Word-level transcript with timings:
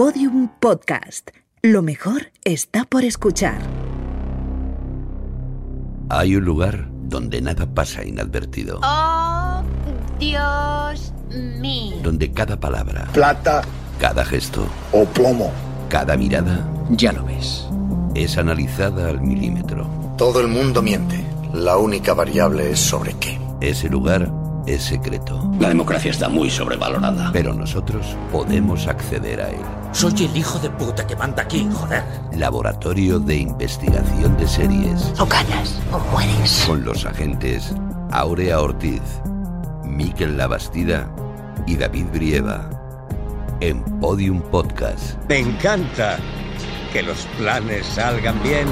Podium 0.00 0.48
Podcast. 0.60 1.28
Lo 1.60 1.82
mejor 1.82 2.32
está 2.42 2.86
por 2.86 3.04
escuchar. 3.04 3.58
Hay 6.08 6.36
un 6.36 6.44
lugar 6.46 6.88
donde 6.90 7.42
nada 7.42 7.66
pasa 7.66 8.02
inadvertido. 8.02 8.80
Oh, 8.82 9.60
Dios 10.18 11.12
mío. 11.60 11.96
Donde 12.02 12.32
cada 12.32 12.58
palabra, 12.58 13.08
plata 13.12 13.60
cada 14.00 14.24
gesto, 14.24 14.66
o 14.92 15.04
plomo. 15.04 15.52
cada 15.90 16.16
mirada 16.16 16.66
Ya 16.88 17.12
lo 17.12 17.26
ves. 17.26 17.66
es 18.14 18.38
analizada 18.38 19.10
al 19.10 19.20
milímetro. 19.20 19.86
Todo 20.16 20.40
el 20.40 20.48
mundo 20.48 20.80
miente. 20.80 21.22
La 21.52 21.76
única 21.76 22.14
variable 22.14 22.70
es 22.70 22.80
sobre 22.80 23.12
qué. 23.20 23.38
Ese 23.60 23.90
lugar 23.90 24.32
es 24.66 24.82
secreto, 24.82 25.52
La 25.60 25.68
democracia 25.68 26.10
está 26.10 26.30
muy 26.30 26.48
sobrevalorada. 26.48 27.30
pero 27.34 27.52
nosotros 27.52 28.16
podemos 28.32 28.86
acceder 28.86 29.42
a 29.42 29.50
él. 29.50 29.60
Soy 29.92 30.24
el 30.24 30.36
hijo 30.36 30.58
de 30.60 30.70
puta 30.70 31.06
que 31.06 31.16
manda 31.16 31.42
aquí, 31.42 31.68
joder. 31.72 32.02
Laboratorio 32.32 33.18
de 33.18 33.36
Investigación 33.36 34.36
de 34.36 34.46
Series. 34.46 35.12
O 35.18 35.26
ganas 35.26 35.80
o 35.92 35.98
mueres. 36.12 36.64
Con 36.66 36.84
los 36.84 37.04
agentes 37.04 37.74
Aurea 38.12 38.60
Ortiz, 38.60 39.02
Miquel 39.84 40.36
Labastida 40.36 41.10
y 41.66 41.76
David 41.76 42.06
Brieva. 42.12 42.70
En 43.60 43.82
Podium 44.00 44.40
Podcast. 44.40 45.18
Me 45.28 45.40
encanta 45.40 46.18
que 46.92 47.02
los 47.02 47.26
planes 47.36 47.84
salgan 47.86 48.42
bien. 48.42 48.66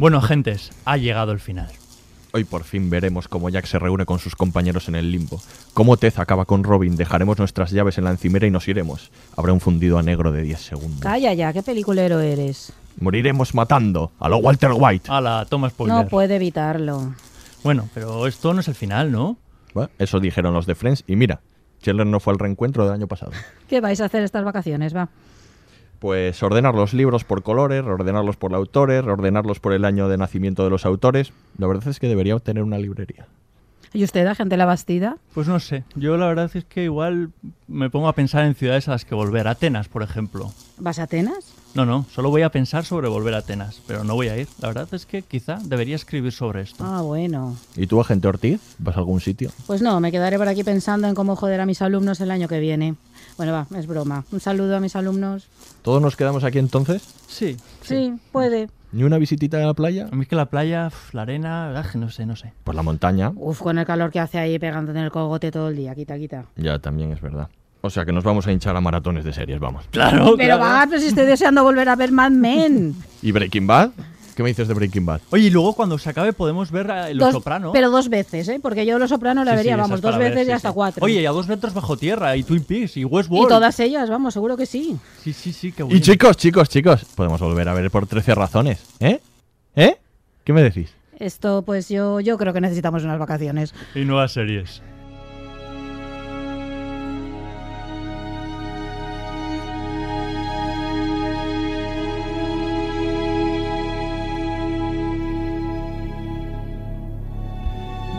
Bueno, 0.00 0.16
agentes, 0.16 0.70
ha 0.86 0.96
llegado 0.96 1.30
el 1.30 1.40
final. 1.40 1.68
Hoy 2.32 2.44
por 2.44 2.64
fin 2.64 2.88
veremos 2.88 3.28
cómo 3.28 3.50
Jack 3.50 3.66
se 3.66 3.78
reúne 3.78 4.06
con 4.06 4.18
sus 4.18 4.34
compañeros 4.34 4.88
en 4.88 4.94
el 4.94 5.12
limbo. 5.12 5.42
Cómo 5.74 5.98
Tez 5.98 6.18
acaba 6.18 6.46
con 6.46 6.64
Robin, 6.64 6.96
dejaremos 6.96 7.38
nuestras 7.38 7.70
llaves 7.70 7.98
en 7.98 8.04
la 8.04 8.10
encimera 8.10 8.46
y 8.46 8.50
nos 8.50 8.66
iremos. 8.66 9.10
Habrá 9.36 9.52
un 9.52 9.60
fundido 9.60 9.98
a 9.98 10.02
negro 10.02 10.32
de 10.32 10.40
10 10.40 10.58
segundos. 10.58 11.00
Calla 11.00 11.34
ya, 11.34 11.52
qué 11.52 11.62
peliculero 11.62 12.18
eres. 12.20 12.72
Moriremos 12.98 13.54
matando 13.54 14.10
a 14.18 14.30
lo 14.30 14.38
Walter 14.38 14.70
White. 14.72 15.10
Ala, 15.12 15.44
toma 15.46 15.68
spoiler. 15.68 15.94
No 15.94 16.08
puede 16.08 16.36
evitarlo. 16.36 17.14
Bueno, 17.62 17.86
pero 17.92 18.26
esto 18.26 18.54
no 18.54 18.60
es 18.60 18.68
el 18.68 18.76
final, 18.76 19.12
¿no? 19.12 19.36
Bueno, 19.74 19.90
eso 19.98 20.18
dijeron 20.18 20.54
los 20.54 20.64
de 20.64 20.76
Friends 20.76 21.04
y 21.08 21.16
mira, 21.16 21.42
Chandler 21.82 22.06
no 22.06 22.20
fue 22.20 22.32
al 22.32 22.38
reencuentro 22.38 22.84
del 22.84 22.94
año 22.94 23.06
pasado. 23.06 23.32
¿Qué 23.68 23.82
vais 23.82 24.00
a 24.00 24.06
hacer 24.06 24.22
estas 24.22 24.44
vacaciones, 24.44 24.96
va? 24.96 25.10
Pues 26.00 26.42
ordenar 26.42 26.74
los 26.74 26.94
libros 26.94 27.24
por 27.24 27.42
colores, 27.42 27.84
ordenarlos 27.84 28.36
por 28.36 28.54
autores, 28.54 29.04
ordenarlos 29.04 29.60
por 29.60 29.74
el 29.74 29.84
año 29.84 30.08
de 30.08 30.16
nacimiento 30.16 30.64
de 30.64 30.70
los 30.70 30.86
autores. 30.86 31.32
La 31.58 31.66
verdad 31.66 31.88
es 31.88 32.00
que 32.00 32.08
debería 32.08 32.38
tener 32.38 32.62
una 32.62 32.78
librería. 32.78 33.26
¿Y 33.92 34.04
usted, 34.04 34.24
agente 34.26 34.56
La 34.56 34.66
Bastida? 34.66 35.16
Pues 35.34 35.48
no 35.48 35.58
sé. 35.58 35.84
Yo 35.96 36.16
la 36.16 36.28
verdad 36.28 36.50
es 36.54 36.64
que 36.64 36.84
igual 36.84 37.30
me 37.66 37.90
pongo 37.90 38.08
a 38.08 38.14
pensar 38.14 38.44
en 38.44 38.54
ciudades 38.54 38.86
a 38.88 38.92
las 38.92 39.04
que 39.04 39.14
volver. 39.14 39.48
Atenas, 39.48 39.88
por 39.88 40.02
ejemplo. 40.02 40.52
¿Vas 40.78 41.00
a 41.00 41.04
Atenas? 41.04 41.52
No, 41.74 41.84
no, 41.84 42.06
solo 42.10 42.30
voy 42.30 42.42
a 42.42 42.50
pensar 42.50 42.84
sobre 42.84 43.08
volver 43.08 43.34
a 43.34 43.38
Atenas, 43.38 43.80
pero 43.86 44.02
no 44.04 44.14
voy 44.14 44.28
a 44.28 44.38
ir. 44.38 44.48
La 44.60 44.68
verdad 44.68 44.88
es 44.92 45.06
que 45.06 45.22
quizá 45.22 45.58
debería 45.64 45.96
escribir 45.96 46.32
sobre 46.32 46.62
esto. 46.62 46.84
Ah, 46.84 47.02
bueno. 47.02 47.56
¿Y 47.76 47.86
tú, 47.86 48.00
agente 48.00 48.26
Ortiz? 48.28 48.60
¿Vas 48.78 48.96
a 48.96 49.00
algún 49.00 49.20
sitio? 49.20 49.50
Pues 49.66 49.82
no, 49.82 50.00
me 50.00 50.10
quedaré 50.12 50.38
por 50.38 50.48
aquí 50.48 50.64
pensando 50.64 51.08
en 51.08 51.14
cómo 51.14 51.36
joder 51.36 51.60
a 51.60 51.66
mis 51.66 51.82
alumnos 51.82 52.20
el 52.20 52.30
año 52.30 52.48
que 52.48 52.60
viene. 52.60 52.94
Bueno, 53.40 53.54
va, 53.54 53.66
es 53.78 53.86
broma. 53.86 54.22
Un 54.32 54.40
saludo 54.40 54.76
a 54.76 54.80
mis 54.80 54.94
alumnos. 54.96 55.48
¿Todos 55.80 56.02
nos 56.02 56.14
quedamos 56.14 56.44
aquí 56.44 56.58
entonces? 56.58 57.00
Sí, 57.26 57.56
Sí, 57.80 58.12
puede. 58.32 58.68
¿Ni 58.92 59.02
una 59.02 59.16
visitita 59.16 59.56
a 59.56 59.60
la 59.64 59.72
playa? 59.72 60.08
A 60.12 60.14
mí 60.14 60.24
es 60.24 60.28
que 60.28 60.36
la 60.36 60.44
playa, 60.50 60.90
la 61.12 61.22
arena, 61.22 61.82
no 61.94 62.10
sé, 62.10 62.26
no 62.26 62.36
sé. 62.36 62.52
Por 62.64 62.74
la 62.74 62.82
montaña. 62.82 63.32
Uf, 63.36 63.62
con 63.62 63.78
el 63.78 63.86
calor 63.86 64.10
que 64.10 64.20
hace 64.20 64.38
ahí 64.38 64.58
pegándote 64.58 64.98
en 64.98 65.06
el 65.06 65.10
cogote 65.10 65.50
todo 65.50 65.68
el 65.68 65.76
día. 65.76 65.94
Quita, 65.94 66.18
quita. 66.18 66.44
Ya, 66.56 66.80
también 66.80 67.12
es 67.12 67.22
verdad. 67.22 67.48
O 67.80 67.88
sea 67.88 68.04
que 68.04 68.12
nos 68.12 68.24
vamos 68.24 68.46
a 68.46 68.52
hinchar 68.52 68.76
a 68.76 68.82
maratones 68.82 69.24
de 69.24 69.32
series, 69.32 69.58
vamos. 69.58 69.86
Claro, 69.90 70.34
Pero 70.36 70.58
va, 70.58 70.84
pero 70.86 71.00
si 71.00 71.06
estoy 71.06 71.24
deseando 71.24 71.62
volver 71.64 71.88
a 71.88 71.96
ver 71.96 72.12
Mad 72.12 72.32
Men. 72.32 72.94
¿Y 73.22 73.32
Breaking 73.32 73.66
Bad? 73.66 73.92
¿Qué 74.40 74.44
me 74.44 74.48
dices 74.48 74.68
de 74.68 74.72
Breaking 74.72 75.04
Bad? 75.04 75.20
Oye, 75.28 75.48
y 75.48 75.50
luego 75.50 75.74
cuando 75.74 75.98
se 75.98 76.08
acabe 76.08 76.32
podemos 76.32 76.70
ver 76.70 76.90
a 76.90 77.10
Los 77.10 77.18
Dos- 77.26 77.32
Soprano. 77.34 77.72
Pero 77.72 77.90
dos 77.90 78.08
veces, 78.08 78.48
¿eh? 78.48 78.58
Porque 78.62 78.86
yo 78.86 78.98
Los 78.98 79.10
Soprano 79.10 79.44
la 79.44 79.50
Sí, 79.50 79.56
sí, 79.56 79.56
vería, 79.58 79.72
esa 79.74 79.82
vamos, 79.82 79.96
es 79.96 80.00
para 80.00 80.12
dos 80.12 80.18
ver, 80.18 80.30
veces 80.30 80.46
sí, 80.46 80.50
y 80.50 80.54
hasta 80.54 80.68
sí. 80.70 80.74
cuatro. 80.74 81.04
Oye, 81.04 81.20
y 81.20 81.26
a 81.26 81.30
dos 81.30 81.46
metros 81.46 81.74
bajo 81.74 81.98
tierra, 81.98 82.34
y 82.38 82.42
Twin 82.42 82.64
Peaks, 82.64 82.96
y 82.96 83.00
y 83.00 83.04
Westworld. 83.04 83.48
todas 83.50 83.78
ellas, 83.80 84.08
vamos, 84.08 84.32
seguro 84.32 84.56
que 84.56 84.64
sí. 84.64 84.96
Sí, 85.22 85.34
sí, 85.34 85.52
sí, 85.52 85.72
qué 85.72 85.82
bueno. 85.82 85.94
Y 85.94 86.00
chicos, 86.00 86.38
chicos, 86.38 86.70
chicos, 86.70 87.04
podemos 87.14 87.38
volver 87.38 87.68
a 87.68 87.74
ver 87.74 87.90
por 87.90 88.06
13 88.06 88.34
razones, 88.34 88.82
¿eh? 88.98 89.20
¿Eh? 89.76 89.98
¿Qué 90.44 90.54
me 90.54 90.62
decís? 90.62 90.94
Esto, 91.18 91.60
pues 91.60 91.90
yo, 91.90 92.20
yo 92.20 92.38
creo 92.38 92.54
que 92.54 92.62
necesitamos 92.62 93.04
unas 93.04 93.18
vacaciones. 93.18 93.74
Y 93.94 94.06
nuevas 94.06 94.32
series. 94.32 94.80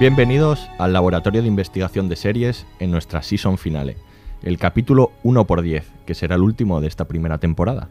Bienvenidos 0.01 0.67
al 0.79 0.94
Laboratorio 0.94 1.44
de 1.44 1.47
Investigación 1.47 2.09
de 2.09 2.16
Series 2.16 2.66
en 2.79 2.89
nuestra 2.89 3.22
season 3.22 3.59
finale, 3.59 3.97
el 4.41 4.57
capítulo 4.57 5.12
1x10, 5.23 5.84
que 6.07 6.16
será 6.16 6.38
el 6.38 6.41
último 6.41 6.81
de 6.81 6.88
esta 6.88 7.06
primera 7.06 7.38
temporada. 7.38 7.89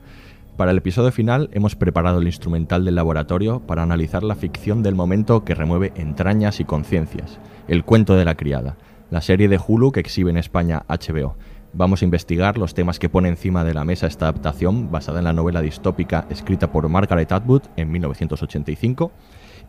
Para 0.56 0.72
el 0.72 0.78
episodio 0.78 1.12
final 1.12 1.50
hemos 1.52 1.76
preparado 1.76 2.18
el 2.18 2.26
instrumental 2.26 2.84
del 2.84 2.96
laboratorio 2.96 3.60
para 3.60 3.84
analizar 3.84 4.24
la 4.24 4.34
ficción 4.34 4.82
del 4.82 4.96
momento 4.96 5.44
que 5.44 5.54
remueve 5.54 5.92
entrañas 5.94 6.58
y 6.58 6.64
conciencias, 6.64 7.38
El 7.68 7.84
cuento 7.84 8.16
de 8.16 8.24
la 8.24 8.34
criada, 8.34 8.76
la 9.12 9.20
serie 9.20 9.48
de 9.48 9.60
Hulu 9.64 9.92
que 9.92 10.00
exhibe 10.00 10.30
en 10.30 10.36
España 10.36 10.82
HBO. 10.88 11.36
Vamos 11.74 12.02
a 12.02 12.06
investigar 12.06 12.58
los 12.58 12.74
temas 12.74 12.98
que 12.98 13.08
pone 13.08 13.28
encima 13.28 13.62
de 13.62 13.74
la 13.74 13.84
mesa 13.84 14.08
esta 14.08 14.24
adaptación 14.24 14.90
basada 14.90 15.20
en 15.20 15.26
la 15.26 15.32
novela 15.32 15.62
distópica 15.62 16.26
escrita 16.28 16.72
por 16.72 16.88
Margaret 16.88 17.30
Atwood 17.30 17.62
en 17.76 17.92
1985 17.92 19.12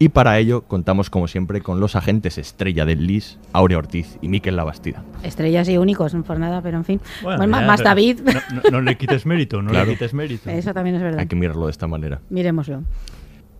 y 0.03 0.09
para 0.09 0.39
ello 0.39 0.63
contamos 0.63 1.11
como 1.11 1.27
siempre 1.27 1.61
con 1.61 1.79
los 1.79 1.95
agentes 1.95 2.39
estrella 2.39 2.85
del 2.85 3.05
LIS, 3.05 3.37
Aurea 3.53 3.77
Ortiz 3.77 4.17
y 4.19 4.29
Miquel 4.29 4.55
Labastida. 4.55 5.03
Estrellas 5.21 5.69
y 5.69 5.77
únicos, 5.77 6.15
no 6.15 6.23
por 6.23 6.39
nada, 6.39 6.61
pero 6.63 6.77
en 6.77 6.85
fin. 6.85 6.99
Bueno, 7.21 7.37
Bueno, 7.37 7.51
más, 7.51 7.61
ya, 7.61 7.67
más 7.67 7.77
pero 7.81 7.89
David. 7.89 8.19
No, 8.23 8.61
no- 8.63 8.69
no 8.71 8.81
le 8.81 8.97
quites 8.97 9.27
mérito, 9.27 9.61
no 9.61 9.69
Claro. 9.69 9.85
le 9.85 9.91
quites 9.93 10.15
mérito. 10.15 10.49
Eso 10.49 10.73
también 10.73 10.95
es 10.95 11.03
verdad. 11.03 11.19
Hay 11.19 11.27
que 11.27 11.35
mirarlo 11.35 11.65
de 11.67 11.71
esta 11.71 11.85
manera. 11.85 12.19
Miremoslo. 12.31 12.81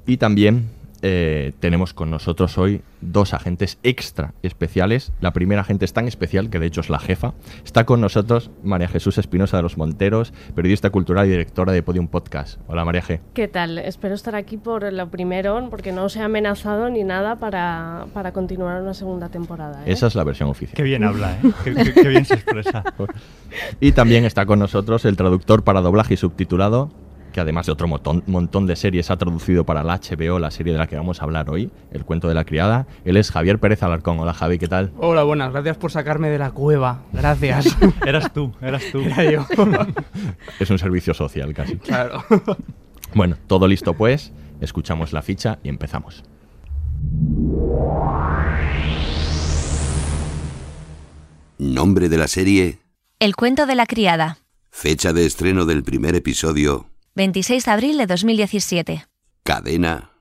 Y 0.07 0.17
también 0.17 0.65
eh, 1.01 1.53
tenemos 1.59 1.93
con 1.93 2.09
nosotros 2.11 2.57
hoy 2.57 2.81
dos 3.01 3.33
agentes 3.33 3.77
extra 3.83 4.33
especiales. 4.43 5.11
La 5.21 5.33
primera 5.33 5.61
agente 5.61 5.85
es 5.85 5.93
tan 5.93 6.07
especial 6.07 6.49
que 6.49 6.59
de 6.59 6.67
hecho 6.67 6.81
es 6.81 6.89
la 6.89 6.99
jefa. 6.99 7.33
Está 7.65 7.85
con 7.85 8.01
nosotros 8.01 8.51
María 8.63 8.87
Jesús 8.87 9.17
Espinosa 9.17 9.57
de 9.57 9.63
los 9.63 9.77
Monteros, 9.77 10.33
periodista 10.55 10.89
cultural 10.91 11.25
y 11.27 11.31
directora 11.31 11.71
de 11.73 11.81
Podium 11.83 12.07
Podcast. 12.07 12.59
Hola 12.67 12.85
María 12.85 13.01
G. 13.01 13.19
¿Qué 13.33 13.47
tal? 13.47 13.77
Espero 13.79 14.13
estar 14.15 14.35
aquí 14.35 14.57
por 14.57 14.91
lo 14.93 15.09
primero, 15.09 15.67
porque 15.69 15.91
no 15.91 16.03
os 16.05 16.15
he 16.15 16.21
amenazado 16.21 16.89
ni 16.89 17.03
nada 17.03 17.37
para, 17.37 18.05
para 18.13 18.31
continuar 18.31 18.81
una 18.81 18.93
segunda 18.93 19.29
temporada. 19.29 19.81
¿eh? 19.85 19.91
Esa 19.93 20.07
es 20.07 20.15
la 20.15 20.23
versión 20.23 20.49
oficial. 20.49 20.75
Qué 20.75 20.83
bien 20.83 21.03
habla, 21.03 21.33
¿eh? 21.33 21.51
Qué, 21.63 21.73
qué- 21.73 21.93
qué 21.93 22.07
bien 22.09 22.25
se 22.25 22.35
expresa. 22.35 22.83
Y 23.81 23.91
también 23.91 24.23
está 24.23 24.45
con 24.45 24.59
nosotros 24.59 25.03
el 25.03 25.17
traductor 25.17 25.63
para 25.63 25.81
doblaje 25.81 26.13
y 26.13 26.17
subtitulado, 26.17 26.89
que 27.31 27.39
además 27.41 27.65
de 27.65 27.71
otro 27.71 27.87
montón, 27.87 28.23
montón 28.27 28.67
de 28.67 28.75
series 28.75 29.09
ha 29.11 29.17
traducido 29.17 29.65
para 29.65 29.83
la 29.83 29.97
HBO, 29.99 30.39
la 30.39 30.51
serie 30.51 30.73
de 30.73 30.79
la 30.79 30.87
que 30.87 30.95
vamos 30.95 31.21
a 31.21 31.23
hablar 31.23 31.49
hoy, 31.49 31.71
El 31.91 32.05
cuento 32.05 32.27
de 32.27 32.33
la 32.33 32.43
criada. 32.45 32.87
Él 33.05 33.17
es 33.17 33.31
Javier 33.31 33.59
Pérez 33.59 33.83
Alarcón. 33.83 34.19
Hola 34.19 34.33
Javi, 34.33 34.57
¿qué 34.59 34.67
tal? 34.67 34.91
Hola, 34.97 35.23
buenas. 35.23 35.51
Gracias 35.51 35.77
por 35.77 35.91
sacarme 35.91 36.29
de 36.29 36.37
la 36.39 36.51
cueva. 36.51 37.03
Gracias. 37.13 37.77
Eras 38.05 38.31
tú, 38.33 38.53
eras 38.61 38.83
tú. 38.91 38.99
Era 39.01 39.23
yo. 39.31 39.45
Es 40.59 40.69
un 40.69 40.77
servicio 40.79 41.13
social 41.13 41.53
casi. 41.53 41.77
claro. 41.77 42.23
Bueno, 43.13 43.35
todo 43.47 43.67
listo 43.67 43.93
pues, 43.93 44.31
escuchamos 44.61 45.11
la 45.13 45.21
ficha 45.21 45.59
y 45.63 45.69
empezamos. 45.69 46.23
Nombre 51.57 52.09
de 52.09 52.17
la 52.17 52.27
serie, 52.27 52.79
El 53.19 53.35
cuento 53.35 53.65
de 53.65 53.75
la 53.75 53.85
criada. 53.85 54.39
fecha 54.69 55.13
de 55.13 55.25
estreno 55.25 55.65
del 55.65 55.83
primer 55.83 56.15
episodio, 56.15 56.87
26 57.15 57.65
de 57.65 57.71
abril 57.71 57.97
de 57.97 58.07
2017. 58.07 59.05
cadena, 59.43 60.11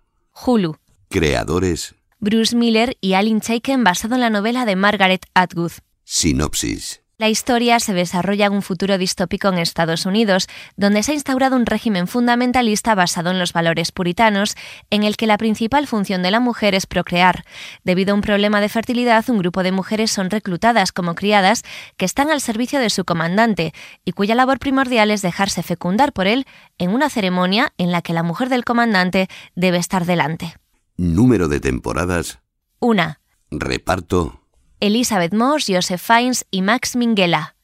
Hulu. 0.44 0.76
creadores, 1.08 1.94
Bruce 2.19 2.54
Miller 2.56 2.96
y 3.00 3.14
Alan 3.14 3.40
Chaiken 3.40 3.84
basado 3.84 4.14
en 4.16 4.20
la 4.20 4.31
novela 4.31 4.64
de 4.64 4.76
Margaret 4.76 5.25
Atwood. 5.34 5.72
sinopsis. 6.04 7.02
La 7.20 7.28
historia 7.28 7.78
se 7.81 7.93
desarrolla 7.93 8.46
en 8.46 8.55
un 8.55 8.62
futuro 8.62 8.96
distópico 8.96 9.49
en 9.49 9.58
Estados 9.58 10.06
Unidos, 10.06 10.49
donde 10.78 11.02
se 11.02 11.12
ha 11.12 11.14
instaurado 11.14 11.55
un 11.55 11.67
régimen 11.67 12.08
fundamentalista 12.08 12.94
basado 12.94 13.31
en 13.31 13.38
los 13.38 13.52
valores 13.52 13.93
puritanos, 13.93 14.55
en 14.88 15.02
el 15.02 15.19
que 15.19 15.26
la 15.26 15.37
principal 15.37 15.87
función 15.87 16.22
de 16.22 16.31
la 16.31 16.40
mujer 16.40 16.75
es 16.75 16.87
procrear. 16.87 17.44
Debido 17.84 18.12
a 18.12 18.14
un 18.14 18.22
problema 18.22 18.62
de 18.62 18.70
fertilidad, 18.70 19.28
un 19.28 19.37
grupo 19.37 19.62
de 19.62 19.70
mujeres 19.70 20.11
son 20.11 20.31
reclutadas 20.31 20.93
como 20.93 21.14
criadas 21.14 21.62
que 21.99 22.06
están 22.06 22.31
al 22.31 22.40
servicio 22.40 22.81
de 22.81 22.88
su 22.88 23.05
comandante 23.05 23.75
y 24.02 24.12
cuya 24.12 24.34
labor 24.34 24.58
primordial 24.58 25.11
es 25.11 25.20
dejarse 25.20 25.62
fecundar 25.62 26.14
por 26.14 26.26
él 26.26 26.46
en 26.78 26.88
una 26.88 27.11
ceremonia 27.11 27.75
en 27.76 27.93
la 27.93 28.00
que 28.00 28.14
la 28.14 28.22
mujer 28.22 28.49
del 28.49 28.64
comandante 28.64 29.28
debe 29.55 29.76
estar 29.76 30.06
delante. 30.06 30.55
Número 30.96 31.49
de 31.49 31.61
temporadas. 31.61 32.38
Una. 32.78 33.20
Reparto. 33.50 34.39
Elizabeth 34.81 35.35
Moss, 35.35 35.67
Joseph 35.69 36.00
Fiennes 36.00 36.47
y 36.50 36.62
Max 36.62 36.97
Minghella. 36.97 37.55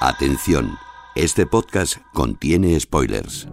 Atención, 0.00 0.78
este 1.14 1.44
podcast 1.44 1.96
contiene 2.14 2.78
spoilers. 2.80 3.46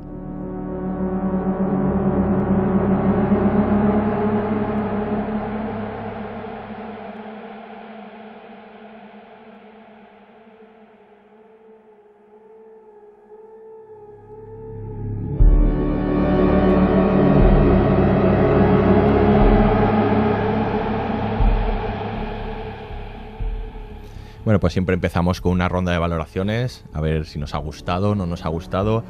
Bueno, 24.56 24.62
pues 24.62 24.72
siempre 24.72 24.94
empezamos 24.94 25.42
con 25.42 25.52
una 25.52 25.68
ronda 25.68 25.92
de 25.92 25.98
valoraciones, 25.98 26.86
a 26.94 27.02
ver 27.02 27.26
si 27.26 27.38
nos 27.40 27.54
ha 27.54 27.58
gustado, 27.58 28.16
no 28.16 28.26
nos 28.26 28.46
ha 28.46 28.48
gustado. 28.48 29.04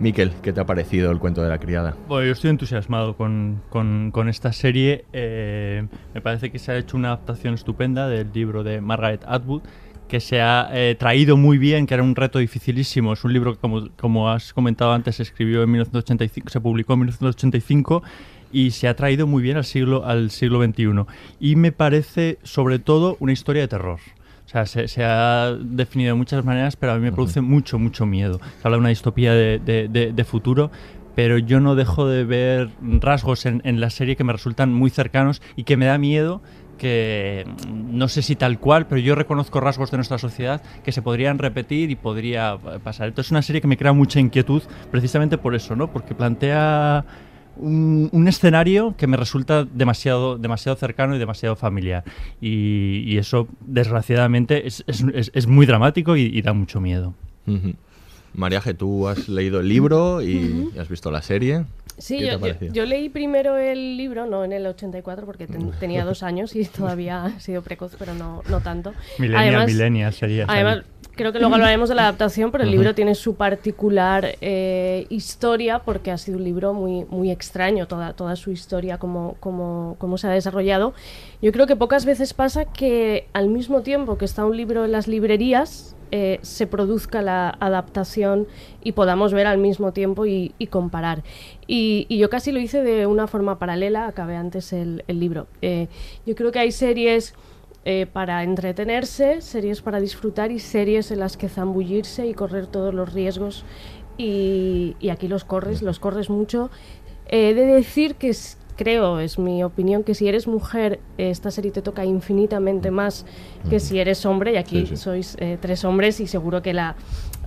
Miquel, 0.00 0.32
¿qué 0.42 0.52
te 0.52 0.60
ha 0.60 0.66
parecido 0.66 1.12
el 1.12 1.20
cuento 1.20 1.42
de 1.44 1.48
la 1.48 1.58
criada? 1.60 1.94
Bueno, 2.08 2.26
yo 2.26 2.32
estoy 2.32 2.50
entusiasmado 2.50 3.16
con, 3.16 3.62
con- 3.70 4.10
con 4.10 4.28
esta 4.28 4.52
serie. 4.52 5.04
eh, 5.12 5.86
me 6.12 6.20
parece 6.20 6.50
que 6.50 6.58
se 6.58 6.72
ha 6.72 6.76
hecho 6.76 6.96
una 6.96 7.10
adaptación 7.12 7.54
estupenda 7.54 8.08
del 8.08 8.32
libro 8.34 8.64
de 8.64 8.80
Margaret 8.80 9.22
Atwood, 9.28 9.62
que 10.08 10.18
se 10.18 10.40
ha 10.40 10.68
eh, 10.72 10.96
traído 10.98 11.36
muy 11.36 11.56
bien, 11.56 11.86
que 11.86 11.94
era 11.94 12.02
un 12.02 12.16
reto 12.16 12.40
dificilísimo. 12.40 13.12
Es 13.12 13.22
un 13.22 13.32
libro 13.32 13.52
que, 13.52 13.60
como, 13.60 13.88
como 13.96 14.28
has 14.28 14.52
comentado 14.52 14.92
antes, 14.92 15.14
se 15.14 15.22
escribió 15.22 15.62
en 15.62 15.70
1985, 15.70 16.48
se 16.50 16.60
publicó 16.60 16.94
en 16.94 16.98
1985 16.98 18.02
y 18.50 18.72
se 18.72 18.88
ha 18.88 18.96
traído 18.96 19.28
muy 19.28 19.40
bien 19.40 19.56
al 19.56 19.64
siglo, 19.64 20.04
al 20.04 20.32
siglo 20.32 20.60
XXI. 20.64 21.04
Y 21.38 21.54
me 21.54 21.70
parece, 21.70 22.38
sobre 22.42 22.80
todo, 22.80 23.16
una 23.20 23.30
historia 23.30 23.62
de 23.62 23.68
terror. 23.68 24.00
Sea, 24.54 24.66
se, 24.66 24.86
se 24.86 25.02
ha 25.04 25.52
definido 25.60 26.10
de 26.10 26.14
muchas 26.14 26.44
maneras, 26.44 26.76
pero 26.76 26.92
a 26.92 26.94
mí 26.94 27.00
me 27.00 27.10
produce 27.10 27.40
mucho, 27.40 27.76
mucho 27.80 28.06
miedo. 28.06 28.38
Se 28.38 28.68
habla 28.68 28.76
de 28.76 28.80
una 28.82 28.88
distopía 28.90 29.32
de, 29.32 29.58
de- 29.58 29.88
de- 29.88 30.12
de 30.12 30.24
futuro, 30.24 30.70
pero 31.16 31.38
yo 31.38 31.58
no 31.58 31.74
dejo 31.74 32.06
de 32.06 32.22
ver 32.24 32.68
rasgos 33.00 33.46
en, 33.46 33.62
en 33.64 33.80
la 33.80 33.90
serie 33.90 34.14
que 34.14 34.22
me 34.22 34.32
resultan 34.32 34.72
muy 34.72 34.90
cercanos 34.90 35.42
y 35.56 35.64
que 35.64 35.76
me 35.76 35.86
da 35.86 35.98
miedo 35.98 36.40
que 36.78 37.44
mm, 37.68 37.98
no 37.98 38.06
sé 38.06 38.22
si 38.22 38.36
tal 38.36 38.60
cual, 38.60 38.86
pero 38.86 39.00
yo 39.00 39.16
reconozco 39.16 39.58
rasgos 39.58 39.90
de 39.90 39.96
nuestra 39.96 40.18
sociedad 40.18 40.62
que 40.84 40.92
se 40.92 41.02
podrían 41.02 41.38
repetir 41.38 41.90
y 41.90 41.96
podría 41.96 42.54
eh, 42.54 42.78
pasar. 42.82 43.08
Entonces 43.08 43.28
es 43.28 43.32
una 43.32 43.42
serie 43.42 43.60
que 43.60 43.66
me 43.66 43.76
crea 43.76 43.92
mucha 43.92 44.20
inquietud 44.20 44.62
precisamente 44.92 45.36
por 45.36 45.56
eso, 45.56 45.74
¿no? 45.74 45.90
Porque 45.92 46.14
plantea 46.14 47.04
un, 47.56 48.08
un 48.12 48.28
escenario 48.28 48.94
que 48.96 49.06
me 49.06 49.16
resulta 49.16 49.64
demasiado, 49.64 50.36
demasiado 50.38 50.76
cercano 50.76 51.14
y 51.16 51.18
demasiado 51.18 51.56
familiar. 51.56 52.04
Y, 52.40 53.02
y 53.06 53.18
eso, 53.18 53.48
desgraciadamente, 53.60 54.66
es, 54.66 54.84
es- 54.86 55.04
es- 55.14 55.30
es 55.34 55.46
muy 55.46 55.66
dramático 55.66 56.16
y, 56.16 56.22
y 56.22 56.42
da 56.42 56.52
mucho 56.52 56.80
miedo. 56.80 57.14
Ujú. 57.46 57.74
Mariaje, 58.34 58.74
tú 58.74 59.06
has 59.06 59.28
leído 59.28 59.60
el 59.60 59.68
libro 59.68 60.20
y 60.20 60.68
has 60.78 60.88
visto 60.88 61.10
la 61.12 61.22
serie. 61.22 61.64
Sí, 61.98 62.18
¿Qué 62.18 62.24
te 62.24 62.30
yo, 62.30 62.44
ha 62.46 62.48
yo- 62.66 62.72
yo 62.72 62.86
leí 62.86 63.08
primero 63.08 63.56
el 63.56 63.96
libro, 63.96 64.26
no 64.26 64.44
en 64.44 64.52
el 64.52 64.66
84, 64.66 65.24
porque 65.26 65.46
ten- 65.46 65.70
tenía 65.80 66.04
dos 66.04 66.22
años 66.22 66.54
y 66.56 66.64
todavía 66.64 67.32
he 67.36 67.40
sido 67.40 67.62
precoz, 67.62 67.92
pero 67.98 68.14
no, 68.14 68.42
no 68.48 68.60
tanto. 68.60 68.92
Millennial, 69.18 69.66
millennial 69.66 70.12
sería. 70.12 70.44
Además, 70.48 70.82
creo 71.14 71.32
que 71.32 71.38
luego 71.38 71.54
hablaremos 71.54 71.88
de 71.88 71.94
la 71.94 72.02
adaptación, 72.02 72.50
pero 72.50 72.64
el 72.64 72.70
Ujú. 72.70 72.78
libro 72.78 72.94
tiene 72.96 73.14
su 73.14 73.36
particular 73.36 74.34
eh, 74.40 75.06
historia 75.08 75.78
porque 75.80 76.10
ha 76.10 76.18
sido 76.18 76.38
un 76.38 76.44
libro 76.44 76.74
muy, 76.74 77.04
muy 77.04 77.30
extraño, 77.30 77.86
toda, 77.86 78.12
toda 78.14 78.34
su 78.34 78.50
historia, 78.50 78.98
cómo, 78.98 79.36
cómo, 79.38 79.94
cómo 79.98 80.18
se 80.18 80.26
ha 80.26 80.30
desarrollado. 80.30 80.94
Yo 81.40 81.52
creo 81.52 81.66
que 81.68 81.76
pocas 81.76 82.04
veces 82.04 82.34
pasa 82.34 82.64
que 82.64 83.28
al 83.32 83.48
mismo 83.48 83.82
tiempo 83.82 84.18
que 84.18 84.24
está 84.24 84.44
un 84.44 84.56
libro 84.56 84.84
en 84.84 84.90
las 84.92 85.06
librerías, 85.06 85.93
eh, 86.10 86.38
se 86.42 86.66
produzca 86.66 87.22
la 87.22 87.50
adaptación 87.60 88.46
y 88.82 88.92
podamos 88.92 89.32
ver 89.32 89.46
al 89.46 89.58
mismo 89.58 89.92
tiempo 89.92 90.26
y, 90.26 90.54
y 90.58 90.66
comparar. 90.68 91.22
Y, 91.66 92.06
y 92.08 92.18
yo 92.18 92.30
casi 92.30 92.52
lo 92.52 92.60
hice 92.60 92.82
de 92.82 93.06
una 93.06 93.26
forma 93.26 93.58
paralela, 93.58 94.06
acabé 94.06 94.36
antes 94.36 94.72
el, 94.72 95.04
el 95.08 95.20
libro. 95.20 95.46
Eh, 95.62 95.88
yo 96.26 96.34
creo 96.34 96.52
que 96.52 96.58
hay 96.60 96.72
series 96.72 97.34
eh, 97.84 98.06
para 98.10 98.42
entretenerse, 98.44 99.40
series 99.42 99.82
para 99.82 100.00
disfrutar 100.00 100.50
y 100.52 100.58
series 100.58 101.10
en 101.10 101.20
las 101.20 101.36
que 101.36 101.48
zambullirse 101.48 102.26
y 102.26 102.34
correr 102.34 102.66
todos 102.66 102.94
los 102.94 103.12
riesgos. 103.12 103.64
Y, 104.16 104.96
y 105.00 105.08
aquí 105.10 105.28
los 105.28 105.44
corres, 105.44 105.82
los 105.82 105.98
corres 105.98 106.30
mucho. 106.30 106.70
He 107.26 107.52
de 107.54 107.66
decir 107.66 108.14
que 108.14 108.28
es- 108.30 108.58
creo, 108.76 109.20
es 109.20 109.38
mi 109.38 109.62
opinión, 109.64 110.02
que 110.04 110.14
si 110.14 110.28
eres 110.28 110.46
mujer, 110.46 111.00
esta 111.18 111.50
serie 111.50 111.70
te 111.70 111.82
toca 111.82 112.04
infinitamente 112.04 112.90
más 112.90 113.24
que 113.70 113.80
si 113.80 113.98
eres 113.98 114.24
hombre. 114.26 114.52
Y 114.52 114.56
aquí 114.56 114.80
Sí, 114.80 114.86
sí. 114.88 114.96
sois 114.96 115.36
eh, 115.40 115.58
tres 115.60 115.84
hombres 115.84 116.20
y 116.20 116.26
seguro 116.26 116.62
que 116.62 116.72
la 116.74 116.94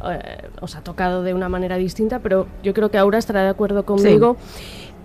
eh, 0.09 0.19
os 0.61 0.75
ha 0.75 0.81
tocado 0.81 1.23
de 1.23 1.33
una 1.33 1.49
manera 1.49 1.77
distinta, 1.77 2.19
pero 2.19 2.47
yo 2.63 2.73
creo 2.73 2.89
que 2.91 2.97
Aura 2.97 3.17
estará 3.17 3.43
de 3.43 3.49
acuerdo 3.49 3.85
conmigo. 3.85 4.37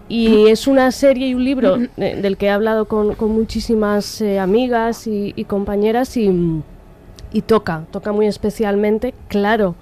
Y 0.09 0.49
es 0.49 0.67
una 0.67 0.91
serie 0.91 1.29
y 1.29 1.35
un 1.35 1.45
libro 1.45 1.79
eh, 1.97 2.19
del 2.21 2.37
que 2.37 2.47
he 2.47 2.51
hablado 2.51 2.87
con, 2.87 3.15
con 3.15 3.31
muchísimas 3.31 4.21
eh, 4.21 4.39
amigas 4.39 5.07
y, 5.07 5.33
y 5.37 5.45
compañeras 5.45 6.17
y, 6.19 6.31
y 7.33 7.41
toca, 7.43 7.85
toca 7.91 8.13
muy 8.13 8.27
especialmente, 8.27 9.15
claro, 9.29 9.75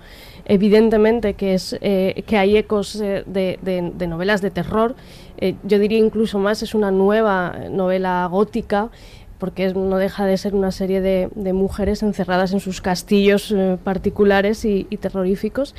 evidentemente 0.45 1.35
que, 1.35 1.55
es, 1.55 1.77
eh, 1.81 2.23
que 2.27 2.37
hay 2.37 2.57
ecos 2.57 2.97
eh, 3.01 3.25
de, 3.27 3.59
de- 3.63 3.93
de 3.97 4.07
novelas 4.07 4.41
de 4.43 4.51
terror, 4.51 4.95
eh, 5.41 5.57
yo 5.65 5.79
diría 5.79 5.99
incluso 5.99 6.39
más, 6.39 6.63
es 6.63 6.75
una 6.75 6.91
nueva 6.91 7.57
novela 7.71 8.27
gótica, 8.31 8.91
porque 9.39 9.73
no 9.73 9.97
deja 9.97 10.27
de 10.27 10.37
ser 10.37 10.55
una 10.55 10.71
serie 10.71 11.01
de, 11.01 11.53
mujeres 11.53 12.03
encerradas 12.03 12.53
en 12.53 12.61
sus 12.61 12.81
castillos 12.83 13.51
eh, 13.51 13.79
particulares 13.83 14.65
y, 14.65 14.85
terroríficos. 15.01 15.75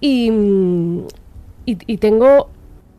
Mm, 0.00 1.00
y, 1.64 1.78
y 1.86 1.96
tengo, 1.98 2.50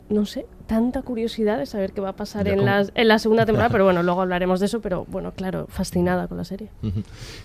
no 0.08 0.24
sé, 0.24 0.46
tanta 0.70 1.02
curiosidad 1.02 1.58
de 1.58 1.66
saber 1.66 1.90
qué 1.90 2.00
va 2.00 2.10
a 2.10 2.16
pasar 2.16 2.46
en, 2.46 2.64
las- 2.64 2.92
en 2.94 3.08
la 3.08 3.18
segunda 3.18 3.44
temporada, 3.46 3.70
pero 3.70 3.82
bueno, 3.86 4.04
luego 4.04 4.20
hablaremos 4.22 4.60
de 4.60 4.66
eso, 4.66 4.80
pero 4.80 5.04
bueno, 5.08 5.32
claro, 5.32 5.66
fascinada 5.68 6.28
con 6.28 6.36
la 6.38 6.44
serie. 6.44 6.68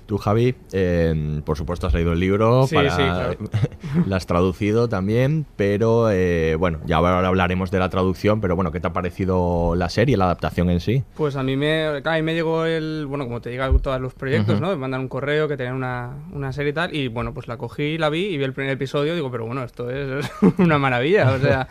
Tú, 0.05 0.19
Javi, 0.19 0.53
eh, 0.73 1.41
por 1.43 1.57
supuesto 1.57 1.87
has 1.87 1.93
leído 1.95 2.13
el 2.13 2.19
libro, 2.19 2.67
Sí, 2.67 2.75
para... 2.75 2.91
sí, 2.91 3.01
claro. 3.01 3.35
la 4.05 4.17
has 4.17 4.27
traducido 4.27 4.87
también, 4.89 5.47
pero 5.55 6.11
eh, 6.11 6.55
bueno, 6.59 6.81
ya 6.85 6.97
ahora 6.97 7.27
hablaremos 7.27 7.71
de 7.71 7.79
la 7.79 7.89
traducción, 7.89 8.41
pero 8.41 8.55
bueno, 8.55 8.71
¿qué 8.71 8.79
te 8.79 8.85
ha 8.85 8.93
parecido 8.93 9.73
la 9.75 9.89
serie, 9.89 10.17
la 10.17 10.25
adaptación 10.25 10.69
en 10.69 10.79
sí? 10.79 11.03
Pues 11.15 11.35
a 11.35 11.41
mí 11.41 11.57
me, 11.57 11.87
a 12.03 12.11
mí 12.13 12.21
me 12.21 12.35
llegó 12.35 12.65
el, 12.65 13.07
bueno, 13.07 13.25
como 13.25 13.41
te 13.41 13.49
llega 13.49 13.71
todos 13.81 13.99
los 13.99 14.13
proyectos. 14.13 14.61
¿no? 14.61 14.69
Me 14.69 14.75
mandan 14.75 15.01
un 15.01 15.07
correo 15.07 15.47
que 15.47 15.57
tenían 15.57 15.75
una, 15.75 16.11
una 16.31 16.53
serie 16.53 16.69
y 16.69 16.73
tal, 16.73 16.95
y 16.95 17.07
bueno, 17.07 17.33
pues 17.33 17.47
la 17.47 17.57
cogí, 17.57 17.97
la 17.97 18.09
vi 18.09 18.25
y 18.27 18.37
vi 18.37 18.43
el 18.43 18.53
primer 18.53 18.73
episodio, 18.73 19.15
digo, 19.15 19.31
pero 19.31 19.47
bueno, 19.47 19.63
esto 19.63 19.89
es 19.89 20.23
una 20.59 20.77
maravilla, 20.77 21.31
o 21.31 21.39
sea, 21.39 21.67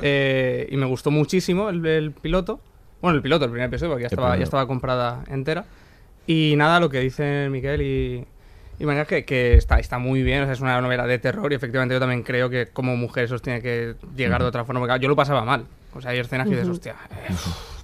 eh, 0.00 0.66
y 0.70 0.76
me 0.76 0.86
gustó 0.86 1.10
muchísimo 1.10 1.68
el, 1.68 1.84
el 1.86 2.12
piloto, 2.12 2.60
bueno, 3.02 3.16
el 3.16 3.22
piloto, 3.22 3.44
el 3.44 3.50
primer 3.50 3.68
episodio, 3.68 3.92
porque 3.92 4.02
ya 4.02 4.08
estaba, 4.08 4.36
ya 4.36 4.44
estaba 4.44 4.66
comprada 4.66 5.24
entera, 5.28 5.64
y 6.26 6.54
nada, 6.56 6.80
lo 6.80 6.88
que 6.90 7.00
dicen 7.00 7.50
Miguel 7.52 7.82
y... 7.82 8.24
Y 8.78 8.84
María, 8.84 9.06
que, 9.06 9.24
que 9.24 9.54
está, 9.54 9.78
está 9.78 9.98
muy 9.98 10.22
bien, 10.22 10.42
o 10.42 10.44
sea, 10.44 10.52
es 10.52 10.60
una 10.60 10.78
novela 10.82 11.06
de 11.06 11.18
terror 11.18 11.50
y 11.50 11.54
efectivamente 11.54 11.94
yo 11.94 11.98
también 11.98 12.22
creo 12.22 12.50
que 12.50 12.66
como 12.66 12.94
mujer 12.94 13.24
eso 13.24 13.38
tiene 13.38 13.62
que 13.62 13.94
llegar 14.14 14.42
de 14.42 14.48
otra 14.48 14.66
forma. 14.66 14.80
porque 14.86 15.00
yo 15.00 15.08
lo 15.08 15.16
pasaba 15.16 15.46
mal. 15.46 15.64
O 15.94 16.02
sea, 16.02 16.10
hay 16.10 16.18
escenas 16.18 16.46
que 16.46 16.56
dices, 16.56 16.68
hostia, 16.68 16.94
eh, 17.10 17.32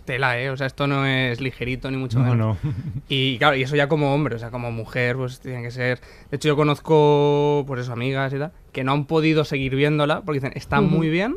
tela, 0.05 0.39
¿eh? 0.39 0.51
O 0.51 0.57
sea, 0.59 0.67
esto 0.67 0.87
no 0.87 1.07
es 1.07 1.41
ligerito 1.41 1.91
ni 1.91 1.97
mucho 1.97 2.19
No, 2.19 2.27
menos. 2.35 2.59
no. 2.63 2.73
Y 3.09 3.39
claro, 3.39 3.57
y 3.57 3.63
eso 3.63 3.75
ya 3.75 3.89
como 3.89 4.15
hombre, 4.15 4.35
o 4.37 4.39
sea, 4.39 4.51
como 4.51 4.71
mujer, 4.71 5.17
pues 5.17 5.41
tiene 5.41 5.63
que 5.63 5.71
ser... 5.71 5.99
De 6.31 6.37
hecho, 6.37 6.49
yo 6.49 6.57
conozco, 6.57 7.65
pues 7.67 7.81
eso, 7.81 7.95
amigas 7.95 8.31
y 8.35 8.39
tal, 8.39 8.53
que 8.73 8.85
no 8.85 8.93
han 8.93 9.07
podido 9.07 9.45
seguir 9.47 9.75
viéndola 9.75 10.21
porque 10.21 10.41
dicen, 10.41 10.53
está 10.57 10.79
Ujú. 10.83 10.91
muy 10.91 11.09
bien, 11.09 11.37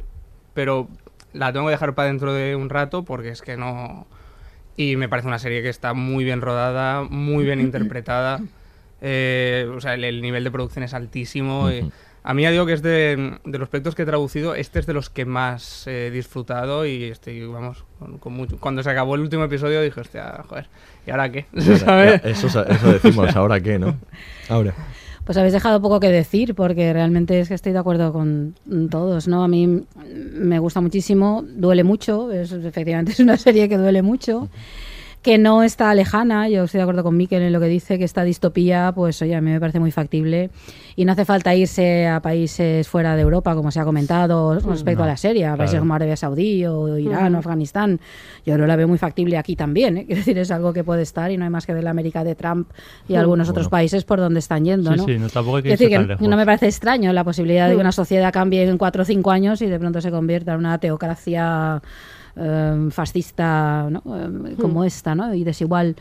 pero 0.55 0.87
la 1.33 1.53
tengo 1.53 1.67
que 1.67 1.71
dejar 1.73 1.93
para 1.93 2.07
dentro 2.07 2.33
de 2.33 2.55
un 2.55 2.71
rato 2.71 3.03
porque 3.05 3.29
es 3.29 3.43
que 3.43 3.57
no... 3.57 4.07
Y 4.77 4.95
me 4.95 5.07
parece 5.07 5.27
una 5.27 5.39
serie 5.39 5.61
que 5.61 5.69
está 5.69 5.93
muy 5.93 6.23
bien 6.23 6.41
rodada, 6.41 7.03
muy 7.03 7.45
bien 7.45 7.61
interpretada. 7.61 8.41
eh, 9.01 9.69
o 9.73 9.79
sea, 9.79 9.93
el, 9.93 10.03
el 10.03 10.21
nivel 10.21 10.43
de 10.43 10.51
producción 10.51 10.83
es 10.83 10.93
altísimo. 10.95 11.69
y 11.69 11.81
Ujú. 11.81 11.91
A 12.23 12.33
mí 12.33 12.41
ya 12.41 12.49
digo 12.49 12.65
que 12.65 12.73
es 12.73 12.81
de, 12.81 13.37
de 13.45 13.57
los 13.59 13.69
proyectos 13.69 13.93
que 13.93 14.01
he 14.01 14.05
traducido, 14.05 14.55
este 14.55 14.79
es 14.79 14.87
de 14.87 14.93
los 14.93 15.11
que 15.11 15.25
más 15.25 15.85
he 15.85 16.09
disfrutado 16.09 16.83
y 16.87 17.03
estoy, 17.03 17.45
vamos, 17.45 17.85
con, 17.99 18.17
con 18.17 18.33
mucho... 18.33 18.57
Cuando 18.59 18.81
se 18.81 18.89
acabó 18.89 19.13
el 19.13 19.21
último 19.21 19.43
episodio 19.43 19.79
dije, 19.79 20.01
hostia, 20.01 20.43
joder, 20.47 20.67
¿y 21.05 21.11
ahora 21.11 21.31
qué? 21.31 21.45
¿Sabes? 21.77 22.21
Eso, 22.25 22.47
eso 22.47 22.93
decimos, 22.93 23.35
¿ahora 23.35 23.59
qué, 23.61 23.77
no? 23.77 23.95
Ahora. 24.49 24.73
Pues 25.25 25.37
habéis 25.37 25.53
dejado 25.53 25.81
poco 25.81 25.99
que 25.99 26.09
decir, 26.09 26.53
porque 26.53 26.93
realmente 26.93 27.39
es 27.39 27.47
que 27.47 27.55
estoy 27.55 27.71
de 27.71 27.79
acuerdo 27.79 28.13
con 28.13 28.55
todos, 28.91 29.27
¿no? 29.27 29.43
A 29.43 29.47
mí 29.47 29.83
me 30.07 30.59
gusta 30.59 30.81
muchísimo, 30.81 31.43
duele 31.47 31.83
mucho, 31.83 32.31
es, 32.31 32.51
efectivamente 32.51 33.11
es 33.13 33.19
una 33.19 33.37
serie 33.37 33.67
que 33.67 33.77
duele 33.77 34.03
mucho 34.03 34.49
que 35.25 35.39
no 35.39 35.63
está 35.63 35.91
lejana. 35.95 36.47
Yo 36.49 36.65
estoy 36.65 36.77
de 36.77 36.83
acuerdo 36.83 37.03
con 37.03 37.17
Miquel 37.17 37.41
en 37.41 37.51
lo 37.51 37.59
que 37.59 37.65
dice, 37.65 37.97
que 37.97 38.03
esta 38.03 38.23
distopía, 38.23 38.91
pues 38.93 39.19
oye, 39.23 39.33
a 39.33 39.41
mí 39.41 39.49
me 39.49 39.59
parece 39.59 39.79
muy 39.79 39.89
factible. 39.89 40.51
Y 40.95 41.03
no 41.03 41.13
hace 41.13 41.25
falta 41.25 41.55
irse 41.55 42.07
a 42.07 42.21
países 42.21 42.87
fuera 42.87 43.15
de 43.15 43.23
Europa, 43.23 43.55
como 43.55 43.71
se 43.71 43.79
ha 43.79 43.85
comentado 43.85 44.59
respecto 44.59 45.01
a 45.01 45.07
la 45.07 45.17
serie, 45.17 45.47
a 45.47 45.57
países 45.57 45.79
como 45.79 45.95
Arabia 45.95 46.15
Saudí 46.15 46.63
o 46.67 46.99
Irán 46.99 47.33
o 47.33 47.39
Afganistán. 47.39 47.99
Yo 48.45 48.55
no 48.59 48.67
la 48.67 48.75
veo 48.75 48.87
muy 48.87 48.99
factible 48.99 49.39
aquí 49.39 49.55
también. 49.55 49.97
¿eh? 49.97 50.05
Quiero 50.05 50.19
decir, 50.19 50.37
es 50.37 50.51
algo 50.51 50.73
que 50.73 50.83
puede 50.83 51.01
estar 51.01 51.31
y 51.31 51.37
no 51.37 51.43
hay 51.43 51.49
más 51.49 51.65
que 51.65 51.73
ver 51.73 51.83
la 51.83 51.89
América 51.89 52.23
de 52.23 52.35
Trump 52.35 52.69
y 53.09 53.15
algunos 53.15 53.49
otros 53.49 53.67
países 53.67 54.03
por 54.03 54.19
donde 54.19 54.37
están 54.37 54.63
yendo. 54.63 54.91
Sí, 54.91 54.97
¿no? 54.97 55.05
sí, 55.05 55.17
no, 55.17 55.29
tampoco 55.29 55.57
hay 55.57 55.63
que 55.63 55.73
Es 55.73 55.79
decir, 55.79 55.89
que 55.89 55.95
tan 55.97 56.07
lejos. 56.07 56.27
no 56.27 56.37
me 56.37 56.45
parece 56.45 56.67
extraño 56.67 57.11
la 57.13 57.23
posibilidad 57.23 57.67
de 57.67 57.73
que 57.73 57.81
una 57.81 57.91
sociedad 57.91 58.31
cambie 58.31 58.61
en 58.61 58.77
cuatro 58.77 59.01
o 59.01 59.05
cinco 59.05 59.31
años 59.31 59.59
y 59.63 59.65
de 59.65 59.79
pronto 59.79 60.01
se 60.01 60.11
convierta 60.11 60.53
en 60.53 60.59
una 60.59 60.77
teocracia 60.77 61.81
eh, 62.35 62.87
fascista 62.91 63.87
¿no? 63.89 64.03
Eh, 64.15 64.55
como 64.59 64.83
esta 64.83 65.15
¿no? 65.15 65.33
y 65.33 65.43
desigual. 65.43 65.95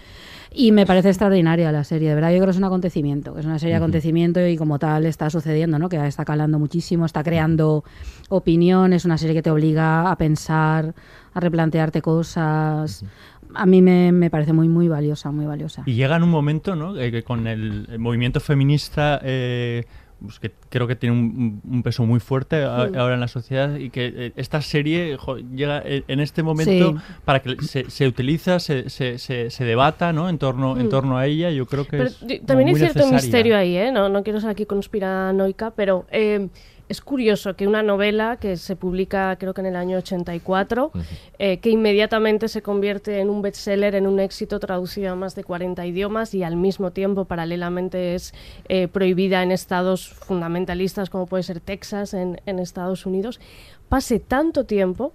Y 0.56 0.70
me 0.70 0.86
parece 0.86 1.08
extraordinaria 1.08 1.72
la 1.72 1.82
serie, 1.82 2.08
de 2.08 2.14
verdad. 2.14 2.30
Yo 2.30 2.36
creo 2.36 2.46
que 2.46 2.52
es 2.52 2.58
un 2.58 2.64
acontecimiento, 2.64 3.34
que 3.34 3.40
es 3.40 3.46
una 3.46 3.58
serie 3.58 3.74
de 3.74 3.78
acontecimiento 3.78 4.46
y 4.46 4.56
como 4.56 4.78
tal 4.78 5.04
está 5.06 5.28
sucediendo, 5.28 5.78
¿no? 5.78 5.88
que 5.88 5.96
está 6.06 6.24
calando 6.24 6.60
muchísimo, 6.60 7.06
está 7.06 7.24
creando 7.24 7.82
opinión, 8.28 8.92
es 8.92 9.04
una 9.04 9.18
serie 9.18 9.34
que 9.34 9.42
te 9.42 9.50
obliga 9.50 10.10
a 10.10 10.16
pensar, 10.16 10.94
a 11.32 11.40
replantearte 11.40 12.00
cosas. 12.02 13.04
A 13.52 13.66
mí 13.66 13.82
me, 13.82 14.12
me 14.12 14.30
parece 14.30 14.52
muy, 14.52 14.68
muy 14.68 14.88
valiosa, 14.88 15.32
muy 15.32 15.46
valiosa. 15.46 15.82
Y 15.86 15.94
llega 15.94 16.16
en 16.16 16.22
un 16.22 16.30
momento, 16.30 16.76
¿no? 16.76 16.96
Eh, 16.96 17.10
que 17.10 17.22
con 17.24 17.46
el, 17.46 17.88
el 17.90 17.98
movimiento 17.98 18.38
feminista, 18.38 19.20
eh, 19.22 19.84
pues 20.24 20.40
que 20.40 20.50
creo 20.70 20.86
que 20.86 20.96
tiene 20.96 21.14
un, 21.16 21.60
un 21.68 21.82
peso 21.82 22.04
muy 22.04 22.18
fuerte 22.20 22.62
a- 22.64 22.82
ahora 22.84 23.14
en 23.14 23.20
la 23.20 23.28
sociedad 23.28 23.76
y 23.76 23.90
que 23.90 24.12
eh, 24.16 24.32
esta 24.36 24.60
serie 24.62 25.16
jo, 25.16 25.36
llega 25.38 25.82
en 25.84 26.04
en 26.08 26.20
este 26.20 26.42
momento 26.42 26.92
Sí. 26.98 27.04
para 27.24 27.40
que 27.42 27.56
se, 27.62 27.90
se 27.90 28.06
utiliza, 28.08 28.58
se, 28.58 28.88
se, 28.90 29.18
se, 29.18 29.64
debata, 29.64 30.12
¿no? 30.12 30.28
En 30.28 30.38
torno, 30.38 30.78
en 30.78 30.86
Mm. 30.86 30.90
torno 30.90 31.18
a 31.18 31.26
ella. 31.26 31.50
Yo 31.50 31.66
creo 31.66 31.84
que 31.84 31.98
Pero 31.98 32.04
es 32.04 32.18
también 32.46 32.68
hay 32.70 32.74
cierto 32.76 32.98
necesaria. 33.00 33.12
misterio 33.20 33.56
ahí, 33.56 33.76
¿eh? 33.76 33.92
No, 33.92 34.08
no 34.08 34.22
quiero 34.22 34.40
ser 34.40 34.50
aquí 34.50 34.66
conspiranoica, 34.66 35.70
pero 35.72 36.06
eh, 36.10 36.48
es 36.88 37.00
curioso 37.00 37.56
que 37.56 37.66
una 37.66 37.82
novela 37.82 38.36
que 38.36 38.56
se 38.56 38.76
publica 38.76 39.36
creo 39.36 39.54
que 39.54 39.62
en 39.62 39.68
el 39.68 39.76
año 39.76 39.98
84, 39.98 40.92
eh, 41.38 41.58
que 41.58 41.70
inmediatamente 41.70 42.48
se 42.48 42.62
convierte 42.62 43.20
en 43.20 43.30
un 43.30 43.42
bestseller, 43.42 43.94
en 43.94 44.06
un 44.06 44.20
éxito 44.20 44.60
traducido 44.60 45.12
a 45.12 45.14
más 45.14 45.34
de 45.34 45.44
40 45.44 45.86
idiomas 45.86 46.34
y 46.34 46.42
al 46.42 46.56
mismo 46.56 46.90
tiempo 46.90 47.24
paralelamente 47.24 48.14
es 48.14 48.34
eh, 48.68 48.88
prohibida 48.88 49.42
en 49.42 49.50
estados 49.50 50.08
fundamentalistas 50.08 51.10
como 51.10 51.26
puede 51.26 51.42
ser 51.42 51.60
Texas 51.60 52.14
en, 52.14 52.40
en 52.46 52.58
Estados 52.58 53.06
Unidos, 53.06 53.40
pase 53.88 54.20
tanto 54.20 54.64
tiempo 54.64 55.12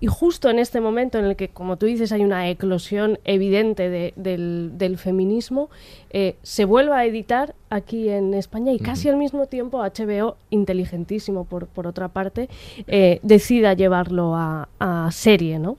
y 0.00 0.06
justo 0.06 0.48
en 0.50 0.58
este 0.58 0.80
momento 0.80 1.18
en 1.18 1.24
el 1.24 1.34
que, 1.36 1.48
como 1.48 1.76
tú 1.76 1.86
dices, 1.86 2.12
hay 2.12 2.22
una 2.24 2.48
eclosión 2.48 3.18
evidente 3.24 3.88
de- 3.90 4.12
del, 4.16 4.72
del 4.74 4.96
feminismo, 4.98 5.70
eh, 6.10 6.36
se 6.42 6.64
vuelva 6.64 6.98
a 6.98 7.04
editar 7.04 7.54
aquí 7.70 8.08
en 8.08 8.32
España 8.34 8.72
y 8.72 8.78
casi 8.78 9.08
al 9.08 9.16
mismo 9.16 9.46
tiempo 9.46 9.78
HBO, 9.82 10.36
inteligentísimo 10.50 11.44
por, 11.44 11.66
por 11.66 11.86
otra 11.86 12.08
parte, 12.08 12.48
eh, 12.86 13.18
decida 13.22 13.74
llevarlo 13.74 14.34
a, 14.36 14.68
a 14.78 15.10
serie, 15.10 15.58
¿no? 15.58 15.76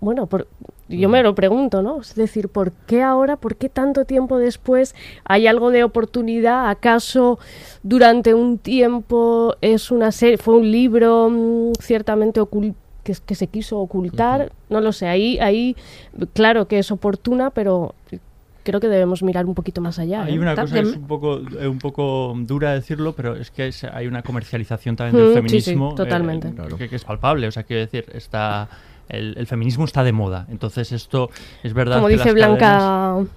Bueno, 0.00 0.26
por- 0.26 0.46
yo 0.88 1.08
me 1.08 1.22
lo 1.22 1.34
pregunto, 1.34 1.82
¿no? 1.82 2.00
Es 2.00 2.14
decir, 2.14 2.48
¿por 2.48 2.70
qué 2.86 3.02
ahora, 3.02 3.36
por 3.36 3.56
qué 3.56 3.68
tanto 3.68 4.04
tiempo 4.04 4.38
después 4.38 4.94
hay 5.24 5.46
algo 5.48 5.70
de 5.70 5.82
oportunidad? 5.82 6.68
¿Acaso 6.68 7.38
durante 7.82 8.34
un 8.34 8.58
tiempo 8.58 9.56
es 9.62 9.90
una 9.90 10.12
serie, 10.12 10.36
fue 10.38 10.54
un 10.54 10.70
libro 10.70 11.28
mm, 11.30 11.72
ciertamente 11.80 12.40
ocul- 12.40 12.74
que, 13.06 13.14
que 13.24 13.34
se 13.34 13.46
quiso 13.46 13.78
ocultar? 13.78 14.52
No 14.68 14.80
lo 14.80 14.92
sé, 14.92 15.06
ahí, 15.08 15.38
ahí 15.38 15.76
claro 16.34 16.66
que 16.68 16.78
es 16.78 16.90
oportuna, 16.90 17.50
pero 17.50 17.94
creo 18.64 18.80
que 18.80 18.88
debemos 18.88 19.22
mirar 19.22 19.46
un 19.46 19.54
poquito 19.54 19.80
más 19.80 19.98
allá. 20.00 20.24
Hay 20.24 20.34
¿eh? 20.34 20.38
una 20.40 20.56
cosa 20.56 20.74
que 20.74 20.80
es 20.80 20.96
un 20.96 21.06
poco, 21.06 21.38
eh, 21.60 21.68
un 21.68 21.78
poco 21.78 22.34
dura 22.36 22.72
decirlo, 22.74 23.12
pero 23.14 23.36
es 23.36 23.50
que 23.52 23.68
es- 23.68 23.84
hay 23.84 24.08
una 24.08 24.22
comercialización 24.22 24.96
también 24.96 25.14
Mm, 25.14 25.18
del 25.18 25.28
sí, 25.48 25.60
sí, 25.60 25.64
feminismo. 25.70 25.92
eh, 25.92 25.96
totalmente. 25.96 26.52
que, 26.76 26.88
que 26.88 26.96
es 26.96 27.04
palpable. 27.04 27.46
O 27.46 27.52
sea, 27.52 27.62
quiero 27.62 27.82
decir, 27.82 28.06
está, 28.12 28.68
el, 29.08 29.34
el 29.38 29.46
feminismo 29.46 29.84
está 29.84 30.02
de 30.02 30.10
moda. 30.12 30.46
Entonces, 30.50 30.90
esto 30.90 31.30
es 31.62 31.72
verdad. 31.74 31.96
Como 31.98 32.08
que 32.08 32.14
dice 32.14 32.24
las 32.26 32.34
Blanca, 32.34 32.78
cadenas- 32.78 33.28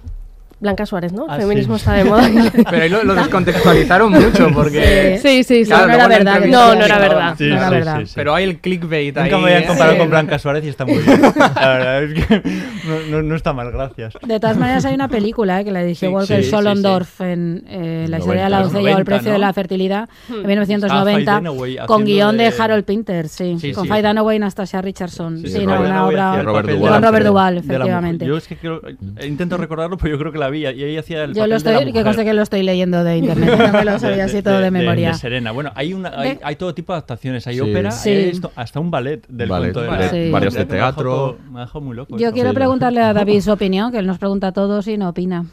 Blanca 0.60 0.84
Suárez, 0.86 1.12
¿no? 1.12 1.24
El 1.24 1.30
Ah, 1.30 1.36
feminismo 1.38 1.76
sí. 1.76 1.80
está 1.80 1.94
de 1.94 2.04
moda. 2.04 2.28
Pero 2.70 2.82
ahí 2.82 2.88
lo, 2.90 3.02
lo 3.04 3.14
descontextualizaron 3.14 4.12
mucho 4.12 4.48
porque... 4.52 5.18
Sí, 5.22 5.42
sí, 5.42 5.64
sí. 5.64 5.70
Claro, 5.70 5.86
no 5.88 5.94
era 5.94 6.08
verdad. 6.08 6.40
No, 6.46 6.74
no 6.74 6.84
era 6.84 6.98
verdad. 6.98 7.34
Sí, 7.38 7.48
no 7.48 7.54
era 7.56 7.64
sí, 7.68 7.70
verdad. 7.74 7.98
sí, 8.00 8.06
sí. 8.06 8.12
Pero 8.14 8.34
hay 8.34 8.44
el 8.44 8.58
clickbait 8.58 9.16
ahí. 9.16 9.24
Nunca 9.30 9.38
me 9.38 9.44
habían 9.54 9.66
comparado 9.68 9.96
¿eh? 9.96 9.98
con 9.98 10.10
Blanca 10.10 10.38
Suárez 10.38 10.64
y 10.64 10.68
está 10.68 10.84
muy 10.84 10.98
bien. 10.98 11.20
La 11.22 11.68
verdad 11.68 12.02
es 12.04 12.14
que 12.26 12.42
no, 12.86 13.00
no- 13.10 13.22
no 13.22 13.34
está 13.36 13.52
mal, 13.52 13.70
gracias. 13.72 14.14
De 14.26 14.38
todas 14.40 14.56
maneras, 14.58 14.84
hay 14.84 14.94
una 14.94 15.08
película 15.08 15.60
eh, 15.60 15.64
que 15.64 15.70
la 15.72 15.80
dirigió 15.82 16.08
Sí, 16.08 16.14
Walker 16.14 16.36
sí, 16.38 16.44
sí, 16.44 16.50
Solondorf 16.50 17.20
en 17.22 17.64
eh, 17.68 18.06
La 18.08 18.18
historia 18.18 18.44
de 18.44 18.50
la 18.50 18.58
90, 18.60 18.62
doncella 18.74 18.78
o 18.96 18.98
el 18.98 19.04
90, 19.04 19.04
precio 19.04 19.32
de 19.32 19.38
la 19.38 19.52
fertilidad 19.52 20.08
Hmm. 20.28 20.34
en 20.34 20.40
Ah, 20.40 20.46
1990 20.48 21.32
Faye 21.32 21.36
Dunaway 21.48 21.76
con 21.86 22.04
guion 22.04 22.36
de... 22.36 22.50
de- 22.50 22.54
Harold 22.62 22.84
Pinter, 22.84 23.28
sí, 23.28 23.56
Sí, 23.60 23.72
con 23.72 23.84
sí. 23.84 23.88
Faye 23.88 24.06
Dunaway 24.06 24.36
y 24.36 24.40
Nastasia 24.40 24.82
Richardson. 24.82 25.38
Sí, 25.40 25.48
Sí, 25.48 25.66
no, 25.66 25.76
Robert 25.76 25.90
una 25.90 26.06
obra 26.06 26.44
con 26.44 27.02
Robert. 27.02 27.26
Duvall, 27.26 27.58
efectivamente. 27.58 28.26
Yo 28.26 28.36
es 28.36 28.46
que 28.46 28.56
eh, 28.62 29.26
intento 29.26 29.56
recordarlo, 29.56 29.96
pero 29.96 30.10
yo 30.14 30.18
creo 30.18 30.32
que 30.32 30.38
la 30.38 30.49
vi 30.50 30.60
y 30.62 30.66
ahí 30.66 30.96
hacía 30.96 31.24
el 31.24 31.30
Yo 31.34 31.40
papel 31.42 31.50
lo 31.50 31.58
de 31.58 31.64
la 31.64 31.70
estoy, 31.70 31.84
que 31.84 31.90
mujer. 31.92 32.04
conste 32.04 32.24
que 32.24 32.34
lo 32.34 32.42
estoy 32.42 32.62
leyendo 32.62 33.04
de 33.04 33.16
internet, 33.18 33.50
no 33.58 33.72
me 33.72 33.84
lo 33.84 33.98
sabía 33.98 34.24
así 34.24 34.42
todo 34.42 34.58
de, 34.60 34.70
memoria. 34.70 35.08
De, 35.08 35.14
Serena. 35.14 35.52
Bueno, 35.52 35.72
hay, 35.74 35.92
una, 35.94 36.12
hay, 36.42 36.56
todo 36.56 36.74
tipo 36.74 36.92
de 36.92 36.98
adaptaciones. 36.98 37.46
Hay 37.46 37.54
Sí. 37.56 37.60
ópera, 37.60 37.90
Sí. 37.90 38.10
hay 38.10 38.28
esto- 38.30 38.52
hasta 38.56 38.80
un 38.80 38.90
ballet 38.90 39.26
del 39.28 39.48
Ballet, 39.48 39.72
cuento 39.72 39.80
de 39.82 39.88
ballet, 39.88 40.04
la... 40.04 40.10
Sí. 40.10 40.30
varios 40.30 40.54
de 40.54 40.64
teatro. 40.66 41.38
Me 41.50 41.58
ha 41.58 41.62
dejado 41.62 41.80
muy 41.80 41.96
loco. 41.96 42.16
Yo 42.16 42.26
esto. 42.26 42.34
quiero 42.34 42.50
Sí, 42.50 42.54
preguntarle 42.54 43.00
a 43.00 43.12
David 43.12 43.40
su 43.42 43.52
opinión, 43.52 43.92
que 43.92 43.98
él 43.98 44.06
nos 44.06 44.18
pregunta 44.18 44.48
a 44.48 44.52
todos 44.52 44.86
y 44.88 44.96
no 44.96 45.08
opina. 45.08 45.46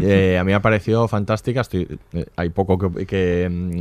Eh, 0.00 0.38
a 0.38 0.44
mí 0.44 0.48
me 0.48 0.54
ha 0.54 0.62
parecido 0.62 1.06
fantástica. 1.08 1.60
Estoy, 1.60 1.98
eh, 2.12 2.26
hay 2.36 2.50
poco 2.50 2.78
que, 2.78 3.06
que, 3.06 3.48
mm, 3.50 3.80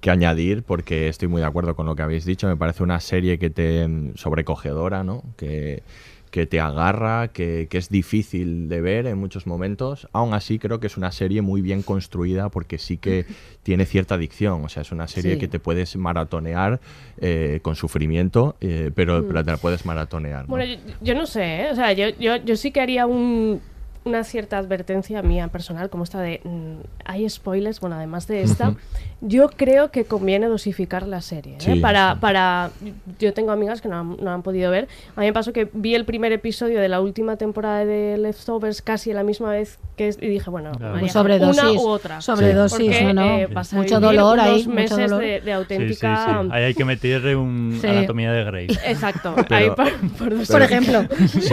que 0.00 0.10
añadir 0.10 0.62
porque 0.62 1.08
estoy 1.08 1.28
muy 1.28 1.40
de 1.40 1.46
acuerdo 1.46 1.74
con 1.74 1.86
lo 1.86 1.94
que 1.94 2.02
habéis 2.02 2.24
dicho. 2.24 2.46
Me 2.48 2.56
parece 2.56 2.82
una 2.82 3.00
serie 3.00 3.38
que 3.38 3.50
te 3.50 3.86
mm, 3.86 4.12
sobrecogedora, 4.16 5.04
¿no? 5.04 5.22
Que, 5.36 5.82
que 6.30 6.46
te 6.46 6.60
agarra, 6.60 7.28
que, 7.28 7.66
que 7.70 7.78
es 7.78 7.88
difícil 7.88 8.68
de 8.68 8.80
ver 8.80 9.06
en 9.06 9.18
muchos 9.18 9.46
momentos. 9.46 10.08
Aún 10.12 10.32
así, 10.34 10.58
creo 10.58 10.80
que 10.80 10.86
es 10.86 10.96
una 10.96 11.12
serie 11.12 11.42
muy 11.42 11.60
bien 11.60 11.82
construida 11.82 12.48
porque 12.48 12.78
sí 12.78 12.96
que 12.98 13.26
tiene 13.62 13.84
cierta 13.86 14.14
adicción. 14.14 14.64
O 14.64 14.68
sea, 14.68 14.82
es 14.82 14.92
una 14.92 15.08
serie 15.08 15.34
Sí. 15.34 15.38
que 15.38 15.48
te 15.48 15.58
puedes 15.58 15.96
maratonear 15.96 16.80
eh, 17.18 17.60
con 17.62 17.76
sufrimiento, 17.76 18.56
eh, 18.60 18.90
pero, 18.94 19.26
pero 19.26 19.44
te 19.44 19.50
la 19.50 19.56
puedes 19.56 19.84
maratonear. 19.84 20.42
¿no? 20.42 20.48
Bueno, 20.48 20.64
yo, 20.72 20.78
yo 21.00 21.14
no 21.14 21.26
sé, 21.26 21.62
¿eh? 21.62 21.68
o 21.72 21.74
sea, 21.74 21.92
yo, 21.92 22.08
yo, 22.18 22.36
yo 22.36 22.56
sí 22.56 22.70
que 22.70 22.80
haría 22.80 23.06
un, 23.06 23.60
una 24.04 24.24
cierta 24.24 24.56
advertencia 24.56 25.20
mía 25.22 25.48
personal, 25.48 25.90
como 25.90 26.04
esta 26.04 26.20
de, 26.20 26.40
mm, 26.42 26.76
hay 27.04 27.28
spoilers, 27.28 27.80
bueno, 27.80 27.96
además 27.96 28.26
de 28.26 28.42
esta, 28.42 28.74
yo 29.20 29.50
creo 29.50 29.90
que 29.90 30.04
conviene 30.06 30.46
dosificar 30.46 31.06
la 31.06 31.20
serie, 31.20 31.54
¿eh? 31.54 31.60
Sí, 31.60 31.80
para, 31.80 32.14
sí. 32.14 32.18
para, 32.20 32.70
yo 33.18 33.34
tengo 33.34 33.50
amigas 33.52 33.82
que 33.82 33.88
no 33.88 33.98
han, 34.00 34.16
no 34.16 34.30
han 34.30 34.42
podido 34.42 34.70
ver, 34.70 34.88
a 35.16 35.20
mí 35.20 35.26
me 35.26 35.32
pasó 35.34 35.52
que 35.52 35.68
vi 35.74 35.94
el 35.94 36.06
primer 36.06 36.32
episodio 36.32 36.80
de 36.80 36.88
la 36.88 37.02
última 37.02 37.36
temporada 37.36 37.84
de 37.84 38.16
Leftovers 38.16 38.80
casi 38.80 39.10
a 39.10 39.14
la 39.14 39.22
misma 39.22 39.50
vez 39.50 39.78
que 39.96 40.08
y 40.18 40.28
dije, 40.28 40.48
bueno, 40.48 40.72
Claro. 40.72 40.92
vaya, 40.94 41.00
Pues 41.00 41.12
sobredosis, 41.12 41.62
una 41.62 41.72
u 41.72 41.86
otra. 41.88 42.20
sobredosis, 42.22 42.78
Porque, 42.96 43.12
¿no? 43.12 43.22
eh, 43.38 43.46
vas 43.52 43.72
a 43.74 43.76
Mucho 43.76 44.00
dolor 44.00 44.40
ahí, 44.40 44.60
mucho 44.60 44.70
meses 44.70 45.10
dolor. 45.10 45.20
de, 45.20 45.26
de 45.26 45.36
Sí, 45.36 45.40
sí, 45.40 45.44
sí. 45.44 45.50
auténtica... 45.50 46.40
Ahí 46.50 46.64
hay 46.64 46.74
que 46.74 46.84
meterle 46.86 47.36
un 47.36 47.78
Sí. 47.80 47.86
anatomía 47.86 48.32
de 48.32 48.44
Grey. 48.44 48.66
Exacto, 48.86 49.34
Pero- 49.48 49.54
ahí 49.56 49.68
por, 49.70 49.92
por 50.16 50.38
dos- 50.38 50.48
Por 50.48 50.62
ejemplo. 50.62 51.04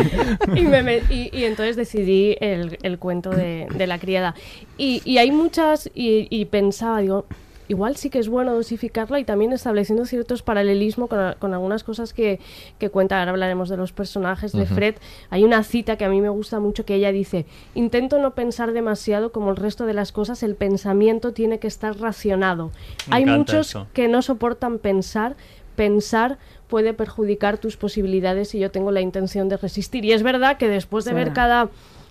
y, 0.55 0.61
me 0.61 0.81
me- 0.81 1.01
y- 1.09 1.29
y 1.33 1.43
entonces 1.43 1.75
decidí 1.75 2.36
el, 2.41 2.77
el 2.83 2.99
cuento 2.99 3.29
de, 3.29 3.67
de 3.75 3.87
la 3.87 3.99
criada. 3.99 4.35
Y, 4.77 5.01
y 5.05 5.17
hay 5.17 5.31
muchas, 5.31 5.89
y, 5.93 6.27
y 6.29 6.45
pensaba, 6.45 6.99
digo, 6.99 7.25
igual 7.69 7.97
sí 7.97 8.09
que 8.09 8.19
es 8.19 8.29
bueno 8.29 8.55
dosificarla 8.55 9.19
y 9.19 9.25
también 9.25 9.51
estableciendo 9.51 10.05
ciertos 10.05 10.41
paralelismos 10.41 11.09
con, 11.09 11.53
algunas 11.53 11.83
cosas 11.83 12.13
que, 12.13 12.39
que 12.79 12.89
cuenta. 12.89 13.19
Ahora 13.19 13.31
hablaremos 13.31 13.67
de 13.67 13.75
los 13.75 13.91
personajes 13.91 14.53
de. 14.53 14.65
Fred. 14.65 14.95
Hay 15.29 15.43
una 15.43 15.61
cita 15.63 15.97
que 15.97 16.05
a 16.05 16.09
mí 16.09 16.21
me 16.21 16.29
gusta 16.29 16.61
mucho 16.61 16.85
que 16.85 16.95
ella 16.95 17.11
dice, 17.11 17.45
intento 17.75 18.19
no 18.19 18.35
pensar 18.35 18.71
demasiado 18.71 19.33
como 19.33 19.49
el 19.51 19.57
resto 19.57 19.85
de 19.85 19.93
las 19.93 20.13
cosas, 20.13 20.43
el 20.43 20.55
pensamiento 20.55 21.33
tiene 21.33 21.59
que 21.59 21.67
estar 21.67 21.99
racionado. 21.99 22.71
Me 23.09 23.17
hay 23.17 23.25
muchos 23.25 23.69
eso. 23.71 23.87
que 23.93 24.07
no 24.07 24.21
soportan 24.21 24.79
pensar. 24.79 25.35
Pensar 25.75 26.39
puede 26.69 26.93
perjudicar 26.93 27.59
tus 27.59 27.77
posibilidades 27.77 28.55
y 28.55 28.59
yo 28.59 28.71
tengo 28.71 28.91
la 28.91 28.99
intención 29.01 29.47
de 29.47 29.57
resistir. 29.57 30.05
Y 30.05 30.11
es 30.11 30.23
verdad 30.23 30.57
que 30.57 30.67
después 30.69 31.05
de 31.05 31.11
Sí. 31.11 31.15
ver 31.15 31.33
cada 31.33 31.69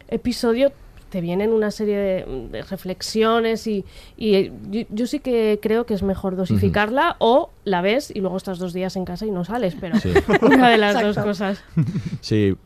episodio 0.08 0.72
te 1.10 1.20
vienen 1.20 1.52
una 1.52 1.70
serie 1.70 1.98
de, 1.98 2.62
reflexiones 2.62 3.66
y, 3.66 3.84
y 4.16 4.50
yo, 4.90 5.06
sí 5.06 5.20
que 5.20 5.58
creo 5.62 5.86
que 5.86 5.94
es 5.94 6.02
mejor 6.02 6.36
dosificarla 6.36 7.16
o 7.20 7.50
la 7.66 7.82
ves 7.82 8.12
y 8.14 8.20
luego 8.20 8.36
estás 8.36 8.60
dos 8.60 8.72
días 8.72 8.94
en 8.94 9.04
casa 9.04 9.26
y 9.26 9.32
no 9.32 9.44
sales, 9.44 9.76
pero 9.78 9.96
una 10.42 10.70
de 10.70 10.78
las 10.78 11.02
dos 11.02 11.18
cosas. 11.18 11.62
Sí, 12.20 12.56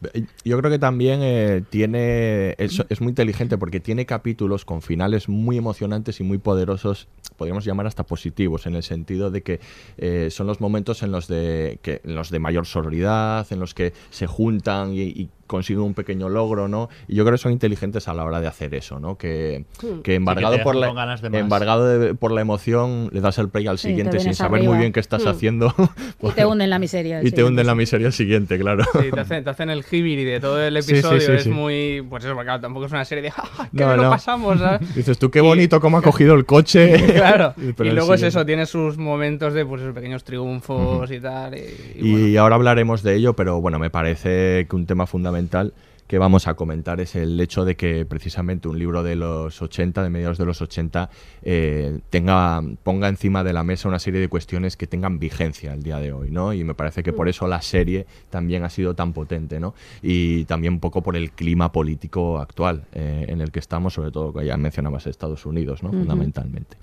yo 0.44 0.58
creo 0.58 0.70
que 0.70 0.78
también 0.78 1.20
eh, 1.22 1.62
tiene, 1.68 2.54
es, 2.56 2.82
es, 2.88 3.00
muy 3.00 3.10
inteligente 3.10 3.58
porque 3.58 3.78
tiene 3.78 4.06
capítulos 4.06 4.64
con 4.64 4.80
finales 4.80 5.28
muy 5.28 5.58
emocionantes 5.58 6.20
y 6.20 6.22
muy 6.22 6.38
poderosos, 6.38 7.08
podríamos 7.36 7.64
llamar 7.64 7.86
hasta 7.86 8.04
positivos, 8.04 8.66
en 8.66 8.74
el 8.74 8.82
sentido 8.82 9.30
de 9.30 9.42
que 9.42 9.60
eh, 9.98 10.28
son 10.30 10.46
los 10.46 10.60
momentos 10.60 11.02
en 11.02 11.12
los 11.12 11.28
de, 11.28 11.78
que, 11.82 12.00
en 12.04 12.14
los 12.14 12.30
de 12.30 12.38
mayor 12.38 12.66
sororidad, 12.66 13.46
en 13.50 13.60
los 13.60 13.74
que 13.74 13.92
se 14.10 14.26
juntan 14.26 14.94
y, 14.94 15.02
y 15.02 15.30
consiguen 15.50 15.82
un 15.82 15.94
pequeño 15.94 16.28
logro, 16.28 16.68
¿no? 16.68 16.88
Y 17.08 17.16
yo 17.16 17.24
creo 17.24 17.34
que 17.34 17.42
son 17.42 17.50
inteligentes 17.50 18.06
a 18.06 18.14
la 18.14 18.24
hora 18.24 18.40
de 18.40 18.46
hacer 18.46 18.72
eso, 18.72 19.00
¿no? 19.00 19.18
Que, 19.18 19.64
hmm. 19.82 20.02
que 20.02 20.14
embargado, 20.14 20.62
por, 20.62 20.76
la, 20.76 21.18
embargado 21.32 22.14
por 22.14 22.30
la 22.30 22.40
emoción 22.40 23.10
le 23.12 23.20
das 23.20 23.36
el 23.38 23.48
play 23.48 23.66
al 23.66 23.78
siguiente 23.78 24.20
sin 24.20 24.34
saber 24.34 24.62
muy 24.62 24.78
bien 24.78 24.89
qué 24.92 25.00
estás 25.00 25.24
hmm. 25.24 25.28
haciendo. 25.28 25.74
y 26.22 26.30
te 26.30 26.46
hunden 26.46 26.70
la 26.70 26.78
miseria. 26.78 27.22
Y 27.22 27.30
te 27.30 27.44
hunden 27.44 27.66
la 27.66 27.74
miseria 27.74 28.10
siguiente, 28.10 28.58
claro. 28.58 28.84
Sí, 28.92 29.10
te 29.12 29.20
hacen, 29.20 29.44
te 29.44 29.50
hacen 29.50 29.70
el 29.70 29.84
jibiri 29.84 30.24
de 30.24 30.40
todo 30.40 30.60
el 30.60 30.76
episodio, 30.76 31.32
es 31.34 31.46
muy... 31.46 32.04
Pues 32.08 32.24
eso, 32.24 32.34
porque 32.34 32.50
tampoco 32.60 32.86
es 32.86 32.92
una 32.92 33.04
serie 33.04 33.22
de 33.22 33.32
¿qué 33.76 33.84
no, 33.84 33.96
lo 33.96 34.10
pasamos? 34.10 34.58
Dices 34.94 35.18
tú, 35.18 35.30
qué 35.30 35.40
bonito 35.40 35.80
cómo 35.80 35.98
ha 35.98 36.02
cogido 36.02 36.34
el 36.34 36.44
coche. 36.44 37.14
claro. 37.14 37.54
y 37.56 37.90
luego 37.90 38.14
es 38.14 38.22
eso, 38.22 38.44
tiene 38.44 38.66
sus 38.66 38.98
momentos 38.98 39.54
de 39.54 39.64
pues 39.64 39.82
esos 39.82 39.94
pequeños 39.94 40.24
triunfos 40.24 41.10
y 41.10 41.20
tal. 41.20 41.54
Y, 41.96 42.36
ahora 42.36 42.56
hablaremos 42.56 43.02
de 43.02 43.14
ello, 43.14 43.34
pero 43.34 43.60
bueno, 43.60 43.78
me 43.78 43.90
parece 43.90 44.66
que 44.68 44.76
un 44.76 44.86
tema 44.86 45.06
fundamental 45.06 45.72
que 46.10 46.18
vamos 46.18 46.48
a 46.48 46.54
comentar 46.54 47.00
es 47.00 47.14
el 47.14 47.40
hecho 47.40 47.64
de 47.64 47.76
que 47.76 48.04
precisamente 48.04 48.66
un 48.66 48.76
libro 48.76 49.04
de 49.04 49.14
los 49.14 49.62
80, 49.62 50.02
de 50.02 50.10
mediados 50.10 50.38
de 50.38 50.44
los 50.44 50.60
80, 50.60 51.08
eh, 51.42 52.00
tenga, 52.10 52.60
ponga 52.82 53.06
encima 53.06 53.44
de 53.44 53.52
la 53.52 53.62
mesa 53.62 53.86
una 53.86 54.00
serie 54.00 54.20
de 54.20 54.26
cuestiones 54.26 54.76
que 54.76 54.88
tengan 54.88 55.20
vigencia 55.20 55.72
el 55.72 55.84
día 55.84 56.00
de 56.00 56.12
hoy, 56.12 56.32
¿no? 56.32 56.52
Y 56.52 56.64
me 56.64 56.74
parece 56.74 57.04
que 57.04 57.12
por 57.12 57.26
mm. 57.26 57.30
eso 57.30 57.46
la 57.46 57.62
serie 57.62 58.06
también 58.28 58.64
ha 58.64 58.70
sido 58.70 58.96
tan 58.96 59.12
potente, 59.12 59.60
¿no? 59.60 59.72
Y 60.02 60.46
también 60.46 60.72
un 60.72 60.80
poco 60.80 61.00
por 61.00 61.14
el 61.14 61.30
clima 61.30 61.70
político 61.70 62.40
actual 62.40 62.86
eh, 62.90 63.26
en 63.28 63.40
el 63.40 63.52
que 63.52 63.60
estamos, 63.60 63.94
sobre 63.94 64.10
todo 64.10 64.32
que 64.32 64.44
ya 64.44 64.56
mencionabas 64.56 65.06
Estados 65.06 65.46
Unidos, 65.46 65.84
¿no? 65.84 65.90
Fundamentalmente. 65.90 66.76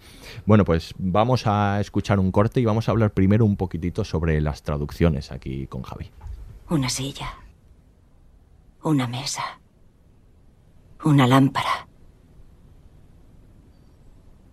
Bueno, 0.46 0.64
pues 0.64 0.94
vamos 0.98 1.48
a 1.48 1.82
escuchar 1.82 2.20
un 2.20 2.32
corte 2.32 2.62
y 2.62 2.66
vamos 2.66 2.88
a 2.88 2.94
hablar 2.94 3.12
primero 3.12 3.44
un 3.44 3.58
poquitito 3.58 4.06
sobre 4.06 4.40
las 4.40 4.64
traducciones 4.64 5.34
aquí 5.34 5.68
con 5.68 5.82
Javi. 5.82 6.12
Una 6.70 6.88
silla 6.88 7.28
una 8.88 9.08
mesa, 9.08 9.60
una 11.04 11.28
lámpara. 11.28 11.88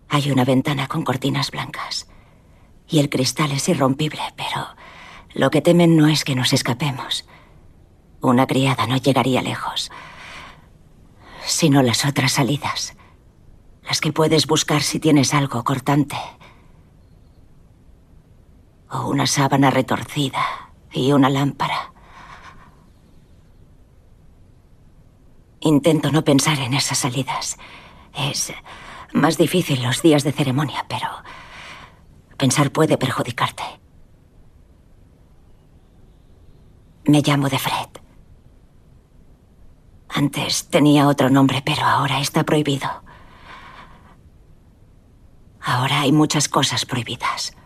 Hay 0.09 0.29
una 0.29 0.43
ventana 0.43 0.87
con 0.87 1.03
cortinas 1.03 1.51
blancas 1.51 2.07
y 2.87 2.99
el 2.99 3.09
cristal 3.09 3.51
es 3.51 3.67
irrompible, 3.69 4.21
pero 4.35 4.67
lo 5.33 5.49
que 5.49 5.61
temen 5.61 5.95
no 5.95 6.07
es 6.07 6.23
que 6.23 6.35
nos 6.35 6.53
escapemos. 6.53 7.25
Una 8.21 8.45
criada 8.45 8.87
no 8.87 8.97
llegaría 8.97 9.41
lejos, 9.41 9.89
sino 11.45 11.81
las 11.81 12.05
otras 12.05 12.33
salidas, 12.33 12.95
las 13.87 14.01
que 14.01 14.11
puedes 14.11 14.47
buscar 14.47 14.81
si 14.81 14.99
tienes 14.99 15.33
algo 15.33 15.63
cortante, 15.63 16.17
o 18.91 19.07
una 19.07 19.27
sábana 19.27 19.71
retorcida 19.71 20.71
y 20.91 21.13
una 21.13 21.29
lámpara. 21.29 21.94
Intento 25.65 26.11
no 26.11 26.23
pensar 26.23 26.59
en 26.59 26.75
esas 26.75 26.99
salidas. 26.99 27.57
Es 28.13 28.53
más 29.13 29.35
difícil 29.35 29.81
los 29.81 30.03
días 30.03 30.23
de 30.23 30.31
ceremonia, 30.31 30.85
pero 30.87 31.07
pensar 32.37 32.71
puede 32.71 32.99
perjudicarte. 32.99 33.63
Me 37.05 37.23
llamo 37.23 37.49
de 37.49 37.57
Fred. 37.57 37.89
Antes 40.07 40.69
tenía 40.69 41.07
otro 41.07 41.31
nombre, 41.31 41.63
pero 41.65 41.81
ahora 41.81 42.19
está 42.19 42.43
prohibido. 42.43 42.87
Ahora 45.61 46.01
hay 46.01 46.11
muchas 46.11 46.47
cosas 46.47 46.85
prohibidas. 46.85 47.57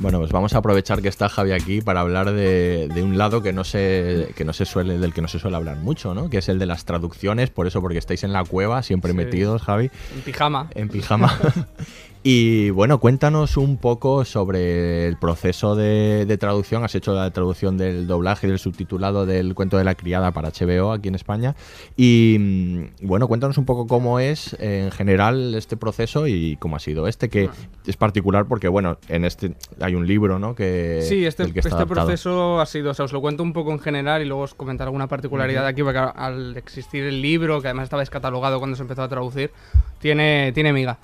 Bueno, 0.00 0.18
pues 0.18 0.32
vamos 0.32 0.54
a 0.54 0.58
aprovechar 0.58 1.02
que 1.02 1.08
está 1.08 1.28
Javi 1.28 1.52
aquí 1.52 1.82
para 1.82 2.00
hablar 2.00 2.32
de, 2.32 2.88
un 3.04 3.18
lado 3.18 3.42
que 3.42 3.52
no 3.52 3.64
se, 3.64 4.32
que 4.34 4.46
no 4.46 4.54
se 4.54 4.64
suele, 4.64 4.98
del 4.98 5.12
que 5.12 5.20
no 5.20 5.28
se 5.28 5.38
suele 5.38 5.58
hablar 5.58 5.76
mucho, 5.76 6.14
¿no? 6.14 6.30
Que 6.30 6.38
es 6.38 6.48
el 6.48 6.58
de 6.58 6.64
las 6.64 6.86
traducciones, 6.86 7.50
por 7.50 7.66
eso, 7.66 7.82
porque 7.82 7.98
estáis 7.98 8.24
en 8.24 8.32
la 8.32 8.42
cueva, 8.42 8.82
siempre 8.82 9.12
metidos, 9.12 9.60
Javi. 9.60 9.90
En 10.14 10.22
pijama. 10.22 10.70
En 10.74 10.88
pijama. 10.88 11.38
Y 12.22 12.68
bueno, 12.68 13.00
cuéntanos 13.00 13.56
un 13.56 13.78
poco 13.78 14.26
sobre 14.26 15.06
el 15.06 15.16
proceso 15.16 15.74
de, 15.74 16.36
traducción. 16.38 16.84
Has 16.84 16.94
hecho 16.94 17.14
la 17.14 17.30
traducción 17.30 17.78
del 17.78 18.06
doblaje 18.06 18.46
y 18.46 18.50
del 18.50 18.58
subtitulado 18.58 19.24
del 19.24 19.54
cuento 19.54 19.78
de 19.78 19.84
la 19.84 19.94
criada 19.94 20.30
para 20.30 20.50
HBO 20.50 20.92
aquí 20.92 21.08
en 21.08 21.14
España. 21.14 21.56
Y 21.96 22.36
mm, 22.38 23.06
bueno, 23.06 23.26
cuéntanos 23.26 23.56
un 23.56 23.64
poco 23.64 23.86
cómo 23.86 24.20
es 24.20 24.54
en 24.60 24.90
general 24.90 25.54
este 25.54 25.78
proceso 25.78 26.26
y 26.26 26.58
cómo 26.58 26.76
ha 26.76 26.80
sido 26.80 27.08
este, 27.08 27.30
que 27.30 27.48
es 27.86 27.96
particular 27.96 28.44
porque, 28.44 28.68
bueno, 28.68 28.98
en 29.08 29.24
este 29.24 29.54
hay 29.80 29.94
un 29.94 30.06
libro, 30.06 30.38
¿no? 30.38 30.54
Que, 30.54 31.00
sí, 31.02 31.24
este, 31.24 31.44
este 31.54 31.86
proceso 31.86 32.60
ha 32.60 32.66
sido, 32.66 32.90
o 32.90 32.94
sea, 32.94 33.06
os 33.06 33.12
lo 33.14 33.22
cuento 33.22 33.42
un 33.42 33.54
poco 33.54 33.72
en 33.72 33.78
general 33.78 34.20
y 34.20 34.26
luego 34.26 34.42
os 34.42 34.52
comentaré 34.52 34.88
alguna 34.88 35.06
particularidad 35.06 35.64
aquí, 35.66 35.82
porque 35.82 35.98
al 35.98 36.54
existir 36.58 37.02
el 37.04 37.22
libro, 37.22 37.62
que 37.62 37.68
además 37.68 37.84
estaba 37.84 38.02
descatalogado 38.02 38.58
cuando 38.58 38.76
se 38.76 38.82
empezó 38.82 39.04
a 39.04 39.08
traducir, 39.08 39.52
tiene, 40.00 40.52
tiene 40.52 40.74
miga. 40.74 40.98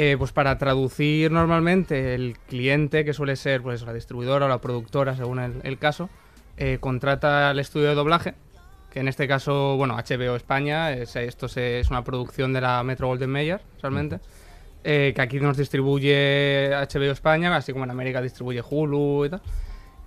Eh, 0.00 0.14
pues 0.16 0.30
para 0.30 0.56
traducir 0.58 1.32
normalmente 1.32 2.14
el 2.14 2.38
cliente, 2.46 3.04
que 3.04 3.12
suele 3.12 3.34
ser 3.34 3.62
pues 3.62 3.82
la 3.82 3.92
distribuidora 3.92 4.46
o 4.46 4.48
la 4.48 4.60
productora, 4.60 5.16
según 5.16 5.40
el, 5.40 5.78
caso, 5.78 6.08
eh, 6.56 6.78
contrata 6.78 7.50
al 7.50 7.58
estudio 7.58 7.88
de 7.88 7.96
doblaje, 7.96 8.34
que 8.92 9.00
en 9.00 9.08
este 9.08 9.26
caso, 9.26 9.76
bueno, 9.76 9.96
HBO 9.96 10.36
España, 10.36 10.92
esto 10.92 11.46
es 11.46 11.90
una 11.90 12.04
producción 12.04 12.52
de 12.52 12.60
la 12.60 12.80
Metro 12.84 13.08
Golden 13.08 13.28
Mayer, 13.28 13.60
realmente, 13.82 14.20
eh, 14.84 15.14
que 15.16 15.20
aquí 15.20 15.40
nos 15.40 15.56
distribuye 15.56 16.70
HBO 16.76 17.10
España, 17.10 17.56
así 17.56 17.72
como 17.72 17.82
en 17.82 17.90
América 17.90 18.22
distribuye 18.22 18.62
Hulu 18.62 19.24
y 19.24 19.30
tal. 19.30 19.42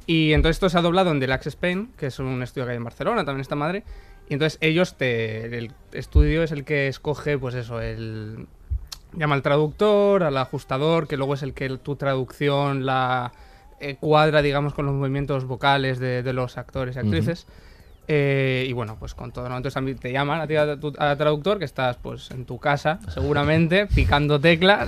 Y 0.08 0.32
entonces 0.32 0.56
esto 0.56 0.70
se 0.70 0.78
ha 0.78 0.82
doblado 0.82 1.12
en 1.12 1.20
Deluxe 1.20 1.48
Spain, 1.48 1.92
que 1.98 2.06
es 2.06 2.20
un 2.20 2.42
estudio 2.42 2.66
que 2.66 2.72
hay 2.72 2.78
en 2.78 2.86
Barcelona, 2.86 3.26
también 3.26 3.42
está 3.42 3.58
madre. 3.58 3.84
Y 4.30 4.36
entonces 4.36 4.58
ellos, 4.62 4.96
te, 4.96 5.48
el 5.54 5.74
estudio 5.92 6.44
es 6.44 6.54
el 6.54 6.64
que 6.64 6.88
escoge, 6.88 7.38
pues 7.38 7.56
eso, 7.56 7.82
el, 7.82 8.48
llama 9.14 9.36
al 9.36 9.42
traductor, 9.42 10.24
al 10.24 10.38
ajustador, 10.38 11.08
que 11.08 11.18
luego 11.18 11.34
es 11.34 11.44
el 11.44 11.54
que 11.54 11.70
tu 11.78 11.96
traducción 11.96 12.86
la 12.86 13.32
eh, 13.80 13.96
cuadra, 14.00 14.42
digamos, 14.42 14.74
con 14.74 14.86
los 14.86 14.94
movimientos 14.94 15.46
vocales 15.46 16.00
de, 16.00 16.34
los 16.34 16.58
actores 16.58 16.96
y 16.96 17.00
actrices. 17.00 17.48
Eh, 18.08 18.66
y 18.68 18.74
bueno, 18.74 18.98
pues 19.00 19.16
con 19.16 19.32
todo, 19.32 19.48
¿no? 19.50 19.58
Entonces 19.58 20.00
te 20.00 20.12
llaman 20.12 20.42
a 20.42 20.48
ti 20.48 20.56
a, 20.56 20.78
traductor, 21.18 21.60
que 21.60 21.66
estás 21.66 21.98
pues 21.98 22.30
en 22.32 22.46
tu 22.46 22.60
casa, 22.60 23.00
seguramente, 23.08 23.86
picando 23.96 24.40
teclas, 24.40 24.88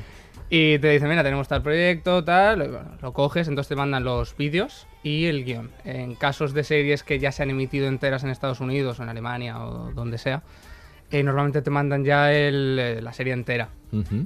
y 0.50 0.78
te 0.78 0.90
dicen, 0.90 1.08
mira, 1.08 1.22
tenemos 1.22 1.48
tal 1.48 1.62
proyecto, 1.62 2.24
tal, 2.24 2.96
lo 3.00 3.12
coges, 3.12 3.48
entonces 3.48 3.68
te 3.68 3.76
mandan 3.76 4.04
los 4.04 4.36
vídeos 4.36 4.86
y 5.02 5.26
el 5.26 5.44
guion. 5.44 5.70
En 5.84 6.14
casos 6.14 6.52
de 6.54 6.64
series 6.64 7.02
que 7.02 7.18
ya 7.18 7.32
se 7.32 7.42
han 7.42 7.50
emitido 7.50 7.88
enteras 7.88 8.24
en 8.24 8.30
Estados 8.30 8.60
Unidos 8.60 9.00
o 9.00 9.02
en 9.02 9.08
Alemania 9.08 9.64
o 9.64 9.92
donde 9.92 10.18
sea, 10.18 10.42
normalmente 11.22 11.60
te 11.60 11.70
mandan 11.70 12.04
ya 12.04 12.32
eh, 12.32 13.00
la 13.02 13.12
serie 13.12 13.32
entera. 13.32 13.68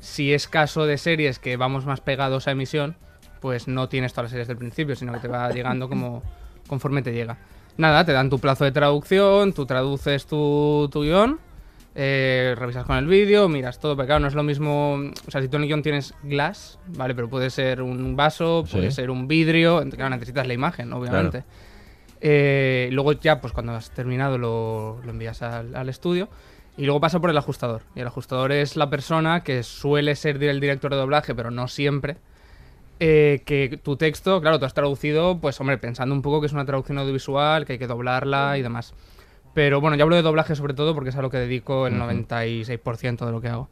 Si 0.01 0.33
es 0.33 0.47
caso 0.47 0.87
de 0.87 0.97
series 0.97 1.41
que 1.41 1.57
vamos 1.57 1.87
más 1.87 2.01
pegados 2.01 2.47
a 2.47 2.53
emisión, 2.53 2.95
pues 3.41 3.67
no 3.67 3.89
tienes 3.89 4.13
todas 4.13 4.25
las 4.25 4.31
series 4.31 4.49
del 4.49 4.57
principio, 4.57 4.95
sino 4.95 5.13
que 5.13 5.19
te 5.19 5.29
va 5.29 5.51
llegando 5.51 5.89
como 5.91 6.23
conforme 6.69 7.03
te 7.03 7.13
llega. 7.13 7.39
Nada, 7.77 8.05
te 8.05 8.13
dan 8.13 8.31
tu 8.31 8.39
plazo 8.39 8.65
de 8.65 8.73
traducción, 8.73 9.53
tú 9.53 9.67
traduces 9.67 10.27
tu, 10.27 10.89
tu 10.93 11.03
guion, 11.03 11.41
eh, 11.97 12.55
revisas 12.57 12.85
con 12.85 12.97
el 12.97 13.07
vídeo, 13.07 13.49
miras 13.49 13.81
todo, 13.81 13.97
pero 13.97 14.07
claro, 14.07 14.21
no 14.21 14.29
es 14.29 14.35
lo 14.35 14.43
mismo. 14.43 14.95
O 15.27 15.31
sea, 15.31 15.43
si 15.43 15.49
tú 15.49 15.57
en 15.57 15.65
el 15.65 15.69
guion 15.69 15.83
tienes 15.83 16.15
glass, 16.23 16.79
¿vale? 16.89 17.15
Pero 17.15 17.29
puede 17.29 17.51
ser 17.51 17.83
un 17.83 18.15
vaso, 18.17 18.65
puede 18.71 18.93
ser 18.93 19.11
un 19.11 19.27
vidrio, 19.27 19.85
claro, 19.91 20.11
necesitas 20.11 20.47
la 20.47 20.55
imagen, 20.55 20.93
obviamente. 20.93 21.43
Eh, 22.21 22.89
luego 22.93 23.13
ya, 23.13 23.41
pues 23.41 23.53
cuando 23.53 23.73
has 23.73 23.91
terminado, 23.91 24.39
lo, 24.39 25.01
envías 25.07 25.43
al 25.43 25.89
estudio. 25.89 26.29
Y 26.77 26.85
luego 26.85 27.01
pasa 27.01 27.21
por 27.21 27.31
el 27.31 27.39
ajustador. 27.39 27.83
Y 27.95 28.01
el 28.01 28.07
ajustador 28.07 28.53
es 28.53 28.77
la 28.77 28.91
persona 28.91 29.43
que 29.43 29.63
suele 29.63 30.15
ser 30.15 30.43
el 30.43 30.61
director 30.61 30.91
de 30.91 30.99
doblaje, 30.99 31.35
pero 31.35 31.51
no 31.51 31.69
siempre. 31.69 32.19
Eh, 32.99 33.43
que 33.45 33.79
tu 33.83 33.97
texto, 33.97 34.41
claro, 34.41 34.59
tú 34.59 34.65
has 34.65 34.75
traducido, 34.75 35.39
pues 35.39 35.61
hombre, 35.61 35.77
pensando 35.79 36.15
un 36.15 36.23
poco 36.23 36.41
que 36.41 36.47
es 36.47 36.53
una 36.53 36.65
traducción 36.65 36.99
audiovisual, 36.99 37.67
que 37.67 37.75
hay 37.75 37.79
que 37.79 37.87
doblarla 37.87 38.57
y 38.59 38.63
demás. 38.63 38.95
Pero 39.55 39.81
bueno, 39.81 39.97
yo 39.97 40.05
hablo 40.05 40.17
de 40.17 40.23
doblaje 40.23 40.55
sobre 40.55 40.75
todo 40.75 40.95
porque 40.95 41.11
es 41.11 41.17
a 41.17 41.23
lo 41.23 41.31
que 41.31 41.39
dedico 41.39 41.87
el 41.87 41.95
96% 41.95 43.25
de 43.25 43.33
lo 43.33 43.41
que 43.41 43.49
hago. 43.49 43.69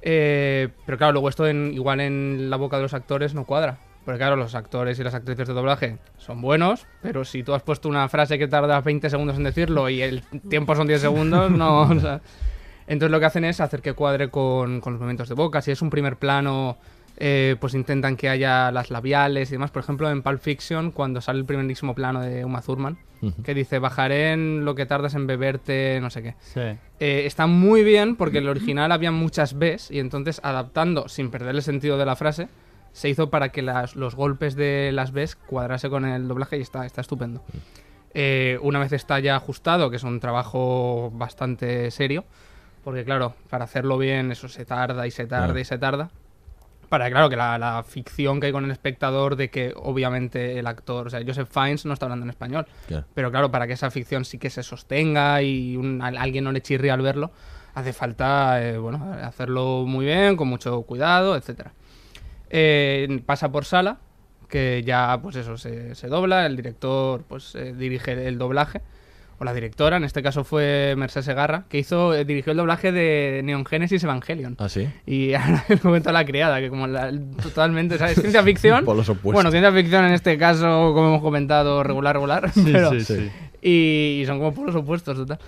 Eh, 0.00 0.68
pero 0.86 0.98
claro, 0.98 1.12
luego 1.12 1.28
esto 1.28 1.46
en, 1.46 1.72
igual 1.74 2.00
en 2.00 2.48
la 2.50 2.56
boca 2.56 2.76
de 2.76 2.82
los 2.82 2.94
actores 2.94 3.34
no 3.34 3.44
cuadra. 3.44 3.78
Porque 4.04 4.18
claro, 4.18 4.36
los 4.36 4.54
actores 4.54 4.98
y 4.98 5.04
las 5.04 5.14
actrices 5.14 5.46
de 5.46 5.54
doblaje 5.54 5.98
son 6.18 6.40
buenos, 6.42 6.86
pero 7.02 7.24
si 7.24 7.42
tú 7.44 7.54
has 7.54 7.62
puesto 7.62 7.88
una 7.88 8.08
frase 8.08 8.36
que 8.38 8.48
tarda 8.48 8.80
20 8.80 9.08
segundos 9.08 9.36
en 9.36 9.44
decirlo 9.44 9.88
y 9.88 10.02
el 10.02 10.22
tiempo 10.48 10.74
son 10.74 10.88
10 10.88 11.00
segundos, 11.02 11.50
no... 11.50 11.82
o 11.82 12.00
sea, 12.00 12.20
entonces 12.88 13.12
lo 13.12 13.20
que 13.20 13.26
hacen 13.26 13.44
es 13.44 13.60
hacer 13.60 13.80
que 13.80 13.92
cuadre 13.92 14.28
con, 14.28 14.80
con 14.80 14.94
los 14.94 15.00
movimientos 15.00 15.28
de 15.28 15.34
boca. 15.36 15.62
Si 15.62 15.70
es 15.70 15.80
un 15.82 15.88
primer 15.90 16.16
plano, 16.16 16.76
eh, 17.16 17.54
pues 17.60 17.74
intentan 17.74 18.16
que 18.16 18.28
haya 18.28 18.72
las 18.72 18.90
labiales 18.90 19.50
y 19.50 19.52
demás. 19.52 19.70
Por 19.70 19.82
ejemplo, 19.84 20.10
en 20.10 20.22
Pulp 20.22 20.40
Fiction, 20.40 20.90
cuando 20.90 21.20
sale 21.20 21.38
el 21.38 21.44
primerísimo 21.44 21.94
plano 21.94 22.20
de 22.22 22.44
Uma 22.44 22.60
Thurman, 22.60 22.98
Ujú. 23.20 23.40
que 23.44 23.54
dice, 23.54 23.78
bajaré 23.78 24.32
en 24.32 24.64
lo 24.64 24.74
que 24.74 24.84
tardas 24.84 25.14
en 25.14 25.28
beberte, 25.28 26.00
no 26.02 26.10
sé 26.10 26.24
qué. 26.24 26.34
Sí. 26.40 26.60
Eh, 26.98 27.22
está 27.24 27.46
muy 27.46 27.84
bien 27.84 28.16
porque 28.16 28.38
en 28.38 28.44
el 28.44 28.50
original 28.50 28.90
había 28.90 29.12
muchas 29.12 29.56
Bs 29.56 29.92
y 29.92 30.00
entonces 30.00 30.40
adaptando, 30.42 31.06
sin 31.08 31.30
perder 31.30 31.54
el 31.54 31.62
sentido 31.62 31.96
de 31.98 32.04
la 32.04 32.16
frase, 32.16 32.48
se 32.92 33.08
hizo 33.08 33.30
para 33.30 33.50
que 33.50 33.62
las- 33.62 33.96
los 33.96 34.14
golpes 34.14 34.54
de 34.54 34.90
las 34.92 35.12
Bs 35.12 35.36
cuadrase 35.36 35.88
con 35.90 36.04
el 36.04 36.28
doblaje 36.28 36.58
y 36.58 36.60
está, 36.60 36.84
está 36.86 37.00
estupendo. 37.00 37.42
Eh, 38.14 38.58
una 38.62 38.78
vez 38.78 38.92
está 38.92 39.18
ya 39.20 39.36
ajustado, 39.36 39.88
que 39.90 39.96
es 39.96 40.02
un 40.04 40.20
trabajo 40.20 41.10
bastante 41.14 41.90
serio, 41.90 42.24
porque 42.84 43.04
claro, 43.04 43.34
para 43.48 43.64
hacerlo 43.64 43.96
bien 43.96 44.30
eso 44.32 44.48
se 44.48 44.64
tarda 44.66 45.06
y 45.06 45.10
se 45.10 45.26
tarda 45.26 45.46
Claro. 45.46 45.58
y 45.60 45.64
se 45.64 45.78
tarda. 45.78 46.10
Para 46.90 47.10
claro 47.10 47.30
que 47.30 47.36
la, 47.36 47.56
la 47.56 47.82
ficción 47.84 48.38
que 48.38 48.48
hay 48.48 48.52
con 48.52 48.66
el 48.66 48.70
espectador 48.70 49.36
de 49.36 49.48
que 49.48 49.72
obviamente 49.74 50.58
el 50.58 50.66
actor, 50.66 51.06
o 51.06 51.10
sea, 51.10 51.22
Joseph 51.26 51.48
Fiennes 51.50 51.86
no 51.86 51.94
está 51.94 52.04
hablando 52.04 52.24
en 52.24 52.30
español, 52.30 52.66
Claro. 52.86 53.06
pero 53.14 53.30
claro, 53.30 53.50
para 53.50 53.66
que 53.66 53.72
esa 53.72 53.90
ficción 53.90 54.26
sí 54.26 54.36
que 54.36 54.50
se 54.50 54.62
sostenga 54.62 55.40
y 55.40 55.78
un- 55.78 56.02
a- 56.02 56.08
alguien 56.08 56.44
no 56.44 56.52
le 56.52 56.60
chirrie 56.60 56.90
al 56.90 57.00
verlo, 57.00 57.30
hace 57.74 57.94
falta 57.94 58.62
eh, 58.62 58.76
bueno, 58.76 59.10
hacerlo 59.22 59.84
muy 59.86 60.04
bien, 60.04 60.36
con 60.36 60.48
mucho 60.48 60.82
cuidado, 60.82 61.34
etcétera. 61.34 61.72
Eh, 62.54 63.22
pasa 63.24 63.50
por 63.50 63.64
sala, 63.64 63.98
que 64.48 64.82
ya 64.84 65.18
pues 65.22 65.36
eso 65.36 65.56
se, 65.56 65.94
se 65.94 66.08
dobla, 66.08 66.44
el 66.46 66.54
director 66.56 67.24
pues 67.26 67.54
eh, 67.54 67.72
dirige 67.74 68.12
el 68.28 68.36
doblaje, 68.36 68.82
o 69.38 69.44
la 69.44 69.54
directora, 69.54 69.96
en 69.96 70.04
este 70.04 70.22
caso 70.22 70.44
fue 70.44 70.94
Mercedes 70.96 71.24
Segarra, 71.24 71.64
que 71.70 71.78
hizo, 71.78 72.14
eh, 72.14 72.24
dirigió 72.26 72.50
el 72.52 72.58
doblaje 72.58 72.92
de 72.92 73.40
Neon 73.42 73.64
Genesis 73.64 74.04
Evangelion. 74.04 74.56
¿Ah, 74.60 74.68
sí? 74.68 74.86
Y 75.06 75.32
ahora 75.34 75.64
el 75.70 75.80
momento 75.82 76.10
de 76.10 76.12
la 76.12 76.24
criada, 76.26 76.60
que 76.60 76.68
como 76.68 76.86
la- 76.86 77.10
totalmente, 77.42 77.96
¿sabes? 77.96 78.20
Ciencia 78.20 78.42
ficción. 78.42 78.84
Polos 78.84 79.08
opuestos. 79.08 79.32
Bueno, 79.32 79.50
ciencia 79.50 79.72
ficción 79.72 80.04
en 80.04 80.12
este 80.12 80.36
caso, 80.36 80.92
como 80.94 81.08
hemos 81.08 81.22
comentado, 81.22 81.82
regular, 81.82 82.14
regular. 82.14 82.52
Sí, 82.52 82.62
pero- 82.72 82.90
sí, 82.90 83.00
sí. 83.00 83.30
Y, 83.62 84.20
y 84.22 84.26
son 84.26 84.38
como 84.38 84.52
polos 84.52 84.74
opuestos, 84.74 85.16
total. 85.16 85.38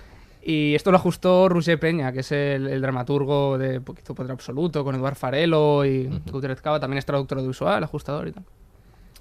Y 0.47 0.75
esto 0.75 0.91
lo 0.91 0.97
ajustó 0.97 1.49
Roger 1.49 1.79
Peña, 1.79 2.11
que 2.11 2.19
es 2.19 2.31
el, 2.31 2.67
el 2.67 2.79
dramaturgo 2.79 3.57
de 3.57 3.81
hizo 3.99 4.13
Poder 4.13 4.31
Absoluto, 4.31 4.83
con 4.83 4.93
Eduard 4.93 5.15
Farelo 5.15 5.83
y 5.85 6.07
Gutiérrez 6.31 6.61
Cava, 6.61 6.79
también 6.79 6.99
es 6.99 7.05
traductor 7.05 7.39
audiovisual, 7.39 7.83
ajustador 7.83 8.27
y 8.27 8.31
tal. 8.31 8.43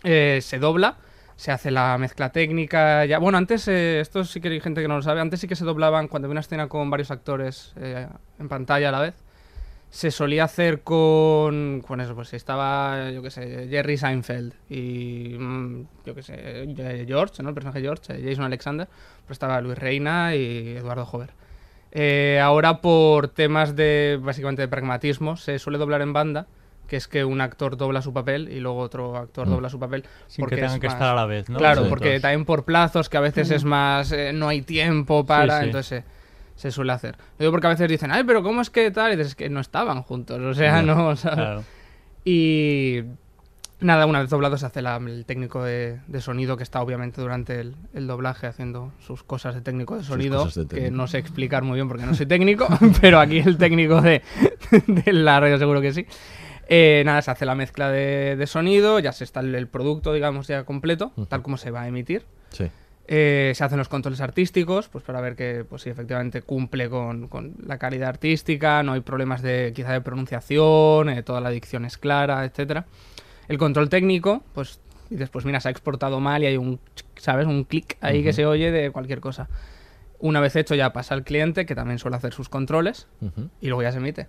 Eh, 0.02 0.40
se 0.42 0.58
dobla, 0.58 0.98
se 1.34 1.50
hace 1.50 1.70
la 1.70 1.96
mezcla 1.96 2.28
técnica. 2.28 3.06
Ya, 3.06 3.18
bueno, 3.18 3.38
antes, 3.38 3.66
eh, 3.68 4.00
esto 4.00 4.22
sí 4.24 4.42
que 4.42 4.48
hay 4.48 4.60
gente 4.60 4.82
que 4.82 4.88
no 4.88 4.96
lo 4.96 5.02
sabe, 5.02 5.22
antes 5.22 5.40
sí 5.40 5.48
que 5.48 5.56
se 5.56 5.64
doblaban 5.64 6.08
cuando 6.08 6.26
había 6.26 6.32
una 6.32 6.40
escena 6.40 6.68
con 6.68 6.90
varios 6.90 7.10
actores 7.10 7.72
eh, 7.76 8.06
en 8.38 8.48
pantalla 8.50 8.90
a 8.90 8.92
la 8.92 9.00
vez. 9.00 9.14
Se 9.94 10.11
solía 10.11 10.42
hacer 10.42 10.83
con, 10.83 11.80
con 11.87 12.00
eso, 12.00 12.16
pues 12.16 12.35
estaba, 12.35 13.12
yo 13.12 13.22
qué 13.22 13.30
sé, 13.30 13.68
Jerry 13.70 13.96
Seinfeld 13.96 14.52
y, 14.68 15.37
mm, 15.38 15.87
yo 16.04 16.14
qué 16.16 16.22
sé, 16.24 16.35
eh, 16.37 17.04
George, 17.07 17.40
¿no? 17.44 17.50
El 17.50 17.54
personaje 17.54 17.80
George, 17.80 18.12
eh, 18.12 18.20
Jason 18.28 18.44
Alexander, 18.44 18.88
pues 19.24 19.37
estaba 19.37 19.61
Luis 19.61 19.78
Reina 19.78 20.35
y 20.35 20.78
Eduardo 20.78 21.07
Jover. 21.07 21.30
Eh, 21.92 22.40
ahora 22.42 22.80
por 22.80 23.28
temas 23.28 23.76
de, 23.76 24.18
básicamente, 24.20 24.62
de 24.62 24.68
pragmatismo, 24.68 25.37
se 25.37 25.61
suele 25.61 25.78
doblar 25.78 26.02
en 26.02 26.12
banda, 26.12 26.48
que 26.88 26.96
es 26.96 27.07
que 27.07 27.24
un 27.24 27.40
actor 27.40 27.76
dobla 27.76 28.02
su 28.02 28.12
papel 28.12 28.48
y 28.50 28.59
luego 28.59 28.78
otro 28.80 29.16
actor 29.16 29.46
Mm. 29.46 29.50
dobla 29.50 29.68
su 29.70 29.78
papel. 29.78 30.02
Sin 30.26 30.38
que 30.38 30.40
porque 30.42 30.57
tengan 30.57 30.72
es 30.74 30.80
que 30.80 30.87
más- 30.88 30.94
estar 30.94 31.11
a 31.11 31.14
la 31.14 31.26
vez, 31.26 31.48
¿no? 31.48 31.59
Claro, 31.59 31.85
Sí, 31.85 31.88
porque 31.88 32.07
entonces- 32.16 32.22
también 32.22 32.44
por 32.44 32.64
plazos, 32.64 33.09
que 33.09 33.16
a 33.16 33.20
veces 33.20 33.48
es 33.52 33.62
más, 33.62 34.11
eh, 34.11 34.33
no 34.33 34.48
hay 34.48 34.62
tiempo 34.62 35.24
para, 35.24 35.61
sí. 35.61 35.66
entonces 35.66 35.87
se, 35.87 36.04
se 36.56 36.70
suele 36.70 36.92
hacer. 36.92 37.16
Lo 37.38 37.44
digo 37.44 37.52
porque 37.52 37.66
a 37.66 37.70
veces 37.70 37.88
dicen, 37.88 38.10
ay, 38.12 38.24
pero 38.24 38.42
¿cómo 38.42 38.60
es 38.60 38.70
que 38.70 38.90
tal? 38.90 39.12
Y 39.12 39.16
dices, 39.16 39.28
"Es 39.32 39.34
que 39.36 39.48
no 39.50 39.60
estaban 39.60 40.02
juntos, 40.02 40.40
o 40.40 40.54
sea, 40.54 40.82
no, 40.82 41.08
o 41.08 41.16
sea, 41.16 41.32
claro. 41.32 41.64
Y 42.24 43.02
nada, 43.80 44.06
una 44.06 44.20
vez 44.20 44.30
doblado 44.30 44.56
se 44.56 44.64
hace 44.66 44.80
la- 44.82 44.96
el 44.96 45.26
técnico 45.26 45.62
de, 45.62 46.00
de 46.06 46.20
sonido 46.20 46.56
que 46.56 46.62
está 46.62 46.80
obviamente 46.80 47.20
durante 47.20 47.60
el, 47.60 47.76
el 47.92 48.06
doblaje 48.06 48.46
haciendo 48.46 48.92
sus 48.98 49.22
cosas 49.24 49.54
de 49.54 49.60
técnico 49.60 49.96
de 49.96 50.04
sonido, 50.04 50.44
de 50.46 50.52
que 50.52 50.64
técnico. 50.66 50.96
no 50.96 51.06
sé 51.06 51.18
explicar 51.18 51.62
muy 51.64 51.74
bien 51.74 51.88
porque 51.88 52.06
no 52.06 52.14
soy 52.14 52.26
técnico, 52.26 52.66
pero 53.00 53.20
aquí 53.20 53.38
el 53.38 53.58
técnico 53.58 54.00
de, 54.00 54.22
de 54.86 55.12
la 55.12 55.38
radio 55.40 55.58
seguro 55.58 55.80
que 55.80 55.92
sí. 55.92 56.06
Eh, 56.66 57.02
nada, 57.04 57.20
se 57.20 57.30
hace 57.30 57.44
la 57.44 57.54
mezcla 57.54 57.90
de, 57.90 58.36
de 58.36 58.46
sonido, 58.46 58.98
ya 58.98 59.12
se 59.12 59.24
está 59.24 59.40
el, 59.40 59.54
el 59.54 59.68
producto, 59.68 60.14
digamos, 60.14 60.46
ya 60.46 60.64
completo, 60.64 61.12
tal 61.28 61.42
como 61.42 61.58
se 61.58 61.70
va 61.70 61.82
a 61.82 61.88
emitir. 61.88 62.24
Sí. 62.50 62.70
Eh, 63.06 63.52
se 63.54 63.62
hacen 63.62 63.76
los 63.76 63.88
controles 63.88 64.22
artísticos, 64.22 64.88
pues 64.88 65.04
para 65.04 65.20
ver 65.20 65.36
que 65.36 65.64
pues, 65.68 65.82
sí, 65.82 65.90
efectivamente 65.90 66.40
cumple 66.40 66.88
con, 66.88 67.28
con 67.28 67.54
la 67.66 67.76
calidad 67.76 68.08
artística, 68.08 68.82
no 68.82 68.92
hay 68.92 69.00
problemas 69.00 69.42
de 69.42 69.72
quizá 69.74 69.92
de 69.92 70.00
pronunciación, 70.00 71.10
eh, 71.10 71.22
toda 71.22 71.42
la 71.42 71.50
dicción 71.50 71.84
es 71.84 71.98
clara, 71.98 72.44
etcétera. 72.44 72.86
El 73.46 73.58
control 73.58 73.90
técnico, 73.90 74.42
pues 74.54 74.80
dices, 75.10 75.28
pues 75.28 75.44
mira, 75.44 75.60
se 75.60 75.68
ha 75.68 75.70
exportado 75.70 76.18
mal 76.20 76.42
y 76.42 76.46
hay 76.46 76.56
un, 76.56 76.80
¿sabes? 77.16 77.46
Un 77.46 77.64
clic 77.64 77.98
ahí 78.00 78.22
que 78.22 78.32
se 78.32 78.46
oye 78.46 78.70
de 78.70 78.90
cualquier 78.90 79.20
cosa. 79.20 79.48
Una 80.18 80.40
vez 80.40 80.56
hecho 80.56 80.74
ya 80.74 80.94
pasa 80.94 81.14
al 81.14 81.24
cliente, 81.24 81.66
que 81.66 81.74
también 81.74 81.98
suele 81.98 82.16
hacer 82.16 82.32
sus 82.32 82.48
controles, 82.48 83.06
y 83.60 83.66
luego 83.66 83.82
ya 83.82 83.92
se 83.92 83.98
emite. 83.98 84.28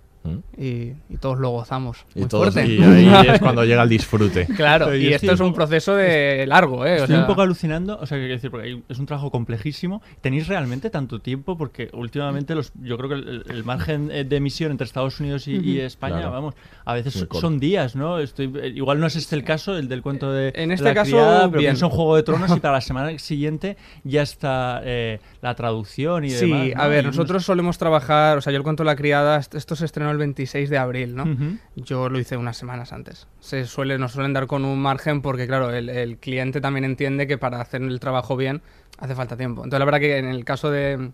Y, 0.56 0.92
y 1.08 1.16
todos 1.20 1.38
lo 1.38 1.50
gozamos. 1.50 2.04
Y, 2.14 2.20
muy 2.20 2.28
todos- 2.28 2.52
fuerte. 2.54 2.72
y 2.72 2.82
ahí 2.82 3.26
es 3.34 3.40
cuando 3.40 3.64
llega 3.64 3.82
el 3.82 3.88
disfrute. 3.88 4.46
Claro, 4.46 4.94
y 4.94 5.12
esto 5.12 5.32
es 5.32 5.40
un 5.40 5.46
un 5.46 5.54
proceso 5.54 5.94
de 5.94 6.44
largo, 6.48 6.84
¿eh? 6.84 6.94
O 6.94 6.96
Estoy 7.04 7.14
un 7.14 7.20
sea- 7.22 7.26
poco 7.28 7.42
alucinando, 7.42 7.98
o 8.00 8.04
sea, 8.06 8.18
decir, 8.18 8.50
porque 8.50 8.82
es 8.88 8.98
un 8.98 9.06
trabajo 9.06 9.30
complejísimo. 9.30 10.02
¿Tenéis 10.20 10.48
realmente 10.48 10.90
tanto 10.90 11.20
tiempo? 11.20 11.56
Porque 11.56 11.88
últimamente 11.92 12.54
los, 12.54 12.72
yo 12.82 12.96
creo 12.98 13.08
que 13.10 13.14
el, 13.14 13.44
el 13.48 13.64
margen 13.64 14.10
eh, 14.10 14.24
de 14.24 14.36
emisión 14.36 14.70
entre 14.72 14.84
Estados 14.86 15.20
Unidos 15.20 15.46
y, 15.48 15.56
y. 15.56 15.80
España, 15.80 16.16
Claro. 16.16 16.32
vamos, 16.32 16.54
a 16.84 16.94
veces 16.94 17.26
son 17.40 17.60
días, 17.60 17.94
¿no? 17.96 18.18
Estoy, 18.18 18.52
eh, 18.60 18.72
igual 18.74 18.98
no 18.98 19.06
es 19.06 19.14
este 19.16 19.36
el 19.36 19.44
caso, 19.44 19.76
el 19.76 19.88
del 19.88 20.02
cuento 20.02 20.32
de, 20.32 20.52
En 20.56 20.68
de 20.70 20.74
este 20.74 20.88
la 20.88 20.94
caso, 20.94 21.10
criada, 21.12 21.50
pero 21.50 21.62
en 21.68 21.76
Juego 21.76 22.16
de 22.16 22.22
Tronos 22.22 22.56
y 22.56 22.60
para 22.60 22.74
la 22.74 22.80
semana 22.80 23.16
siguiente 23.18 23.76
ya 24.04 24.22
está 24.22 24.80
eh, 24.84 25.20
la 25.42 25.54
traducción 25.54 26.24
y 26.24 26.30
Sí, 26.30 26.46
demás. 26.50 26.68
¿no? 26.76 26.82
a 26.82 26.88
ver, 26.88 27.04
Y 27.04 27.06
unos- 27.06 27.16
nosotros 27.16 27.44
solemos 27.44 27.78
trabajar, 27.78 28.38
o 28.38 28.40
sea, 28.40 28.52
yo 28.52 28.56
el 28.56 28.62
cuento 28.64 28.82
de 28.82 28.86
la 28.86 28.96
criada, 28.96 29.38
est- 29.38 29.54
esto 29.54 29.76
se 29.76 29.84
estrenó 29.84 30.10
el 30.16 30.18
26 30.18 30.70
de 30.70 30.78
abril, 30.78 31.14
¿no? 31.14 31.24
Ujú. 31.24 31.58
Yo 31.76 32.08
lo 32.08 32.18
hice 32.18 32.36
unas 32.36 32.56
semanas 32.56 32.92
antes. 32.92 33.28
Se 33.40 33.66
suele, 33.66 33.98
nos 33.98 34.12
suelen 34.12 34.32
dar 34.32 34.46
con 34.46 34.64
un 34.64 34.80
margen 34.80 35.22
porque, 35.22 35.46
claro, 35.46 35.70
el, 35.70 35.88
el 35.88 36.18
cliente 36.18 36.60
también 36.60 36.84
entiende 36.84 37.26
que 37.26 37.38
para 37.38 37.60
hacer 37.60 37.82
el 37.82 38.00
trabajo 38.00 38.36
bien 38.36 38.62
hace 38.98 39.14
falta 39.14 39.36
tiempo. 39.36 39.62
Entonces, 39.62 39.78
la 39.78 39.84
verdad 39.84 40.00
que 40.00 40.18
en 40.18 40.26
el 40.26 40.44
caso 40.44 40.70
de... 40.70 41.10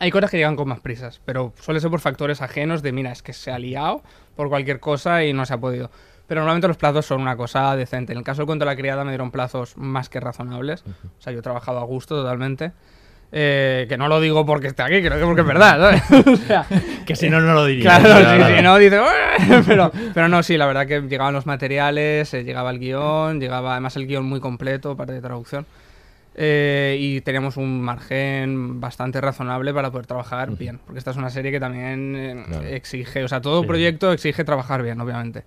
Hay 0.00 0.12
cosas 0.12 0.30
que 0.30 0.36
llegan 0.36 0.54
con 0.54 0.68
más 0.68 0.78
prisas, 0.78 1.20
pero 1.24 1.52
suele 1.60 1.80
ser 1.80 1.90
por 1.90 1.98
factores 1.98 2.40
ajenos 2.40 2.82
de, 2.82 2.92
mira, 2.92 3.10
es 3.10 3.20
que 3.20 3.32
se 3.32 3.50
ha 3.50 3.58
liado 3.58 4.02
por 4.36 4.48
cualquier 4.48 4.78
cosa 4.78 5.24
y 5.24 5.32
no 5.32 5.44
se 5.44 5.54
ha 5.54 5.58
podido. 5.58 5.90
Pero 6.28 6.42
normalmente 6.42 6.68
los 6.68 6.76
plazos 6.76 7.06
son 7.06 7.20
una 7.20 7.36
cosa 7.36 7.74
decente. 7.74 8.12
En 8.12 8.18
el 8.18 8.24
caso 8.24 8.42
del 8.42 8.46
cuento 8.46 8.64
de 8.64 8.70
la 8.70 8.76
criada 8.76 9.02
me 9.02 9.10
dieron 9.10 9.32
plazos 9.32 9.76
más 9.76 10.08
que 10.08 10.20
razonables. 10.20 10.84
O 10.86 11.20
sea, 11.20 11.32
yo 11.32 11.40
he 11.40 11.42
trabajado 11.42 11.78
a 11.80 11.84
gusto 11.84 12.14
totalmente. 12.14 12.72
Eh, 13.30 13.84
que 13.90 13.98
no 13.98 14.08
lo 14.08 14.20
digo 14.22 14.46
porque 14.46 14.68
esté 14.68 14.82
aquí, 14.82 15.02
creo 15.02 15.18
que 15.18 15.24
porque 15.26 15.42
es 15.42 15.46
verdad, 15.46 15.78
¿sabes? 15.78 16.26
O 16.26 16.36
sea, 16.36 16.66
Que 17.06 17.14
si 17.14 17.28
no, 17.28 17.40
no 17.40 17.52
lo 17.52 17.66
diría. 17.66 17.82
Claro, 17.98 18.04
Claro. 18.04 18.46
sí, 18.46 18.54
sí, 18.56 18.62
no, 18.62 18.78
dice, 18.78 19.00
pero, 19.66 19.92
pero 20.14 20.28
no, 20.28 20.42
sí, 20.42 20.56
la 20.56 20.66
verdad 20.66 20.86
que 20.86 21.02
llegaban 21.02 21.34
los 21.34 21.44
materiales, 21.46 22.32
eh, 22.32 22.42
llegaba 22.44 22.70
el 22.70 22.78
guion, 22.78 23.38
llegaba 23.40 23.72
además 23.72 23.96
el 23.96 24.06
guion 24.06 24.24
muy 24.24 24.40
completo, 24.40 24.96
parte 24.96 25.12
de 25.12 25.20
traducción. 25.20 25.66
eh, 26.40 26.96
y 27.00 27.20
teníamos 27.22 27.56
un 27.56 27.80
margen 27.82 28.80
bastante 28.80 29.20
razonable 29.20 29.74
para 29.74 29.90
poder 29.90 30.06
trabajar 30.06 30.50
bien, 30.56 30.78
porque 30.86 30.98
esta 30.98 31.10
es 31.10 31.16
una 31.16 31.30
serie 31.30 31.50
que 31.50 31.58
también 31.60 32.14
eh, 32.16 32.44
Claro. 32.46 32.64
exige, 32.66 33.24
o 33.24 33.28
sea, 33.28 33.40
todo 33.40 33.62
Sí. 33.62 33.66
proyecto 33.66 34.12
exige 34.12 34.44
trabajar 34.44 34.82
bien, 34.82 35.00
obviamente, 35.00 35.42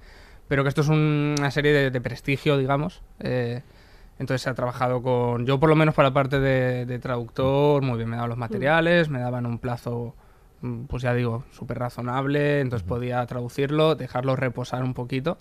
pero 0.50 0.64
que 0.64 0.70
esto 0.70 0.82
es 0.82 0.90
un- 0.90 1.36
una 1.40 1.50
serie 1.50 1.72
de, 1.72 1.92
de 1.92 2.02
prestigio, 2.02 2.58
digamos. 2.58 3.02
eh, 3.22 3.62
entonces 4.22 4.44
se 4.44 4.50
ha 4.52 4.54
trabajado 4.54 5.02
con, 5.02 5.46
yo 5.48 5.60
por 5.60 5.68
lo 5.68 5.76
menos 5.76 5.96
para 5.96 6.10
la 6.10 6.14
parte 6.14 6.40
de, 6.40 6.86
de 6.86 7.00
traductor, 7.00 7.82
muy 7.82 7.98
bien, 7.98 8.08
me 8.08 8.16
daban 8.16 8.30
los 8.30 8.38
materiales, 8.38 9.10
me 9.10 9.20
daban 9.20 9.46
un 9.48 9.58
plazo, 9.58 10.16
mm, 10.62 10.84
pues 10.86 11.02
ya 11.04 11.14
digo, 11.16 11.44
súper 11.52 11.80
razonable, 11.80 12.60
entonces 12.62 12.88
podía 12.88 13.26
traducirlo, 13.26 13.96
dejarlo 13.96 14.36
reposar 14.36 14.84
un 14.84 14.94
poquito, 14.94 15.40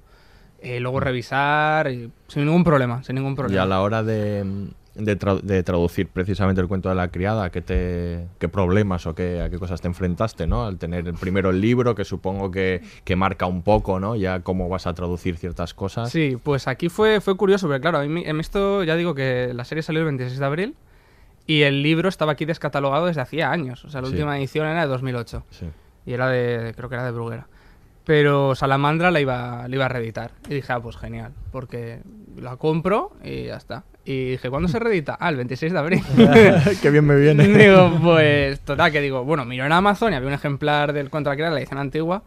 eh, 0.62 0.80
luego 0.80 0.98
revisar, 0.98 1.90
y 1.90 2.10
sin 2.26 2.46
ningún 2.46 2.64
problema, 2.64 3.02
sin 3.04 3.16
ningún 3.16 3.32
Y 3.32 3.36
problema. 3.36 3.62
a 3.62 3.66
la 3.66 3.82
hora 3.82 4.02
de, 4.02 4.70
de, 5.00 5.18
tra- 5.18 5.40
de 5.40 5.62
traducir 5.62 6.08
precisamente 6.08 6.60
el 6.60 6.68
cuento 6.68 6.88
de 6.88 6.94
la 6.94 7.08
criada, 7.08 7.50
¿qué, 7.50 7.60
te, 7.60 8.26
qué 8.38 8.48
problemas 8.48 9.06
o 9.06 9.14
qué, 9.14 9.40
a 9.42 9.50
qué 9.50 9.58
cosas 9.58 9.80
te 9.80 9.88
enfrentaste, 9.88 10.46
¿no? 10.46 10.64
Al 10.66 10.78
tener 10.78 11.06
el- 11.08 11.14
primero 11.14 11.50
el 11.50 11.60
libro, 11.60 11.94
que 11.94 12.04
supongo 12.04 12.50
que, 12.50 12.82
que 13.04 13.16
marca 13.16 13.46
un 13.46 13.62
poco, 13.62 13.98
¿no? 14.00 14.16
Ya 14.16 14.40
cómo 14.40 14.68
vas 14.68 14.86
a 14.86 14.94
traducir 14.94 15.36
ciertas 15.36 15.74
cosas. 15.74 16.10
Sí, 16.10 16.36
pues 16.42 16.68
aquí 16.68 16.88
fue, 16.88 17.20
fue 17.20 17.36
curioso, 17.36 17.66
porque 17.66 17.80
claro, 17.80 17.98
a 17.98 18.04
mí, 18.04 18.22
en 18.26 18.40
esto 18.40 18.84
ya 18.84 18.96
digo 18.96 19.14
que 19.14 19.52
la 19.54 19.64
serie 19.64 19.82
salió 19.82 20.00
el 20.00 20.06
26 20.06 20.38
de 20.38 20.46
abril 20.46 20.74
y 21.46 21.62
el 21.62 21.82
libro 21.82 22.08
estaba 22.08 22.32
aquí 22.32 22.44
descatalogado 22.44 23.06
desde 23.06 23.20
hacía 23.22 23.50
años, 23.50 23.84
o 23.84 23.90
sea, 23.90 24.00
la 24.02 24.06
Sí. 24.08 24.12
última 24.14 24.38
edición 24.38 24.66
era 24.66 24.82
de 24.82 24.86
2008 24.86 25.44
Sí. 25.50 25.66
y 26.06 26.12
era 26.12 26.28
de, 26.28 26.74
creo 26.76 26.88
que 26.88 26.94
era 26.94 27.04
de 27.04 27.10
Bruguera. 27.10 27.46
pero 28.04 28.54
Salamandra 28.56 29.10
la 29.12 29.20
iba, 29.20 29.68
la 29.68 29.74
iba 29.74 29.84
a 29.84 29.88
reeditar. 29.88 30.32
Y 30.48 30.54
dije, 30.54 30.72
ah, 30.72 30.80
pues 30.80 30.96
genial, 30.96 31.32
porque 31.52 32.00
la 32.36 32.56
compro 32.56 33.12
y 33.22 33.44
ya 33.44 33.56
está. 33.56 33.84
Y 34.04 34.30
dije, 34.30 34.48
¿cuándo 34.48 34.68
se 34.68 34.78
reedita? 34.78 35.16
Ah, 35.20 35.28
el 35.28 35.36
26 35.36 35.72
de 35.72 35.78
abril. 35.78 36.02
Qué 36.82 36.90
bien 36.90 37.04
me 37.04 37.16
viene. 37.16 37.46
digo, 37.58 37.98
pues, 38.02 38.60
total, 38.60 38.90
que 38.90 39.00
digo, 39.00 39.24
bueno, 39.24 39.44
miro 39.44 39.66
en 39.66 39.72
Amazon 39.72 40.12
y 40.12 40.16
había 40.16 40.28
un 40.28 40.34
ejemplar 40.34 40.92
del 40.92 41.10
Contra 41.10 41.36
que 41.36 41.42
era 41.42 41.50
la 41.50 41.58
edición 41.58 41.78
antigua, 41.78 42.22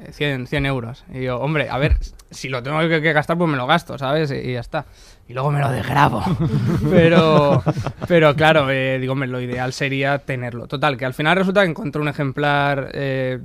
eh, 0.00 0.12
100, 0.12 0.46
100 0.46 0.66
euros. 0.66 1.04
Y 1.12 1.18
digo, 1.18 1.36
hombre, 1.36 1.68
a 1.68 1.76
ver, 1.78 1.98
si 2.30 2.48
lo 2.48 2.62
tengo 2.62 2.80
que, 2.80 3.02
que 3.02 3.12
gastar, 3.12 3.36
pues 3.36 3.50
me 3.50 3.56
lo 3.56 3.66
gasto, 3.66 3.98
¿sabes? 3.98 4.30
Y, 4.30 4.36
y 4.36 4.52
ya 4.54 4.60
está. 4.60 4.86
Y 5.28 5.34
luego 5.34 5.50
me 5.50 5.60
lo 5.60 5.70
desgrabo. 5.70 6.22
pero, 6.90 7.62
pero 8.06 8.34
claro, 8.34 8.70
eh, 8.70 8.98
digo, 8.98 9.12
hombre, 9.12 9.28
lo 9.28 9.40
ideal 9.40 9.74
sería 9.74 10.18
tenerlo. 10.18 10.66
Total, 10.66 10.96
que 10.96 11.04
al 11.04 11.14
final 11.14 11.36
resulta 11.36 11.62
que 11.62 11.70
encontré 11.70 12.00
un 12.00 12.08
ejemplar 12.08 12.90
eh, 12.94 13.38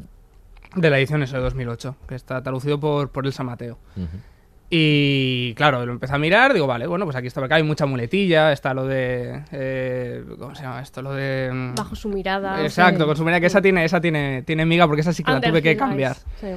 de 0.76 0.90
la 0.90 0.98
edición 0.98 1.22
ese 1.24 1.36
de 1.36 1.44
2008, 1.44 1.98
que 2.08 2.16
está 2.16 2.42
traducido 2.42 2.80
por, 2.80 3.10
por 3.10 3.26
Elsa 3.26 3.44
Mateo. 3.44 3.78
Y 4.76 5.54
claro, 5.54 5.86
lo 5.86 5.92
empecé 5.92 6.16
a 6.16 6.18
mirar, 6.18 6.52
digo, 6.52 6.66
vale, 6.66 6.88
bueno, 6.88 7.06
pues 7.06 7.16
aquí 7.16 7.28
está, 7.28 7.40
porque 7.42 7.54
hay 7.54 7.62
mucha 7.62 7.86
muletilla, 7.86 8.52
está 8.52 8.74
lo 8.74 8.88
de... 8.88 9.42
eh, 9.52 10.24
¿Cómo 10.40 10.56
se 10.56 10.64
llama 10.64 10.82
esto? 10.82 11.04
Lo 11.04 11.14
de... 11.14 11.52
mm, 11.54 11.76
Bajo 11.76 11.96
su 11.96 12.10
mirada. 12.10 12.60
Exacto, 12.64 13.02
sí. 13.04 13.06
con 13.06 13.16
su 13.16 13.24
mirada, 13.24 13.40
que 13.40 13.46
esa 13.46 13.62
tiene, 13.62 13.86
esa 13.86 14.02
tiene, 14.02 14.42
tiene 14.42 14.66
miga, 14.66 14.88
porque 14.88 15.02
esa 15.02 15.14
sí 15.14 15.24
que 15.24 15.32
la 15.32 15.42
tuve 15.42 15.62
que 15.62 15.78
cambiar. 15.78 16.16
sí. 16.42 16.48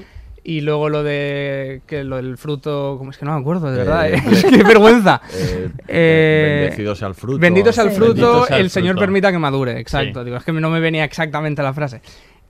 Y 0.49 0.61
luego 0.61 0.89
lo 0.89 1.03
de 1.03 1.83
que 1.89 2.05
lo 2.05 2.17
del 2.19 2.39
fruto, 2.39 2.95
como 2.99 3.11
es 3.11 3.19
que 3.19 3.25
no 3.27 3.35
me 3.35 3.41
acuerdo, 3.41 3.69
de 3.73 3.75
Eh, 3.75 3.85
verdad, 3.85 4.09
eh, 4.09 4.23
que 4.51 4.63
vergüenza. 4.63 5.21
eh, 5.35 5.69
Eh, 5.89 6.59
bendecido 6.61 6.95
sea 6.95 7.09
el 7.09 7.15
fruto. 7.15 7.39
Bendito 7.41 7.73
sea 7.73 7.83
el 7.83 7.91
Sí. 7.91 7.97
fruto, 7.97 8.47
el 8.49 8.55
el 8.61 8.71
Señor 8.71 8.97
permita 8.97 9.33
que 9.33 9.39
madure, 9.39 9.79
exacto. 9.81 10.21
Sí. 10.21 10.25
Digo, 10.27 10.37
es 10.37 10.45
que 10.45 10.53
no 10.53 10.71
me 10.71 10.79
venía 10.79 11.03
exactamente 11.05 11.63
la 11.65 11.75
frase. 11.75 12.01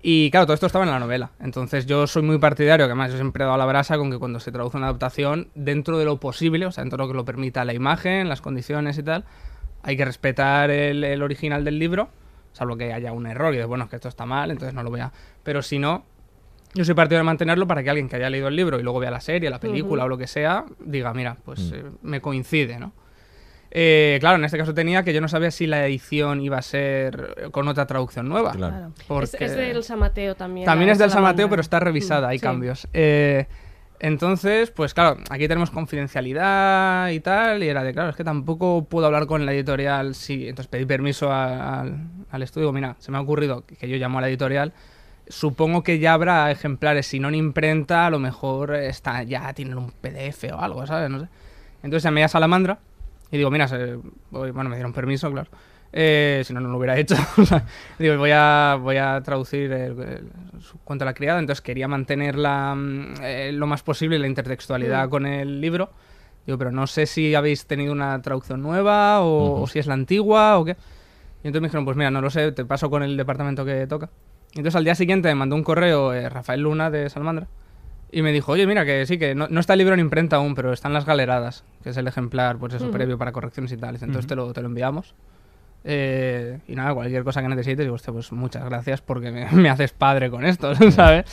Y 0.09 0.31
claro, 0.31 0.47
todo 0.47 0.55
esto 0.55 0.67
estaba 0.67 0.85
en 0.85 0.93
la 0.93 1.01
novela. 1.01 1.33
Entonces 1.41 1.85
yo 1.85 2.07
soy 2.07 2.23
muy 2.23 2.39
partidario, 2.39 2.87
que 2.87 2.93
además 2.93 3.11
yo 3.11 3.17
siempre 3.17 3.43
he 3.43 3.45
dado 3.47 3.59
la 3.59 3.67
brasa 3.67 3.99
con 3.99 4.09
que 4.09 4.19
cuando 4.19 4.39
se 4.39 4.53
traduce 4.53 4.77
una 4.77 4.87
adaptación, 4.87 5.49
dentro 5.57 5.99
de 5.99 6.05
lo 6.05 6.21
posible, 6.21 6.65
o 6.65 6.71
sea, 6.71 6.85
dentro 6.85 6.97
de 6.97 7.03
lo 7.05 7.09
que 7.13 7.17
lo 7.17 7.25
permita 7.25 7.65
la 7.65 7.75
imagen, 7.75 8.29
las 8.29 8.41
condiciones 8.41 8.97
y 8.99 9.03
tal, 9.03 9.25
hay 9.83 9.97
que 9.97 10.05
respetar 10.05 10.71
el, 10.71 11.03
el 11.03 11.23
original 11.23 11.65
del 11.65 11.81
libro, 11.81 12.09
salvo 12.53 12.77
que 12.77 12.93
haya 12.93 13.11
un 13.13 13.27
error 13.27 13.53
y 13.53 13.57
de, 13.57 13.65
bueno, 13.65 13.83
es 13.83 13.91
que 13.91 13.97
esto 13.97 14.09
está 14.09 14.27
mal, 14.27 14.53
entonces 14.53 14.75
no 14.75 14.85
lo 14.85 14.91
voy 14.91 15.01
a... 15.01 15.11
Pero 15.43 15.61
si 15.61 15.81
no, 15.81 16.05
yo 16.75 16.85
soy 16.85 16.95
partidario 16.95 17.23
de 17.23 17.25
mantenerlo 17.25 17.67
para 17.67 17.83
que 17.83 17.91
alguien 17.91 18.09
que 18.09 18.15
haya 18.15 18.31
leído 18.31 18.47
el 18.47 18.55
libro 18.55 18.79
y 18.79 18.85
luego 18.85 19.01
vea 19.01 19.11
la 19.11 19.21
serie, 19.21 19.51
la 19.51 19.59
película 19.59 20.05
o 20.05 20.09
lo 20.09 20.17
que 20.19 20.29
sea, 20.29 20.67
diga, 20.79 21.13
mira, 21.15 21.37
pues 21.45 21.73
Mm. 21.73 21.75
eh, 21.75 21.83
me 22.03 22.21
coincide, 22.21 22.79
¿no? 22.79 22.93
Eh, 23.79 24.17
claro, 24.21 24.37
en 24.37 24.45
este 24.47 24.57
caso 24.57 24.73
tenía 24.73 25.03
que 25.03 25.13
yo 25.13 25.21
no 25.21 25.29
sabía 25.29 25.51
si 25.51 25.67
la 25.67 25.85
edición 25.87 26.41
iba 26.41 26.57
a 26.57 26.63
ser 26.63 27.51
con 27.51 27.69
otra 27.69 27.87
traducción 27.87 28.27
nueva. 28.27 28.53
Claro. 28.53 28.93
Porque- 29.07 29.37
Es, 29.37 29.51
es 29.51 29.57
de 29.57 29.71
Elsa 29.71 29.97
Mateo 29.97 30.35
también. 30.35 30.65
también 30.65 30.89
es 30.91 30.99
del 30.99 31.11
San 31.11 31.17
Salamandra. 31.17 31.33
Mateo, 31.45 31.51
pero 31.51 31.61
está 31.61 31.79
revisada, 31.79 32.29
hay 32.29 32.39
Sí. 32.39 32.43
cambios. 32.43 32.89
Eh, 32.95 33.47
entonces, 34.01 34.71
pues 34.71 34.95
claro, 34.95 35.19
aquí 35.29 35.47
tenemos 35.47 35.71
confidencialidad 35.71 37.11
y 37.11 37.21
tal, 37.21 37.63
y 37.63 37.69
era 37.69 37.83
de, 37.85 37.93
claro, 37.93 38.09
es 38.11 38.17
que 38.17 38.25
tampoco 38.25 38.85
puedo 38.89 39.07
hablar 39.07 39.27
con 39.27 39.45
la 39.45 39.53
editorial, 39.53 40.15
sí. 40.15 40.49
Entonces 40.49 40.69
pedí 40.69 40.87
permiso 40.87 41.31
a- 41.31 41.81
al, 41.83 41.99
al 42.31 42.43
estudio, 42.43 42.73
mira, 42.73 42.97
se 42.99 43.11
me 43.13 43.19
ha 43.19 43.21
ocurrido 43.21 43.65
que, 43.67 43.77
que 43.77 43.89
yo 43.91 43.97
llamo 43.99 44.19
a 44.19 44.21
la 44.23 44.29
editorial, 44.29 44.73
supongo 45.29 45.83
que 45.83 45.99
ya 45.99 46.15
habrá 46.15 46.51
ejemplares, 46.51 47.07
si 47.07 47.21
no 47.21 47.29
en 47.29 47.35
imprenta, 47.35 48.07
a 48.07 48.11
lo 48.11 48.19
mejor 48.21 48.75
está, 48.75 49.23
ya 49.23 49.53
tienen 49.53 49.77
un 49.77 49.91
PDF 49.93 50.45
o 50.53 50.61
algo, 50.61 50.87
¿sabes? 50.87 51.11
No 51.11 51.21
sé. 51.21 51.29
Entonces 51.83 52.05
llamé 52.05 52.25
a 52.25 52.29
Salamandra 52.29 52.79
y 53.31 53.37
digo, 53.39 53.51
mira, 53.51 53.69
se- 53.69 53.99
voy- 54.31 54.51
bueno, 54.51 54.71
me 54.71 54.77
dieron 54.77 54.93
permiso, 54.93 55.31
claro. 55.31 55.49
Eh, 55.93 56.43
si 56.45 56.53
no, 56.53 56.61
no 56.61 56.69
lo 56.69 56.77
hubiera 56.79 56.99
hecho. 56.99 57.15
Digo, 57.99 58.19
voy 58.19 58.31
a, 58.35 58.77
voy 58.81 58.97
a 58.99 59.21
traducir 59.23 59.73
el, 59.73 59.99
el- 60.01 60.31
su 60.61 60.79
cuento 60.81 61.05
a 61.05 61.07
la 61.07 61.15
criada, 61.15 61.39
entonces 61.39 61.63
quería 61.63 61.89
mantener 61.89 62.37
la, 62.37 62.75
mm, 62.75 63.15
eh, 63.23 63.51
lo 63.53 63.67
más 63.67 63.83
posible 63.83 64.19
la 64.19 64.27
intertextualidad 64.27 65.07
Mm. 65.07 65.11
con 65.11 65.27
el 65.27 65.61
libro. 65.61 65.91
Digo, 66.45 66.59
pero 66.59 66.71
no 66.71 66.87
sé 66.87 67.07
si 67.07 67.35
habéis 67.35 67.67
tenido 67.67 67.93
una 67.93 68.21
traducción 68.23 68.63
nueva 68.63 69.21
o, 69.23 69.53
Ujú. 69.55 69.63
o 69.63 69.67
si 69.67 69.79
es 69.79 69.87
la 69.87 69.95
antigua 69.95 70.59
o 70.59 70.65
qué. 70.65 70.73
Y 71.43 71.47
entonces 71.49 71.63
me 71.63 71.69
dijeron, 71.69 71.85
pues 71.85 71.97
mira, 71.97 72.11
no 72.11 72.21
lo 72.21 72.31
sé, 72.31 72.53
te 72.53 72.65
paso 72.65 72.91
con 72.91 73.03
el 73.03 73.17
departamento 73.17 73.65
que 73.65 73.87
toca. 73.87 74.11
Y 74.53 74.59
entonces 74.59 74.77
al 74.77 74.85
día 74.85 74.95
siguiente 74.95 75.29
me 75.29 75.35
mandó 75.37 75.57
un 75.57 75.63
correo 75.65 76.13
eh, 76.13 76.29
Rafael 76.29 76.61
Luna 76.61 76.91
de 76.91 77.09
Salmandra 77.11 77.47
y 78.17 78.23
me 78.23 78.33
dijo, 78.33 78.53
oye, 78.53 78.67
mira, 78.67 78.87
que 78.87 79.05
sí, 79.05 79.19
que 79.19 79.35
no, 79.35 79.47
no 79.51 79.61
está 79.61 79.75
el 79.75 79.79
libro 79.79 79.93
en 79.93 80.01
imprenta 80.01 80.37
aún, 80.37 80.55
pero 80.55 80.73
están 80.73 80.95
las 80.95 81.05
galeradas, 81.05 81.65
que 81.83 81.91
es 81.91 81.97
el 81.99 82.09
ejemplar, 82.09 82.57
pues 82.57 82.73
eso, 82.73 82.87
Ujú. 82.87 82.93
previo 82.95 83.19
para 83.19 83.31
correcciones 83.31 83.71
y 83.73 83.77
tal. 83.77 83.95
Entonces 83.97 84.21
Ujú. 84.21 84.29
te, 84.29 84.37
lo, 84.37 84.53
te 84.55 84.63
lo 84.63 84.69
enviamos. 84.69 85.15
Eh, 85.85 86.61
y 86.67 86.75
nada, 86.77 86.95
cualquier 86.95 87.25
cosa 87.25 87.43
que 87.43 87.49
necesites, 87.49 87.85
digo, 87.85 87.99
pues 88.15 88.33
muchas 88.33 88.65
gracias 88.65 89.03
porque 89.03 89.31
me, 89.31 89.47
me 89.53 89.69
haces 89.69 89.93
padre 89.93 90.31
con 90.31 90.47
esto, 90.47 90.75
¿sabes? 90.93 91.27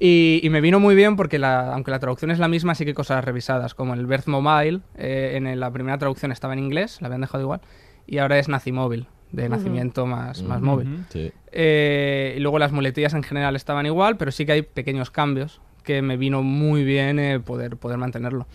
Y, 0.00 0.40
y 0.42 0.50
me 0.50 0.60
vino 0.60 0.80
muy 0.80 0.96
bien 0.96 1.14
porque, 1.14 1.38
la, 1.38 1.72
aunque 1.72 1.92
la 1.92 2.00
traducción 2.00 2.32
es 2.32 2.40
la 2.40 2.48
misma, 2.48 2.74
sí 2.74 2.82
que 2.84 2.90
hay 2.90 2.94
cosas 2.94 3.24
revisadas, 3.24 3.76
como 3.76 3.94
el 3.94 4.04
Birth 4.06 4.26
Mobile, 4.26 4.80
eh, 4.96 5.34
en 5.36 5.60
la 5.60 5.70
primera 5.70 5.96
traducción 5.96 6.32
estaba 6.32 6.54
en 6.54 6.58
inglés, 6.58 7.00
la 7.02 7.06
habían 7.06 7.20
dejado 7.20 7.44
igual, 7.44 7.60
y 8.04 8.18
ahora 8.18 8.36
es 8.40 8.48
Nacimóvil, 8.48 9.06
de 9.30 9.44
Ujú. 9.44 9.52
nacimiento 9.52 10.06
más, 10.06 10.42
más 10.42 10.58
Ujú. 10.58 10.66
móvil. 10.66 11.04
Sí. 11.10 11.30
Eh, 11.52 12.34
y 12.36 12.40
luego 12.40 12.58
las 12.58 12.72
muletillas 12.72 13.14
en 13.14 13.22
general 13.22 13.54
estaban 13.54 13.86
igual, 13.86 14.16
pero 14.16 14.32
sí 14.32 14.44
que 14.44 14.50
hay 14.50 14.62
pequeños 14.62 15.12
cambios 15.12 15.60
que 15.86 16.02
me 16.02 16.16
vino 16.18 16.42
muy 16.42 16.84
bien 16.84 17.18
eh, 17.18 17.40
poder, 17.40 17.76
poder 17.76 17.96
mantenerlo. 17.96 18.46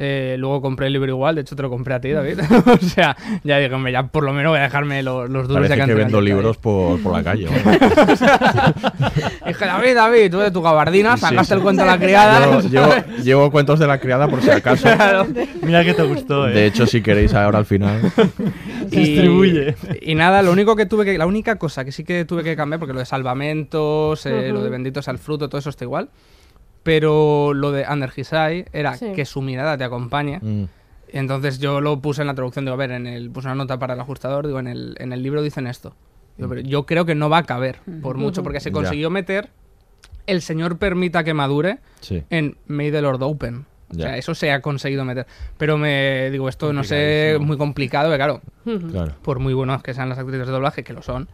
Eh, 0.00 0.36
luego 0.38 0.62
compré 0.62 0.86
el 0.86 0.92
libro 0.92 1.10
igual, 1.10 1.34
de 1.34 1.40
hecho 1.40 1.56
te 1.56 1.62
lo 1.62 1.70
compré 1.70 1.92
a 1.94 2.00
ti, 2.00 2.12
David. 2.12 2.38
o 2.66 2.76
sea, 2.78 3.16
ya 3.42 3.58
hombre, 3.74 3.90
ya 3.90 4.04
por 4.06 4.22
lo 4.22 4.32
menos 4.32 4.50
voy 4.50 4.60
a 4.60 4.62
dejarme 4.62 5.02
los, 5.02 5.28
los 5.28 5.48
duros 5.48 5.66
Parece 5.66 5.80
de 5.80 5.86
que 5.88 5.94
vendo 5.94 6.20
libros 6.20 6.56
por, 6.56 7.02
por 7.02 7.14
la 7.14 7.24
calle. 7.24 7.48
Dije, 9.46 9.64
David, 9.64 9.94
David, 9.96 10.30
tú 10.30 10.38
de 10.38 10.50
tu 10.52 10.62
gabardina 10.62 11.16
Sí, 11.16 11.22
sacaste 11.22 11.46
sí. 11.46 11.54
el 11.54 11.62
cuento 11.62 11.82
de 11.82 11.88
la 11.88 11.98
criada. 11.98 12.60
Llevo, 12.60 12.60
llevo- 12.68 13.22
llevo 13.24 13.50
cuentos 13.50 13.78
de 13.80 13.86
la 13.88 13.98
criada 13.98 14.28
por 14.28 14.40
si 14.40 14.50
acaso. 14.50 14.82
Claro. 14.84 15.26
Mira 15.62 15.84
que 15.84 15.94
te 15.94 16.02
gustó, 16.04 16.46
eh. 16.48 16.52
De 16.52 16.66
hecho, 16.66 16.86
si 16.86 17.02
queréis 17.02 17.34
ahora 17.34 17.58
al 17.58 17.66
final. 17.66 18.00
Distribuye. 18.86 19.74
Y 20.02 20.14
nada, 20.14 20.42
lo 20.42 20.52
único 20.52 20.76
que 20.76 20.86
tuve 20.86 21.04
que. 21.04 21.18
La 21.18 21.26
única 21.26 21.56
cosa 21.56 21.84
que 21.84 21.90
sí 21.92 22.04
que 22.04 22.24
tuve 22.24 22.44
que 22.44 22.54
cambiar, 22.54 22.78
porque 22.78 22.92
lo 22.92 23.00
de 23.00 23.06
salvamentos, 23.06 24.24
eh, 24.26 24.44
Ujú. 24.44 24.54
lo 24.58 24.62
de 24.62 24.70
benditos 24.70 25.08
al 25.08 25.18
fruto, 25.18 25.48
todo 25.48 25.58
eso 25.58 25.70
está 25.70 25.84
igual. 25.84 26.08
Pero 26.82 27.52
lo 27.54 27.72
de 27.72 27.84
Under 27.90 28.10
His 28.14 28.32
Eye 28.32 28.66
era 28.72 28.94
Sí. 28.96 29.12
que 29.14 29.24
su 29.24 29.42
mirada 29.42 29.76
te 29.76 29.84
acompañe. 29.84 30.38
Mm, 30.40 30.64
Entonces 31.10 31.58
yo 31.58 31.80
lo 31.80 32.00
puse 32.00 32.20
en 32.20 32.26
la 32.26 32.34
traducción, 32.34 32.66
digo, 32.66 32.74
a 32.74 32.76
ver, 32.76 32.90
en 32.90 33.06
el, 33.06 33.30
puse 33.30 33.46
una 33.48 33.54
nota 33.54 33.78
para 33.78 33.94
el 33.94 34.00
ajustador, 34.00 34.46
digo, 34.46 34.58
en 34.60 34.66
el, 34.66 34.94
en 34.98 35.12
el 35.14 35.22
libro 35.22 35.40
dicen 35.42 35.66
esto. 35.66 35.94
Digo, 36.36 36.50
pero 36.50 36.60
yo 36.60 36.84
creo 36.84 37.04
que 37.06 37.14
no 37.14 37.30
va 37.30 37.38
a 37.38 37.42
caber, 37.44 37.78
por 38.02 38.16
mucho, 38.18 38.42
porque 38.42 38.60
se 38.60 38.68
Ya. 38.68 38.74
consiguió 38.74 39.08
meter 39.10 39.48
el 40.26 40.42
Señor 40.42 40.76
permita 40.76 41.24
que 41.24 41.32
madure 41.32 41.78
sí. 42.00 42.22
en 42.28 42.58
May 42.66 42.90
the 42.92 43.00
Lord 43.00 43.22
Open. 43.22 43.64
O 43.90 43.94
Ya. 43.96 44.04
sea, 44.08 44.16
eso 44.18 44.34
se 44.34 44.52
ha 44.52 44.60
conseguido 44.60 45.02
meter. 45.06 45.26
Pero 45.56 45.78
me 45.78 46.28
digo, 46.30 46.46
esto 46.50 46.74
no 46.74 46.84
sé, 46.84 46.96
Complicadísimo. 47.38 47.46
muy 47.46 47.56
complicado, 47.56 48.10
que 48.10 48.16
claro. 48.16 48.42
Claro. 48.90 49.14
por 49.22 49.38
muy 49.38 49.54
buenos 49.54 49.82
que 49.82 49.94
sean 49.94 50.10
las 50.10 50.18
actrices 50.18 50.46
de 50.46 50.52
doblaje, 50.52 50.84
que 50.84 50.92
lo 50.92 51.00
son, 51.00 51.26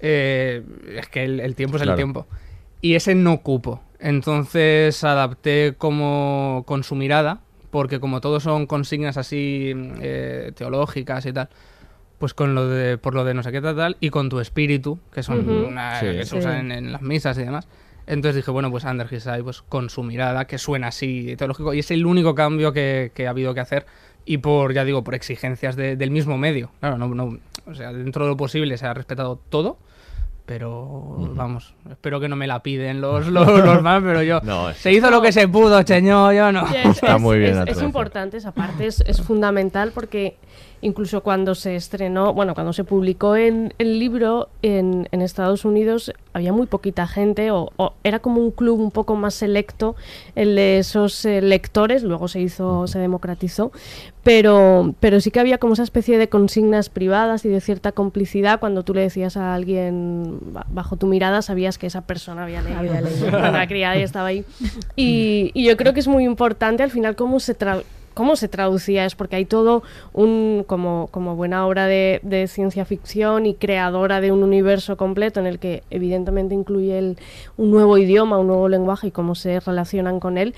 eh, 0.00 0.62
es 0.96 1.08
que 1.08 1.24
el, 1.24 1.40
el 1.40 1.56
tiempo 1.56 1.76
es 1.76 1.82
Claro. 1.82 1.94
el 1.94 1.96
tiempo. 1.96 2.26
Y 2.80 2.94
ese 2.94 3.16
no 3.16 3.38
cupo. 3.42 3.82
Entonces 4.02 5.02
adapté 5.04 5.74
como 5.78 6.64
con 6.66 6.82
su 6.84 6.94
mirada, 6.96 7.40
porque 7.70 8.00
como 8.00 8.20
todos 8.20 8.42
son 8.42 8.66
consignas 8.66 9.16
así 9.16 9.72
eh, 10.00 10.52
teológicas 10.56 11.24
y 11.24 11.32
tal, 11.32 11.48
pues 12.18 12.34
con 12.34 12.54
lo 12.54 12.68
de 12.68 12.98
por 12.98 13.14
lo 13.14 13.24
de 13.24 13.32
no 13.34 13.42
sé 13.42 13.52
qué 13.52 13.60
tal, 13.60 13.76
tal 13.76 13.96
y 14.00 14.10
con 14.10 14.28
tu 14.28 14.40
espíritu, 14.40 14.98
que 15.14 15.22
son 15.22 15.48
una- 15.48 16.00
Sí. 16.00 16.06
que 16.06 16.24
se 16.24 16.30
Sí. 16.30 16.36
usan 16.38 16.70
en, 16.70 16.72
en 16.72 16.92
las 16.92 17.02
misas 17.02 17.38
y 17.38 17.42
demás. 17.44 17.68
Entonces 18.06 18.34
dije, 18.36 18.50
bueno, 18.50 18.70
pues 18.72 18.82
Under 18.84 19.06
His 19.10 19.26
Eye, 19.26 19.44
pues 19.44 19.62
con 19.62 19.88
su 19.88 20.02
mirada, 20.02 20.46
que 20.46 20.58
suena 20.58 20.88
así 20.88 21.36
teológico, 21.36 21.72
y 21.72 21.78
es 21.78 21.90
el 21.92 22.04
único 22.04 22.34
cambio 22.34 22.72
que, 22.72 23.12
que 23.14 23.28
ha 23.28 23.30
habido 23.30 23.54
que 23.54 23.60
hacer, 23.60 23.86
y 24.24 24.38
por, 24.38 24.74
ya 24.74 24.84
digo, 24.84 25.04
por 25.04 25.14
exigencias 25.14 25.76
de- 25.76 25.94
del 25.96 26.10
mismo 26.10 26.36
medio. 26.36 26.70
Claro, 26.80 26.98
no, 26.98 27.06
no, 27.14 27.38
o 27.66 27.74
sea, 27.74 27.92
dentro 27.92 28.24
de 28.24 28.30
lo 28.32 28.36
posible 28.36 28.76
se 28.76 28.86
ha 28.86 28.92
respetado 28.94 29.40
todo, 29.48 29.78
pero 30.58 31.16
vamos, 31.34 31.72
espero 31.90 32.20
que 32.20 32.28
no 32.28 32.36
me 32.36 32.46
la 32.46 32.62
piden 32.62 33.00
los, 33.00 33.26
los, 33.28 33.46
los 33.64 33.82
más, 33.82 34.02
pero 34.02 34.22
yo... 34.22 34.40
No, 34.42 34.68
es- 34.68 34.76
se 34.76 34.92
hizo 34.92 35.10
lo 35.10 35.22
que 35.22 35.32
se 35.32 35.48
pudo, 35.48 35.82
señor, 35.82 36.34
yo 36.34 36.52
no. 36.52 36.66
Sí, 36.68 36.74
es, 36.76 36.86
Está 36.96 37.16
es- 37.16 37.20
muy 37.22 37.38
bien 37.38 37.64
es- 37.66 37.80
importante 37.80 38.36
esa 38.36 38.52
parte, 38.52 38.86
es, 38.86 39.00
es 39.06 39.22
fundamental 39.22 39.92
porque 39.94 40.36
incluso 40.82 41.22
cuando 41.22 41.54
se 41.54 41.74
estrenó, 41.76 42.34
bueno, 42.34 42.54
cuando 42.54 42.72
se 42.72 42.84
publicó 42.84 43.36
en 43.36 43.72
el 43.78 43.98
libro 43.98 44.48
en, 44.62 45.08
en 45.12 45.22
Estados 45.22 45.64
Unidos 45.64 46.12
había 46.34 46.52
muy 46.52 46.66
poquita 46.66 47.06
gente 47.06 47.50
o, 47.50 47.70
o 47.76 47.94
era 48.04 48.18
como 48.18 48.40
un 48.40 48.50
club 48.50 48.80
un 48.80 48.90
poco 48.90 49.14
más 49.16 49.34
selecto 49.34 49.96
el 50.34 50.56
de 50.56 50.78
esos 50.78 51.24
eh, 51.24 51.40
lectores, 51.40 52.02
luego 52.02 52.26
se 52.28 52.40
hizo, 52.40 52.86
se 52.86 52.98
democratizó, 52.98 53.70
pero, 54.24 54.94
pero 55.00 55.20
sí 55.20 55.30
que 55.30 55.40
había 55.40 55.58
como 55.58 55.74
esa 55.74 55.82
especie 55.82 56.18
de 56.18 56.28
consignas 56.28 56.88
privadas 56.88 57.44
y 57.44 57.48
de 57.48 57.60
cierta 57.60 57.92
complicidad 57.92 58.60
cuando 58.60 58.82
tú 58.82 58.92
le 58.94 59.02
decías 59.02 59.36
a 59.36 59.54
alguien 59.54 60.38
ba- 60.52 60.66
bajo 60.70 60.96
tu 60.96 61.06
mirada 61.06 61.42
sabías 61.42 61.78
que 61.78 61.86
esa 61.86 62.02
persona 62.02 62.44
había 62.44 62.62
leído, 62.62 62.78
Había 62.78 63.00
leído. 63.00 63.28
Criada 63.68 63.96
y 63.98 64.02
estaba 64.02 64.26
ahí. 64.28 64.44
Y, 64.96 65.50
y 65.54 65.64
yo 65.64 65.76
creo 65.76 65.92
que 65.94 66.00
es 66.00 66.08
muy 66.08 66.24
importante 66.24 66.82
al 66.82 66.90
final 66.90 67.14
cómo 67.16 67.40
se, 67.40 67.56
tra- 67.58 67.82
cómo 68.14 68.36
se 68.36 68.48
traducía 68.48 69.04
es 69.04 69.14
porque 69.14 69.36
hay 69.36 69.44
todo 69.44 69.82
un 70.12 70.64
como, 70.66 71.08
como 71.10 71.36
buena 71.36 71.66
obra 71.66 71.86
de, 71.86 72.20
de, 72.22 72.46
ciencia 72.46 72.84
ficción 72.84 73.46
y 73.46 73.54
creadora 73.54 74.20
de 74.20 74.32
un 74.32 74.42
universo 74.42 74.96
completo 74.96 75.40
en 75.40 75.46
el 75.46 75.58
que 75.58 75.82
evidentemente 75.90 76.54
incluye 76.54 76.98
el, 76.98 77.18
un 77.56 77.70
nuevo 77.70 77.98
idioma, 77.98 78.38
un 78.38 78.48
nuevo 78.48 78.68
lenguaje 78.68 79.08
y 79.08 79.10
cómo 79.10 79.34
se 79.34 79.60
relacionan 79.60 80.20
con 80.20 80.38
él 80.38 80.54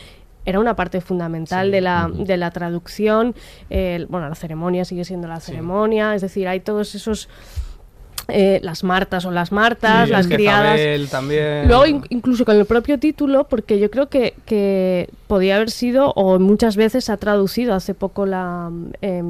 era 0.47 0.61
una 0.61 0.77
parte 0.77 1.01
fundamental 1.01 1.71
de, 1.71 1.81
la, 1.81 2.11
de 2.13 2.37
la 2.37 2.51
traducción. 2.51 3.35
bueno, 3.71 4.29
la 4.29 4.35
ceremonia 4.35 4.85
sigue 4.85 5.05
siendo 5.05 5.27
la 5.27 5.41
ceremonia, 5.41 6.15
es 6.15 6.23
decir, 6.23 6.49
hay 6.49 6.61
todos 6.61 6.95
esos 6.95 7.29
eh, 8.29 8.61
las 8.63 8.85
Martas 8.85 9.25
o 9.25 9.31
las 9.31 9.53
Martas, 9.53 10.09
las 10.09 10.27
criadas. 10.27 10.81
También. 11.11 11.69
Luego, 11.69 11.87
incluso 12.09 12.45
con 12.45 12.57
el 12.57 12.65
propio 12.65 12.99
título, 12.99 13.45
porque 13.45 13.79
yo 13.79 13.91
creo 13.91 14.09
que, 14.09 14.35
que 14.47 15.09
podía 15.27 15.57
haber 15.57 15.71
sido, 15.71 16.11
o 16.13 16.39
muchas 16.39 16.77
veces 16.77 17.11
ha 17.11 17.17
traducido 17.17 17.75
hace 17.75 17.95
poco 17.95 18.27
la. 18.27 18.71
Eh, 19.03 19.23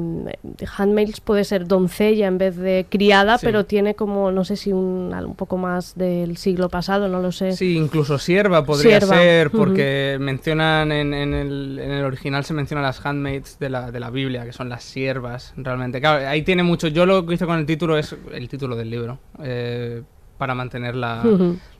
Handmaids 0.77 1.19
puede 1.19 1.43
ser 1.43 1.67
doncella 1.67 2.27
en 2.27 2.37
vez 2.37 2.55
de 2.57 2.85
criada, 2.89 3.37
pero 3.39 3.65
tiene 3.65 3.95
como, 3.95 4.31
no 4.31 4.45
sé 4.45 4.55
si 4.55 4.71
un, 4.71 5.13
un 5.13 5.35
poco 5.35 5.57
más 5.57 5.95
del 5.95 6.37
siglo 6.37 6.69
pasado, 6.69 7.07
no 7.07 7.21
lo 7.21 7.31
sé. 7.31 7.53
Sí, 7.53 7.75
incluso 7.75 8.17
sierva 8.17 8.65
podría 8.65 9.01
ser, 9.01 9.51
porque 9.51 10.17
mencionan 10.19 10.91
en, 10.91 11.13
en, 11.13 11.33
el, 11.33 11.79
en, 11.81 11.91
el, 11.91 12.05
original 12.05 12.45
se 12.45 12.53
menciona 12.53 12.81
las 12.81 13.05
handmaids 13.05 13.59
de 13.59 13.69
la, 13.69 13.91
de 13.91 13.99
la 13.99 14.09
Biblia, 14.09 14.45
que 14.45 14.53
son 14.53 14.69
las 14.69 14.83
siervas, 14.83 15.53
realmente. 15.57 15.99
Claro, 15.99 16.27
ahí 16.27 16.43
tiene 16.43 16.63
mucho. 16.63 16.87
Yo 16.87 17.05
lo 17.05 17.25
que 17.25 17.33
hice 17.33 17.45
con 17.45 17.59
el 17.59 17.65
título 17.65 17.97
es 17.97 18.15
el 18.31 18.47
título 18.47 18.75
de 18.75 18.84
libro. 18.89 19.19
Eh, 19.41 20.01
para 20.37 20.53
mantener 20.53 20.95
la, 20.95 21.23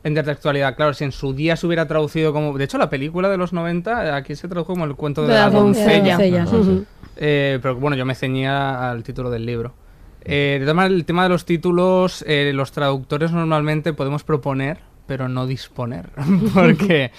intelectualidad. 0.04 0.76
Claro, 0.76 0.94
si 0.94 1.04
en 1.04 1.12
su 1.12 1.34
día 1.34 1.58
se 1.58 1.68
hubiera 1.68 1.88
traducido 1.88 2.32
como... 2.32 2.58
De 2.58 2.63
hecho, 2.63 2.78
la 2.78 2.89
película 2.89 3.30
de 3.30 3.36
los 3.36 3.52
90, 3.52 4.15
aquí 4.15 4.36
se 4.36 4.48
tradujo 4.48 4.74
como 4.74 4.86
el 4.86 4.96
cuento 4.96 5.24
de, 5.24 5.34
la, 5.34 5.50
doncella. 5.50 6.18
Eh, 7.18 7.60
pero 7.62 7.76
bueno, 7.76 7.98
yo 7.98 8.06
me 8.06 8.15
ceñía 8.15 8.89
al 8.89 9.04
título 9.04 9.30
del 9.30 9.46
libro. 9.46 9.74
Eh, 10.24 10.58
de 10.60 10.65
todas 10.65 10.86
el 10.86 11.04
tema 11.04 11.24
de 11.24 11.30
los 11.30 11.44
títulos, 11.44 12.24
los 12.28 12.72
traductores 12.72 13.32
normalmente 13.32 13.91
podemos 13.91 14.24
proponer, 14.24 14.80
pero 15.06 15.30
no 15.30 15.46
disponer, 15.48 16.10
porque 16.54 17.12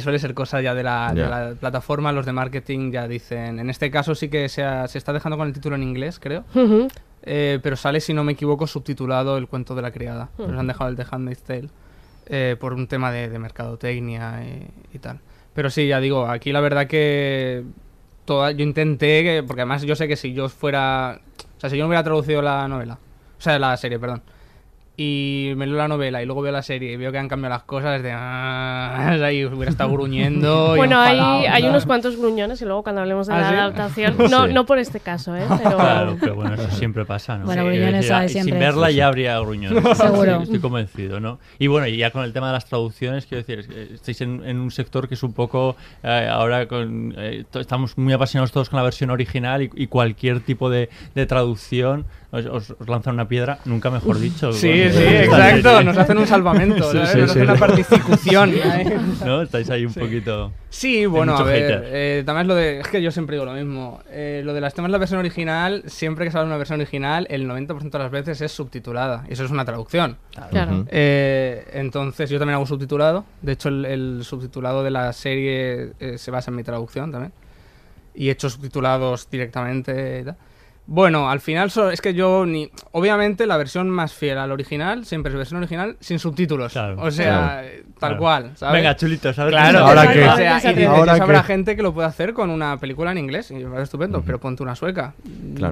suele 0.00 0.18
ser 0.18 0.34
cosa 0.34 0.60
ya 0.60 0.74
de 0.74 0.82
la, 0.82 1.54
plataforma, 1.58 2.12
los 2.12 2.26
de 2.26 2.32
marketing 2.32 2.92
ya 2.92 3.08
dicen, 3.08 3.58
en 3.58 3.70
este 3.70 3.90
caso 3.90 4.14
sí 4.14 4.28
que 4.28 4.48
se, 4.48 4.62
se 4.88 4.98
está 4.98 5.12
dejando 5.12 5.36
con 5.36 5.48
el 5.48 5.52
título 5.52 5.76
en 5.76 5.82
inglés, 5.82 6.18
creo, 6.20 6.44
eh, 7.26 7.58
pero 7.62 7.74
sale, 7.76 8.00
si 8.00 8.12
no 8.12 8.22
me 8.22 8.32
equivoco, 8.32 8.66
subtitulado 8.66 9.38
El 9.38 9.48
cuento 9.48 9.74
de 9.74 9.82
la 9.82 9.90
criada. 9.90 10.28
Nos 10.38 10.58
han 10.58 10.66
dejado 10.66 10.90
el 10.90 10.96
de 10.96 11.06
Handmaid's 11.10 11.42
Tale 11.42 11.68
eh, 12.26 12.56
por 12.60 12.74
un 12.74 12.86
tema 12.86 13.10
de, 13.10 13.38
mercadotecnia 13.38 14.42
y, 14.92 14.98
tal. 14.98 15.20
Pero 15.54 15.70
sí, 15.70 15.88
ya 15.88 16.00
digo, 16.00 16.26
aquí 16.26 16.52
la 16.52 16.60
verdad 16.60 16.86
que 16.86 17.64
toda, 18.24 18.50
yo 18.52 18.62
intenté, 18.62 19.42
porque 19.42 19.62
además 19.62 19.82
yo 19.82 19.96
sé 19.96 20.06
que 20.06 20.16
si 20.16 20.34
yo 20.34 20.48
fuera... 20.48 21.20
O 21.56 21.60
sea, 21.60 21.70
si 21.70 21.76
yo 21.76 21.84
no 21.84 21.88
hubiera 21.88 22.04
traducido 22.04 22.42
la 22.42 22.68
novela, 22.68 22.98
o 23.38 23.40
sea, 23.40 23.58
la 23.58 23.76
serie, 23.76 23.98
perdón, 23.98 24.22
y 24.96 25.52
me 25.56 25.66
leo 25.66 25.76
la 25.76 25.88
novela 25.88 26.22
y 26.22 26.26
luego 26.26 26.42
veo 26.42 26.52
la 26.52 26.62
serie 26.62 26.92
y 26.92 26.96
veo 26.96 27.10
que 27.10 27.18
han 27.18 27.28
cambiado 27.28 27.54
las 27.54 27.64
cosas 27.64 28.00
de 28.00 28.12
ah, 28.12 29.18
ahí 29.24 29.44
hubiera 29.44 29.70
estado 29.70 29.90
gruñendo 29.90 30.74
bueno 30.76 31.00
hay, 31.00 31.46
hay 31.46 31.64
unos 31.64 31.84
cuantos 31.84 32.16
gruñones 32.16 32.62
y 32.62 32.64
luego 32.64 32.84
cuando 32.84 33.00
hablemos 33.00 33.26
de 33.26 33.34
¿Ah, 33.34 33.40
la 33.40 33.64
adaptación 33.64 34.14
no, 34.30 34.46
no 34.46 34.64
por 34.66 34.78
este 34.78 35.00
caso 35.00 35.34
¿eh? 35.36 35.44
pero... 35.62 35.76
claro 35.76 36.16
pero 36.20 36.36
bueno 36.36 36.54
eso 36.54 36.70
siempre 36.70 37.04
pasa 37.04 37.36
¿no? 37.38 37.46
bueno 37.46 37.64
gruñones 37.64 38.08
hay 38.10 38.28
siempre 38.28 38.52
sin 38.52 38.60
verla 38.60 38.90
ya 38.92 39.08
habría 39.08 39.38
gruñones 39.40 39.98
seguro 39.98 40.42
estoy 40.42 40.60
convencido 40.60 41.18
¿no? 41.18 41.40
y 41.58 41.66
bueno 41.66 41.88
y 41.88 41.96
ya 41.96 42.12
con 42.12 42.22
el 42.22 42.32
tema 42.32 42.48
de 42.48 42.52
las 42.52 42.66
traducciones 42.66 43.26
quiero 43.26 43.44
decir 43.44 43.90
estáis 43.94 44.20
en, 44.20 44.44
en 44.44 44.58
un 44.58 44.70
sector 44.70 45.08
que 45.08 45.14
es 45.14 45.22
un 45.24 45.32
poco 45.32 45.74
eh, 46.04 46.28
ahora 46.30 46.68
con, 46.68 47.14
eh, 47.18 47.44
estamos 47.54 47.98
muy 47.98 48.12
apasionados 48.12 48.52
todos 48.52 48.70
con 48.70 48.76
la 48.76 48.84
versión 48.84 49.10
original 49.10 49.62
y, 49.62 49.70
y 49.74 49.88
cualquier 49.88 50.38
tipo 50.40 50.70
de, 50.70 50.88
de 51.16 51.26
traducción 51.26 52.06
os, 52.34 52.74
lanzan 52.86 53.14
una 53.14 53.28
piedra, 53.28 53.58
nunca 53.64 53.90
mejor 53.90 54.18
dicho. 54.18 54.52
Sí, 54.52 54.90
sí, 54.90 55.02
exacto. 55.02 55.82
Nos 55.82 55.96
hacen 55.96 56.18
un 56.18 56.26
salvamento, 56.26 56.92
nos 56.92 57.08
hacen 57.08 57.42
una 57.42 57.54
participación. 57.54 58.52
¿No? 59.24 59.42
Estáis 59.42 59.70
ahí 59.70 59.86
un 59.86 59.94
poquito. 59.94 60.52
Sí, 60.68 61.06
bueno, 61.06 61.36
a 61.36 61.42
ver. 61.44 61.84
Eh, 61.86 62.22
también 62.26 62.48
lo 62.48 62.54
de. 62.56 62.80
Es 62.80 62.88
que 62.88 63.00
yo 63.00 63.12
siempre 63.12 63.36
digo 63.36 63.44
lo 63.44 63.52
mismo. 63.52 64.00
Eh, 64.10 64.42
lo 64.44 64.52
de 64.52 64.60
las 64.60 64.74
temas 64.74 64.88
de 64.88 64.92
la 64.92 64.98
versión 64.98 65.20
original, 65.20 65.84
siempre 65.86 66.24
que 66.24 66.32
sale 66.32 66.46
una 66.46 66.56
versión 66.56 66.80
original, 66.80 67.26
el 67.30 67.48
90% 67.48 67.90
de 67.90 67.98
las 67.98 68.10
veces 68.10 68.40
es 68.40 68.50
subtitulada. 68.50 69.24
Y 69.28 69.34
eso 69.34 69.44
es 69.44 69.50
una 69.52 69.64
traducción. 69.64 70.16
Claro. 70.50 70.84
Eh, 70.88 71.64
entonces, 71.74 72.28
yo 72.28 72.38
también 72.38 72.56
hago 72.56 72.66
subtitulado. 72.66 73.24
De 73.42 73.52
hecho, 73.52 73.68
el, 73.68 74.20
subtitulado 74.24 74.82
de 74.82 74.90
la 74.90 75.12
serie 75.12 75.92
se 76.16 76.30
basa 76.32 76.50
en 76.50 76.56
mi 76.56 76.64
traducción 76.64 77.12
también. 77.12 77.32
Y 78.16 78.28
he 78.28 78.32
hecho 78.32 78.50
subtitulados 78.50 79.30
directamente 79.30 80.20
y 80.20 80.24
tal. 80.24 80.36
Bueno, 80.86 81.30
al 81.30 81.40
final 81.40 81.72
es 81.92 82.00
que 82.02 82.12
yo 82.12 82.44
ni. 82.44 82.70
Obviamente 82.92 83.46
la 83.46 83.56
versión 83.56 83.88
más 83.88 84.12
fiel 84.12 84.36
al 84.36 84.52
original 84.52 85.06
siempre 85.06 85.30
es 85.30 85.36
versión 85.36 85.58
original 85.58 85.96
sin 86.00 86.18
subtítulos. 86.18 86.76
o 86.76 87.10
sea, 87.10 87.64
tal 87.98 88.18
cual. 88.18 88.52
¿sabes? 88.56 88.74
Venga, 88.74 88.94
chulitos, 88.94 89.38
a 89.38 89.44
ver 89.44 89.54
Claro, 89.54 89.78
ahora 89.78 90.12
que. 90.12 90.24
O 90.24 90.36
sea, 90.36 90.72
y 90.72 90.84
ahora 90.84 91.14
habrá 91.14 91.42
gente 91.42 91.74
que 91.74 91.82
lo 91.82 91.94
puede 91.94 92.08
hacer 92.08 92.34
con 92.34 92.50
una 92.50 92.76
película 92.78 93.12
en 93.12 93.18
inglés 93.18 93.50
y 93.50 93.54
me 93.54 93.80
estupendo, 93.80 94.22
pero 94.26 94.38
ponte 94.38 94.62
una 94.62 94.74
sueca. 94.74 95.14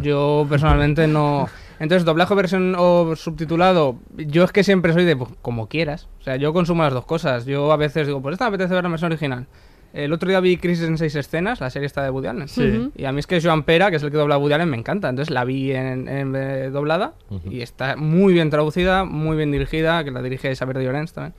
Yo 0.02 0.46
personalmente 0.48 1.06
no. 1.06 1.48
Entonces, 1.78 2.04
doblaje 2.04 2.34
versión 2.34 2.74
o 2.78 3.16
subtitulado, 3.16 3.96
yo 4.16 4.44
es 4.44 4.52
que 4.52 4.62
siempre 4.62 4.92
soy 4.92 5.04
de 5.04 5.16
pues, 5.16 5.30
como 5.42 5.68
quieras. 5.68 6.08
O 6.20 6.22
sea, 6.22 6.36
yo 6.36 6.52
consumo 6.52 6.84
las 6.84 6.92
dos 6.92 7.04
cosas. 7.04 7.44
Yo 7.44 7.72
a 7.72 7.76
veces 7.76 8.06
digo, 8.06 8.22
pues 8.22 8.34
esta 8.34 8.44
me 8.44 8.54
apetece 8.54 8.74
ver 8.74 8.84
la 8.84 8.90
versión 8.90 9.10
original. 9.10 9.46
El 9.92 10.12
otro 10.12 10.28
día 10.28 10.40
vi 10.40 10.56
Crisis 10.56 10.86
en 10.86 10.96
seis 10.96 11.14
escenas, 11.14 11.60
la 11.60 11.68
serie 11.70 11.86
está 11.86 12.02
de 12.02 12.10
Woody 12.10 12.28
Allen. 12.28 12.48
Sí. 12.48 12.90
Y 12.96 13.04
a 13.04 13.12
mí 13.12 13.20
es 13.20 13.26
que 13.26 13.40
Joan 13.40 13.62
Pera, 13.62 13.90
que 13.90 13.96
es 13.96 14.02
el 14.02 14.10
que 14.10 14.16
dobla 14.16 14.36
a 14.36 14.38
Woody 14.38 14.54
Allen, 14.54 14.70
me 14.70 14.76
encanta. 14.76 15.08
Entonces 15.08 15.32
la 15.32 15.44
vi 15.44 15.72
en, 15.72 16.08
eh, 16.08 16.70
doblada 16.70 17.14
y 17.50 17.60
está 17.60 17.96
muy 17.96 18.32
bien 18.32 18.50
traducida, 18.50 19.04
muy 19.04 19.36
bien 19.36 19.52
dirigida, 19.52 20.02
que 20.04 20.10
la 20.10 20.22
dirige 20.22 20.50
Isabel 20.50 20.76
de 20.76 20.84
Llorens 20.84 21.12
también. 21.12 21.34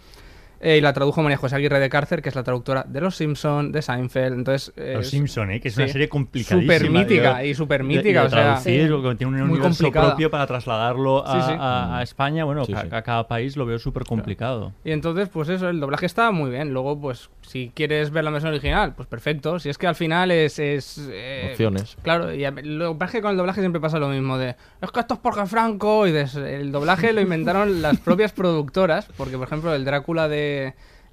Eh, 0.63 0.78
y 0.78 0.82
la 0.82 0.93
tradujo 0.93 1.21
María 1.21 1.36
José 1.36 1.58
Aguirre 1.58 1.78
de 1.80 1.89
Cárcer, 1.89 2.21
que 2.21 2.30
es 2.30 2.36
la 2.36 2.43
traductora 2.43 2.86
de 2.88 3.02
Los 3.02 3.17
Simpson, 3.17 3.73
de 3.73 3.82
Seinfeld. 3.82 4.34
Entonces, 4.34 4.73
Los 4.78 5.10
Simpson, 5.10 5.52
¿eh? 5.52 5.60
que 5.60 5.67
es 5.67 5.76
una 5.76 5.89
serie 5.89 6.08
complicadísima. 6.08 6.73
Súper 6.73 6.89
mítica 6.89 7.43
y 7.43 7.54
súper 7.54 7.84
mítica. 7.84 8.23
o 8.23 8.30
sea, 8.30 8.62
tiene 8.63 8.93
un 8.93 9.41
universo 9.41 9.91
propio 9.91 10.32
para 10.32 10.47
trasladarlo 10.47 11.21
a, 11.28 11.99
España. 12.02 12.45
Bueno, 12.45 12.63
a, 12.91 13.02
cada 13.02 13.28
país 13.28 13.58
lo 13.58 13.65
veo 13.65 13.78
súper 13.78 14.06
complicado. 14.06 14.71
Y 14.86 14.91
entonces, 14.91 15.28
pues 15.28 15.49
eso, 15.49 15.67
el 15.67 15.82
doblaje 15.82 16.06
está 16.06 16.32
muy 16.32 16.49
bien. 16.49 16.71
Luego, 16.71 16.99
pues, 16.99 17.30
si 17.41 17.73
quieres 17.76 18.12
ver 18.12 18.23
la 18.23 18.32
versión 18.32 18.54
original, 18.54 18.93
pues 18.95 19.10
perfecto. 19.10 19.60
Si 19.60 19.67
es 19.67 19.78
que 19.78 19.88
al 19.88 19.95
final 19.95 20.32
es... 20.32 20.60
es 20.60 21.10
eh, 21.12 21.49
Opciones. 21.52 21.97
Claro, 22.04 22.34
y 22.34 22.45
lo 22.63 22.93
que 22.93 22.99
pasa 22.99 23.10
es 23.10 23.12
que 23.17 23.21
con 23.21 23.32
el 23.32 23.38
doblaje 23.38 23.60
siempre 23.60 23.82
pasa 23.82 23.99
lo 23.99 24.08
mismo 24.08 24.38
de... 24.38 24.56
Es 24.82 24.91
que 24.91 24.99
esto 25.02 25.15
es 25.15 25.19
porque 25.19 25.45
Franco... 25.45 26.08
Y 26.08 26.12
el 26.12 26.71
doblaje 26.71 27.12
lo 27.12 27.19
inventaron 27.19 27.82
las 27.82 27.99
propias 27.99 28.32
productoras. 28.32 29.10
Porque, 29.17 29.38
por 29.38 29.47
ejemplo, 29.47 29.73
el 29.73 29.84
Drácula 29.84 30.30
de 30.30 30.53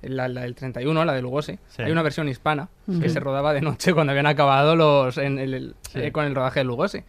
la, 0.02 0.28
del 0.28 0.54
31, 0.54 1.04
la 1.04 1.12
de 1.12 1.22
Lugosi, 1.22 1.58
hay 1.78 1.90
una 1.90 2.02
versión 2.02 2.28
hispana 2.28 2.68
que 3.00 3.08
se 3.08 3.20
rodaba 3.20 3.52
de 3.52 3.60
noche 3.60 3.92
cuando 3.94 4.12
habían 4.12 4.26
acabado 4.26 4.76
los 4.76 5.18
en 5.18 5.38
el, 5.38 5.74
eh, 5.94 6.12
con 6.12 6.24
el 6.24 6.34
rodaje 6.34 6.60
de 6.60 6.64
Lugosi. 6.64 7.04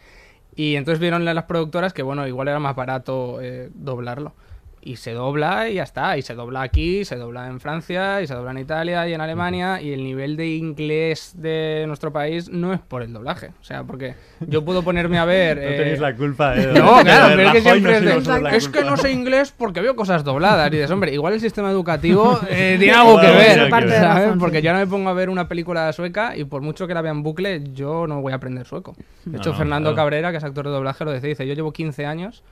Y 0.54 0.76
entonces 0.76 1.00
vieron 1.00 1.24
las 1.24 1.44
productoras 1.44 1.94
que, 1.94 2.02
bueno, 2.02 2.26
igual 2.26 2.48
era 2.48 2.58
más 2.58 2.76
barato 2.76 3.40
eh, 3.40 3.70
doblarlo 3.74 4.34
y 4.82 4.96
se 4.96 5.12
dobla 5.12 5.68
y 5.68 5.74
ya 5.74 5.84
está. 5.84 6.16
Y 6.18 6.22
se 6.22 6.34
dobla 6.34 6.62
aquí, 6.62 7.04
se 7.04 7.16
dobla 7.16 7.46
en 7.46 7.60
Francia, 7.60 8.20
y 8.20 8.26
se 8.26 8.34
dobla 8.34 8.50
en 8.50 8.58
Italia 8.58 9.08
y 9.08 9.14
en 9.14 9.20
Alemania. 9.20 9.80
Y 9.80 9.92
el 9.92 10.02
nivel 10.02 10.36
de 10.36 10.48
inglés 10.48 11.34
de 11.36 11.84
nuestro 11.86 12.12
país 12.12 12.50
no 12.50 12.72
es 12.72 12.80
por 12.80 13.02
el 13.02 13.12
doblaje. 13.12 13.52
O 13.60 13.64
sea, 13.64 13.84
porque 13.84 14.14
yo 14.40 14.64
puedo 14.64 14.82
ponerme 14.82 15.18
a 15.18 15.24
ver. 15.24 15.56
no 15.62 15.76
tenéis 15.76 16.00
la 16.00 16.14
culpa, 16.14 16.56
eh, 16.56 16.66
No, 16.74 17.00
claro, 17.02 17.34
pero 17.36 17.48
es 17.48 17.52
que 17.52 17.60
siempre 17.60 17.96
es, 17.98 18.28
es 18.54 18.68
que 18.68 18.82
no 18.82 18.96
sé 18.96 19.12
inglés 19.12 19.54
porque 19.56 19.80
veo 19.80 19.94
cosas 19.94 20.24
dobladas. 20.24 20.68
Y 20.68 20.76
dices, 20.76 20.90
hombre, 20.90 21.12
igual 21.12 21.34
el 21.34 21.40
sistema 21.40 21.70
educativo 21.70 22.40
eh, 22.48 22.76
tiene 22.78 22.92
algo 22.92 23.20
que 23.20 23.28
ver. 23.28 23.70
¿sabes? 23.70 24.34
Porque 24.38 24.62
yo 24.62 24.72
no 24.72 24.78
me 24.78 24.86
pongo 24.86 25.08
a 25.10 25.14
ver 25.14 25.30
una 25.30 25.48
película 25.48 25.92
sueca 25.92 26.36
y 26.36 26.44
por 26.44 26.62
mucho 26.62 26.86
que 26.86 26.94
la 26.94 27.02
vea 27.02 27.12
en 27.12 27.22
bucle, 27.22 27.62
yo 27.72 28.06
no 28.06 28.20
voy 28.20 28.32
a 28.32 28.36
aprender 28.36 28.66
sueco. 28.66 28.96
De 29.24 29.38
hecho, 29.38 29.54
Fernando 29.54 29.94
Cabrera, 29.94 30.32
que 30.32 30.38
es 30.38 30.44
actor 30.44 30.66
de 30.66 30.72
doblaje, 30.72 31.04
lo 31.04 31.12
decía, 31.12 31.28
dice, 31.28 31.46
yo 31.46 31.54
llevo 31.54 31.72
15 31.72 32.06
años 32.06 32.42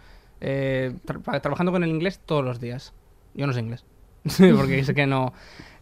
eh, 0.40 0.94
trabajando 1.04 1.72
con 1.72 1.84
el 1.84 1.90
inglés 1.90 2.20
todos 2.24 2.44
los 2.44 2.60
días. 2.60 2.92
Yo 3.34 3.46
no 3.46 3.52
sé 3.52 3.60
inglés, 3.60 3.84
porque 4.56 4.84
sé 4.84 4.94
que 4.94 5.06
no. 5.06 5.32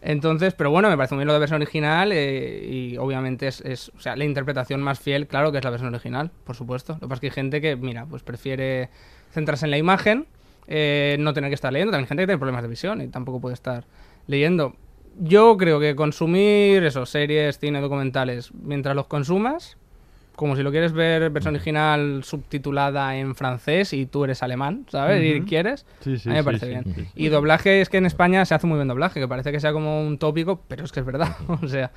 Entonces, 0.01 0.53
pero 0.53 0.71
bueno, 0.71 0.89
me 0.89 0.95
parece 0.95 1.15
muy 1.15 1.21
bien 1.21 1.27
lo 1.27 1.33
de 1.33 1.39
versión 1.39 1.61
original 1.61 2.11
eh, 2.13 2.65
y 2.69 2.97
obviamente 2.97 3.47
es, 3.47 3.91
o 3.95 3.99
sea, 3.99 4.15
la 4.15 4.23
interpretación 4.23 4.81
más 4.81 4.99
fiel, 4.99 5.27
claro 5.27 5.51
que 5.51 5.57
es 5.57 5.63
la 5.63 5.71
versión 5.71 5.93
original, 5.93 6.31
por 6.45 6.55
supuesto. 6.55 6.93
Lo 6.93 6.99
que 7.01 7.07
pasa 7.07 7.15
es 7.15 7.19
que 7.21 7.27
hay 7.27 7.31
gente 7.31 7.61
que, 7.61 7.75
mira, 7.75 8.05
pues 8.05 8.23
prefiere 8.23 8.89
centrarse 9.31 9.65
en 9.65 9.71
la 9.71 9.77
imagen, 9.77 10.25
eh, 10.67 11.17
no 11.19 11.33
tener 11.33 11.49
que 11.49 11.55
estar 11.55 11.73
leyendo. 11.73 11.91
También 11.91 12.05
hay 12.05 12.09
gente 12.09 12.23
que 12.23 12.27
tiene 12.27 12.39
problemas 12.39 12.61
de 12.61 12.69
visión 12.69 13.01
y 13.01 13.07
tampoco 13.07 13.41
puede 13.41 13.55
estar 13.55 13.85
leyendo. 14.27 14.75
Yo 15.19 15.57
creo 15.57 15.81
que 15.81 15.95
consumir 15.95 16.83
eso, 16.85 17.05
series, 17.05 17.59
cine, 17.59 17.81
documentales, 17.81 18.53
mientras 18.53 18.95
los 18.95 19.07
consumas, 19.07 19.77
como 20.39 20.55
si 20.55 20.63
lo 20.63 20.71
quieres 20.71 20.93
ver 20.93 21.29
versión 21.31 21.53
original 21.55 22.23
subtitulada 22.23 23.17
en 23.17 23.35
francés 23.35 23.91
y 23.91 24.05
tú 24.05 24.23
eres 24.23 24.41
alemán, 24.41 24.85
¿sabes? 24.89 25.21
Y 25.21 25.39
Ujú. 25.39 25.47
quieres. 25.47 25.85
Sí, 25.99 26.17
sí, 26.17 26.29
a 26.29 26.31
mí 26.31 26.37
me 26.37 26.43
parece 26.45 26.65
sí, 26.67 26.71
bien. 26.71 26.83
sí. 26.95 27.05
Y 27.13 27.27
doblaje 27.27 27.81
es 27.81 27.89
que 27.89 27.97
en 27.97 28.05
España 28.05 28.45
se 28.45 28.55
hace 28.55 28.65
muy 28.65 28.77
buen 28.77 28.87
doblaje, 28.87 29.19
que 29.19 29.27
parece 29.27 29.51
que 29.51 29.59
sea 29.59 29.73
como 29.73 30.01
un 30.01 30.17
tópico, 30.17 30.61
pero 30.69 30.85
es 30.85 30.93
que 30.93 31.01
es 31.01 31.05
verdad. 31.05 31.35
o 31.61 31.67
sea. 31.67 31.91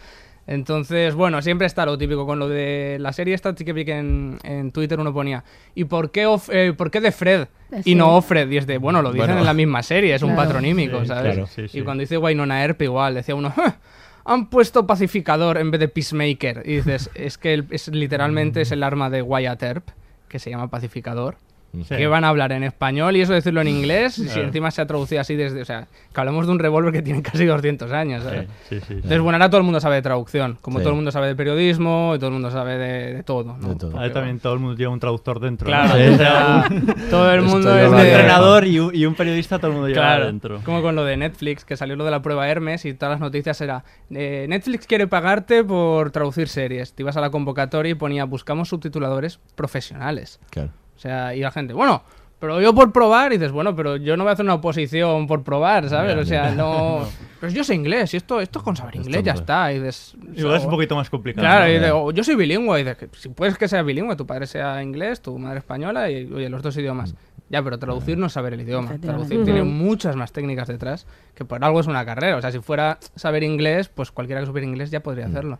Entonces, 0.44 1.14
bueno, 1.14 1.40
siempre 1.40 1.68
está 1.68 1.86
lo 1.86 1.96
típico 1.96 2.26
con 2.26 2.40
lo 2.40 2.48
de 2.48 2.96
la 2.98 3.12
serie 3.12 3.32
esta, 3.32 3.54
sí 3.56 3.64
que 3.64 3.72
vi 3.72 3.84
que 3.84 3.96
en, 3.96 4.38
en 4.42 4.72
Twitter 4.72 4.98
uno 4.98 5.14
ponía, 5.14 5.44
¿y 5.76 5.84
por 5.84 6.10
qué, 6.10 6.26
of- 6.26 6.50
eh, 6.52 6.72
por 6.76 6.90
qué 6.90 7.00
de 7.00 7.12
Fred 7.12 7.46
Sí. 7.84 7.92
y 7.92 7.94
no 7.94 8.16
Offred? 8.16 8.50
Y 8.50 8.56
es 8.56 8.66
de, 8.66 8.78
bueno, 8.78 9.02
lo 9.02 9.12
dicen 9.12 9.28
Bueno. 9.28 9.40
en 9.42 9.46
la 9.46 9.54
misma 9.54 9.84
serie, 9.84 10.14
es 10.16 10.22
un 10.22 10.30
Claro. 10.34 10.48
patronímico, 10.48 11.00
Sí, 11.02 11.06
¿sabes? 11.06 11.34
claro. 11.34 11.46
Sí, 11.46 11.68
sí. 11.68 11.78
Y 11.78 11.82
cuando 11.82 12.00
dice 12.00 12.18
Wynonna 12.18 12.60
Earp 12.64 12.82
igual, 12.82 13.14
decía 13.14 13.36
uno, 13.36 13.50
"Ja, 13.56 13.76
han 14.24 14.48
puesto 14.48 14.86
pacificador 14.86 15.58
en 15.58 15.70
vez 15.70 15.80
de 15.80 15.88
peacemaker. 15.88 16.62
Y 16.64 16.76
dices, 16.76 17.10
es 17.14 17.38
que 17.38 17.64
es, 17.70 17.88
literalmente 17.88 18.60
es 18.60 18.72
el 18.72 18.82
arma 18.82 19.10
de 19.10 19.22
Wyatt 19.22 19.62
Earp, 19.62 19.88
que 20.28 20.38
se 20.38 20.50
llama 20.50 20.68
pacificador. 20.68 21.36
Sí. 21.72 21.96
Que 21.96 22.06
van 22.06 22.22
a 22.24 22.28
hablar 22.28 22.52
en 22.52 22.64
español 22.64 23.16
y 23.16 23.22
eso 23.22 23.32
decirlo 23.32 23.62
en 23.62 23.68
inglés, 23.68 24.18
y 24.18 24.22
si 24.24 24.28
Claro. 24.28 24.42
encima 24.48 24.70
se 24.70 24.82
ha 24.82 24.86
traducido 24.86 25.22
así 25.22 25.36
desde, 25.36 25.62
o 25.62 25.64
sea, 25.64 25.88
que 26.12 26.20
hablamos 26.20 26.44
de 26.46 26.52
un 26.52 26.58
revólver 26.58 26.92
que 26.92 27.00
tiene 27.00 27.22
casi 27.22 27.46
200 27.46 27.90
años, 27.92 28.22
¿sabes? 28.24 28.46
Sí, 28.68 28.78
sí, 28.78 28.84
sí. 28.86 28.92
Entonces, 28.94 29.20
bueno, 29.20 29.36
ahora 29.36 29.48
todo 29.48 29.58
el 29.58 29.64
mundo 29.64 29.80
sabe 29.80 29.96
de 29.96 30.02
traducción, 30.02 30.58
como 30.60 30.78
Sí. 30.78 30.82
todo 30.82 30.90
el 30.90 30.96
mundo 30.96 31.10
sabe 31.12 31.28
de 31.28 31.34
periodismo 31.34 32.12
y 32.14 32.18
todo 32.18 32.26
el 32.28 32.32
mundo 32.34 32.50
sabe 32.50 32.76
de, 32.76 33.14
de 33.14 33.22
todo, 33.22 33.56
¿no? 33.58 33.68
De 33.70 33.76
todo. 33.76 33.98
Ahí 33.98 34.10
también 34.10 34.38
todo 34.38 34.52
el 34.52 34.58
mundo 34.60 34.76
lleva 34.76 34.92
un 34.92 35.00
traductor 35.00 35.40
dentro. 35.40 35.66
¿no? 35.70 35.74
Claro, 35.74 35.98
Sí. 35.98 36.12
o 36.12 36.16
sea, 36.18 36.68
todo 37.10 37.32
el 37.32 37.40
mundo 37.42 37.74
es 37.78 37.88
un 37.90 37.98
entrenador 37.98 38.66
y 38.66 38.78
un, 38.78 38.94
y 38.94 39.06
un 39.06 39.14
periodista, 39.14 39.58
todo 39.58 39.68
el 39.68 39.72
mundo 39.74 39.88
lleva 39.88 40.00
Claro, 40.02 40.26
dentro. 40.26 40.60
como 40.64 40.82
con 40.82 40.94
lo 40.94 41.04
de 41.04 41.16
Netflix, 41.16 41.64
que 41.64 41.78
salió 41.78 41.96
lo 41.96 42.04
de 42.04 42.10
la 42.10 42.20
prueba 42.20 42.46
Hermes 42.48 42.84
y 42.84 42.92
todas 42.92 43.12
las 43.14 43.20
noticias 43.20 43.58
era 43.62 43.82
eh, 44.10 44.44
Netflix 44.46 44.86
quiere 44.86 45.06
pagarte 45.06 45.64
por 45.64 46.10
traducir 46.10 46.48
series. 46.48 46.92
Te 46.92 47.02
ibas 47.02 47.16
a 47.16 47.22
la 47.22 47.30
convocatoria 47.30 47.92
y 47.92 47.94
ponía 47.94 48.24
buscamos 48.26 48.68
subtituladores 48.68 49.40
profesionales. 49.54 50.38
Claro. 50.50 50.70
O 51.02 51.08
sea, 51.08 51.34
y 51.34 51.40
la 51.40 51.50
gente, 51.50 51.74
bueno, 51.74 52.00
pero 52.38 52.60
yo 52.60 52.72
por 52.76 52.92
probar, 52.92 53.32
y 53.32 53.38
dices, 53.38 53.50
bueno, 53.50 53.74
pero 53.74 53.96
yo 53.96 54.16
no 54.16 54.22
voy 54.22 54.30
a 54.30 54.34
hacer 54.34 54.44
una 54.44 54.54
oposición 54.54 55.26
por 55.26 55.42
probar, 55.42 55.88
¿sabes? 55.88 56.14
O 56.16 56.24
sea, 56.24 56.50
ya. 56.50 56.54
no... 56.56 57.00
Pero 57.40 57.52
yo 57.52 57.64
sé 57.64 57.74
inglés, 57.74 58.14
y 58.14 58.18
esto, 58.18 58.40
esto 58.40 58.60
es 58.60 58.64
con 58.64 58.76
saber 58.76 58.94
inglés, 58.94 59.24
ya 59.24 59.32
no. 59.32 59.40
está. 59.40 59.72
Y 59.72 59.80
dices, 59.80 60.14
Igual 60.36 60.58
es 60.58 60.62
un 60.64 60.70
poquito 60.70 60.94
más 60.94 61.10
complicado. 61.10 61.44
Claro, 61.44 61.64
¿no? 61.64 61.70
y 61.70 61.74
Ya. 61.74 61.84
digo, 61.86 62.12
yo 62.12 62.22
soy 62.22 62.36
bilingüe, 62.36 62.80
y 62.80 62.84
dices, 62.84 63.08
si 63.18 63.30
puedes 63.30 63.58
que 63.58 63.66
sea 63.66 63.82
bilingüe, 63.82 64.14
tu 64.14 64.28
padre 64.28 64.46
sea 64.46 64.80
inglés, 64.80 65.20
tu 65.20 65.36
madre 65.40 65.58
española, 65.58 66.08
y 66.08 66.32
oye, 66.32 66.48
los 66.48 66.62
dos 66.62 66.76
idiomas. 66.76 67.16
Ya, 67.52 67.62
pero 67.62 67.78
traducir 67.78 68.16
no 68.18 68.26
es 68.26 68.32
saber 68.32 68.54
el 68.54 68.62
idioma. 68.62 68.96
Traducir 68.98 69.44
tiene 69.44 69.62
muchas 69.62 70.16
más 70.16 70.32
técnicas 70.32 70.66
detrás, 70.68 71.06
que 71.34 71.44
por 71.44 71.62
algo 71.62 71.78
es 71.80 71.86
una 71.86 72.02
carrera. 72.04 72.36
O 72.38 72.40
sea, 72.40 72.50
si 72.50 72.58
fuera 72.60 72.98
saber 73.14 73.42
inglés, 73.42 73.88
pues 73.90 74.10
cualquiera 74.10 74.40
que 74.40 74.46
supiera 74.46 74.66
inglés 74.66 74.90
ya 74.90 75.00
podría 75.00 75.26
hacerlo. 75.26 75.58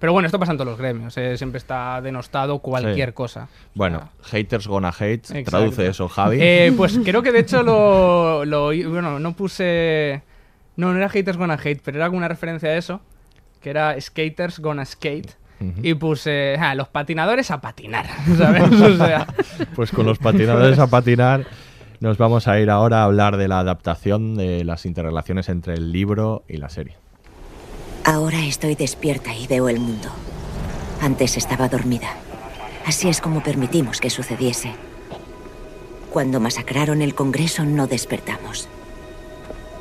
Pero 0.00 0.12
bueno, 0.12 0.26
esto 0.26 0.38
pasa 0.40 0.50
en 0.52 0.58
todos 0.58 0.70
los 0.72 0.78
gremios, 0.78 1.16
eh, 1.16 1.36
siempre 1.38 1.58
está 1.58 2.00
denostado 2.02 2.58
cualquier 2.58 3.10
Sí. 3.10 3.14
cosa. 3.14 3.48
Bueno, 3.74 4.10
haters 4.24 4.66
gonna 4.66 4.88
hate. 4.90 5.30
Exacto. 5.30 5.50
Traduce 5.50 5.86
eso, 5.86 6.08
Javi. 6.08 6.38
Eh, 6.40 6.74
pues 6.76 6.98
creo 7.04 7.22
que 7.22 7.30
de 7.30 7.38
hecho 7.38 7.62
lo, 7.62 8.44
lo 8.44 8.66
Bueno, 8.90 9.20
no 9.20 9.32
puse. 9.34 10.22
No, 10.76 10.90
no 10.92 10.96
era 10.98 11.08
Haters 11.08 11.36
Gonna 11.38 11.54
Hate, 11.54 11.80
pero 11.84 11.96
era 11.98 12.04
alguna 12.06 12.28
referencia 12.28 12.68
a 12.68 12.76
eso. 12.76 13.00
Que 13.60 13.70
era 13.70 14.00
Skaters 14.00 14.60
Gonna 14.60 14.84
Skate. 14.84 15.30
Y 15.82 15.94
puse. 15.94 16.56
"Ah, 16.58 16.74
los 16.74 16.88
patinadores 16.88 17.50
a 17.50 17.60
patinar. 17.60 18.06
¿Sabes? 18.36 18.80
O 18.80 18.96
sea. 18.96 19.26
Pues 19.74 19.90
con 19.90 20.06
los 20.06 20.18
patinadores 20.18 20.78
a 20.78 20.86
patinar 20.86 21.44
nos 22.00 22.16
vamos 22.16 22.46
a 22.46 22.60
ir 22.60 22.70
ahora 22.70 23.00
a 23.00 23.04
hablar 23.04 23.36
de 23.36 23.48
la 23.48 23.58
adaptación 23.58 24.36
de 24.36 24.62
las 24.64 24.86
interrelaciones 24.86 25.48
entre 25.48 25.74
el 25.74 25.90
libro 25.90 26.44
y 26.48 26.58
la 26.58 26.68
serie. 26.68 26.96
Ahora 28.04 28.44
estoy 28.44 28.76
despierta 28.76 29.34
y 29.34 29.46
veo 29.48 29.68
el 29.68 29.80
mundo. 29.80 30.08
Antes 31.02 31.36
estaba 31.36 31.68
dormida. 31.68 32.08
Así 32.86 33.08
es 33.08 33.20
como 33.20 33.42
permitimos 33.42 34.00
que 34.00 34.10
sucediese. 34.10 34.72
Cuando 36.12 36.40
masacraron 36.40 37.02
el 37.02 37.14
Congreso 37.14 37.64
no 37.64 37.86
despertamos. 37.86 38.68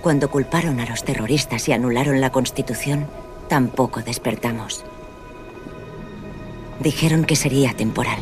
Cuando 0.02 0.30
culparon 0.30 0.80
a 0.80 0.86
los 0.86 1.04
terroristas 1.04 1.68
y 1.70 1.74
anularon 1.74 2.20
la 2.20 2.32
Constitución, 2.32 3.06
tampoco 3.48 4.02
despertamos. 4.02 4.84
Dijeron 6.80 7.26
que 7.26 7.36
sería 7.36 7.74
temporal. 7.74 8.20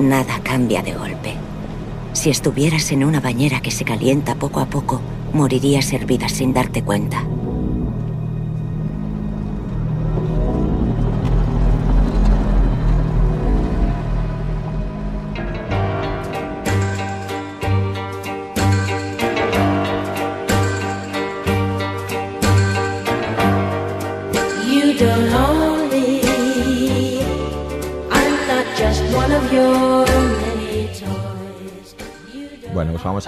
Nada 0.00 0.40
cambia 0.42 0.82
de 0.82 0.94
golpe. 0.94 1.34
Si 2.14 2.30
estuvieras 2.30 2.90
en 2.92 3.04
una 3.04 3.20
bañera 3.20 3.60
que 3.60 3.70
se 3.70 3.84
calienta 3.84 4.34
poco 4.34 4.60
a 4.60 4.66
poco, 4.66 5.00
morirías 5.32 5.92
hervida 5.92 6.28
sin 6.28 6.54
darte 6.54 6.82
cuenta. 6.82 7.24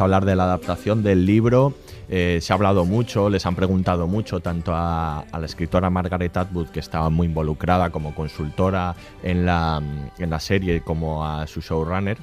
Hablar 0.04 0.24
de 0.24 0.36
la 0.36 0.44
adaptación 0.44 1.02
del 1.02 1.26
libro. 1.26 1.74
Eh, 2.08 2.38
se 2.40 2.52
ha 2.52 2.56
hablado 2.56 2.84
mucho, 2.84 3.28
les 3.28 3.44
han 3.46 3.56
preguntado 3.56 4.06
mucho 4.06 4.40
tanto 4.40 4.72
a, 4.74 5.24
la 5.32 5.46
escritora 5.46 5.90
Margaret 5.90 6.36
Atwood, 6.36 6.68
que 6.68 6.80
estaba 6.80 7.10
muy 7.10 7.26
involucrada 7.26 7.90
como 7.90 8.14
consultora 8.14 8.94
en 9.22 9.44
la, 9.44 9.82
en 10.18 10.30
la 10.30 10.40
serie, 10.40 10.82
como 10.82 11.26
a 11.26 11.46
su 11.46 11.60
showrunner. 11.60 12.18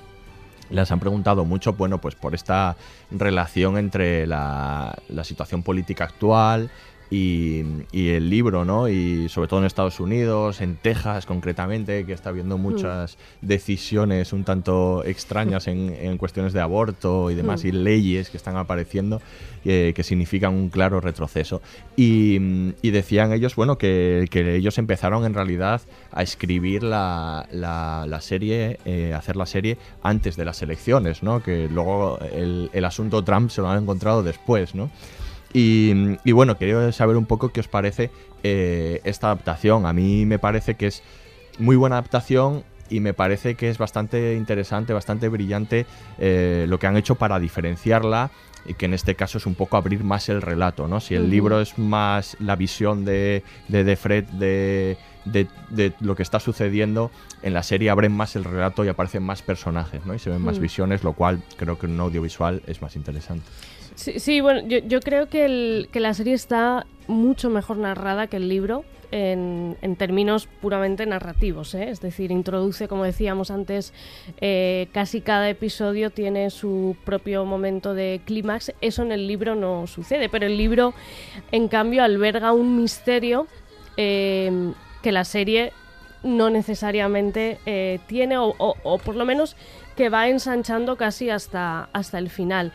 Les 0.70 0.92
han 0.92 1.00
preguntado 1.00 1.46
mucho, 1.46 1.74
bueno, 1.74 2.00
pues 2.00 2.16
por 2.16 2.34
esta 2.34 2.76
relación 3.12 3.78
entre 3.78 4.26
la 4.26 4.96
situación 5.24 5.62
política 5.64 6.06
actual 6.06 6.72
y, 7.14 7.64
y 7.92 8.10
el 8.10 8.30
libro, 8.30 8.66
¿no? 8.66 8.90
Y 8.90 9.30
sobre 9.30 9.48
todo 9.48 9.60
en 9.60 9.66
Estados 9.66 10.00
Unidos, 10.00 10.62
en 10.62 10.76
Texas 10.78 11.26
concretamente, 11.26 12.06
que 12.06 12.14
está 12.14 12.30
habiendo 12.30 12.58
muchas 12.58 13.18
decisiones 13.42 14.34
un 14.34 14.44
tanto 14.44 15.04
extrañas 15.06 15.68
en, 15.68 15.94
en 16.02 16.18
cuestiones 16.18 16.54
de 16.54 16.62
aborto 16.62 17.30
y 17.30 17.36
demás, 17.36 17.64
y 17.66 17.72
leyes 17.72 18.30
que 18.30 18.38
están 18.38 18.58
apareciendo 18.58 19.22
eh, 19.66 19.94
que 19.96 20.04
significan 20.04 20.54
un 20.54 20.70
claro 20.70 21.00
retroceso. 21.02 21.62
Y, 21.96 22.38
mm, 22.40 22.70
y 22.82 22.90
decían 22.92 23.32
ellos, 23.32 23.56
bueno, 23.56 23.78
que, 23.78 24.28
que 24.32 24.56
ellos 24.56 24.78
empezaron 24.78 25.24
en 25.26 25.34
realidad 25.34 25.82
a 26.12 26.24
escribir 26.24 26.82
la, 26.84 27.48
la- 27.52 28.06
la 28.08 28.22
serie, 28.22 28.80
eh, 28.86 29.14
hacer 29.16 29.36
la 29.36 29.46
serie 29.46 29.78
antes 30.02 30.36
de 30.36 30.46
las 30.46 30.62
elecciones, 30.62 31.22
¿no? 31.22 31.44
Que 31.44 31.70
luego 31.70 32.18
el, 32.34 32.70
el 32.74 32.86
asunto 32.86 33.24
Trump 33.24 33.50
se 33.52 33.62
lo 33.62 33.70
han 33.70 33.84
encontrado 33.84 34.24
después, 34.24 34.74
¿no? 34.76 34.90
Y, 35.54 36.18
y 36.24 36.32
bueno, 36.32 36.58
quería 36.58 36.92
saber 36.92 37.16
un 37.18 37.26
poco 37.26 37.50
qué 37.50 37.60
os 37.60 37.68
parece 37.68 38.10
eh, 38.44 39.02
esta 39.04 39.28
adaptación. 39.28 39.86
A 39.86 39.94
mí 39.94 40.26
me 40.26 40.40
parece 40.40 40.76
que 40.76 40.88
es 40.88 41.04
muy 41.60 41.76
buena 41.76 41.98
adaptación 41.98 42.64
y 42.90 43.00
me 43.00 43.14
parece 43.14 43.56
que 43.56 43.70
es 43.70 43.78
bastante 43.78 44.36
interesante, 44.36 44.94
bastante 44.94 45.30
brillante 45.30 45.86
eh, 46.20 46.66
lo 46.68 46.80
que 46.80 46.88
han 46.88 46.98
hecho 46.98 47.16
para 47.16 47.40
diferenciarla 47.40 48.32
y 48.66 48.76
que 48.76 48.86
en 48.86 48.94
este 48.94 49.16
caso 49.16 49.38
es 49.38 49.46
un 49.46 49.56
poco 49.56 49.78
abrir 49.78 50.04
más 50.04 50.30
el 50.30 50.42
relato, 50.42 50.88
¿no? 50.88 51.00
Si 51.02 51.16
el 51.16 51.30
libro 51.30 51.60
es 51.60 51.78
más 51.78 52.38
la 52.40 52.56
visión 52.56 53.04
de, 53.04 53.44
de, 53.68 53.84
de 53.84 53.96
Fred 53.98 54.24
de, 54.26 54.98
de- 55.26 55.48
de 55.70 55.94
lo 56.00 56.16
que 56.16 56.24
está 56.24 56.40
sucediendo, 56.40 57.12
en 57.42 57.54
la 57.54 57.62
serie 57.64 57.90
abren 57.90 58.14
más 58.14 58.36
el 58.38 58.46
relato 58.46 58.86
y 58.86 58.88
aparecen 58.88 59.22
más 59.24 59.42
personajes, 59.42 60.06
¿no? 60.06 60.14
Y 60.16 60.20
se 60.20 60.30
ven 60.30 60.42
más 60.42 60.60
Mm. 60.60 60.62
visiones, 60.62 61.04
lo 61.04 61.12
cual 61.14 61.42
creo 61.58 61.78
que 61.78 61.88
en 61.88 61.94
un 61.94 62.00
audiovisual 62.02 62.62
es 62.66 62.82
más 62.82 62.96
interesante. 62.96 63.46
Sí, 63.96 64.20
sí, 64.20 64.42
bueno, 64.42 64.68
yo, 64.68 64.80
yo 64.80 65.00
creo 65.02 65.30
que, 65.30 65.88
la 65.94 66.14
serie 66.14 66.34
está 66.34 66.86
mucho 67.08 67.50
mejor 67.50 67.78
narrada 67.78 68.28
que 68.28 68.38
el 68.38 68.50
libro 68.50 68.86
en, 69.12 69.78
términos 69.98 70.48
puramente 70.62 71.06
narrativos, 71.06 71.76
¿eh? 71.76 71.90
es 71.90 72.02
decir, 72.02 72.32
introduce, 72.32 72.88
como 72.88 73.04
decíamos 73.04 73.52
antes, 73.52 73.94
eh, 74.42 74.88
casi 74.92 75.22
cada 75.22 75.48
episodio 75.50 76.10
tiene 76.10 76.50
su 76.50 76.96
propio 77.06 77.46
momento 77.46 77.94
de 77.94 78.22
clímax, 78.26 78.72
eso 78.82 79.04
en 79.04 79.12
el 79.12 79.28
libro 79.28 79.54
no 79.54 79.86
sucede, 79.86 80.30
pero 80.30 80.48
el 80.48 80.58
libro, 80.58 80.96
en 81.52 81.68
cambio, 81.68 82.04
alberga 82.04 82.54
un 82.54 82.76
misterio 82.76 83.46
eh, 83.98 84.72
que 85.04 85.12
la 85.12 85.26
serie 85.26 85.74
no 86.24 86.50
necesariamente 86.50 87.60
eh, 87.68 88.00
tiene, 88.08 88.38
o, 88.38 88.56
o- 88.58 88.76
o 88.84 88.98
por 88.98 89.16
lo 89.16 89.26
menos 89.26 89.56
que 89.96 90.10
va 90.10 90.28
ensanchando 90.30 90.96
casi 90.96 91.30
hasta, 91.30 91.90
hasta 91.94 92.18
el 92.18 92.30
final. 92.32 92.72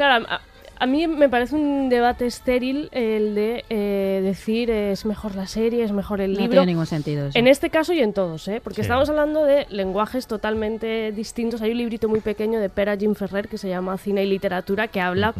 Eh, 0.00 0.06
claro, 0.06 0.26
a, 0.28 0.40
a 0.78 0.86
mí 0.86 1.06
me 1.06 1.28
parece 1.28 1.54
un 1.56 1.90
debate 1.90 2.24
estéril 2.26 2.88
el 2.92 3.34
de 3.34 3.64
eh, 3.68 4.20
decir 4.24 4.70
es 4.70 5.04
mejor 5.04 5.34
la 5.34 5.46
serie, 5.46 5.84
es 5.84 5.92
mejor 5.92 6.22
el 6.22 6.32
No 6.32 6.38
libro. 6.38 6.52
tiene 6.52 6.66
ningún 6.72 6.86
sentido 6.86 7.26
eso. 7.26 7.38
En 7.38 7.46
este 7.46 7.68
caso 7.68 7.92
y 7.92 8.00
en 8.00 8.14
todos, 8.14 8.48
¿eh? 8.48 8.62
porque 8.64 8.76
Sí. 8.76 8.80
estamos 8.82 9.10
hablando 9.10 9.44
de 9.44 9.66
lenguajes 9.68 10.26
totalmente 10.26 11.12
distintos. 11.12 11.60
Hay 11.60 11.72
un 11.72 11.78
librito 11.78 12.08
muy 12.08 12.20
pequeño 12.20 12.60
de 12.60 12.70
Pera 12.70 12.96
Jim 12.96 13.14
Ferrer 13.14 13.46
que 13.48 13.58
se 13.58 13.68
llama 13.68 13.98
Cine 13.98 14.24
y 14.24 14.26
Literatura 14.26 14.88
que 14.88 15.02
habla 15.02 15.34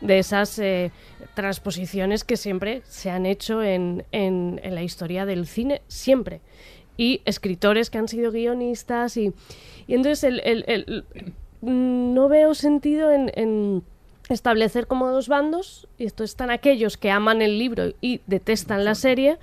de 0.00 0.18
esas 0.20 0.58
eh, 0.58 0.90
transposiciones 1.34 2.24
que 2.24 2.38
siempre 2.38 2.80
se 2.86 3.10
han 3.10 3.26
hecho 3.26 3.62
en, 3.62 4.04
en- 4.12 4.58
en 4.62 4.74
la 4.74 4.82
historia 4.82 5.26
del 5.26 5.46
cine, 5.46 5.82
siempre. 5.88 6.40
Y 6.96 7.20
escritores 7.26 7.90
que 7.90 7.98
han 7.98 8.08
sido 8.08 8.32
guionistas 8.32 9.18
y, 9.18 9.34
y 9.86 9.94
entonces 9.94 10.24
el, 10.24 10.40
el- 10.44 10.64
el- 10.66 11.04
no 11.60 12.28
veo 12.28 12.54
sentido 12.54 13.10
en, 13.12 13.32
en 13.34 13.82
establecer 14.34 14.86
como 14.86 15.08
dos 15.08 15.28
bandos, 15.28 15.88
y 15.98 16.04
esto 16.04 16.24
están 16.24 16.50
aquellos 16.50 16.96
que 16.96 17.10
aman 17.10 17.42
el 17.42 17.58
libro 17.58 17.92
y 18.00 18.20
detestan 18.26 18.84
la 18.84 18.94
serie, 18.94 19.38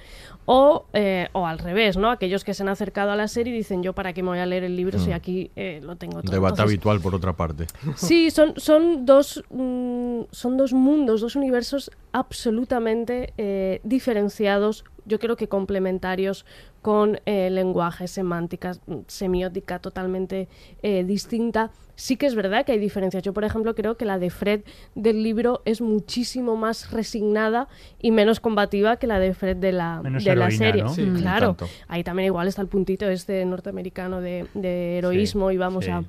o, 0.48 0.86
eh, 0.94 1.28
o 1.34 1.48
al 1.48 1.58
revés, 1.58 1.98
¿no? 1.98 2.12
Aquellos 2.12 2.44
que 2.44 2.54
se 2.54 2.62
han 2.62 2.70
acercado 2.70 3.10
a 3.12 3.16
la 3.16 3.28
serie 3.28 3.52
y 3.54 3.58
dicen, 3.58 3.82
yo 3.82 3.94
para 3.94 4.14
qué 4.14 4.22
me 4.22 4.30
voy 4.30 4.38
a 4.40 4.46
leer 4.46 4.64
el 4.64 4.76
libro 4.76 5.00
si 5.00 5.10
Mm. 5.10 5.14
aquí 5.14 5.52
eh, 5.56 5.80
lo 5.84 5.96
tengo 5.96 6.22
todo. 6.22 6.32
Debate 6.32 6.54
Entonces, 6.54 6.74
habitual 6.76 7.02
por 7.02 7.16
otra 7.16 7.34
parte. 7.34 7.66
Sí, 7.96 8.30
son, 8.30 8.54
son, 8.58 9.06
dos, 9.08 9.44
mm, 9.50 10.22
son 10.30 10.58
dos 10.58 10.72
mundos, 10.74 11.22
dos 11.22 11.36
universos 11.36 11.90
absolutamente 12.16 13.34
eh, 13.38 13.82
diferenciados, 13.84 14.86
yo 15.04 15.20
creo 15.20 15.36
que 15.36 15.50
complementarios 15.50 16.46
con 16.82 17.20
eh, 17.26 17.50
lenguaje, 17.50 18.08
semántica, 18.08 18.72
mm, 18.88 19.00
semiótica 19.08 19.80
totalmente 19.80 20.48
eh, 20.82 21.04
distinta. 21.04 21.72
Sí 21.96 22.16
que 22.16 22.26
es 22.26 22.34
verdad 22.34 22.66
que 22.66 22.72
hay 22.72 22.80
diferencias. 22.80 23.22
Yo, 23.22 23.34
por 23.34 23.44
ejemplo, 23.44 23.76
creo 23.76 23.98
que 23.98 24.06
la 24.06 24.18
de 24.18 24.30
Fred 24.30 24.62
del 24.96 25.24
libro 25.24 25.62
es 25.66 25.82
muchísimo 25.82 26.56
más 26.56 26.90
resignada 26.92 27.68
y 28.00 28.12
menos 28.12 28.40
combativa 28.40 28.96
que 28.96 29.08
la 29.08 29.20
de 29.20 29.34
Fred 29.34 29.58
de 29.58 29.74
la, 29.74 30.00
Menos 30.02 30.24
de 30.24 30.38
la 30.38 30.50
serie. 30.52 30.84
¿no? 30.84 30.94
Sí, 30.94 31.02
un 31.02 31.20
claro, 31.20 31.58
ahí 31.90 32.06
también 32.06 32.28
igual 32.28 32.48
está 32.48 32.62
el 32.62 32.70
puntito 32.70 33.10
este 33.10 33.44
norteamericano 33.44 34.22
de, 34.22 34.48
de 34.54 35.00
heroísmo 35.00 35.52
y 35.52 35.58
vamos 35.58 35.84
sí. 35.84 35.92
a... 35.92 36.02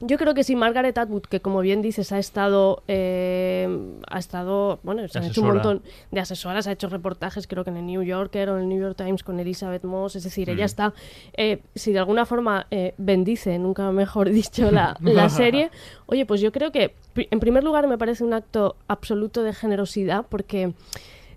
Yo 0.00 0.18
creo 0.18 0.34
que 0.34 0.44
si 0.44 0.56
Margaret 0.56 0.96
Atwood, 0.98 1.22
que 1.22 1.40
como 1.40 1.60
bien 1.60 1.80
dices, 1.80 2.12
ha 2.12 2.18
estado, 2.18 2.82
eh, 2.86 3.66
ha 4.08 4.18
estado, 4.18 4.78
bueno, 4.82 5.06
se 5.08 5.18
han 5.18 5.24
hecho 5.24 5.40
un 5.40 5.48
montón 5.48 5.82
de 6.10 6.20
asesoras, 6.20 6.66
ha 6.66 6.72
hecho 6.72 6.88
reportajes, 6.88 7.46
creo 7.46 7.64
que 7.64 7.70
en 7.70 7.78
el 7.78 7.86
New 7.86 8.02
Yorker 8.02 8.50
o 8.50 8.56
en 8.56 8.64
el 8.64 8.68
New 8.68 8.80
York 8.80 8.96
Times 8.96 9.22
con 9.22 9.40
Elizabeth 9.40 9.84
Moss, 9.84 10.16
es 10.16 10.24
decir, 10.24 10.48
Mm. 10.48 10.52
ella 10.52 10.64
está, 10.66 10.92
eh, 11.34 11.62
si 11.74 11.92
de 11.92 11.98
alguna 11.98 12.26
forma 12.26 12.66
eh, 12.70 12.94
bendice, 12.98 13.58
nunca 13.58 13.90
mejor 13.90 14.28
dicho, 14.30 14.70
la, 14.70 14.96
la 15.00 15.28
serie, 15.30 15.70
oye, 16.06 16.26
pues 16.26 16.40
yo 16.42 16.52
creo 16.52 16.70
que, 16.72 16.94
en 17.14 17.40
primer 17.40 17.64
lugar, 17.64 17.86
me 17.88 17.96
parece 17.96 18.22
un 18.22 18.34
acto 18.34 18.76
absoluto 18.88 19.42
de 19.42 19.54
generosidad, 19.54 20.26
porque 20.28 20.74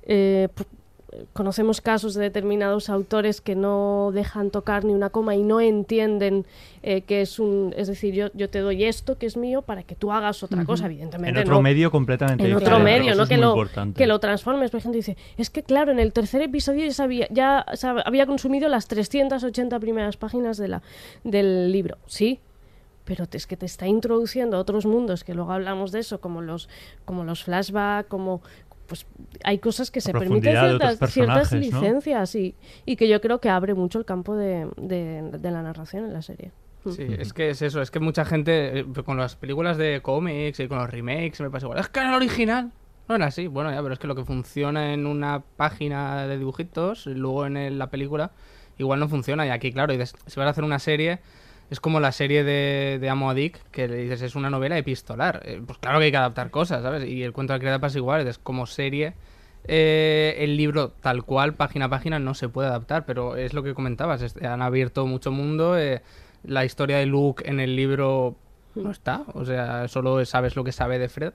eh, 0.04 0.50
conocemos 1.34 1.82
casos 1.82 2.14
de 2.14 2.22
determinados 2.22 2.90
autores 2.90 3.42
que 3.42 3.56
no 3.56 4.12
dejan 4.14 4.52
tocar 4.52 4.86
ni 4.86 4.94
una 4.94 5.10
coma 5.10 5.36
y 5.36 5.44
no 5.44 5.60
entienden 5.60 6.46
eh, 6.84 7.02
que 7.02 7.22
es 7.22 7.40
un 7.40 7.74
es 7.78 7.88
decir 7.88 8.14
yo, 8.14 8.28
yo 8.34 8.50
te 8.50 8.60
doy 8.60 8.84
esto 8.84 9.18
que 9.18 9.26
es 9.26 9.36
mío 9.36 9.62
para 9.64 9.84
que 9.84 9.96
tú 9.96 10.12
hagas 10.12 10.44
otra 10.44 10.66
cosa 10.66 10.86
En 10.86 10.92
evidentemente 10.92 11.40
otro 11.42 11.56
no. 11.56 11.62
medio 11.62 11.90
completamente 11.92 12.46
en 12.46 12.54
otro 12.56 12.80
medio 12.80 13.16
no 13.16 13.26
que 13.28 13.38
lo 13.38 13.50
importante. 13.50 13.98
que 13.98 14.08
lo 14.08 14.20
transformes 14.20 14.72
por 14.72 14.80
ejemplo 14.80 14.98
dice 14.98 15.18
es 15.38 15.50
que 15.50 15.64
claro 15.64 15.92
en 15.92 16.00
el 16.00 16.14
tercer 16.14 16.42
episodio 16.42 16.86
ya 16.86 16.94
sabía 16.94 17.28
ya 17.32 17.66
sab- 17.74 18.04
había 18.06 18.26
consumido 18.26 18.70
las 18.70 18.88
380 18.88 19.80
primeras 19.80 20.16
páginas 20.18 20.58
de 20.58 20.68
la 20.68 20.82
del 21.24 21.72
libro 21.72 21.98
sí 22.06 22.40
pero 23.06 23.26
es 23.32 23.48
que 23.48 23.58
te 23.58 23.66
está 23.66 23.88
introduciendo 23.88 24.58
a 24.58 24.60
otros 24.60 24.86
mundos 24.86 25.24
que 25.24 25.34
luego 25.34 25.52
hablamos 25.52 25.92
de 25.92 26.00
eso 26.02 26.22
como 26.22 26.42
los 26.44 26.70
como 27.06 27.24
los 27.24 27.44
flashbacks 27.44 28.08
como 28.08 28.42
pues 28.90 29.06
hay 29.46 29.60
cosas 29.60 29.90
que 29.92 30.02
se 30.02 30.12
permiten 30.20 30.52
ciertas, 30.80 31.00
ciertas 31.14 31.50
licencias 31.82 32.36
y, 32.36 32.56
y 32.86 32.96
que 32.98 33.08
yo 33.08 33.22
creo 33.22 33.40
que 33.40 33.48
abre 33.50 33.74
mucho 33.76 34.00
el 34.00 34.06
campo 34.06 34.36
de, 34.36 34.68
de- 34.76 35.22
de 35.40 35.52
la 35.52 35.62
narración 35.62 36.04
en 36.06 36.12
la 36.14 36.22
serie 36.22 36.52
Sí, 36.96 37.04
es 37.20 37.34
que 37.34 37.50
es 37.50 37.62
eso, 37.62 37.82
es 37.82 37.92
que 37.92 38.00
mucha 38.00 38.24
gente 38.26 38.80
eh, 38.80 38.86
con 39.06 39.18
las 39.18 39.36
películas 39.36 39.78
de 39.78 40.02
cómics 40.02 40.60
y 40.62 40.68
con 40.68 40.78
los 40.80 40.90
remakes 40.90 41.40
me 41.42 41.50
pasa 41.50 41.66
igual. 41.66 41.80
Es 41.80 41.90
que 41.90 42.00
en 42.00 42.08
el 42.08 42.14
original 42.14 42.72
no 43.08 43.16
era 43.16 43.26
así. 43.28 43.48
Bueno, 43.48 43.70
ya, 43.70 43.82
pero 43.82 43.94
es 43.94 44.00
que 44.00 44.08
lo 44.08 44.16
que 44.16 44.24
funciona 44.24 44.94
en 44.94 45.06
una 45.06 45.44
página 45.58 46.26
de 46.26 46.38
dibujitos, 46.38 47.06
luego 47.06 47.46
en 47.46 47.58
el- 47.58 47.78
la 47.78 47.88
película, 47.90 48.32
igual 48.78 49.00
no 49.02 49.10
funciona. 49.10 49.46
Y 49.46 49.50
aquí, 49.50 49.74
claro, 49.74 49.92
y 49.94 49.98
des- 49.98 50.16
si 50.26 50.40
vas 50.40 50.48
a 50.48 50.52
hacer 50.52 50.64
una 50.64 50.80
serie, 50.80 51.20
es 51.70 51.80
como 51.80 52.00
la 52.00 52.12
serie 52.12 52.44
de, 52.44 52.98
de 53.00 53.10
Amo 53.10 53.30
a 53.30 53.34
Dick, 53.34 53.60
que 53.72 53.88
le 53.88 53.98
dices 53.98 54.22
es 54.22 54.36
una 54.36 54.50
novela 54.50 54.78
epistolar. 54.78 55.42
Eh, 55.46 55.62
pues 55.66 55.78
claro 55.80 56.00
que 56.00 56.06
hay 56.06 56.12
que 56.12 56.18
adaptar 56.18 56.50
cosas, 56.52 56.82
¿sabes? 56.84 57.06
Y 57.08 57.24
el 57.24 57.32
cuento 57.34 57.54
de 57.54 57.58
la 57.58 57.60
criada 57.60 57.80
pasa 57.80 57.98
igual, 57.98 58.28
es 58.28 58.38
como 58.40 58.66
serie. 58.66 59.14
eh, 59.66 60.36
el 60.40 60.58
libro 60.58 60.90
tal 60.92 61.24
cual, 61.24 61.54
página 61.54 61.86
a 61.86 61.90
página, 61.90 62.20
no 62.20 62.34
se 62.34 62.50
puede 62.50 62.70
adaptar, 62.70 63.06
pero 63.06 63.36
es 63.36 63.54
lo 63.54 63.62
que 63.64 63.74
comentabas, 63.74 64.36
han 64.42 64.62
abierto 64.62 65.06
mucho 65.06 65.32
mundo. 65.32 65.78
eh, 65.78 66.02
la 66.44 66.66
historia 66.66 66.98
de 66.98 67.06
Luke 67.06 67.48
en 67.48 67.60
el 67.60 67.76
libro 67.76 68.36
no 68.76 68.92
está, 68.92 69.24
o 69.34 69.46
sea, 69.46 69.88
solo 69.88 70.24
sabes 70.26 70.56
lo 70.56 70.64
que 70.64 70.72
sabe 70.72 71.00
de 71.00 71.10
Fred. 71.10 71.34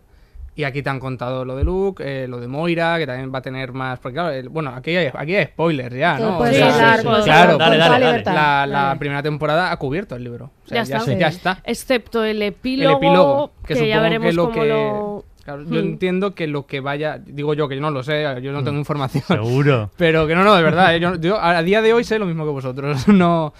Y 0.57 0.63
aquí 0.65 0.83
te 0.83 0.91
han 0.91 1.01
contado 1.01 1.45
lo 1.45 1.57
de 1.57 1.65
Luke, 1.65 2.03
eh, 2.07 2.29
lo 2.29 2.39
de 2.39 2.47
Moira, 2.47 2.97
que 2.99 3.07
también 3.07 3.33
va 3.35 3.39
a 3.39 3.43
tener 3.43 3.73
más. 3.73 3.99
Porque 3.99 4.15
claro, 4.15 4.31
el- 4.31 4.49
bueno, 4.49 4.71
aquí 4.75 4.95
hay, 4.97 5.11
aquí 5.13 5.35
hay 5.35 5.47
spoilers 5.47 5.95
ya, 5.97 6.17
¿no? 6.19 6.37
hablar, 6.37 6.99
sí, 7.01 7.05
puedes 7.07 7.25
claro, 7.25 7.59
toda 7.59 7.99
libertad. 7.99 8.69
La, 8.69 8.97
primera 8.99 9.23
temporada 9.23 9.73
ha 9.73 9.77
cubierto 9.79 10.15
el 10.15 10.23
libro. 10.25 10.53
O 10.65 10.69
sea, 10.69 10.85
ya, 10.85 10.99
está, 10.99 11.13
ya 11.15 11.27
está. 11.29 11.59
excepto 11.65 12.23
el 12.25 12.41
epílogo, 12.43 12.91
El 12.91 12.97
epílogo, 13.05 13.53
que, 13.67 13.75
que, 13.75 13.89
ya 13.89 14.01
veremos 14.01 14.29
que 14.29 14.33
lo 14.35 14.43
cómo 14.51 14.55
que. 14.63 14.69
lo 14.69 15.25
Claro, 15.45 15.63
yo 15.65 15.69
Hmm. 15.75 15.75
entiendo 15.79 16.35
que 16.35 16.47
lo 16.47 16.65
que 16.67 16.81
vaya. 16.81 17.19
Digo 17.19 17.53
yo 17.53 17.69
que 17.69 17.75
yo 17.75 17.83
no 17.83 17.91
lo 17.91 18.03
sé, 18.03 18.23
yo 18.41 18.51
no 18.53 18.65
tengo 18.65 18.79
información. 18.79 19.25
Seguro. 19.27 19.91
Pero 19.99 20.27
que 20.27 20.35
no, 20.35 20.43
no, 20.43 20.55
de 20.55 20.63
verdad. 20.63 20.95
eh, 20.97 21.01
yo, 21.01 21.17
yo 21.17 21.39
a 21.39 21.63
día 21.63 21.83
de 21.83 21.93
hoy 21.93 22.03
sé 22.05 22.19
lo 22.19 22.25
mismo 22.27 22.45
que 22.45 22.51
vosotros. 22.51 23.07
No. 23.09 23.53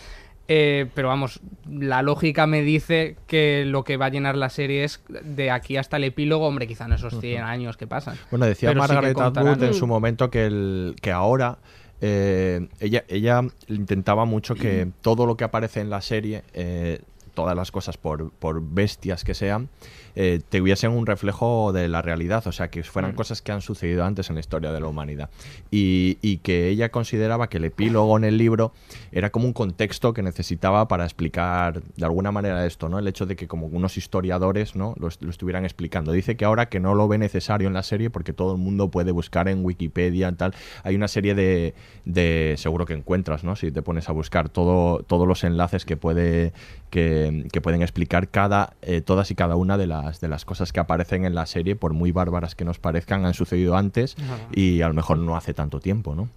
Eh, 0.47 0.87
pero 0.95 1.09
vamos, 1.09 1.41
la 1.69 2.03
lógica 2.03 2.47
me 2.47 2.63
dice 2.63 3.17
que 3.27 3.65
lo 3.67 3.85
que 3.85 3.97
va 3.97 4.07
a 4.07 4.09
llenar 4.11 4.37
la 4.37 4.51
serie 4.51 4.85
es 4.85 5.01
de 5.09 5.51
aquí 5.51 5.77
hasta 5.77 5.97
el 5.97 6.05
epílogo, 6.05 6.47
hombre, 6.47 6.67
quizá 6.67 6.85
en 6.85 6.93
esos 6.93 7.19
100 7.19 7.43
años 7.43 7.77
que 7.77 7.87
pasan. 7.87 8.17
Bueno, 8.31 8.47
decía 8.47 8.71
Pero 8.71 8.81
Margaret 8.81 9.19
Atwood 9.19 9.63
en 9.63 9.75
su 9.75 9.87
momento 9.87 10.31
que, 10.31 10.47
el, 10.47 10.97
que 11.01 11.13
ahora 11.13 11.59
eh, 12.01 12.69
ella, 12.81 13.05
ella 13.09 13.41
intentaba 13.69 14.27
mucho 14.27 14.55
que 14.55 14.89
todo 15.01 15.25
lo 15.25 15.37
que 15.37 15.45
aparece 15.45 15.81
en 15.81 15.89
la 15.89 16.03
serie, 16.03 16.43
eh, 16.53 17.01
todas 17.33 17.57
las 17.57 17.71
cosas 17.71 17.97
por, 17.97 18.31
por 18.31 18.61
bestias 18.63 19.25
que 19.25 19.33
sean, 19.33 19.71
eh, 20.17 20.41
tuviesen 20.49 20.93
un 20.93 21.07
reflejo 21.07 21.73
de 21.73 21.89
la 21.89 22.03
realidad, 22.03 22.47
o 22.47 22.53
sea, 22.53 22.69
que 22.69 22.83
fueran 22.83 23.13
Mm. 23.13 23.17
cosas 23.17 23.43
que 23.43 23.53
han 23.53 23.61
sucedido 23.61 24.05
antes 24.05 24.29
en 24.31 24.35
la 24.35 24.41
historia 24.41 24.73
de 24.73 24.81
la 24.81 24.87
humanidad. 24.87 25.31
Y, 25.71 26.19
y 26.23 26.39
que 26.39 26.69
ella 26.69 26.91
consideraba 26.91 27.49
que 27.49 27.59
el 27.59 27.65
epílogo 27.65 28.17
en 28.17 28.25
el 28.25 28.39
libro 28.39 28.73
era 29.13 29.31
como 29.31 29.47
un 29.47 29.53
contexto 29.53 30.13
que 30.15 30.23
necesitaba 30.23 30.87
para 30.89 31.05
explicar 31.05 31.83
de 31.83 32.05
alguna 32.05 32.31
manera 32.33 32.67
esto, 32.67 32.89
¿no? 32.89 32.99
El 32.99 33.09
hecho 33.09 33.27
de 33.27 33.37
que 33.37 33.49
como 33.49 33.67
unos 33.67 33.97
historiadores, 33.97 34.77
¿no? 34.77 34.95
Lo 34.99 35.09
estuvieran 35.09 35.65
explicando. 35.65 36.13
Dice 36.13 36.37
que 36.37 36.45
ahora 36.45 36.69
que 36.69 36.81
no 36.81 36.95
lo 36.95 37.09
ve 37.09 37.19
necesario 37.19 37.69
en 37.69 37.75
la 37.75 37.83
serie 37.83 38.11
porque 38.11 38.33
todo 38.33 38.53
el 38.53 38.59
mundo 38.59 38.91
puede 38.91 39.13
buscar 39.13 39.49
en 39.49 39.65
Wikipedia 39.65 40.29
y 40.29 40.35
tal. 40.35 40.55
Hay 40.83 40.95
una 40.95 41.09
serie 41.09 41.35
de, 41.35 41.75
de 42.05 42.55
seguro 42.59 42.87
que 42.87 42.93
encuentras, 42.95 43.45
¿no? 43.45 43.57
Si 43.57 43.71
te 43.73 43.83
pones 43.83 44.09
a 44.09 44.13
buscar 44.13 44.49
todo, 44.49 45.03
todos 45.03 45.27
los 45.27 45.45
enlaces 45.45 45.85
que 45.85 45.97
puede 45.97 46.53
que, 46.91 47.47
que 47.53 47.61
pueden 47.61 47.83
explicar 47.83 48.29
cada 48.29 48.75
eh, 48.83 49.01
todas 49.01 49.31
y 49.31 49.35
cada 49.35 49.57
una 49.57 49.77
de 49.77 49.87
las 49.89 50.04
de 50.21 50.29
las 50.29 50.45
cosas 50.45 50.73
que 50.73 50.81
aparecen 50.81 51.25
en 51.25 51.35
la 51.35 51.47
serie, 51.47 51.77
por 51.77 51.93
muy 51.93 52.13
bárbaras 52.13 52.55
que 52.55 52.65
nos 52.65 52.79
parezcan, 52.79 53.25
han 53.27 53.35
sucedido 53.35 53.77
antes 53.77 54.17
Ajá. 54.19 54.37
y 54.53 54.83
a 54.83 54.89
lo 54.89 54.95
mejor 54.95 55.19
no 55.19 55.37
hace 55.37 55.55
tanto 55.55 55.81
tiempo, 55.81 56.15
¿no? 56.15 56.29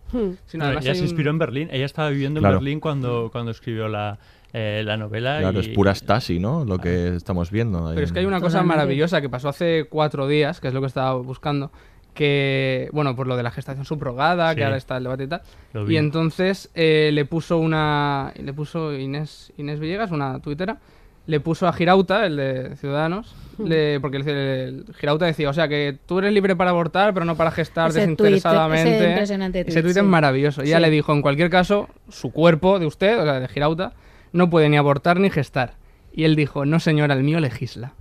Sí, 0.45 0.57
ella 0.57 0.77
hay 0.77 0.95
se 0.95 1.03
inspiró 1.03 1.31
en 1.31 1.37
Berlín. 1.39 1.69
Ella 1.71 1.85
estaba 1.85 2.09
viviendo 2.09 2.39
Claro. 2.39 2.55
en 2.57 2.59
Berlín 2.63 2.79
cuando, 2.79 3.29
cuando 3.31 3.51
escribió 3.51 3.87
la, 3.87 4.17
eh, 4.53 4.81
la 4.85 4.97
novela. 4.97 5.39
Claro, 5.39 5.57
y- 5.59 5.61
es 5.61 5.67
pura 5.69 5.93
Stasi, 5.93 6.39
¿no? 6.39 6.65
Lo 6.65 6.79
que 6.79 7.15
estamos 7.15 7.51
viendo. 7.51 7.91
Pero 7.93 8.05
es 8.05 8.11
que 8.11 8.19
hay 8.19 8.25
una 8.25 8.41
cosa 8.41 8.63
maravillosa 8.63 9.21
que 9.21 9.29
pasó 9.29 9.49
hace 9.49 9.87
cuatro 9.89 10.27
días, 10.27 10.59
que 10.59 10.69
es 10.69 10.73
lo 10.73 10.81
que 10.81 10.87
estaba 10.87 11.13
buscando, 11.15 11.71
que, 12.13 12.89
bueno, 12.93 13.15
por 13.15 13.27
lo 13.27 13.37
de 13.37 13.43
la 13.43 13.51
gestación 13.51 13.85
subrogada, 13.85 14.49
Sí. 14.51 14.55
que 14.57 14.63
ahora 14.63 14.77
está 14.77 14.97
el 14.97 15.03
debate 15.03 15.23
y 15.25 15.27
tal. 15.27 15.41
Y 15.87 15.97
entonces 15.97 16.69
eh, 16.73 17.11
le 17.13 17.25
puso 17.25 17.57
una, 17.59 18.33
le 18.41 18.53
puso 18.53 18.93
Inés, 18.97 19.53
Inés 19.57 19.79
Villegas, 19.79 20.11
una 20.11 20.39
tuitera, 20.39 20.79
le 21.27 21.39
puso 21.39 21.67
a 21.67 21.73
Girauta, 21.73 22.25
el 22.25 22.35
de 22.37 22.75
Ciudadanos, 22.77 23.35
le- 23.63 23.99
porque 23.99 24.17
el, 24.17 24.27
el 24.27 24.85
Girauta 24.99 25.25
decía, 25.25 25.49
o 25.49 25.53
sea, 25.53 25.67
que 25.67 25.97
tú 26.05 26.19
eres 26.19 26.31
libre 26.33 26.55
para 26.55 26.71
abortar, 26.71 27.13
pero 27.13 27.25
no 27.25 27.35
para 27.35 27.51
gestar 27.51 27.89
Ese 27.89 27.99
tuit- 27.99 28.01
desinteresadamente. 28.01 28.97
ese 29.21 29.33
Ese 29.33 29.63
tuit, 29.63 29.83
tuit 29.83 29.93
sí. 29.93 29.99
es 29.99 30.05
maravilloso. 30.05 30.63
Y 30.63 30.67
ella 30.67 30.77
Sí. 30.77 30.81
le 30.83 30.89
dijo, 30.89 31.13
en 31.13 31.21
cualquier 31.21 31.49
caso, 31.49 31.89
su 32.09 32.31
cuerpo 32.31 32.79
de 32.79 32.85
usted, 32.85 33.19
o 33.19 33.23
sea, 33.23 33.39
de 33.39 33.47
Girauta, 33.47 33.93
no 34.31 34.49
puede 34.49 34.69
ni 34.69 34.77
abortar 34.77 35.19
ni 35.19 35.29
gestar. 35.29 35.73
Y 36.13 36.23
él 36.23 36.35
dijo, 36.35 36.65
no 36.65 36.79
señora, 36.79 37.13
el 37.13 37.23
mío 37.23 37.39
legisla. 37.39 37.93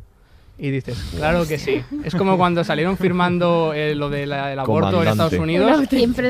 Y 0.59 0.71
dices, 0.71 0.97
claro 1.15 1.47
que 1.47 1.59
sí. 1.59 1.83
Es 2.03 2.15
como 2.15 2.39
cuando 2.39 2.65
salieron 2.65 2.97
firmando 2.97 3.73
eh, 3.75 3.95
lo 3.95 4.09
del 4.09 4.33
aborto 4.33 5.03
en. 5.03 5.09
Estados 5.09 5.35
Unidos. 5.35 5.83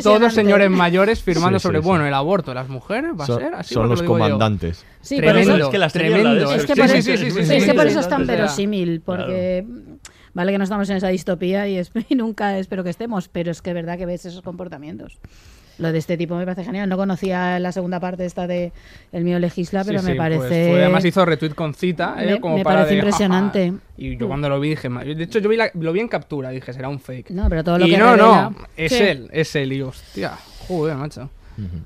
Todos 0.02 0.34
señores 0.34 0.68
mayores 0.68 1.22
firmando 1.22 1.60
Sí, 1.60 1.62
sobre, 1.62 1.78
sí, 1.78 1.82
sí. 1.84 1.88
bueno, 1.88 2.06
el 2.06 2.14
aborto 2.14 2.50
de 2.50 2.56
las 2.56 2.68
mujeres 2.68 3.12
va 3.18 3.22
a 3.22 3.26
Son, 3.28 3.38
ser 3.40 3.54
así. 3.54 3.74
son 3.74 3.88
los 3.88 3.98
lo 4.00 4.02
digo 4.02 4.18
yo. 4.18 4.24
comandantes. 4.24 4.84
Sí, 5.00 5.18
tremendo, 5.18 5.54
eso- 5.56 5.64
Es 5.66 5.70
que 5.70 5.78
la 5.78 5.90
serie 5.90 6.08
habla 6.08 6.18
de 6.18 6.40
tremendo. 6.40 6.54
Es 6.54 6.66
que 6.66 6.74
Sí, 6.74 6.80
por 6.80 6.88
sí, 6.90 6.96
eso, 6.98 7.10
es 7.12 7.20
sí, 7.20 7.24
que 7.26 7.30
sí, 7.60 7.72
por 7.72 7.82
sí. 7.84 7.88
eso 7.90 8.00
es 8.00 8.08
tan 8.08 8.26
verosímil, 8.26 9.00
porque 9.00 9.64
vale 10.34 10.50
que 10.52 10.58
no 10.58 10.64
estamos 10.64 10.90
en 10.90 10.96
esa 10.96 11.08
distopía 11.08 11.68
y, 11.68 11.76
es- 11.78 11.92
y 12.08 12.14
nunca 12.16 12.58
espero 12.58 12.82
que 12.82 12.90
estemos, 12.90 13.28
pero 13.28 13.52
es 13.52 13.62
que 13.62 13.70
es 13.70 13.74
verdad 13.74 13.96
que 13.96 14.06
ves 14.06 14.24
esos 14.26 14.42
comportamientos. 14.42 15.18
Lo 15.78 15.92
de 15.92 15.98
este 15.98 16.16
tipo 16.16 16.36
me 16.36 16.44
parece 16.44 16.64
genial. 16.64 16.88
No 16.88 16.96
conocía 16.96 17.58
la 17.58 17.70
segunda 17.72 18.00
parte 18.00 18.24
esta 18.24 18.46
de 18.46 18.72
El 19.12 19.24
mío 19.24 19.38
legisla, 19.38 19.84
pero 19.84 19.98
Sí, 20.00 20.06
me 20.06 20.12
sí, 20.12 20.18
parece... 20.18 20.38
pues 20.48 20.68
fue- 20.68 20.82
además 20.82 21.04
hizo 21.04 21.24
retweet 21.24 21.54
con 21.54 21.74
cita. 21.74 22.16
eh, 22.18 22.26
Me- 22.34 22.40
como 22.40 22.56
me 22.58 22.64
para 22.64 22.76
parece 22.80 22.94
de, 22.94 23.00
jaja. 23.00 23.08
impresionante. 23.08 23.72
Y 23.98 24.16
yo 24.16 24.26
cuando 24.28 24.48
lo 24.48 24.58
vi 24.60 24.70
dije, 24.70 24.88
de 24.88 25.22
hecho 25.24 25.38
yo 25.38 25.48
vi 25.48 25.56
la- 25.56 25.70
lo 25.74 25.92
vi 25.92 26.00
en 26.00 26.08
captura, 26.08 26.50
dije, 26.50 26.72
será 26.72 26.88
un 26.88 27.00
fake. 27.00 27.30
No, 27.30 27.48
pero 27.48 27.62
todo 27.64 27.78
lo 27.78 27.86
y 27.86 27.90
que 27.90 27.98
no, 27.98 28.14
revela- 28.16 28.50
no, 28.50 28.56
es 28.76 28.92
Sí. 28.92 29.02
él, 29.02 29.28
es 29.32 29.54
él. 29.56 29.72
Y 29.72 29.82
hostia, 29.82 30.32
joder, 30.68 30.96
macho. 30.96 31.30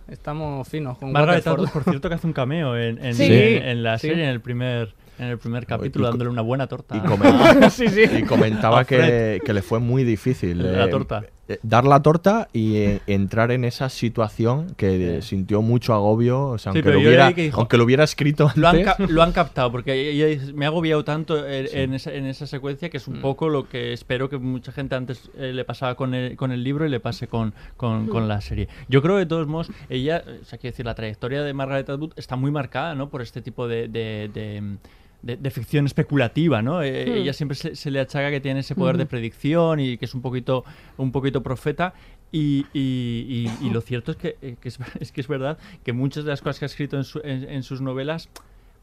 Estamos 0.09 0.67
finos 0.69 0.99
con 0.99 1.13
Margaret. 1.13 1.47
Atwood, 1.47 1.69
por 1.71 1.85
cierto, 1.85 2.09
que 2.09 2.15
hace 2.17 2.27
un 2.27 2.33
cameo 2.33 2.77
en, 2.77 3.05
en, 3.05 3.15
Sí. 3.15 3.25
en- 3.25 3.63
en 3.63 3.83
la 3.83 3.99
Sí. 3.99 4.09
serie, 4.09 4.25
en 4.25 4.31
el 4.31 4.41
primer, 4.41 4.95
en 5.19 5.27
el 5.27 5.39
primer 5.39 5.67
capítulo, 5.67 6.09
dándole 6.09 6.31
una 6.31 6.43
buena 6.43 6.67
torta. 6.67 6.97
Y, 6.97 7.01
comenta- 7.09 7.71
Sí, 7.71 7.89
sí. 7.89 8.03
y 8.19 8.23
comentaba 8.25 8.85
que, 8.87 9.41
que 9.45 9.53
le 9.53 9.63
fue 9.63 9.79
muy 9.79 10.03
difícil 10.05 10.61
La 10.73 10.87
eh, 10.87 10.89
torta. 10.89 11.25
Eh, 11.51 11.59
dar 11.63 11.85
la 11.85 12.01
torta 12.01 12.49
y 12.53 12.77
eh, 12.77 13.01
entrar 13.07 13.51
en 13.51 13.65
esa 13.65 13.89
situación 13.89 14.75
que 14.77 15.19
eh, 15.19 15.23
sintió 15.23 15.63
mucho 15.63 15.93
agobio, 15.95 16.47
o 16.49 16.59
sea, 16.59 16.73
Sí, 16.73 16.79
aunque, 16.79 16.93
lo 16.93 17.01
hubiera, 17.01 17.27
leí 17.27 17.35
que 17.35 17.43
dijo- 17.43 17.59
aunque 17.59 17.77
lo 17.77 17.85
hubiera 17.85 18.05
escrito 18.05 18.51
Lo 18.55 18.69
han, 18.69 18.89
antes. 18.89 19.11
lo 19.11 19.23
han 19.23 19.33
captado, 19.33 19.71
porque 19.73 20.11
ella 20.11 20.27
dice, 20.27 20.53
me 20.53 20.65
ha 20.65 20.69
agobiado 20.69 21.05
tanto 21.05 21.47
en, 21.47 21.67
en 21.73 21.95
esa, 21.95 22.13
en 22.15 22.27
esa 22.27 22.47
secuencia 22.47 22.89
que 22.91 22.97
es 22.97 23.09
Mm. 23.09 23.13
un 23.15 23.21
poco 23.21 23.49
lo 23.49 23.69
que 23.69 23.93
espero 23.93 24.29
que 24.29 24.39
mucha 24.39 24.73
gente 24.73 24.95
antes 24.95 25.31
eh, 25.37 25.53
le 25.53 25.65
pasaba 25.65 25.95
con 25.95 26.15
el, 26.15 26.37
con 26.37 26.53
el 26.53 26.63
libro 26.63 26.87
y 26.87 26.89
le 26.89 27.01
pase 27.01 27.27
con, 27.29 27.53
con, 27.77 28.07
con 28.07 28.29
la 28.29 28.41
serie. 28.41 28.69
Yo 28.89 29.03
creo 29.03 29.15
que 29.17 29.21
de 29.21 29.27
todos 29.27 29.47
modos, 29.47 29.71
ella, 29.89 30.23
o 30.41 30.45
sea, 30.45 30.59
quiero 30.59 30.73
decir, 30.73 30.87
la 30.87 30.95
trayectoria 30.95 31.43
de 31.43 31.53
Margaret 31.53 31.89
Atwood 31.91 32.13
está 32.17 32.37
muy 32.37 32.51
marcada 32.51 32.95
¿no? 32.95 33.09
por 33.09 33.23
este 33.23 33.43
tipo 33.43 33.67
de, 33.69 33.89
de- 33.89 34.31
de- 34.33 34.77
de- 35.23 35.37
de 35.37 35.51
ficción 35.51 35.87
especulativa, 35.87 36.63
¿no? 36.63 36.83
Eh, 36.83 37.05
Hmm. 37.09 37.13
Ella 37.19 37.33
siempre 37.33 37.57
se, 37.57 37.77
se 37.77 37.91
le 37.91 38.01
achaca 38.01 38.31
que 38.31 38.41
tiene 38.41 38.61
ese 38.61 38.75
poder 38.75 38.97
de 38.97 39.05
Ujú. 39.05 39.11
predicción 39.11 39.81
y 39.81 39.97
que 39.99 40.05
es 40.07 40.15
un 40.15 40.23
poquito, 40.23 40.65
un 40.97 41.13
poquito 41.13 41.43
profeta. 41.43 41.93
Y, 42.33 42.65
y- 42.73 43.49
y- 43.61 43.67
y 43.67 43.71
lo 43.71 43.81
cierto 43.81 44.13
es 44.13 44.17
que, 44.17 44.37
eh, 44.41 44.57
que 44.61 44.69
es, 44.69 44.79
es 45.01 45.11
que 45.13 45.21
es 45.21 45.29
verdad 45.29 45.59
que 45.85 45.93
muchas 45.93 46.25
de 46.25 46.31
las 46.31 46.41
cosas 46.41 46.59
que 46.59 46.65
ha 46.65 46.67
escrito 46.67 46.97
en, 46.97 47.05
su- 47.05 47.21
en- 47.25 47.49
en 47.51 47.63
sus 47.63 47.81
novelas 47.81 48.29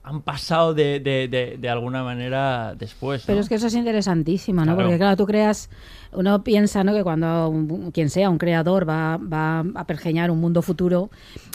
han 0.03 0.21
pasado 0.21 0.73
de, 0.73 0.99
de- 1.01 1.27
de- 1.27 1.57
de 1.57 1.69
alguna 1.69 2.01
manera 2.03 2.75
después. 2.77 3.23
¿no? 3.23 3.27
Pero 3.27 3.39
es 3.41 3.49
que 3.49 3.55
eso 3.55 3.67
es 3.67 3.73
interesantísimo, 3.75 4.61
¿no? 4.61 4.73
Claro. 4.75 4.88
Porque 4.89 4.97
claro, 4.97 5.17
tú 5.17 5.25
creas, 5.25 5.69
uno 6.14 6.43
piensa, 6.43 6.84
¿no? 6.84 6.93
Que 6.93 7.03
cuando 7.03 7.49
un- 7.49 7.91
quien 7.91 8.10
sea 8.10 8.30
un 8.30 8.38
creador 8.38 8.88
va, 8.88 9.18
va 9.18 9.60
a 9.76 9.86
pergeñar 9.86 10.32
un 10.32 10.39
mundo 10.39 10.62
futuro, 10.62 11.10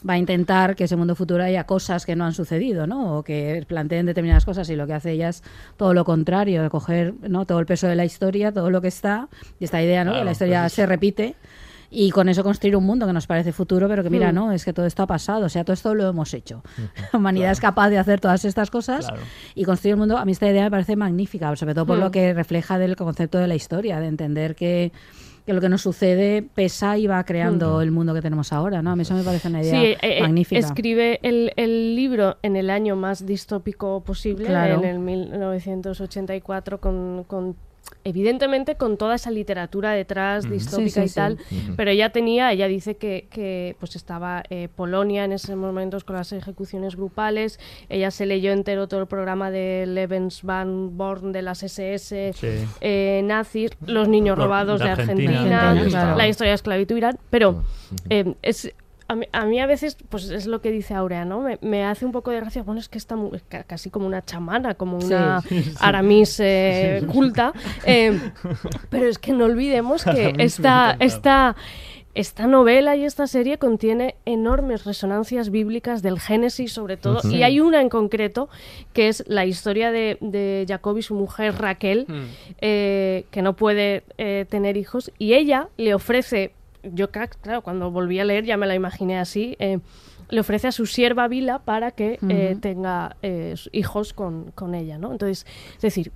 va 0.09 0.15
a 0.15 0.19
intentar 0.19 0.77
que 0.77 0.85
ese 0.85 0.97
mundo 0.97 1.15
futuro 1.15 1.43
haya 1.43 1.65
cosas 1.65 2.05
que 2.07 2.17
no 2.17 2.25
han 2.25 2.33
sucedido, 2.35 2.87
¿no? 2.87 3.19
O 3.19 3.23
que 3.23 3.65
planteen 3.67 4.07
determinadas 4.07 4.45
cosas 4.45 4.69
y 4.71 4.77
lo 4.77 4.87
que 4.87 4.95
hace 4.95 5.13
ella 5.13 5.29
es 5.31 5.43
todo 5.77 5.95
lo 5.95 6.05
contrario, 6.05 6.63
de 6.63 6.71
coger, 6.71 7.15
¿no? 7.29 7.45
Todo 7.47 7.59
el 7.61 7.67
peso 7.67 7.87
de 7.87 7.97
la 7.97 8.05
historia, 8.05 8.53
todo 8.53 8.71
lo 8.71 8.81
que 8.81 8.89
está 8.89 9.29
y 9.61 9.65
esta 9.65 9.83
idea, 9.83 10.05
¿no? 10.05 10.13
que 10.13 10.25
la 10.25 10.33
historia 10.33 10.61
pues 10.63 10.73
es- 10.73 10.77
se 10.77 10.87
repite. 10.87 11.35
Y 11.95 12.11
con 12.11 12.29
eso 12.31 12.43
construir 12.43 12.75
un 12.75 12.85
mundo 12.85 13.07
que 13.07 13.13
nos 13.13 13.27
parece 13.27 13.53
futuro, 13.53 13.87
pero 13.87 14.03
que 14.03 14.09
mira, 14.09 14.33
Mm. 14.33 14.35
no, 14.35 14.53
es 14.53 14.65
que 14.65 14.73
todo 14.73 14.87
esto 14.87 15.03
ha 15.03 15.07
pasado, 15.07 15.45
o 15.45 15.49
sea, 15.51 15.63
todo 15.63 15.75
esto 15.75 15.95
lo 15.95 16.09
hemos 16.09 16.33
hecho. 16.33 16.63
La 17.13 17.19
humanidad 17.19 17.51
es 17.53 17.61
capaz 17.61 17.91
de 17.91 17.99
hacer 17.99 18.19
todas 18.19 18.45
estas 18.47 18.71
cosas 18.71 19.07
Claro. 19.09 19.23
y 19.55 19.65
construir 19.65 19.95
un 19.97 20.01
mundo, 20.01 20.17
a 20.17 20.25
mí 20.25 20.33
esta 20.33 20.49
idea 20.49 20.65
me 20.65 20.71
parece 20.71 20.97
magnífica, 20.97 21.55
sobre 21.55 21.75
todo 21.75 21.85
por 21.85 21.99
Mm. 21.99 22.01
lo 22.01 22.11
que 22.11 22.33
refleja 22.33 22.79
del 22.79 22.97
concepto 22.97 23.37
de 23.37 23.47
la 23.47 23.55
historia, 23.55 24.01
de 24.01 24.07
entender 24.07 24.55
que, 24.55 24.91
que 25.45 25.53
lo 25.53 25.61
que 25.61 25.69
nos 25.69 25.83
sucede 25.83 26.43
pesa 26.55 26.97
y 26.97 27.09
va 27.09 27.23
creando 27.25 27.83
el 27.83 27.91
mundo 27.91 28.15
que 28.15 28.23
tenemos 28.23 28.53
ahora, 28.55 28.81
¿no? 28.81 28.93
A 28.93 28.97
mí 28.97 29.03
eso 29.03 29.13
me 29.15 29.23
parece 29.25 29.49
una 29.49 29.61
idea 29.61 29.73
Sí, 29.81 29.87
eh, 29.87 29.99
eh, 30.01 30.21
magnífica. 30.23 30.61
escribe 30.61 31.19
el, 31.23 31.53
el 31.57 31.95
libro 31.97 32.37
en 32.43 32.57
el 32.57 32.71
año 32.71 32.97
más 32.97 33.27
distópico 33.27 34.03
posible, 34.03 34.47
Claro. 34.47 34.77
en 34.79 34.85
el 34.85 34.99
1984, 35.01 36.81
con, 36.81 37.25
con 37.27 37.57
evidentemente 38.05 38.75
con 38.77 38.97
toda 38.97 39.15
esa 39.15 39.31
literatura 39.31 39.93
detrás, 39.93 40.45
Ujú. 40.45 40.55
distópica 40.55 40.89
Sí, 40.89 40.91
sí, 41.01 41.01
y 41.05 41.09
sí. 41.09 41.15
tal, 41.15 41.39
pero 41.77 41.91
ella 41.91 42.11
tenía, 42.11 42.51
ella 42.53 42.67
dice 42.69 42.97
que, 42.97 43.27
que 43.31 43.77
pues 43.79 43.97
estaba 43.97 44.43
eh, 44.51 44.69
Polonia 44.75 45.25
en 45.25 45.33
esos 45.33 45.55
momentos 45.57 46.03
con 46.05 46.17
las 46.17 46.33
ejecuciones 46.33 46.97
grupales, 46.97 47.61
ella 47.89 48.11
se 48.11 48.27
leyó 48.27 48.53
entero 48.53 48.89
todo 48.89 49.01
el 49.01 49.07
programa 49.07 49.51
de 49.51 49.85
Lebensborn 49.87 51.33
de 51.33 51.43
las 51.43 51.63
SS 51.63 52.33
Sí. 52.35 52.49
eh, 52.81 53.21
nazis, 53.25 53.71
los 53.87 54.09
niños 54.09 54.37
robados 54.39 54.81
de 54.81 54.87
de 54.87 54.91
Argentina, 54.93 55.31
Argentina, 55.33 55.71
Argentina, 55.71 56.01
claro. 56.03 56.17
la 56.19 56.29
historia 56.29 56.51
de 56.53 56.55
esclavitud 56.57 56.97
Irán, 56.97 57.19
pero 57.31 57.63
eh, 58.11 58.35
es 58.43 58.73
a 59.13 59.17
mí, 59.17 59.27
a 59.33 59.45
mí 59.47 59.61
a 59.61 59.67
veces, 59.67 59.97
pues 60.09 60.29
es 60.31 60.47
lo 60.47 60.61
que 60.61 60.71
dice 60.71 60.95
Aurea, 60.95 61.25
¿no? 61.25 61.41
Me, 61.41 61.59
me 61.63 61.85
hace 61.85 62.05
un 62.05 62.13
poco 62.13 62.31
de 62.31 62.39
gracia, 62.41 62.63
bueno, 62.63 62.81
es 62.81 62.89
que 62.89 62.99
está 62.99 63.17
mu- 63.17 63.35
es 63.35 63.43
ca- 63.49 63.63
casi 63.65 63.91
como 63.91 64.07
una 64.07 64.25
chamana, 64.25 64.75
como 64.75 64.97
una 64.99 65.41
Sí, 65.43 65.63
sí. 65.63 65.75
Aramis 65.81 66.41
eh, 66.41 67.03
culta, 67.13 67.53
eh, 67.87 68.19
pero 68.91 69.07
es 69.07 69.19
que 69.19 69.33
no 69.33 69.45
olvidemos 69.45 70.05
que 70.05 70.35
esta, 70.39 70.97
esta, 71.01 71.57
esta 72.15 72.47
novela 72.47 72.95
y 72.97 73.05
esta 73.05 73.27
serie 73.27 73.57
contiene 73.57 74.17
enormes 74.27 74.85
resonancias 74.85 75.51
bíblicas 75.51 76.03
del 76.03 76.21
Génesis 76.21 76.73
sobre 76.73 76.97
todo, 76.99 77.21
y 77.31 77.43
hay 77.43 77.59
una 77.61 77.81
en 77.81 77.89
concreto 77.89 78.49
que 78.93 79.09
es 79.09 79.25
la 79.29 79.47
historia 79.47 79.91
de, 79.93 80.19
de 80.21 80.67
Jacob 80.69 80.99
y 80.99 81.03
su 81.03 81.15
mujer 81.15 81.55
Raquel, 81.57 82.05
Mm. 82.09 82.23
eh, 82.61 83.25
que 83.31 83.41
no 83.43 83.55
puede 83.57 84.03
eh, 84.19 84.45
tener 84.49 84.77
hijos, 84.77 85.11
y 85.19 85.33
ella 85.35 85.69
le 85.79 85.95
ofrece, 85.95 86.53
yo 86.83 87.11
claro, 87.11 87.63
cuando 87.63 87.91
volví 87.91 88.19
a 88.21 88.25
leer 88.25 88.45
ya 88.45 88.57
me 88.57 88.67
la 88.67 88.75
imaginé 88.75 89.19
así, 89.19 89.57
eh, 89.59 89.79
le 90.29 90.41
ofrece 90.41 90.69
a 90.69 90.73
su 90.73 90.87
sierva 90.87 91.29
Vila 91.29 91.59
para 91.59 91.91
que 91.91 92.19
eh, 92.29 92.57
tenga 92.61 93.17
eh, 93.23 93.55
hijos 93.73 94.13
con, 94.15 94.51
con 94.55 94.75
ella, 94.75 94.97
¿no? 94.99 95.13
Entonces, 95.13 95.47
es 95.77 95.83
decir, 95.83 96.11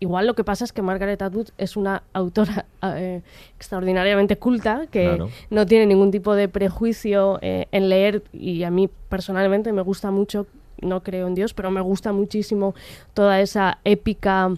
igual 0.00 0.26
lo 0.26 0.34
que 0.34 0.44
pasa 0.44 0.64
es 0.64 0.72
que 0.72 0.80
Margaret 0.80 1.20
Atwood 1.20 1.50
es 1.58 1.76
una 1.76 2.02
autora 2.14 2.64
eh, 2.82 3.20
extraordinariamente 3.56 4.36
culta, 4.36 4.86
que 4.90 5.04
Claro. 5.04 5.28
no 5.50 5.66
tiene 5.66 5.84
ningún 5.86 6.10
tipo 6.10 6.34
de 6.34 6.48
prejuicio 6.48 7.38
eh, 7.42 7.66
en 7.70 7.90
leer, 7.90 8.22
y 8.32 8.62
a 8.62 8.70
mí 8.70 8.88
personalmente 9.10 9.72
me 9.72 9.82
gusta 9.82 10.10
mucho, 10.10 10.46
no 10.80 11.02
creo 11.02 11.26
en 11.26 11.34
Dios, 11.34 11.52
pero 11.52 11.70
me 11.70 11.82
gusta 11.82 12.12
muchísimo 12.12 12.74
toda 13.12 13.40
esa 13.42 13.78
épica, 13.84 14.54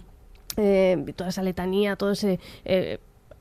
eh, 0.55 1.13
toda 1.17 1.29
esa 1.29 1.43
letanía, 1.43 1.97
todo 1.97 2.11
ese... 2.11 2.39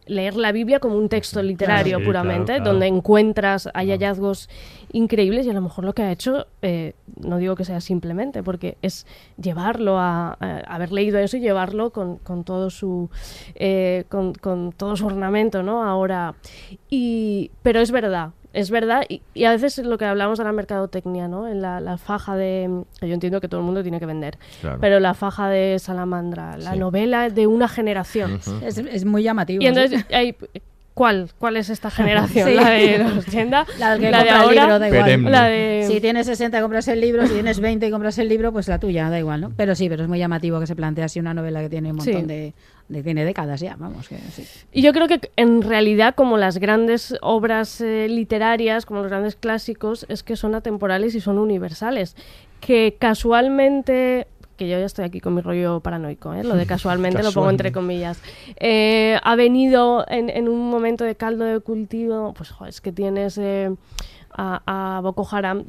leer 0.06 0.34
la 0.36 0.52
Biblia 0.52 0.80
como 0.80 0.96
un 0.96 1.08
texto 1.08 1.42
literario 1.42 1.98
Sí, 1.98 2.04
puramente, 2.04 2.46
claro, 2.46 2.62
claro. 2.64 2.70
donde 2.72 2.86
encuentras, 2.86 3.68
hay 3.74 3.90
hallazgos 3.90 4.48
increíbles 4.92 5.46
y 5.46 5.50
a 5.50 5.52
lo 5.52 5.60
mejor 5.60 5.84
lo 5.84 5.92
que 5.94 6.02
ha 6.02 6.10
hecho, 6.12 6.46
eh, 6.60 6.94
no 7.16 7.38
digo 7.38 7.54
que 7.56 7.64
sea 7.64 7.80
simplemente, 7.80 8.42
porque 8.42 8.76
es 8.82 9.06
llevarlo 9.40 9.98
a, 9.98 10.36
a 10.40 10.58
haber 10.74 10.92
leído 10.92 11.18
eso 11.18 11.36
y 11.36 11.40
llevarlo 11.40 11.90
con, 11.90 12.16
con 12.16 12.44
todo 12.44 12.70
su 12.70 13.10
eh, 13.54 14.04
con, 14.08 14.34
con 14.34 14.72
todo 14.72 14.96
su 14.96 15.06
ornamento, 15.06 15.62
¿no? 15.62 15.84
Ahora, 15.84 16.34
y 16.90 17.50
pero 17.62 17.80
es 17.80 17.90
verdad, 17.90 18.30
es 18.52 18.70
verdad, 18.70 19.02
y, 19.08 19.22
y 19.34 19.44
a 19.44 19.50
veces 19.52 19.78
lo 19.78 19.96
que 19.98 20.04
hablamos 20.04 20.38
de 20.38 20.44
la 20.44 20.52
mercadotecnia, 20.52 21.28
¿no? 21.28 21.48
En 21.48 21.62
la, 21.62 21.80
la 21.80 21.96
faja 21.98 22.36
de. 22.36 22.82
que 23.00 23.08
Yo 23.08 23.14
entiendo 23.14 23.40
que 23.40 23.48
todo 23.48 23.60
el 23.60 23.66
mundo 23.66 23.82
tiene 23.82 23.98
que 23.98 24.06
vender, 24.06 24.38
Claro. 24.60 24.78
pero 24.80 25.00
la 25.00 25.14
faja 25.14 25.48
de 25.48 25.78
Salamandra, 25.78 26.56
la 26.58 26.72
Sí. 26.72 26.78
novela 26.78 27.30
de 27.30 27.46
una 27.46 27.68
generación. 27.68 28.40
Es, 28.64 28.78
es 28.78 29.04
muy 29.04 29.22
llamativo. 29.22 29.62
Y 29.62 29.66
entonces, 29.66 30.04
hay, 30.12 30.36
¿cuál? 30.94 31.30
¿Cuál 31.38 31.56
es 31.56 31.70
esta 31.70 31.90
generación? 31.90 32.48
Sí. 32.48 32.54
¿La 32.54 32.68
de 32.70 32.98
los 32.98 33.26
80? 33.26 33.66
La 33.78 33.98
que 33.98 34.10
¿La 34.10 34.22
de 34.22 34.28
el 34.28 34.34
ahora? 34.34 34.52
libro, 34.62 34.78
da 34.78 34.88
igual. 34.88 35.02
Perenne. 35.04 35.30
La 35.30 35.44
de... 35.46 35.84
Si 35.88 36.00
tienes 36.00 36.26
60 36.26 36.58
y 36.58 36.60
compras 36.60 36.88
el 36.88 37.00
libro, 37.00 37.26
si 37.26 37.32
tienes 37.34 37.58
20 37.60 37.86
y 37.86 37.90
compras 37.90 38.18
el 38.18 38.28
libro, 38.28 38.52
pues 38.52 38.68
la 38.68 38.78
tuya, 38.78 39.08
da 39.10 39.18
igual, 39.18 39.40
¿no? 39.40 39.52
Pero 39.56 39.74
sí, 39.74 39.88
pero 39.88 40.02
es 40.02 40.08
muy 40.08 40.18
llamativo 40.18 40.60
que 40.60 40.66
se 40.66 40.76
plantea 40.76 41.06
así 41.06 41.18
una 41.20 41.32
novela 41.34 41.60
que 41.60 41.70
tiene 41.70 41.90
un 41.90 41.96
montón 41.96 42.20
Sí. 42.22 42.26
de- 42.26 42.54
Tiene 43.00 43.24
décadas 43.24 43.60
ya, 43.60 43.76
vamos, 43.78 44.08
que 44.08 44.18
sí. 44.18 44.44
Y 44.70 44.82
yo 44.82 44.92
creo 44.92 45.08
que 45.08 45.20
en 45.36 45.62
realidad, 45.62 46.14
como 46.14 46.36
las 46.36 46.58
grandes 46.58 47.16
obras 47.22 47.80
eh, 47.80 48.06
literarias, 48.10 48.84
como 48.84 49.00
los 49.00 49.08
grandes 49.08 49.34
clásicos, 49.34 50.04
es 50.10 50.22
que 50.22 50.36
son 50.36 50.54
atemporales 50.54 51.14
y 51.14 51.20
son 51.20 51.38
universales. 51.38 52.16
Que 52.60 52.96
casualmente, 52.98 54.26
que 54.56 54.68
yo 54.68 54.78
ya 54.78 54.84
estoy 54.84 55.06
aquí 55.06 55.20
con 55.20 55.34
mi 55.34 55.40
rollo 55.40 55.80
paranoico, 55.80 56.34
¿eh? 56.34 56.44
lo 56.44 56.54
de 56.54 56.66
casualmente 56.66 57.22
lo 57.22 57.32
pongo 57.32 57.48
entre 57.48 57.72
comillas, 57.72 58.20
eh, 58.56 59.18
ha 59.22 59.36
venido 59.36 60.04
en, 60.08 60.28
en 60.28 60.48
un 60.48 60.68
momento 60.68 61.04
de 61.04 61.14
caldo 61.14 61.44
de 61.44 61.60
cultivo, 61.60 62.34
pues 62.34 62.50
jo, 62.50 62.66
es 62.66 62.80
que 62.80 62.92
tienes 62.92 63.38
eh, 63.38 63.74
a, 64.30 64.96
a 64.96 65.00
Boko 65.00 65.26
Haram. 65.30 65.64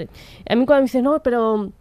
A 0.50 0.56
mí 0.56 0.66
cuando 0.66 0.82
me 0.82 0.82
dicen, 0.82 1.04
no, 1.06 1.24
pero... 1.24 1.72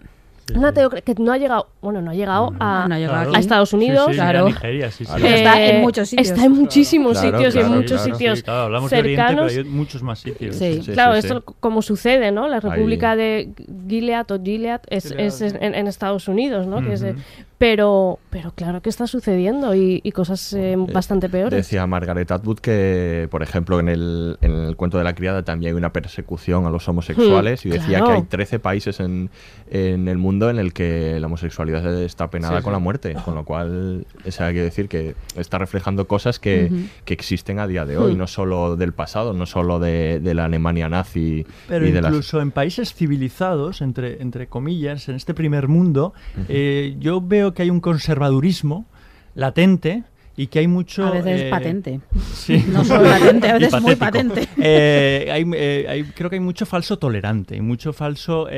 Una 0.54 0.72
teocra- 0.74 1.02
que 1.02 1.14
no 1.18 1.32
ha 1.32 1.38
llegado, 1.38 1.68
bueno, 1.80 2.02
no 2.02 2.10
ha 2.10 2.14
llegado 2.14 2.52
a, 2.58 2.86
No 2.88 2.94
ha 2.94 2.98
llegado 2.98 3.14
Claro. 3.16 3.28
aquí. 3.30 3.36
a 3.36 3.40
Estados 3.40 3.72
Unidos, 3.72 4.06
Sí, 4.06 4.12
sí, 4.12 4.18
claro. 4.18 4.44
Nigeria, 4.46 4.90
sí, 4.90 5.04
sí. 5.04 5.12
Está 5.26 5.66
en 5.66 5.80
muchos 5.82 6.08
sitios. 6.08 6.28
Está 6.30 6.44
en 6.44 6.52
muchísimos 6.52 7.12
Claro, 7.20 7.36
sitios 7.38 7.54
y 7.54 7.58
en 7.60 7.68
muchos 7.68 8.02
claro. 8.02 8.16
sitios 8.18 8.38
Sí, 8.38 8.44
claro, 8.44 8.60
hablamos 8.62 8.90
de 8.90 8.98
Oriente, 8.98 9.22
cercanos. 9.22 9.52
pero 9.52 9.62
hay 9.66 9.72
muchos 9.72 10.02
más 10.02 10.18
sitios. 10.18 10.56
Sí. 10.56 10.82
Sí, 10.82 10.92
claro, 10.92 11.12
sí, 11.14 11.18
esto 11.20 11.44
sí. 11.46 11.54
como 11.60 11.80
sucede, 11.82 12.32
¿no? 12.32 12.48
La 12.48 12.56
Ahí. 12.56 12.60
República 12.62 13.14
de 13.16 13.50
Gilead 13.88 14.30
o 14.32 14.42
Gilead 14.42 14.80
es, 14.88 15.08
Gilead, 15.10 15.20
es 15.26 15.34
sí. 15.36 15.46
en, 15.60 15.74
en 15.74 15.86
Estados 15.86 16.26
Unidos, 16.28 16.66
¿no? 16.66 16.82
Que 16.82 16.94
es 16.94 17.00
de- 17.00 17.12
Ujú. 17.12 17.20
Pero, 17.62 18.18
pero 18.28 18.50
claro 18.56 18.82
que 18.82 18.88
está 18.88 19.06
sucediendo 19.06 19.72
y, 19.76 20.00
y 20.02 20.10
cosas 20.10 20.52
eh, 20.52 20.74
bastante 20.92 21.28
peores. 21.28 21.56
Decía 21.56 21.86
Margaret 21.86 22.28
Atwood 22.28 22.58
que, 22.58 23.28
por 23.30 23.40
ejemplo, 23.44 23.78
en 23.78 23.88
el, 23.88 24.36
en 24.40 24.50
el 24.50 24.74
cuento 24.74 24.98
de 24.98 25.04
la 25.04 25.14
criada 25.14 25.44
también 25.44 25.70
hay 25.72 25.76
una 25.78 25.92
persecución 25.92 26.66
a 26.66 26.70
los 26.70 26.88
homosexuales 26.88 27.64
Hmm, 27.64 27.68
y 27.68 27.70
decía 27.70 27.98
claro. 27.98 28.06
que 28.06 28.12
hay 28.14 28.22
13 28.22 28.58
países 28.58 28.98
en, 28.98 29.30
en 29.70 30.08
el 30.08 30.18
mundo 30.18 30.50
en 30.50 30.58
el 30.58 30.72
que 30.72 31.18
la 31.20 31.28
homosexualidad 31.28 31.86
está 32.02 32.30
penada 32.30 32.58
Sí, 32.58 32.64
con 32.64 32.72
sí. 32.72 32.74
la 32.74 32.78
muerte, 32.80 33.14
con 33.24 33.36
lo 33.36 33.44
cual, 33.44 34.06
o 34.26 34.30
sea, 34.32 34.48
quiere 34.48 34.64
decir 34.64 34.88
que 34.88 35.14
está 35.36 35.58
reflejando 35.58 36.08
cosas 36.08 36.40
que, 36.40 36.68
que 37.04 37.14
existen 37.14 37.60
a 37.60 37.68
día 37.68 37.84
de 37.86 37.96
hoy, 37.96 38.14
Hmm. 38.14 38.18
no 38.18 38.26
solo 38.26 38.74
del 38.74 38.92
pasado, 38.92 39.34
no 39.34 39.46
solo 39.46 39.78
de, 39.78 40.18
de 40.18 40.34
la 40.34 40.46
Alemania 40.46 40.88
nazi 40.88 41.46
Pero 41.68 41.86
y 41.86 41.92
de 41.92 42.02
las... 42.02 42.10
incluso 42.10 42.40
en 42.40 42.50
países 42.50 42.92
civilizados, 42.92 43.82
entre, 43.82 44.20
entre 44.20 44.48
comillas, 44.48 45.08
en 45.08 45.14
este 45.14 45.32
primer 45.32 45.68
mundo, 45.68 46.12
eh, 46.48 46.96
yo 46.98 47.20
veo 47.20 47.51
que 47.54 47.62
hay 47.62 47.70
un 47.70 47.80
conservadurismo 47.80 48.86
latente 49.34 50.04
y 50.34 50.46
que 50.46 50.60
hay 50.60 50.66
mucho... 50.66 51.04
A 51.06 51.10
veces 51.10 51.42
eh, 51.42 51.50
patente. 51.50 52.00
Sí. 52.32 52.64
No 52.68 52.82
solo 52.86 53.02
latente, 53.08 53.50
a 53.50 53.58
veces 53.58 53.82
muy 53.82 53.96
patente. 53.96 54.48
Eh, 54.56 55.28
hay, 55.30 55.44
eh, 55.54 55.86
hay- 55.86 56.04
creo 56.04 56.30
que 56.30 56.36
hay 56.36 56.40
mucho 56.40 56.64
falso 56.64 56.98
tolerante 56.98 57.54
y 57.54 57.60
mucho 57.60 57.92
falso 57.92 58.48
eh, 58.48 58.52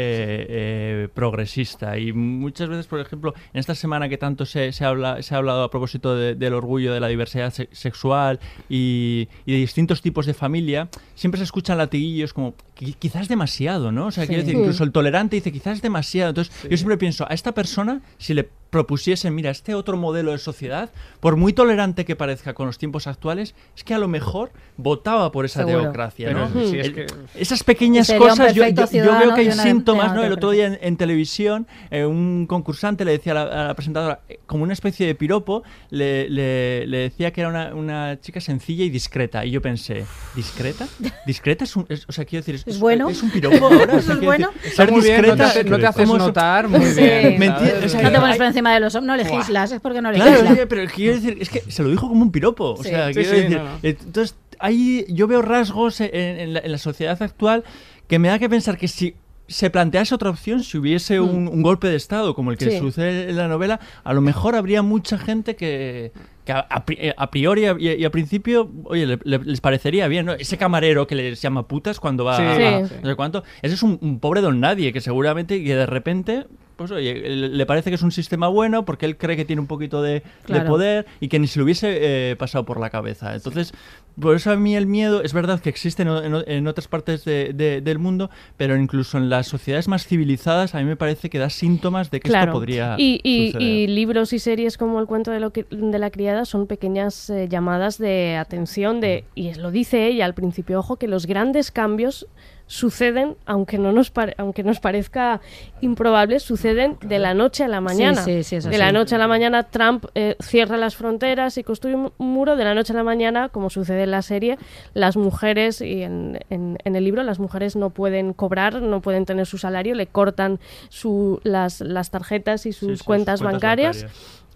eh, 0.49 1.09
progresista. 1.13 1.99
Y 1.99 2.13
muchas 2.13 2.69
veces, 2.69 2.87
por 2.87 3.01
ejemplo, 3.01 3.35
en 3.53 3.59
esta 3.59 3.75
semana 3.75 4.09
que 4.09 4.17
tanto 4.19 4.47
se, 4.47 4.71
se, 4.71 4.85
habla, 4.85 5.21
se 5.23 5.35
ha 5.35 5.39
hablado 5.39 5.65
a 5.65 5.71
propósito 5.71 6.15
de- 6.17 6.37
del 6.37 6.55
orgullo 6.55 6.95
de 6.95 7.01
la 7.01 7.09
diversidad 7.09 7.53
se- 7.53 7.69
sexual 7.73 8.39
y, 8.69 9.29
y 9.45 9.53
de 9.55 9.59
distintos 9.59 10.01
tipos 10.01 10.27
de 10.27 10.35
familia, 10.35 10.89
siempre 11.17 11.39
se 11.39 11.45
escuchan 11.45 11.77
latiguillos 11.77 12.33
como 12.33 12.55
"Qui- 12.79 12.95
quizás 12.97 13.27
demasiado, 13.27 13.91
¿no? 13.91 14.07
O 14.07 14.11
sea, 14.13 14.23
Sí. 14.25 14.29
quiero 14.29 14.45
decir, 14.45 14.57
incluso 14.61 14.85
el 14.85 14.93
tolerante 14.93 15.35
dice 15.35 15.51
quizás 15.51 15.83
demasiado. 15.83 16.29
Entonces, 16.31 16.55
yo 16.71 16.77
siempre 16.77 16.99
pienso, 16.99 17.27
a 17.29 17.35
esta 17.35 17.51
persona, 17.53 18.01
si 18.17 18.33
le 18.33 18.49
propusiesen, 18.75 19.33
mira, 19.33 19.51
este 19.53 19.73
otro 19.77 19.97
modelo 19.97 20.33
de 20.33 20.39
sociedad, 20.39 20.91
por 21.21 21.37
muy 21.37 21.53
tolerante 21.53 22.05
que 22.05 22.17
parezca 22.17 22.55
con 22.55 22.67
los 22.67 22.77
tiempos 22.77 23.07
actuales, 23.07 23.55
es 23.77 23.85
que 23.85 23.95
a 23.95 23.99
lo 23.99 24.09
mejor 24.09 24.51
votaba 24.77 25.31
por 25.31 25.45
esa 25.45 25.61
Seguro. 25.61 25.83
teocracia, 25.83 26.27
Pero 26.27 26.49
¿no? 26.49 26.67
sí, 26.69 26.81
es 26.81 26.87
El- 26.89 26.95
que- 26.97 27.07
Esas 27.37 27.63
pequeñas 27.63 28.13
cosas, 28.19 28.53
yo, 28.53 28.65
veo 28.65 29.35
que 29.35 29.43
hay 29.43 29.53
síntomas, 29.53 30.13
¿no? 30.13 30.25
El 30.25 30.33
otro 30.33 30.51
día 30.51 30.67
en, 30.67 30.79
en 30.83 30.97
televisión, 30.97 31.69
eh, 31.93 32.05
un 32.05 32.47
concursante 32.49 33.05
le 33.05 33.13
decía 33.13 33.31
a 33.31 33.35
la, 33.37 33.43
a 33.43 33.65
la 33.69 33.75
presentadora, 33.75 34.23
eh, 34.29 34.41
como 34.47 34.65
una 34.65 34.73
especie 34.73 35.07
de 35.07 35.15
piropo, 35.15 35.63
le, 35.91 36.29
le- 36.29 36.85
le 36.89 36.99
decía 36.99 37.33
que 37.33 37.43
era 37.43 37.51
una, 37.51 37.73
una 37.77 38.19
chica 38.21 38.41
sencilla 38.41 38.85
y 38.85 38.91
discreta. 38.91 39.45
Y 39.45 39.53
yo 39.53 39.63
pensé, 39.63 40.05
¿discreta? 40.35 40.89
¿Discreta 41.27 41.63
es 41.63 41.77
un, 41.77 41.87
es- 41.89 42.07
o 42.09 42.13
sea, 42.13 42.25
quiero 42.25 42.41
decir, 42.45 42.57
es, 42.57 42.67
¿Es 42.67 42.81
bueno? 42.81 43.09
¿es 43.09 43.23
un 43.23 43.31
piropo 43.31 43.67
ahora? 43.67 43.95
O 43.95 43.99
¿Es 43.99 44.05
sea, 44.07 44.17
bueno? 44.17 44.51
decir, 44.57 44.73
ser 44.75 44.91
muy 44.91 45.01
bien, 45.03 45.23
no 45.23 45.37
te, 45.37 45.45
discreta, 45.45 45.71
no 45.71 45.79
te 45.79 45.87
haces 45.87 46.07
¿cómo 46.09 46.19
so- 46.19 46.27
notar 46.27 46.67
muy 46.69 46.85
Sí. 46.87 47.01
bien. 47.01 47.39
Me 47.39 47.47
¿sabes? 47.47 47.75
enti- 47.75 47.85
o 47.85 47.89
sea, 47.89 48.03
No 48.03 48.11
te 48.11 48.19
pones 48.19 48.39
de 48.73 48.81
los 48.81 48.95
hombres, 48.95 49.27
no 49.27 49.31
legislas, 49.37 49.73
es 49.73 49.81
porque 49.81 50.01
no 50.01 50.13
Claro, 50.13 50.31
legislas. 50.31 50.59
sí, 50.59 50.65
pero 50.69 50.91
quiero 50.93 51.15
decir, 51.17 51.37
es 51.41 51.51
que 51.51 51.61
se 51.71 51.83
lo 51.83 51.91
dijo 51.91 52.09
como 52.09 52.23
un 52.23 52.31
piropo. 52.33 52.75
O 52.75 52.83
Sí. 52.83 52.89
sea, 52.91 53.09
Sí, 53.09 53.15
quiero 53.15 53.31
sí, 53.31 53.37
decir. 53.43 53.57
no, 53.59 53.65
no. 53.65 53.71
eh, 53.83 53.97
Entonces, 54.05 54.37
ahí 54.61 55.05
yo 55.09 55.27
veo 55.27 55.43
rasgos 55.43 56.01
en, 56.01 56.11
en 56.15 56.55
la, 56.55 56.61
en 56.61 56.73
la 56.73 56.79
sociedad 56.79 57.21
actual 57.23 57.65
que 58.09 58.19
me 58.19 58.29
da 58.29 58.39
que 58.39 58.49
pensar 58.49 58.79
que 58.79 58.89
si 58.89 59.15
se 59.47 59.69
plantease 59.69 60.15
otra 60.15 60.31
opción, 60.31 60.63
si 60.63 60.79
hubiese 60.79 61.21
un, 61.21 61.49
un 61.49 61.61
golpe 61.63 61.87
de 61.89 61.97
Estado 61.97 62.35
como 62.35 62.51
el 62.51 62.57
que 62.57 62.71
Sí. 62.71 62.79
sucede 62.79 63.29
en 63.29 63.37
la 63.37 63.47
novela, 63.47 63.79
a 64.03 64.15
lo 64.15 64.23
mejor 64.23 64.55
habría 64.55 64.81
mucha 64.81 65.19
gente 65.19 65.55
que, 65.55 66.13
que 66.47 66.53
a, 66.53 66.61
a 66.71 66.85
a 67.19 67.31
priori 67.31 67.65
y, 67.79 67.89
y 67.91 68.05
a 68.07 68.11
principio, 68.11 68.71
oye, 68.85 69.05
le- 69.07 69.19
le- 69.23 69.45
les 69.45 69.61
parecería 69.61 70.09
bien, 70.09 70.25
¿no? 70.25 70.33
Ese 70.33 70.57
camarero 70.57 71.07
que 71.07 71.15
les 71.15 71.43
llama 71.43 71.69
putas 71.69 72.01
cuando 72.01 72.25
va 72.25 72.39
Sí, 72.39 72.43
a, 72.43 72.89
sí. 72.89 72.95
no 73.03 73.09
sé 73.11 73.15
cuánto, 73.17 73.45
ese 73.61 73.75
es 73.75 73.83
un, 73.83 73.99
un 74.01 74.19
pobre 74.19 74.41
don 74.41 74.61
nadie 74.61 74.95
que 74.95 75.03
seguramente 75.03 75.63
que 75.63 75.77
de 75.77 75.87
repente 75.87 76.47
pues 76.77 76.91
oye, 76.91 77.15
le 77.29 77.67
parece 77.67 77.91
que 77.91 77.97
es 77.97 78.03
un 78.03 78.13
sistema 78.13 78.49
bueno 78.49 78.85
porque 78.85 79.07
él 79.07 79.17
cree 79.17 79.37
que 79.37 79.45
tiene 79.45 79.61
un 79.61 79.67
poquito 79.69 80.03
de, 80.03 80.23
poder 80.67 81.07
y 81.21 81.29
que 81.29 81.39
ni 81.39 81.47
se 81.47 81.59
le 81.59 81.65
hubiese 81.65 82.31
eh, 82.31 82.37
pasado 82.37 82.65
por 82.65 82.81
la 82.81 82.91
cabeza. 82.91 83.35
Entonces, 83.35 83.73
por 84.21 84.37
eso 84.37 84.51
a 84.53 84.57
mí 84.57 84.77
el 84.77 84.87
miedo 84.87 85.23
es 85.23 85.33
verdad 85.33 85.61
que 85.61 85.69
existe 85.69 86.03
en, 86.03 86.09
en 86.09 86.35
en 86.47 86.67
otras 86.69 86.87
partes 86.89 87.25
de- 87.25 87.53
de- 87.53 87.81
del 87.81 87.99
mundo, 87.99 88.31
pero 88.57 88.77
incluso 88.77 89.19
en 89.19 89.29
las 89.29 89.47
sociedades 89.49 89.89
más 89.89 90.07
civilizadas 90.07 90.75
a 90.75 90.79
mí 90.79 90.85
me 90.85 90.97
parece 90.97 91.31
que 91.31 91.39
da 91.39 91.51
síntomas 91.51 92.11
de 92.11 92.21
que 92.21 92.29
Claro. 92.29 92.53
esto 92.53 92.59
podría 92.61 92.95
y, 92.99 93.21
y- 93.25 93.53
suceder. 93.53 93.63
y 93.69 93.87
libros 93.89 94.33
y 94.33 94.39
series 94.39 94.79
como 94.79 95.01
El 95.01 95.07
cuento 95.07 95.31
de, 95.33 95.41
lo 95.41 95.53
que- 95.53 95.67
de 95.71 95.99
la 95.99 96.11
criada 96.11 96.45
son 96.45 96.67
pequeñas 96.67 97.29
eh, 97.31 97.49
llamadas 97.49 97.99
de 97.99 98.37
atención 98.37 99.01
de 99.01 99.25
y 99.35 99.49
es- 99.49 99.59
lo 99.59 99.71
dice 99.71 100.07
ella 100.07 100.25
al 100.27 100.35
principio, 100.35 100.79
ojo 100.79 100.97
que 100.97 101.09
los 101.09 101.27
grandes 101.27 101.71
cambios 101.73 102.27
suceden 102.67 103.37
aunque 103.47 103.77
no 103.79 103.93
nos 103.93 104.11
pare- 104.11 104.35
aunque 104.39 104.63
nos 104.63 104.81
parezca 104.81 105.41
improbable, 105.81 106.41
suceden 106.41 106.97
de 107.03 107.19
la 107.19 107.35
noche 107.35 107.63
a 107.65 107.69
la 107.69 107.81
mañana. 107.81 108.23
sí, 108.23 108.43
sí, 108.43 108.57
eso 108.57 108.69
de 108.69 108.75
sí. 108.77 108.81
la 108.81 108.91
noche 108.91 109.15
a 109.15 109.19
la 109.19 109.29
mañana 109.29 109.65
Trump 109.65 110.07
eh, 110.15 110.37
cierra 110.41 110.77
las 110.79 110.97
fronteras 110.97 111.59
y 111.59 111.63
construye 111.65 111.95
un 111.97 112.11
muro 112.19 112.57
de 112.57 112.65
la 112.65 112.75
noche 112.75 112.93
a 112.93 112.97
la 112.97 113.05
mañana, 113.05 113.51
como 113.51 113.69
sucede 113.71 114.05
en 114.05 114.11
la 114.13 114.23
serie, 114.23 114.57
las 114.95 115.17
mujeres 115.17 115.81
y 115.83 116.03
en, 116.03 116.41
en- 116.51 116.79
en 116.85 116.97
el 116.97 117.05
libro 117.05 117.23
las 117.23 117.39
mujeres 117.39 117.77
no 117.77 117.91
pueden 117.91 118.33
cobrar, 118.33 118.81
no 118.81 119.01
pueden 119.03 119.27
tener 119.27 119.47
su 119.47 119.59
salario, 119.59 119.95
le 119.95 120.07
cortan 120.07 120.59
su, 120.89 121.41
las, 121.45 121.81
las 121.81 122.11
tarjetas 122.11 122.67
y 122.67 122.73
sus 122.73 122.89
Sí, 122.89 122.97
sus 122.97 123.03
cuentas, 123.03 123.41
cuentas 123.41 123.61
bancarias. 123.61 124.07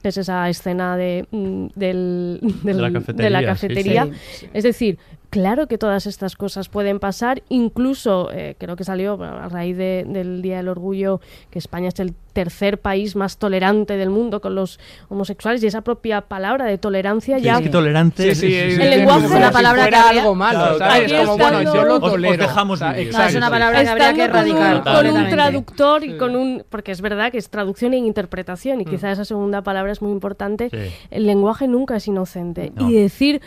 es 0.03 0.17
esa 0.17 0.49
escena 0.49 0.97
de, 0.97 1.27
mm, 1.31 1.67
del, 1.75 2.39
De 2.63 2.73
la 2.75 2.91
cafetería, 2.93 3.25
de 3.25 3.31
la 3.31 3.41
sí, 3.41 3.47
cafetería. 3.47 4.09
sí. 4.33 4.47
Es 4.55 4.65
decir, 4.65 4.99
claro 5.31 5.67
que 5.67 5.77
todas 5.79 6.07
estas 6.07 6.37
cosas 6.37 6.69
pueden 6.69 6.99
pasar, 7.01 7.43
incluso 7.51 8.31
eh, 8.33 8.55
creo 8.59 8.77
que 8.77 8.85
salió 8.85 9.17
bueno, 9.17 9.37
a 9.37 9.49
raíz 9.49 9.77
de- 9.77 10.05
del 10.09 10.41
Día 10.43 10.57
del 10.59 10.69
Orgullo 10.69 11.21
que 11.51 11.59
España 11.59 11.89
es 11.89 12.01
el 12.01 12.15
tercer 12.33 12.79
país 12.81 13.17
más 13.17 13.37
tolerante 13.39 13.97
del 13.97 14.11
mundo 14.11 14.41
con 14.41 14.55
los 14.55 14.79
homosexuales 15.09 15.63
y 15.63 15.67
esa 15.67 15.81
propia 15.83 16.21
palabra 16.23 16.67
de 16.67 16.79
tolerancia 16.79 17.39
Sí, 17.39 17.45
ya 17.45 17.57
es 17.57 17.63
que 17.63 17.69
tolerante 17.69 18.35
Sí, 18.35 18.47
sí, 18.49 18.55
El 18.81 18.91
lenguaje 18.91 19.27
es 19.27 19.33
una 19.33 19.51
palabra 19.51 19.89
que 19.89 19.97
habría- 19.97 20.21
algo 20.21 20.35
malo, 20.35 20.77
Claro. 20.77 21.27
Como, 21.27 21.39
bueno, 21.39 21.63
yo 21.63 21.85
lo 21.85 21.97
Os- 21.97 22.03
os 22.05 22.11
tolero. 22.13 22.37
dejamos 22.45 22.75
O 22.75 22.79
sea, 22.79 22.93
vivir. 22.93 23.07
exacto. 23.09 23.23
No, 23.25 23.29
es 23.31 23.35
una 23.37 23.51
palabra 23.51 23.83
que 23.83 23.89
habría 23.89 24.15
que 24.15 24.25
Estando 24.25 24.51
con 24.55 24.57
un- 24.61 24.67
erradicar. 24.67 24.95
con 24.97 25.07
un, 25.25 25.29
traductor 25.29 26.05
y 26.05 26.17
con 26.17 26.37
un 26.37 26.65
porque 26.71 26.93
es 26.93 27.01
verdad 27.01 27.33
que 27.33 27.39
es 27.39 27.51
traducción 27.51 27.93
e 27.93 27.97
interpretación 27.99 28.81
y 28.81 28.85
quizá 28.85 29.11
esa 29.11 29.25
segunda 29.25 29.63
palabra 29.63 29.91
es 29.93 30.01
muy 30.01 30.13
importante 30.13 30.71
Sí. 30.71 30.79
el 31.11 31.27
lenguaje 31.27 31.67
nunca 31.67 31.97
es 31.97 32.07
inocente 32.07 32.73
No. 32.77 32.89
y 32.89 32.95
decir 32.95 33.41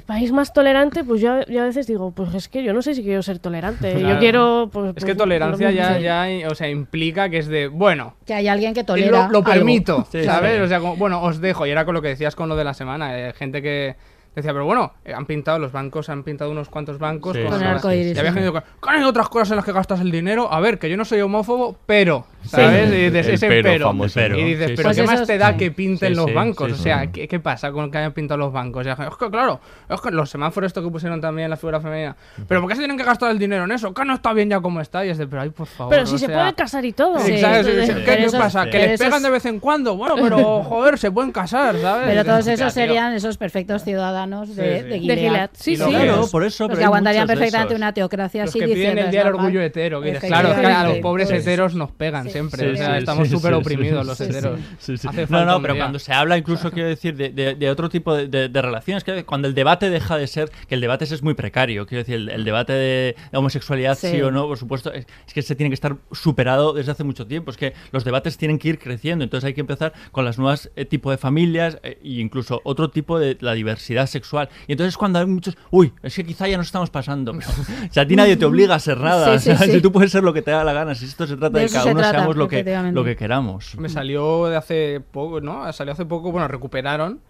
el 0.00 0.06
país 0.06 0.32
más 0.32 0.52
tolerante 0.52 1.04
pues 1.04 1.20
yo, 1.20 1.44
yo 1.46 1.62
a 1.62 1.66
veces 1.66 1.86
digo 1.86 2.10
pues 2.12 2.34
es 2.34 2.48
que 2.48 2.62
yo 2.64 2.72
no 2.72 2.80
sé 2.82 2.94
si 2.94 3.02
quiero 3.02 3.22
ser 3.22 3.38
tolerante 3.38 4.00
yo 4.00 4.18
quiero 4.18 4.70
pues, 4.72 4.88
Es 4.88 4.92
pues, 4.94 5.04
que 5.04 5.14
tolerancia 5.14 5.70
ya, 5.70 5.98
ya, 5.98 6.48
o 6.48 6.54
sea, 6.54 6.68
implica 6.68 7.28
que 7.28 7.38
es 7.38 7.46
de, 7.48 7.68
bueno, 7.68 8.14
Que 8.26 8.34
hay 8.34 8.48
alguien 8.48 8.72
que 8.74 8.82
tolera. 8.84 9.10
lo, 9.10 9.18
lo 9.30 9.38
algo. 9.38 9.44
permito, 9.44 10.06
Sí, 10.10 10.24
¿sabes? 10.24 10.56
sí. 10.56 10.62
O 10.62 10.68
sea, 10.68 10.80
como, 10.80 10.96
bueno, 10.96 11.22
os 11.22 11.40
dejo. 11.40 11.66
Y 11.66 11.70
era 11.70 11.84
con 11.84 11.94
lo 11.94 12.02
que 12.02 12.08
decías 12.08 12.34
con 12.34 12.48
lo 12.48 12.56
de 12.56 12.64
la 12.64 12.74
semana, 12.74 13.18
eh, 13.18 13.32
gente 13.34 13.60
que 13.62 13.96
decía, 14.34 14.52
pero 14.52 14.64
bueno, 14.64 14.92
eh, 15.04 15.12
han 15.12 15.26
pintado 15.26 15.58
los 15.58 15.72
bancos, 15.72 16.08
han 16.08 16.22
pintado 16.22 16.50
unos 16.50 16.68
cuantos 16.68 16.98
bancos 16.98 17.36
Sí, 17.36 17.42
con, 17.42 17.52
sí, 17.52 17.58
Con 17.58 17.66
el 17.66 17.74
arco 17.74 17.92
iris, 17.92 18.16
Y 18.16 18.18
había 18.20 18.32
gente 18.32 18.48
que 18.50 18.58
dijo, 18.58 18.64
"Que 18.82 18.90
hay 18.90 19.02
otras 19.02 19.28
cosas 19.28 19.50
en 19.50 19.56
las 19.56 19.64
que 19.64 19.72
gastas 19.72 20.00
el 20.00 20.10
dinero. 20.10 20.52
A 20.52 20.60
ver, 20.60 20.78
que 20.78 20.88
yo 20.88 20.96
no 20.96 21.04
soy 21.04 21.20
homófobo, 21.20 21.76
pero, 21.86 22.26
¿sabes? 22.44 22.88
Y 22.90 23.10
dices, 23.10 23.26
El 23.28 23.34
ese 23.34 23.48
pero 23.48 23.62
pero. 23.70 23.86
famoso, 23.88 24.14
pero. 24.14 24.38
Y 24.38 24.44
dices, 24.44 24.68
Sí, 24.70 24.74
pero. 24.76 24.90
¿qué 24.90 25.02
Pues 25.02 25.06
más 25.18 25.26
te 25.26 25.38
da 25.38 25.56
que 25.56 25.70
pinten 25.72 26.10
Sí, 26.10 26.14
los 26.14 26.26
sí, 26.26 26.32
bancos? 26.32 26.66
sí, 26.68 26.72
o 26.72 26.76
sí. 26.76 26.82
sea, 26.84 27.06
¿qué, 27.10 27.26
qué 27.28 27.40
pasa 27.40 27.72
con 27.72 27.90
que 27.90 27.98
hayan 27.98 28.12
pintado 28.12 28.38
los 28.38 28.52
bancos? 28.52 28.86
Y 28.86 28.90
es 28.90 28.96
que 28.96 29.30
claro, 29.30 29.60
es 29.88 30.00
que 30.00 30.10
los 30.10 30.30
semáforos 30.30 30.68
esto 30.68 30.82
que 30.82 30.90
pusieron 30.90 31.20
también 31.20 31.44
en 31.46 31.50
la 31.50 31.56
figura 31.56 31.80
femenina. 31.80 32.16
¿Pero 32.46 32.60
por 32.60 32.68
qué 32.70 32.76
se 32.76 32.82
tienen 32.82 32.96
que 32.96 33.04
gastar 33.04 33.30
el 33.32 33.38
dinero 33.38 33.64
en 33.64 33.72
eso? 33.72 33.92
Que 33.92 34.04
no 34.04 34.14
está 34.14 34.32
bien 34.32 34.48
ya 34.48 34.60
como 34.60 34.80
está. 34.80 35.04
Y 35.04 35.10
es 35.10 35.18
de, 35.18 35.26
pero 35.26 35.42
ay, 35.42 35.50
por 35.50 35.66
favor. 35.66 35.90
pero 35.92 36.06
si 36.06 36.14
o 36.14 36.18
se 36.18 36.26
sea, 36.26 36.36
puede 36.38 36.54
casar 36.54 36.84
y 36.84 36.92
todo 36.92 37.16
¿Qué, 37.24 38.28
pasa? 38.38 38.66
¿Que 38.70 38.78
les 38.86 39.00
pegan 39.00 39.22
de 39.22 39.30
vez 39.30 39.44
en 39.46 39.58
cuando? 39.60 39.96
Bueno, 39.96 40.14
pero 40.20 40.62
joder, 40.64 40.98
se 40.98 41.10
pueden 41.10 41.32
casar, 41.32 41.76
¿sabes? 41.78 42.06
Pero 42.06 42.24
todos 42.24 42.46
esos 42.46 42.72
serían 42.72 43.12
esos 43.12 43.36
perfectos 43.36 43.82
ciudadanos 43.82 44.19
de, 44.26 44.46
Sí, 44.46 44.52
sí. 44.54 44.60
de 44.60 44.82
de 44.82 44.98
Gilead. 45.00 45.18
Gilead 45.18 45.50
sí 45.54 45.76
sí 45.76 45.84
Claro, 45.84 46.28
por 46.30 46.44
eso. 46.44 46.64
Los 46.64 46.68
pero 46.68 46.78
que 46.78 46.82
hay 46.82 46.86
aguantarían 46.86 47.26
perfectamente 47.26 47.74
una 47.74 47.92
teocracia 47.92 48.42
Los 48.42 48.50
así 48.50 48.58
que 48.58 48.64
piden 48.66 48.78
diciendo, 48.78 49.00
el 49.00 49.06
"Es 49.06 49.10
día 49.12 49.20
del 49.20 49.32
normal". 49.32 49.46
orgullo 49.46 49.62
hetero. 49.62 50.00
que 50.00 50.12
claro, 50.14 50.54
que 50.54 50.66
a 50.66 50.84
los 50.88 50.98
pobres 50.98 51.30
heteros 51.30 51.74
nos 51.74 51.90
pegan 51.92 52.28
siempre. 52.30 52.72
O 52.72 52.76
sea, 52.76 52.98
estamos 52.98 53.28
súper 53.28 53.54
oprimidos 53.54 54.06
los 54.06 54.20
heteros. 54.20 54.58
Sí, 54.78 54.96
sí. 54.96 55.08
Hace 55.08 55.26
No, 55.28 55.44
no, 55.44 55.62
pero 55.62 55.76
cuando 55.76 55.98
se 55.98 56.12
habla 56.12 56.36
incluso, 56.36 56.70
quiero 56.70 56.88
decir, 56.88 57.16
de, 57.16 57.70
otro 57.70 57.88
tipo 57.88 58.14
de, 58.14 58.48
relaciones, 58.60 59.04
que 59.04 59.24
cuando 59.24 59.48
el 59.48 59.54
debate 59.54 59.90
deja 59.90 60.16
de 60.16 60.26
ser, 60.26 60.50
que 60.68 60.74
el 60.74 60.80
debate 60.80 61.04
es 61.04 61.22
muy 61.22 61.34
precario, 61.34 61.86
quiero 61.86 62.04
decir, 62.04 62.28
el, 62.30 62.44
debate 62.44 62.72
de 62.72 63.16
homosexualidad, 63.32 63.96
sí. 63.96 64.20
O 64.20 64.30
no, 64.30 64.46
por 64.46 64.58
supuesto, 64.58 64.92
es, 64.92 65.06
que 65.32 65.42
se 65.42 65.54
tiene 65.54 65.70
que 65.70 65.74
estar 65.74 65.96
superado 66.12 66.72
desde 66.72 66.92
hace 66.92 67.04
mucho 67.04 67.26
tiempo, 67.26 67.50
es 67.50 67.56
que 67.56 67.74
los 67.92 68.04
debates 68.04 68.36
tienen 68.36 68.58
que 68.58 68.68
ir 68.68 68.78
creciendo, 68.78 69.24
entonces 69.24 69.46
hay 69.46 69.54
que 69.54 69.60
empezar 69.60 69.92
con 70.12 70.24
las 70.24 70.38
nuevas 70.38 70.70
eh, 70.76 70.84
tipos 70.84 71.12
de 71.12 71.18
familias 71.18 71.78
e 71.82 71.98
incluso 72.02 72.60
otro 72.64 72.90
tipo 72.90 73.18
de 73.18 73.36
la 73.40 73.54
diversidad 73.54 74.06
sexual. 74.10 74.48
Y 74.66 74.72
entonces 74.72 74.96
cuando 74.96 75.18
hay 75.18 75.26
muchos, 75.26 75.56
uy, 75.70 75.92
es 76.02 76.14
que 76.14 76.24
quizá 76.24 76.46
ya 76.48 76.56
nos 76.56 76.66
estamos 76.66 76.90
pasando, 76.90 77.32
pero, 77.32 77.50
o 77.50 77.92
sea, 77.92 78.02
a 78.02 78.06
ti 78.06 78.16
nadie 78.16 78.36
te 78.36 78.44
obliga 78.44 78.74
a 78.74 78.78
ser 78.78 78.98
nada, 78.98 79.38
Sí, 79.38 79.44
sí, 79.44 79.50
o 79.54 79.56
sea, 79.56 79.66
sí. 79.66 79.72
si 79.72 79.80
tú 79.80 79.92
puedes 79.92 80.12
ser 80.12 80.22
lo 80.22 80.32
que 80.32 80.42
te 80.42 80.50
da 80.50 80.64
la 80.64 80.72
gana, 80.72 80.94
si 80.94 81.06
esto 81.06 81.26
se 81.26 81.36
trata 81.36 81.58
De 81.58 81.64
de, 81.64 81.66
que 81.68 81.72
cada 81.72 81.84
se 81.84 81.90
uno 81.92 82.00
trata, 82.00 82.18
seamos 82.18 82.36
lo 82.36 82.48
que, 82.48 82.90
lo 82.92 83.04
que 83.04 83.16
queramos. 83.16 83.76
Me 83.78 83.88
salió 83.88 84.46
de 84.46 84.56
hace 84.56 85.00
poco, 85.00 85.40
¿no? 85.40 85.72
Salió 85.72 85.92
hace 85.92 86.04
poco, 86.04 86.30
bueno, 86.32 86.48
recuperaron 86.48 87.20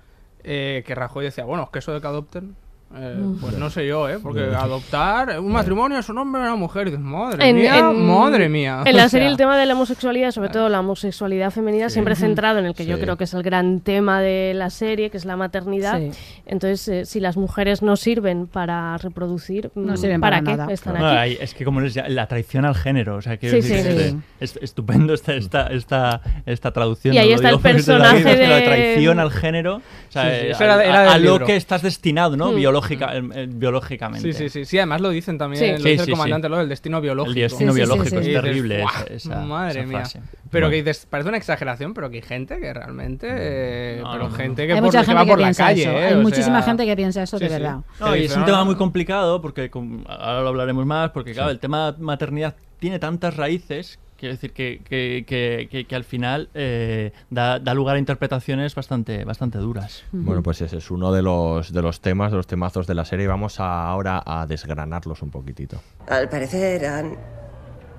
eh, 0.43 0.83
que 0.87 0.95
Rajoy 0.95 1.25
decía, 1.25 1.45
bueno, 1.45 1.65
es 1.65 1.71
que 1.71 1.79
eso 1.81 1.93
de 1.93 2.01
que 2.01 2.07
adopten 2.07 2.57
Eh, 2.93 3.15
Mm. 3.21 3.37
pues 3.41 3.57
no 3.57 3.71
sé 3.71 3.87
yo, 3.87 4.09
¿eh? 4.09 4.19
Porque 4.21 4.41
adoptar 4.41 5.39
un 5.39 5.53
matrimonio 5.53 5.99
es 6.01 6.09
un 6.09 6.19
hombre 6.19 6.41
y 6.43 6.45
una 6.45 6.57
mujer. 6.57 6.89
Y 6.89 6.91
dices, 6.91 7.05
madre 7.05 7.49
En- 7.49 7.57
mía, 7.57 7.79
en- 7.79 8.07
madre 8.07 8.49
mía. 8.49 8.83
En 8.85 8.97
la 8.97 9.05
O 9.05 9.09
serie 9.09 9.27
sea, 9.27 9.31
el 9.31 9.37
tema 9.37 9.57
de 9.57 9.65
la 9.67 9.75
homosexualidad, 9.75 10.33
sobre 10.33 10.49
todo 10.49 10.69
la 10.69 10.81
homosexualidad 10.81 11.53
femenina, 11.53 11.89
siempre 11.89 12.15
Ujú. 12.15 12.23
centrado 12.23 12.59
en 12.59 12.67
el 12.67 12.75
que 12.75 12.87
yo 12.87 12.97
Sí. 12.97 13.03
creo 13.03 13.17
que 13.17 13.25
es 13.25 13.35
el 13.35 13.45
gran 13.45 13.79
tema 13.79 14.21
de 14.21 14.55
la 14.57 14.71
serie, 14.71 15.09
que 15.11 15.19
es 15.19 15.25
la 15.25 15.37
maternidad. 15.37 16.01
Sí. 16.01 16.11
Entonces, 16.47 16.89
eh, 16.89 17.05
si 17.07 17.21
las 17.21 17.37
mujeres 17.37 17.81
no 17.83 17.95
sirven 17.95 18.49
para 18.49 18.97
reproducir, 18.99 19.71
No 19.77 19.93
mm, 19.93 19.97
sirven 19.97 20.21
¿para, 20.21 20.39
para 20.39 20.51
qué 20.51 20.57
nada. 20.57 20.73
están 20.73 20.99
No, 20.99 21.07
aquí? 21.07 21.17
hay- 21.17 21.39
es 21.41 21.55
que 21.55 21.65
como 21.65 21.81
les 21.81 21.95
llama- 21.95 22.09
la 22.09 22.27
traición 22.27 22.65
al 22.65 22.75
género, 22.75 23.17
o 23.17 23.23
sea, 23.23 23.37
quiero 23.37 23.63
Sí, 23.63 23.69
decir 23.69 23.87
sí. 23.93 23.97
que 23.99 24.09
Sí. 24.11 24.17
es, 24.41 24.57
es 24.57 24.63
estupendo 24.65 25.15
esta, 25.15 25.35
esta, 25.35 25.69
esta, 25.69 26.23
esta 26.45 26.73
traducción. 26.73 27.15
Y 27.15 27.19
ahí 27.19 27.29
no 27.29 27.35
está 27.37 27.51
el 27.51 27.57
de 27.57 27.63
personaje 27.63 28.25
que 28.25 28.49
la 28.49 28.57
de- 28.57 28.63
traición 28.63 29.21
al 29.21 29.31
género, 29.31 29.77
o 29.77 29.83
sea, 30.13 30.25
Sí, 30.25 30.47
sí, 30.55 30.65
eh, 30.65 30.67
a- 30.67 31.13
a, 31.13 31.15
del 31.15 31.25
lo 31.25 31.39
que 31.39 31.55
estás 31.55 31.83
destinado, 31.83 32.37
¿no? 32.37 32.51
Mm. 32.51 32.59
Biológica, 32.89 33.13
biológicamente. 33.49 34.33
Sí, 34.33 34.39
sí, 34.39 34.49
sí, 34.49 34.65
sí, 34.65 34.79
además 34.79 35.01
lo 35.01 35.11
dicen 35.11 35.39
también, 35.39 35.77
Sí. 35.77 35.83
lo 35.83 35.89
dice 35.91 36.05
sí, 36.05 36.11
el 36.11 36.17
comandante, 36.17 36.47
sí. 36.49 36.51
lo 36.51 36.59
del 36.59 36.69
destino 36.69 37.01
biológico. 37.01 37.35
El 37.37 37.43
destino 37.43 37.73
Sí, 37.73 37.79
sí, 37.79 37.85
sí, 37.85 37.89
biológico, 37.93 38.23
sí. 38.23 38.31
es 38.35 38.43
terrible 38.43 38.81
"Buah, 38.83 38.91
esa- 39.03 39.15
esa- 39.15 39.41
madre 39.41 39.81
esa 39.81 39.89
mía. 39.89 39.99
frase. 39.99 40.21
Pero 40.51 40.67
Bueno. 40.67 40.71
que 40.71 40.77
dices, 40.83 41.07
parece 41.09 41.29
una 41.29 41.39
exageración, 41.39 41.95
pero 41.95 42.11
que 42.11 42.17
hay 42.17 42.23
gente 42.23 42.59
que 42.59 42.73
realmente, 42.75 43.29
eh, 43.31 44.01
No, 44.03 44.11
pero 44.13 44.25
no, 44.25 44.31
no. 44.31 44.37
gente 44.37 44.67
que, 44.67 44.73
Hay 44.73 44.79
por, 44.81 44.87
mucha 44.87 45.01
que 45.01 45.07
gente 45.07 45.15
va 45.19 45.25
que 45.25 45.31
por 45.31 45.41
la 45.41 45.55
calle, 45.55 45.83
eso. 45.83 45.91
eh, 45.93 46.05
Hay 46.07 46.17
muchísima 46.17 46.57
sea, 46.59 46.63
gente 46.71 46.87
que 46.87 46.97
piensa 46.97 47.23
eso 47.23 47.39
de 47.39 47.49
verdad. 47.49 47.79
No, 48.01 48.17
y 48.17 48.25
es 48.25 48.37
un 48.37 48.45
tema 48.45 48.65
muy 48.65 48.75
complicado 48.77 49.41
porque 49.41 49.71
ahora 50.09 50.41
lo 50.43 50.49
hablaremos 50.49 50.85
más 50.87 51.11
porque 51.11 51.33
claro, 51.33 51.51
el 51.51 51.59
tema 51.61 51.95
maternidad 51.99 52.55
tiene 52.79 52.99
tantas 52.99 53.37
raíces 53.37 53.99
quiero 54.21 54.35
decir 54.35 54.53
que, 54.53 54.83
que, 54.85 55.25
que, 55.27 55.67
que- 55.71 55.87
que 55.87 55.97
al 55.97 56.05
final 56.05 56.49
eh, 56.55 57.13
da, 57.31 57.59
da 57.59 57.75
lugar 57.75 57.97
a 57.97 57.99
interpretaciones 57.99 58.75
bastante, 58.75 59.25
bastante 59.25 59.59
duras. 59.59 60.05
Bueno, 60.13 60.43
pues 60.43 60.61
ese 60.61 60.77
es 60.77 60.91
uno 60.91 61.11
de 61.11 61.23
los, 61.23 61.73
de 61.73 61.83
los 61.83 62.01
temas, 62.01 62.31
de 62.31 62.37
los 62.37 62.47
temazos 62.47 62.87
de 62.87 62.95
la 62.95 63.05
serie. 63.05 63.27
Vamos 63.27 63.59
a- 63.59 63.89
ahora 63.89 64.23
a 64.25 64.47
desgranarlos 64.47 65.23
un 65.23 65.31
poquitito. 65.31 65.81
Al 66.07 66.29
parecer 66.29 66.87
han 66.87 67.17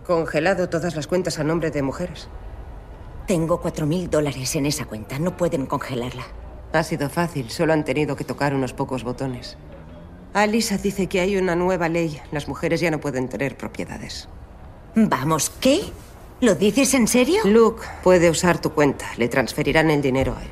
congelado 0.06 0.70
todas 0.70 0.96
las 0.96 1.08
cuentas 1.08 1.40
a 1.40 1.44
nombre 1.44 1.72
de 1.72 1.82
mujeres. 1.82 2.30
Tengo 3.28 3.60
cuatro 3.62 3.86
mil 3.86 4.10
dólares 4.10 4.56
en 4.56 4.66
esa 4.66 4.86
cuenta. 4.86 5.20
No 5.20 5.36
pueden 5.38 5.66
congelarla. 5.66 6.24
Ha 6.74 6.84
sido 6.84 7.10
fácil, 7.10 7.50
solo 7.50 7.74
han 7.74 7.84
tenido 7.84 8.16
que 8.16 8.24
tocar 8.24 8.54
unos 8.54 8.74
pocos 8.74 9.04
botones. 9.04 9.58
Alisa 10.34 10.78
dice 10.78 11.08
que 11.08 11.20
hay 11.20 11.36
una 11.38 11.56
nueva 11.56 11.90
ley. 11.90 12.20
Las 12.32 12.48
mujeres 12.48 12.80
ya 12.80 12.90
no 12.92 13.00
pueden 13.00 13.28
tener 13.28 13.58
propiedades. 13.58 14.30
Vamos, 14.96 15.50
¿qué? 15.50 15.82
¿Lo 16.42 16.56
dices 16.56 16.96
en 16.96 17.08
serio? 17.08 17.44
Luke 17.46 17.86
puede 18.04 18.30
usar 18.30 18.60
tu 18.60 18.72
cuenta. 18.72 19.06
Le 19.18 19.30
transferirán 19.30 19.92
el 19.92 20.02
dinero 20.02 20.36
a 20.36 20.42
él. 20.42 20.50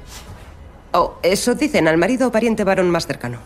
Oh, 0.94 1.16
eso 1.24 1.56
dicen 1.56 1.88
al 1.88 1.98
marido 1.98 2.28
o 2.28 2.32
pariente 2.32 2.64
varón 2.64 2.92
más 2.92 3.08
cercano. 3.08 3.40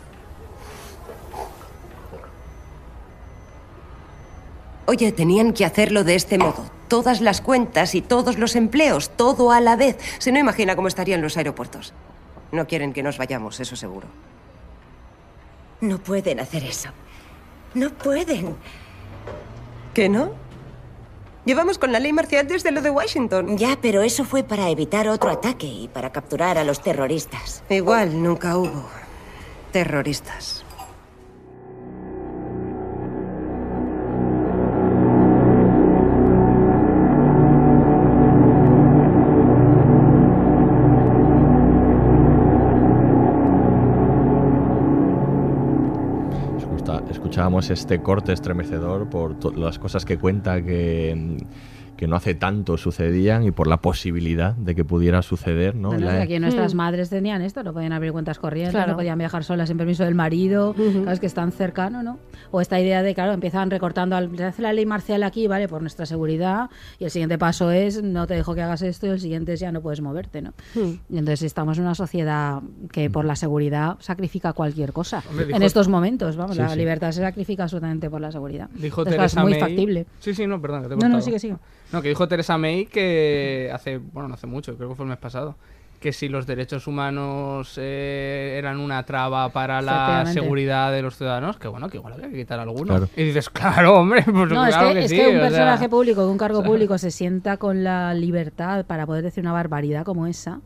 Oye, 4.86 5.12
tenían 5.12 5.54
que 5.54 5.64
hacerlo 5.64 6.04
de 6.04 6.14
este 6.14 6.36
modo. 6.36 6.66
Todas 6.88 7.22
las 7.22 7.40
cuentas 7.40 7.94
y 7.94 8.02
todos 8.02 8.38
los 8.38 8.54
empleos, 8.56 9.08
todo 9.16 9.50
a 9.50 9.62
la 9.62 9.76
vez. 9.76 9.96
Se 10.18 10.30
no 10.30 10.38
imagina 10.38 10.76
cómo 10.76 10.88
estarían 10.88 11.22
los 11.22 11.38
aeropuertos. 11.38 11.94
No 12.52 12.66
quieren 12.66 12.92
que 12.92 13.02
nos 13.02 13.16
vayamos, 13.16 13.58
eso 13.60 13.74
seguro. 13.74 14.06
No 15.80 15.98
pueden 15.98 16.40
hacer 16.40 16.64
eso. 16.64 16.90
No 17.72 17.90
pueden. 17.90 18.54
¿Qué 19.94 20.10
no? 20.10 20.32
Llevamos 21.44 21.76
con 21.76 21.92
la 21.92 22.00
ley 22.00 22.12
marcial 22.12 22.48
desde 22.48 22.70
lo 22.70 22.80
de 22.80 22.90
Washington. 22.90 23.58
Ya, 23.58 23.78
pero 23.80 24.02
eso 24.02 24.24
fue 24.24 24.42
para 24.44 24.70
evitar 24.70 25.08
otro 25.08 25.30
ataque 25.30 25.66
y 25.66 25.88
para 25.88 26.10
capturar 26.10 26.56
a 26.56 26.64
los 26.64 26.82
terroristas. 26.82 27.62
Igual 27.68 28.22
nunca 28.22 28.56
hubo 28.56 28.88
terroristas. 29.70 30.63
Escuchábamos 47.44 47.68
este 47.68 48.00
corte 48.00 48.32
estremecedor 48.32 49.10
por 49.10 49.58
las 49.58 49.78
cosas 49.78 50.06
que 50.06 50.16
cuenta 50.16 50.62
que, 50.62 51.36
que 51.96 52.06
no 52.08 52.16
hace 52.16 52.34
tanto 52.34 52.76
sucedían 52.76 53.44
y 53.44 53.50
por 53.50 53.66
la 53.66 53.78
posibilidad 53.78 54.54
de 54.54 54.74
que 54.74 54.84
pudiera 54.84 55.22
suceder, 55.22 55.74
¿no? 55.76 55.88
Bueno, 55.88 56.06
La- 56.06 56.16
que 56.16 56.22
aquí 56.22 56.38
nuestras 56.40 56.74
madres 56.74 57.08
tenían 57.10 57.40
esto, 57.42 57.62
no 57.62 57.72
podían 57.72 57.92
abrir 57.92 58.12
cuentas 58.12 58.38
corrientes, 58.38 58.72
Claro. 58.74 58.92
no 58.92 58.96
podían 58.96 59.18
viajar 59.18 59.44
solas 59.44 59.68
sin 59.68 59.78
permiso 59.78 60.04
del 60.04 60.14
marido, 60.14 60.74
claro, 60.74 61.10
es 61.12 61.20
que 61.20 61.26
es 61.26 61.34
tan 61.34 61.52
cercano, 61.52 62.02
¿no? 62.02 62.18
O 62.50 62.60
esta 62.60 62.80
idea 62.80 63.02
de, 63.02 63.14
claro, 63.14 63.32
empiezan 63.32 63.70
recortando, 63.70 64.16
al, 64.16 64.36
se 64.36 64.44
hace 64.44 64.62
la 64.62 64.72
ley 64.72 64.86
marcial 64.86 65.22
aquí, 65.22 65.46
¿vale? 65.46 65.68
Por 65.68 65.80
nuestra 65.80 66.06
seguridad, 66.06 66.68
y 66.98 67.04
el 67.04 67.10
siguiente 67.10 67.38
paso 67.38 67.70
es, 67.70 68.02
no 68.02 68.26
te 68.26 68.34
dejo 68.34 68.54
que 68.54 68.62
hagas 68.62 68.82
esto, 68.82 69.06
y 69.06 69.10
el 69.10 69.20
siguiente 69.20 69.52
es, 69.54 69.60
ya 69.60 69.70
no 69.72 69.80
puedes 69.80 70.00
moverte, 70.00 70.42
¿no? 70.42 70.52
Hmm. 70.74 70.94
Y 71.10 71.18
entonces 71.18 71.42
estamos 71.42 71.78
en 71.78 71.84
una 71.84 71.94
sociedad 71.94 72.60
que 72.92 73.08
por 73.10 73.24
la 73.24 73.36
seguridad 73.36 73.96
sacrifica 74.00 74.52
cualquier 74.52 74.92
cosa. 74.92 75.22
Hombre, 75.30 75.46
dijo- 75.46 75.56
en 75.56 75.62
estos 75.62 75.88
momentos, 75.88 76.36
vamos, 76.36 76.56
Sí, 76.56 76.62
la 76.62 76.68
sí. 76.70 76.78
libertad 76.78 77.12
se 77.12 77.20
sacrifica 77.20 77.62
absolutamente 77.64 78.10
por 78.10 78.20
la 78.20 78.30
seguridad. 78.32 78.68
Dijo 78.74 79.02
Entonces, 79.02 79.14
claro, 79.14 79.26
es 79.26 79.32
Teresa 79.32 79.42
muy 79.42 79.52
May- 79.52 79.60
factible. 79.60 80.06
Sí, 80.20 80.34
sí, 80.34 80.46
no, 80.46 80.60
perdón, 80.60 80.82
que 80.82 80.88
te 80.88 80.94
he 80.94 80.96
No, 80.96 81.08
no, 81.08 81.20
sigue, 81.20 81.38
sigue. 81.38 81.56
No, 81.94 82.02
que 82.02 82.08
dijo 82.08 82.28
Teresa 82.28 82.58
May 82.58 82.86
que 82.86 83.70
hace, 83.72 83.98
bueno, 83.98 84.28
no 84.28 84.34
hace 84.34 84.46
mucho, 84.46 84.76
creo 84.76 84.88
que 84.88 84.94
fue 84.96 85.04
el 85.04 85.10
mes 85.10 85.18
pasado, 85.18 85.56
que 86.00 86.12
si 86.12 86.28
los 86.28 86.46
derechos 86.46 86.86
humanos 86.86 87.76
eh, 87.80 88.56
eran 88.58 88.78
una 88.78 89.04
traba 89.04 89.48
para 89.50 89.80
la 89.80 90.26
seguridad 90.26 90.92
de 90.92 91.00
los 91.00 91.16
ciudadanos, 91.16 91.56
que 91.56 91.68
bueno, 91.68 91.88
que 91.88 91.96
igual 91.96 92.14
había 92.14 92.28
que 92.28 92.36
quitar 92.36 92.60
alguno. 92.60 92.88
Claro. 92.88 93.08
Y 93.16 93.22
dices, 93.22 93.48
claro, 93.48 94.00
hombre, 94.00 94.22
pues 94.22 94.50
No, 94.50 94.66
es 94.66 94.74
claro 94.74 94.88
que, 94.88 94.94
que, 94.94 95.04
es 95.04 95.10
sí, 95.10 95.16
que 95.16 95.28
un 95.28 95.32
sea, 95.34 95.40
personaje 95.42 95.88
público, 95.88 96.22
que 96.22 96.30
un 96.30 96.36
cargo 96.36 96.62
público 96.62 96.98
se 96.98 97.10
sienta 97.10 97.56
con 97.56 97.84
la 97.84 98.12
libertad 98.12 98.84
para 98.84 99.06
poder 99.06 99.22
decir 99.22 99.42
una 99.42 99.52
barbaridad 99.52 100.04
como 100.04 100.26
esa, 100.26 100.60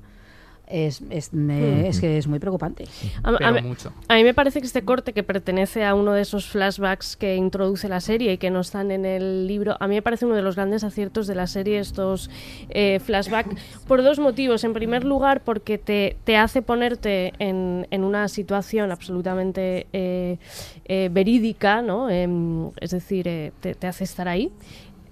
es, 0.70 1.02
es, 1.10 1.32
me- 1.32 1.58
Mm. 1.58 1.84
es 1.86 2.00
que 2.00 2.18
es 2.18 2.26
muy 2.26 2.38
preocupante. 2.38 2.84
A, 3.22 3.30
a 3.30 3.36
Pero 3.38 3.52
mí- 3.52 3.62
mucho. 3.62 3.92
a 4.08 4.14
mí 4.16 4.24
me 4.24 4.34
parece 4.34 4.60
que 4.60 4.66
este 4.66 4.82
corte 4.84 5.12
que 5.12 5.22
pertenece 5.22 5.84
a 5.84 5.94
uno 5.94 6.12
de 6.12 6.22
esos 6.22 6.46
flashbacks 6.48 7.16
que 7.16 7.36
introduce 7.36 7.88
la 7.88 8.00
serie 8.00 8.32
y 8.32 8.38
que 8.38 8.50
no 8.50 8.60
están 8.60 8.90
en 8.90 9.04
el 9.04 9.46
libro, 9.46 9.76
a 9.80 9.88
mí 9.88 9.94
me 9.94 10.02
parece 10.02 10.26
uno 10.26 10.34
de 10.34 10.42
los 10.42 10.56
grandes 10.56 10.84
aciertos 10.84 11.26
de 11.26 11.34
la 11.34 11.46
serie 11.46 11.78
estos 11.78 12.30
eh, 12.70 13.00
flashbacks 13.04 13.54
por 13.86 14.02
dos 14.02 14.18
motivos. 14.18 14.64
En 14.64 14.72
primer 14.72 15.04
lugar, 15.04 15.42
porque 15.44 15.78
te, 15.78 16.16
te 16.24 16.36
hace 16.36 16.62
ponerte 16.62 17.32
en, 17.38 17.86
en 17.90 18.04
una 18.04 18.28
situación 18.28 18.92
absolutamente 18.92 19.86
eh, 19.92 20.38
eh, 20.84 21.08
verídica, 21.12 21.82
¿no? 21.82 22.08
Em, 22.10 22.70
es 22.80 22.90
decir, 22.90 23.26
eh, 23.28 23.52
te, 23.60 23.74
te 23.74 23.86
hace 23.86 24.04
estar 24.04 24.28
ahí. 24.28 24.50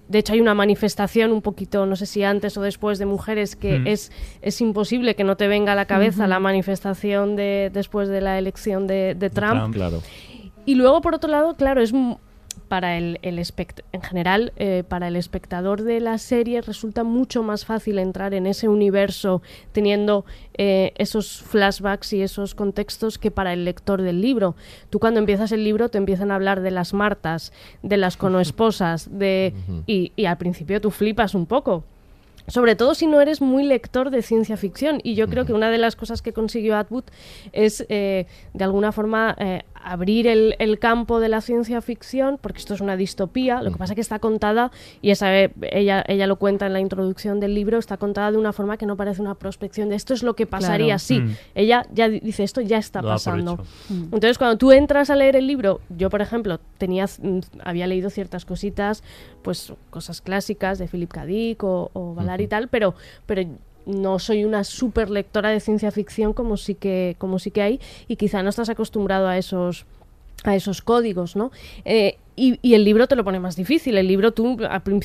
De 0.09 0.19
hecho, 0.19 0.33
hay 0.33 0.39
una 0.41 0.53
manifestación 0.53 1.31
un 1.31 1.41
poquito, 1.41 1.85
no 1.85 1.95
sé 1.95 2.05
si 2.05 2.23
antes 2.23 2.57
o 2.57 2.61
después, 2.61 2.97
de 2.99 3.05
mujeres 3.05 3.55
que 3.55 3.79
Mm. 3.79 3.87
es, 3.87 4.11
es 4.41 4.61
imposible 4.61 5.15
que 5.15 5.23
no 5.23 5.35
te 5.35 5.47
venga 5.47 5.73
a 5.73 5.75
la 5.75 5.85
cabeza 5.85 6.27
la 6.27 6.39
manifestación 6.39 7.35
de 7.35 7.69
después 7.73 8.07
de 8.07 8.21
la 8.21 8.37
elección 8.37 8.87
de, 8.87 9.15
de 9.15 9.29
Trump. 9.29 9.73
Claro. 9.73 10.01
Y 10.65 10.75
luego, 10.75 11.01
por 11.01 11.15
otro 11.15 11.29
lado, 11.29 11.55
claro, 11.55 11.81
es 11.81 11.93
para 12.67 12.97
el, 12.97 13.19
el 13.21 13.39
espect- 13.39 13.83
en 13.91 14.01
general, 14.01 14.53
eh, 14.57 14.83
para 14.87 15.07
el 15.07 15.15
espectador 15.15 15.81
de 15.83 15.99
la 15.99 16.17
serie 16.17 16.61
resulta 16.61 17.03
mucho 17.03 17.41
más 17.43 17.65
fácil 17.65 17.97
entrar 17.99 18.33
en 18.33 18.45
ese 18.45 18.67
universo 18.67 19.41
teniendo 19.71 20.25
eh, 20.57 20.93
esos 20.97 21.41
flashbacks 21.41 22.13
y 22.13 22.21
esos 22.21 22.53
contextos 22.55 23.17
que 23.17 23.31
para 23.31 23.53
el 23.53 23.65
lector 23.65 24.01
del 24.01 24.21
libro. 24.21 24.55
Tú 24.89 24.99
cuando 24.99 25.19
empiezas 25.19 25.51
el 25.51 25.63
libro 25.63 25.89
te 25.89 25.97
empiezan 25.97 26.31
a 26.31 26.35
hablar 26.35 26.61
de 26.61 26.71
las 26.71 26.93
Martas, 26.93 27.51
de 27.83 27.97
las 27.97 28.17
conoesposas, 28.17 29.09
de 29.17 29.53
y, 29.87 30.11
y 30.15 30.25
al 30.25 30.37
principio 30.37 30.79
tú 30.81 30.91
flipas 30.91 31.33
un 31.35 31.45
poco. 31.45 31.83
Sobre 32.49 32.77
todo 32.77 32.95
si 32.95 33.07
no 33.07 33.19
eres 33.19 33.41
muy 33.41 33.63
lector 33.63 34.09
de 34.09 34.21
ciencia 34.21 34.55
ficción. 34.55 35.01
Y 35.03 35.15
yo 35.15 35.27
creo 35.27 35.45
que 35.45 35.51
una 35.51 35.69
de 35.69 35.77
las 35.77 35.97
cosas 35.97 36.21
que 36.21 36.31
consiguió 36.31 36.77
Atwood 36.77 37.03
es, 37.51 37.85
eh, 37.89 38.25
de 38.53 38.63
alguna 38.63 38.93
forma, 38.93 39.35
eh, 39.37 39.63
abrir 39.91 40.27
el, 40.27 40.55
el 40.59 40.79
campo 40.79 41.19
de 41.19 41.29
la 41.29 41.41
ciencia 41.41 41.81
ficción, 41.81 42.37
porque 42.41 42.59
esto 42.59 42.73
es 42.73 42.81
una 42.81 42.97
distopía. 42.97 43.61
Lo 43.61 43.71
que 43.71 43.77
pasa 43.77 43.93
es 43.93 43.95
que 43.95 44.01
está 44.01 44.19
contada, 44.19 44.71
y 45.01 45.11
esa, 45.11 45.35
eh, 45.37 45.51
ella, 45.71 46.03
ella 46.07 46.27
lo 46.27 46.35
cuenta 46.37 46.67
en 46.67 46.73
la 46.73 46.79
introducción 46.79 47.39
del 47.39 47.53
libro, 47.53 47.77
está 47.79 47.97
contada 47.97 48.31
de 48.31 48.37
una 48.37 48.53
forma 48.53 48.77
que 48.77 48.85
no 48.85 48.97
parece 48.97 49.21
una 49.21 49.35
prospección 49.35 49.89
de 49.89 49.95
esto 49.95 50.13
es 50.13 50.23
lo 50.23 50.35
que 50.35 50.45
pasaría 50.45 50.87
Claro. 50.97 50.99
si. 50.99 51.19
Mm. 51.21 51.35
Ella 51.55 51.85
ya 51.93 52.09
di- 52.09 52.19
dice, 52.19 52.43
esto 52.43 52.61
ya 52.61 52.77
está 52.77 53.01
Lo 53.01 53.07
pasando. 53.09 53.55
Mm. 53.89 54.03
Entonces, 54.13 54.37
cuando 54.37 54.57
tú 54.57 54.71
entras 54.71 55.09
a 55.09 55.15
leer 55.15 55.35
el 55.35 55.47
libro, 55.47 55.79
yo, 55.89 56.09
por 56.09 56.21
ejemplo, 56.21 56.59
tenía, 56.77 57.05
mm, 57.05 57.39
había 57.63 57.87
leído 57.87 58.09
ciertas 58.09 58.45
cositas, 58.45 59.03
pues 59.41 59.73
cosas 59.89 60.21
clásicas 60.21 60.79
de 60.79 60.87
Philip 60.87 61.11
K. 61.11 61.25
Dick 61.25 61.63
o, 61.63 61.89
o 61.93 62.13
Ballard 62.13 62.41
y 62.41 62.47
tal, 62.47 62.67
pero, 62.67 62.93
pero 63.25 63.41
no 63.87 64.19
soy 64.19 64.45
una 64.45 64.63
super 64.63 65.09
lectora 65.09 65.49
de 65.49 65.59
ciencia 65.59 65.91
ficción 65.91 66.33
como 66.33 66.57
sí 66.57 66.75
que, 66.75 67.15
como 67.17 67.39
sí 67.39 67.51
que 67.51 67.61
hay, 67.61 67.81
y 68.07 68.17
quizá 68.17 68.43
no 68.43 68.49
estás 68.49 68.69
acostumbrado 68.69 69.27
a 69.27 69.37
esos 69.37 69.85
a 70.47 70.55
esos 70.55 70.81
códigos, 70.81 71.35
¿no? 71.35 71.51
Eh, 71.85 72.17
y, 72.39 72.59
y 72.61 72.75
el 72.75 72.83
libro 72.85 73.07
te 73.07 73.15
lo 73.15 73.23
pone 73.23 73.39
más 73.39 73.55
difícil. 73.55 73.97
El 73.97 74.07
libro 74.07 74.31
tú 74.31 74.57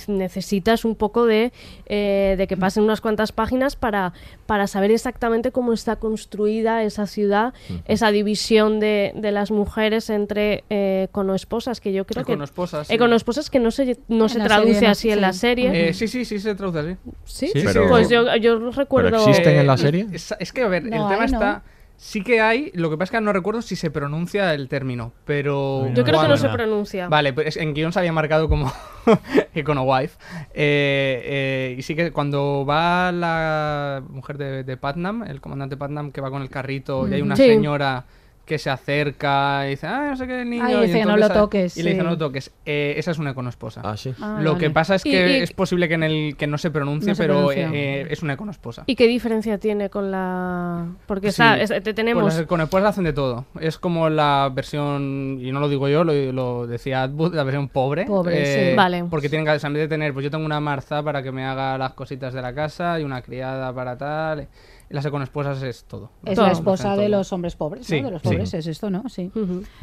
necesitas 0.06 0.84
un 0.84 0.94
poco 0.96 1.24
de, 1.24 1.50
eh, 1.86 2.34
de 2.36 2.46
que 2.46 2.58
pasen 2.58 2.84
unas 2.84 3.00
cuantas 3.00 3.32
páginas 3.32 3.74
para, 3.74 4.12
para 4.44 4.66
saber 4.66 4.90
exactamente 4.90 5.50
cómo 5.50 5.72
está 5.72 5.96
construida 5.96 6.82
esa 6.82 7.06
ciudad, 7.06 7.54
esa 7.86 8.10
división 8.12 8.80
de, 8.80 9.12
de 9.16 9.32
las 9.32 9.50
mujeres 9.50 10.10
entre 10.10 10.64
eh, 10.68 11.08
conoesposas, 11.10 11.80
que 11.80 11.92
yo 11.94 12.04
creo 12.06 12.24
que... 12.24 12.32
Econoesposas, 12.32 12.88
sí. 12.88 12.94
Econoesposas 12.94 13.48
que 13.48 13.58
no 13.60 13.70
se, 13.70 13.98
no 14.08 14.24
En 14.24 14.28
se 14.28 14.40
traduce 14.40 14.74
serie 14.74 14.88
así 14.88 15.10
en 15.10 15.20
la 15.22 15.32
serie. 15.32 15.88
Eh, 15.88 15.94
sí, 15.94 16.08
sí, 16.08 16.26
sí, 16.26 16.38
se 16.38 16.54
traduce 16.54 16.78
así. 16.80 16.96
¿Sí? 17.24 17.46
Sí, 17.54 17.62
pero- 17.64 17.88
Pues 17.88 18.10
yo, 18.10 18.36
yo 18.36 18.70
recuerdo... 18.72 19.26
existen 19.26 19.58
en 19.58 19.66
la 19.66 19.74
Eh, 19.74 19.78
serie? 19.78 20.06
Es, 20.12 20.34
es 20.38 20.52
que, 20.52 20.62
a 20.62 20.68
ver, 20.68 20.82
No, 20.84 20.88
el 20.88 21.08
tema 21.16 21.16
no. 21.16 21.24
está... 21.24 21.62
Sí 22.04 22.24
que 22.24 22.40
hay, 22.40 22.72
lo 22.74 22.90
que 22.90 22.96
pasa 22.96 23.04
es 23.04 23.10
que 23.20 23.24
no 23.24 23.32
recuerdo 23.32 23.62
si 23.62 23.76
se 23.76 23.88
pronuncia 23.92 24.52
el 24.54 24.68
término, 24.68 25.12
pero... 25.24 25.86
Yo 25.94 26.02
creo 26.02 26.20
que 26.20 26.26
no 26.26 26.36
se 26.36 26.48
pronuncia. 26.48 27.06
Vale, 27.06 27.32
pues 27.32 27.56
en 27.56 27.74
guion 27.74 27.92
se 27.92 28.00
había 28.00 28.12
marcado 28.12 28.48
como 28.48 28.72
Econowife. 29.54 30.18
Eh, 30.52 31.22
eh, 31.24 31.76
y 31.78 31.82
sí 31.82 31.94
que 31.94 32.10
cuando 32.10 32.66
va 32.68 33.12
la 33.12 34.02
mujer 34.08 34.36
de, 34.36 34.64
de 34.64 34.76
Patnam, 34.76 35.22
el 35.22 35.40
comandante 35.40 35.76
Patnam 35.76 36.10
que 36.10 36.20
va 36.20 36.30
con 36.30 36.42
el 36.42 36.50
carrito 36.50 37.06
y 37.06 37.14
hay 37.14 37.22
una 37.22 37.36
Sí. 37.36 37.44
señora 37.46 38.04
que 38.44 38.58
se 38.58 38.70
acerca 38.70 39.66
y 39.66 39.70
dice, 39.70 39.86
ah, 39.86 40.08
no 40.10 40.16
sé 40.16 40.26
qué, 40.26 40.44
niño. 40.44 40.64
Ay, 40.66 40.74
y 40.74 40.80
dice 40.86 40.98
que 41.00 41.04
no 41.06 41.16
lo 41.16 41.28
toques, 41.30 41.76
Y 41.76 41.82
le 41.84 41.90
dice, 41.90 42.02
no 42.02 42.10
lo 42.10 42.18
toques. 42.18 42.50
Eh, 42.66 42.94
esa 42.96 43.12
es 43.12 43.18
una 43.18 43.30
econosposa. 43.30 43.82
Ah, 43.84 43.96
sí. 43.96 44.12
Ah, 44.20 44.38
lo 44.40 44.52
vale. 44.54 44.64
que 44.66 44.70
pasa 44.70 44.96
es 44.96 45.04
que 45.04 45.38
y- 45.38 45.42
es 45.42 45.52
posible 45.52 45.88
que 45.88 45.94
en 45.94 46.02
el 46.02 46.36
que 46.36 46.46
no 46.48 46.58
se 46.58 46.70
pronuncie, 46.70 47.10
No 47.10 47.14
se 47.14 47.22
pero 47.22 47.34
pronuncia. 47.46 47.70
eh, 47.72 48.06
es 48.10 48.22
una 48.22 48.32
econosposa. 48.34 48.82
¿Y 48.86 48.96
qué 48.96 49.06
diferencia 49.06 49.58
tiene 49.58 49.90
con 49.90 50.10
la...? 50.10 50.86
Porque 51.06 51.28
Sí, 51.30 51.40
está, 51.42 51.60
es- 51.60 51.70
te- 51.82 51.94
tenemos... 51.94 52.22
Pues 52.22 52.34
las 52.34 52.42
econosposas 52.44 52.90
hacen 52.90 53.04
de 53.04 53.12
todo. 53.12 53.44
Es 53.60 53.78
como 53.78 54.08
la 54.10 54.50
versión, 54.52 55.38
y 55.40 55.52
no 55.52 55.60
lo 55.60 55.68
digo 55.68 55.88
yo, 55.88 56.02
lo, 56.02 56.12
lo 56.32 56.66
decía 56.66 57.04
Atwood, 57.04 57.34
la 57.34 57.44
versión 57.44 57.68
pobre. 57.68 58.06
Pobre, 58.06 58.70
sí. 58.70 58.76
Vale. 58.76 59.04
Porque 59.08 59.28
tienen 59.28 59.46
que, 59.46 59.52
o 59.52 59.58
sea, 59.60 59.68
en 59.68 59.74
vez 59.74 59.82
de 59.82 59.88
tener, 59.88 60.12
pues 60.12 60.24
yo 60.24 60.30
tengo 60.30 60.44
una 60.44 60.58
marza 60.60 61.02
para 61.02 61.22
que 61.22 61.30
me 61.30 61.44
haga 61.44 61.78
las 61.78 61.92
cositas 61.92 62.34
de 62.34 62.42
la 62.42 62.52
casa 62.54 62.98
y 62.98 63.04
una 63.04 63.22
criada 63.22 63.72
para 63.72 63.96
tal. 63.96 64.48
Las 64.92 65.04
econosposas 65.06 65.62
es 65.62 65.84
todo. 65.84 66.10
Es 66.24 66.34
Todo. 66.36 66.46
la 66.46 66.52
esposa 66.52 66.90
de 66.96 67.06
todo. 67.06 67.08
los 67.08 67.32
hombres 67.32 67.56
pobres, 67.56 67.86
Sí, 67.86 68.00
¿no? 68.00 68.08
De 68.08 68.12
los 68.12 68.22
sí. 68.22 68.28
pobres, 68.28 68.54
es 68.54 68.66
esto, 68.66 68.90
¿no? 68.90 69.08
Sí. 69.08 69.30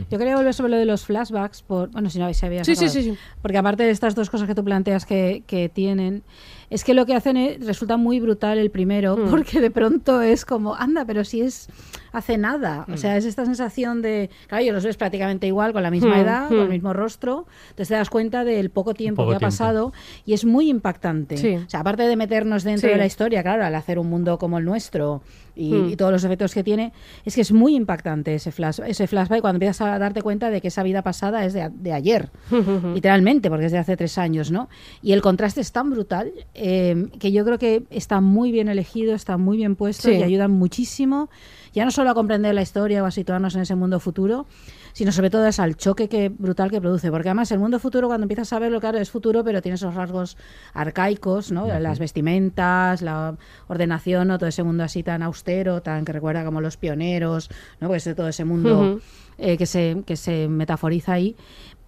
Yo 0.10 0.18
quería 0.18 0.36
volver 0.36 0.54
sobre 0.54 0.70
lo 0.72 0.78
de 0.78 0.86
los 0.86 1.04
flashbacks, 1.06 1.64
por, 1.64 1.90
bueno, 1.90 2.10
si 2.10 2.20
no 2.20 2.32
si 2.34 2.46
habías 2.46 2.66
Sí, 2.68 2.76
sí, 2.76 2.88
sí. 2.90 3.18
Porque 3.42 3.58
aparte 3.58 3.84
de 3.84 3.90
estas 3.90 4.14
dos 4.16 4.30
cosas 4.30 4.48
que 4.48 4.56
tú 4.56 4.64
planteas 4.64 5.06
que, 5.06 5.44
que 5.48 5.68
tienen, 5.68 6.24
es 6.70 6.84
que 6.84 6.94
lo 6.94 7.06
que 7.06 7.16
hacen 7.16 7.38
es- 7.38 7.66
resulta 7.66 7.98
muy 7.98 8.20
brutal 8.20 8.58
el 8.58 8.70
primero, 8.72 9.18
Mm. 9.18 9.30
porque 9.30 9.60
de 9.60 9.72
pronto 9.72 10.22
es 10.22 10.46
como, 10.46 10.76
anda, 10.76 11.06
pero 11.06 11.24
si 11.24 11.42
es 11.42 11.68
hace 12.12 12.38
nada. 12.38 12.86
Mm. 12.88 12.94
O 12.94 12.98
sea, 12.98 13.18
es 13.18 13.26
esta 13.26 13.46
sensación 13.46 14.02
de, 14.02 14.30
claro, 14.48 14.64
yo 14.64 14.74
los 14.74 14.84
ves 14.84 14.98
prácticamente 14.98 15.46
igual, 15.48 15.74
con 15.74 15.84
la 15.84 15.92
misma 15.92 16.16
Mm, 16.18 16.20
edad, 16.20 16.48
con 16.48 16.60
el 16.60 16.68
mm. 16.68 16.72
mismo 16.72 16.94
rostro, 16.94 17.46
entonces 17.70 17.90
te 17.90 17.94
das 17.96 18.10
cuenta 18.10 18.44
del 18.44 18.70
poco 18.72 18.94
tiempo 18.94 19.24
Poco 19.24 19.32
que 19.32 19.36
ha 19.38 19.40
pasado 19.40 19.94
y 20.26 20.34
es 20.34 20.46
muy 20.46 20.70
impactante. 20.70 21.38
Sí. 21.38 21.56
O 21.56 21.70
sea, 21.70 21.82
aparte 21.82 22.04
de 22.04 22.16
meternos 22.16 22.64
dentro 22.64 22.88
Sí. 22.90 22.94
de 22.94 22.98
la 22.98 23.06
historia, 23.06 23.44
claro, 23.44 23.64
al 23.66 23.76
hacer 23.76 24.00
un 24.00 24.08
mundo 24.10 24.38
como 24.40 24.58
el 24.58 24.66
nuestro 24.66 25.22
y, 25.60 25.74
Mm. 25.74 25.90
y 25.90 25.96
todos 25.96 26.12
los 26.12 26.24
efectos 26.24 26.54
que 26.54 26.64
tiene, 26.64 26.94
es 27.26 27.36
que 27.36 27.42
es 27.42 27.52
muy 27.52 27.76
impactante 27.76 28.34
ese, 28.34 28.52
flash, 28.52 28.80
ese 28.88 29.06
flashback 29.08 29.42
cuando 29.42 29.58
empiezas 29.58 29.82
a 29.82 30.00
darte 30.00 30.22
cuenta 30.22 30.50
de 30.50 30.62
que 30.62 30.70
esa 30.70 30.82
vida 30.84 31.02
pasada 31.02 31.44
es 31.46 31.54
de, 31.54 31.62
a- 31.64 31.70
de 31.70 31.94
ayer, 31.94 32.30
literalmente, 32.94 33.50
porque 33.50 33.66
es 33.66 33.72
de 33.72 33.78
hace 33.78 33.98
tres 33.98 34.18
años, 34.18 34.52
¿no? 34.52 34.70
Y 35.02 35.12
el 35.14 35.22
contraste 35.22 35.62
es 35.62 35.72
tan 35.72 35.90
brutal 35.90 36.32
eh, 36.54 37.08
que 37.20 37.32
yo 37.32 37.44
creo 37.46 37.58
que 37.58 37.84
está 37.90 38.22
muy 38.22 38.52
bien 38.52 38.70
elegido, 38.70 39.14
está 39.16 39.38
muy 39.38 39.58
bien 39.58 39.76
puesto 39.76 40.08
Sí. 40.10 40.16
y 40.16 40.24
ayuda 40.24 40.48
muchísimo, 40.48 41.30
ya 41.74 41.86
no 41.86 41.92
solo 41.92 42.10
a 42.10 42.14
comprender 42.14 42.56
la 42.56 42.62
historia 42.62 43.04
o 43.04 43.06
a 43.06 43.12
situarnos 43.12 43.56
en 43.56 43.62
ese 43.62 43.76
mundo 43.76 44.00
futuro, 44.00 44.48
sino 44.94 45.12
sobre 45.12 45.30
todo 45.30 45.46
es 45.48 45.60
al 45.60 45.76
choque 45.76 46.10
que, 46.10 46.30
brutal 46.30 46.72
que 46.72 46.82
produce. 46.82 47.12
Porque 47.12 47.30
además 47.30 47.52
el 47.52 47.60
mundo 47.60 47.80
futuro, 47.80 48.08
cuando 48.08 48.26
empiezas 48.26 48.52
a 48.54 48.60
verlo, 48.60 48.80
claro, 48.80 48.98
es 48.98 49.10
futuro, 49.10 49.44
pero 49.44 49.62
tiene 49.62 49.76
esos 49.76 49.94
rasgos 49.94 50.38
arcaicos, 50.74 51.52
¿no? 51.52 51.68
Las 51.80 52.00
vestimentas, 52.00 53.02
la 53.02 53.36
ordenación, 53.68 54.28
¿no? 54.28 54.38
Todo 54.38 54.50
ese 54.50 54.64
mundo 54.64 54.84
así 54.84 55.04
tan 55.04 55.24
austero, 55.24 55.82
tan 55.82 56.06
que 56.06 56.14
recuerda 56.14 56.44
como 56.46 56.62
los 56.62 56.78
pioneros, 56.78 57.50
¿no? 57.80 57.88
Pues 57.88 58.10
todo 58.16 58.28
ese 58.28 58.46
mundo 58.46 59.00
eh, 59.38 59.58
que, 59.58 59.66
se, 59.66 60.04
que 60.06 60.18
se 60.18 60.48
metaforiza 60.48 61.14
ahí. 61.14 61.36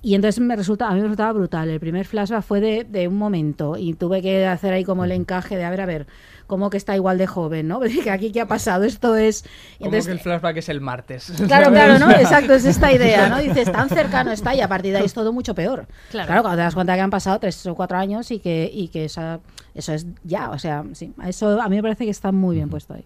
Y 0.03 0.15
entonces 0.15 0.39
me 0.39 0.55
resulta, 0.55 0.87
a 0.87 0.91
mí 0.91 0.97
me 0.97 1.03
resultaba 1.03 1.31
brutal. 1.33 1.69
El 1.69 1.79
primer 1.79 2.05
flashback 2.05 2.41
fue 2.43 2.59
de, 2.59 2.83
de 2.83 3.07
un 3.07 3.17
momento 3.17 3.77
y 3.77 3.93
tuve 3.93 4.21
que 4.21 4.47
hacer 4.47 4.73
ahí 4.73 4.83
como 4.83 5.05
el 5.05 5.11
encaje 5.11 5.57
de, 5.57 5.63
a 5.63 5.69
ver, 5.69 5.81
a 5.81 5.85
ver, 5.85 6.07
cómo 6.47 6.71
que 6.71 6.77
está 6.77 6.95
igual 6.95 7.19
de 7.19 7.27
joven, 7.27 7.67
¿no? 7.67 7.79
Porque 7.79 8.09
aquí 8.09 8.31
qué 8.31 8.41
ha 8.41 8.47
pasado, 8.47 8.83
esto 8.83 9.15
es... 9.15 9.43
Como 9.77 9.85
entonces- 9.89 10.07
que 10.07 10.11
el 10.13 10.19
flashback 10.19 10.57
es 10.57 10.69
el 10.69 10.81
martes. 10.81 11.31
Claro, 11.47 11.69
claro, 11.71 11.99
¿no? 11.99 12.09
Exacto, 12.19 12.53
es 12.53 12.65
esta 12.65 12.91
idea, 12.91 13.29
¿no? 13.29 13.37
Dices, 13.37 13.71
tan 13.71 13.89
cercano 13.89 14.31
está 14.31 14.55
y 14.55 14.61
a 14.61 14.67
partir 14.67 14.91
de 14.91 14.99
ahí 14.99 15.05
es 15.05 15.13
todo 15.13 15.31
mucho 15.33 15.53
peor. 15.53 15.85
Claro. 16.09 16.27
Claro, 16.27 16.41
cuando 16.41 16.57
te 16.57 16.63
das 16.63 16.73
cuenta 16.73 16.95
que 16.95 17.01
han 17.01 17.09
pasado 17.11 17.39
tres 17.39 17.63
o 17.67 17.75
cuatro 17.75 17.97
años 17.97 18.31
y 18.31 18.39
que, 18.39 18.69
y 18.73 18.87
que 18.87 19.05
esa, 19.05 19.39
eso 19.75 19.93
es 19.93 20.07
ya, 20.23 20.49
o 20.49 20.57
sea, 20.57 20.83
sí, 20.93 21.13
eso 21.27 21.61
a 21.61 21.69
mí 21.69 21.75
me 21.75 21.83
parece 21.83 22.05
que 22.05 22.11
está 22.11 22.31
muy 22.31 22.55
bien 22.55 22.69
puesto 22.69 22.95
ahí. 22.95 23.05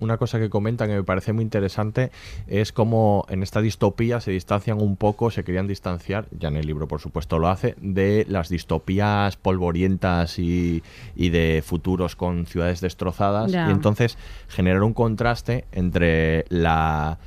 Una, 0.00 0.16
cosa 0.16 0.38
que 0.38 0.48
comentan 0.50 0.88
que 0.88 0.94
me 0.96 1.02
parece 1.04 1.32
muy 1.32 1.42
interesante 1.44 2.10
es 2.46 2.72
cómo 2.72 3.24
en 3.28 3.42
esta 3.42 3.60
distopía 3.60 4.20
se 4.20 4.30
distancian 4.30 4.80
un 4.80 4.96
poco, 4.96 5.30
se 5.30 5.44
querían 5.44 5.66
distanciar, 5.66 6.26
ya 6.38 6.48
en 6.48 6.56
el 6.56 6.66
libro 6.66 6.88
por 6.88 7.00
supuesto 7.00 7.38
lo 7.38 7.48
hace, 7.48 7.74
de 7.80 8.26
las 8.28 8.48
distopías 8.48 9.36
polvorientas 9.36 10.38
y, 10.38 10.82
y 11.14 11.28
de 11.30 11.62
futuros 11.64 12.16
con 12.16 12.46
ciudades 12.46 12.80
destrozadas. 12.80 13.52
Y 13.52 13.56
entonces 13.56 14.18
generar 14.48 14.82
un 14.82 14.94
contraste 14.94 15.64
entre 15.72 16.44
la 16.48 17.18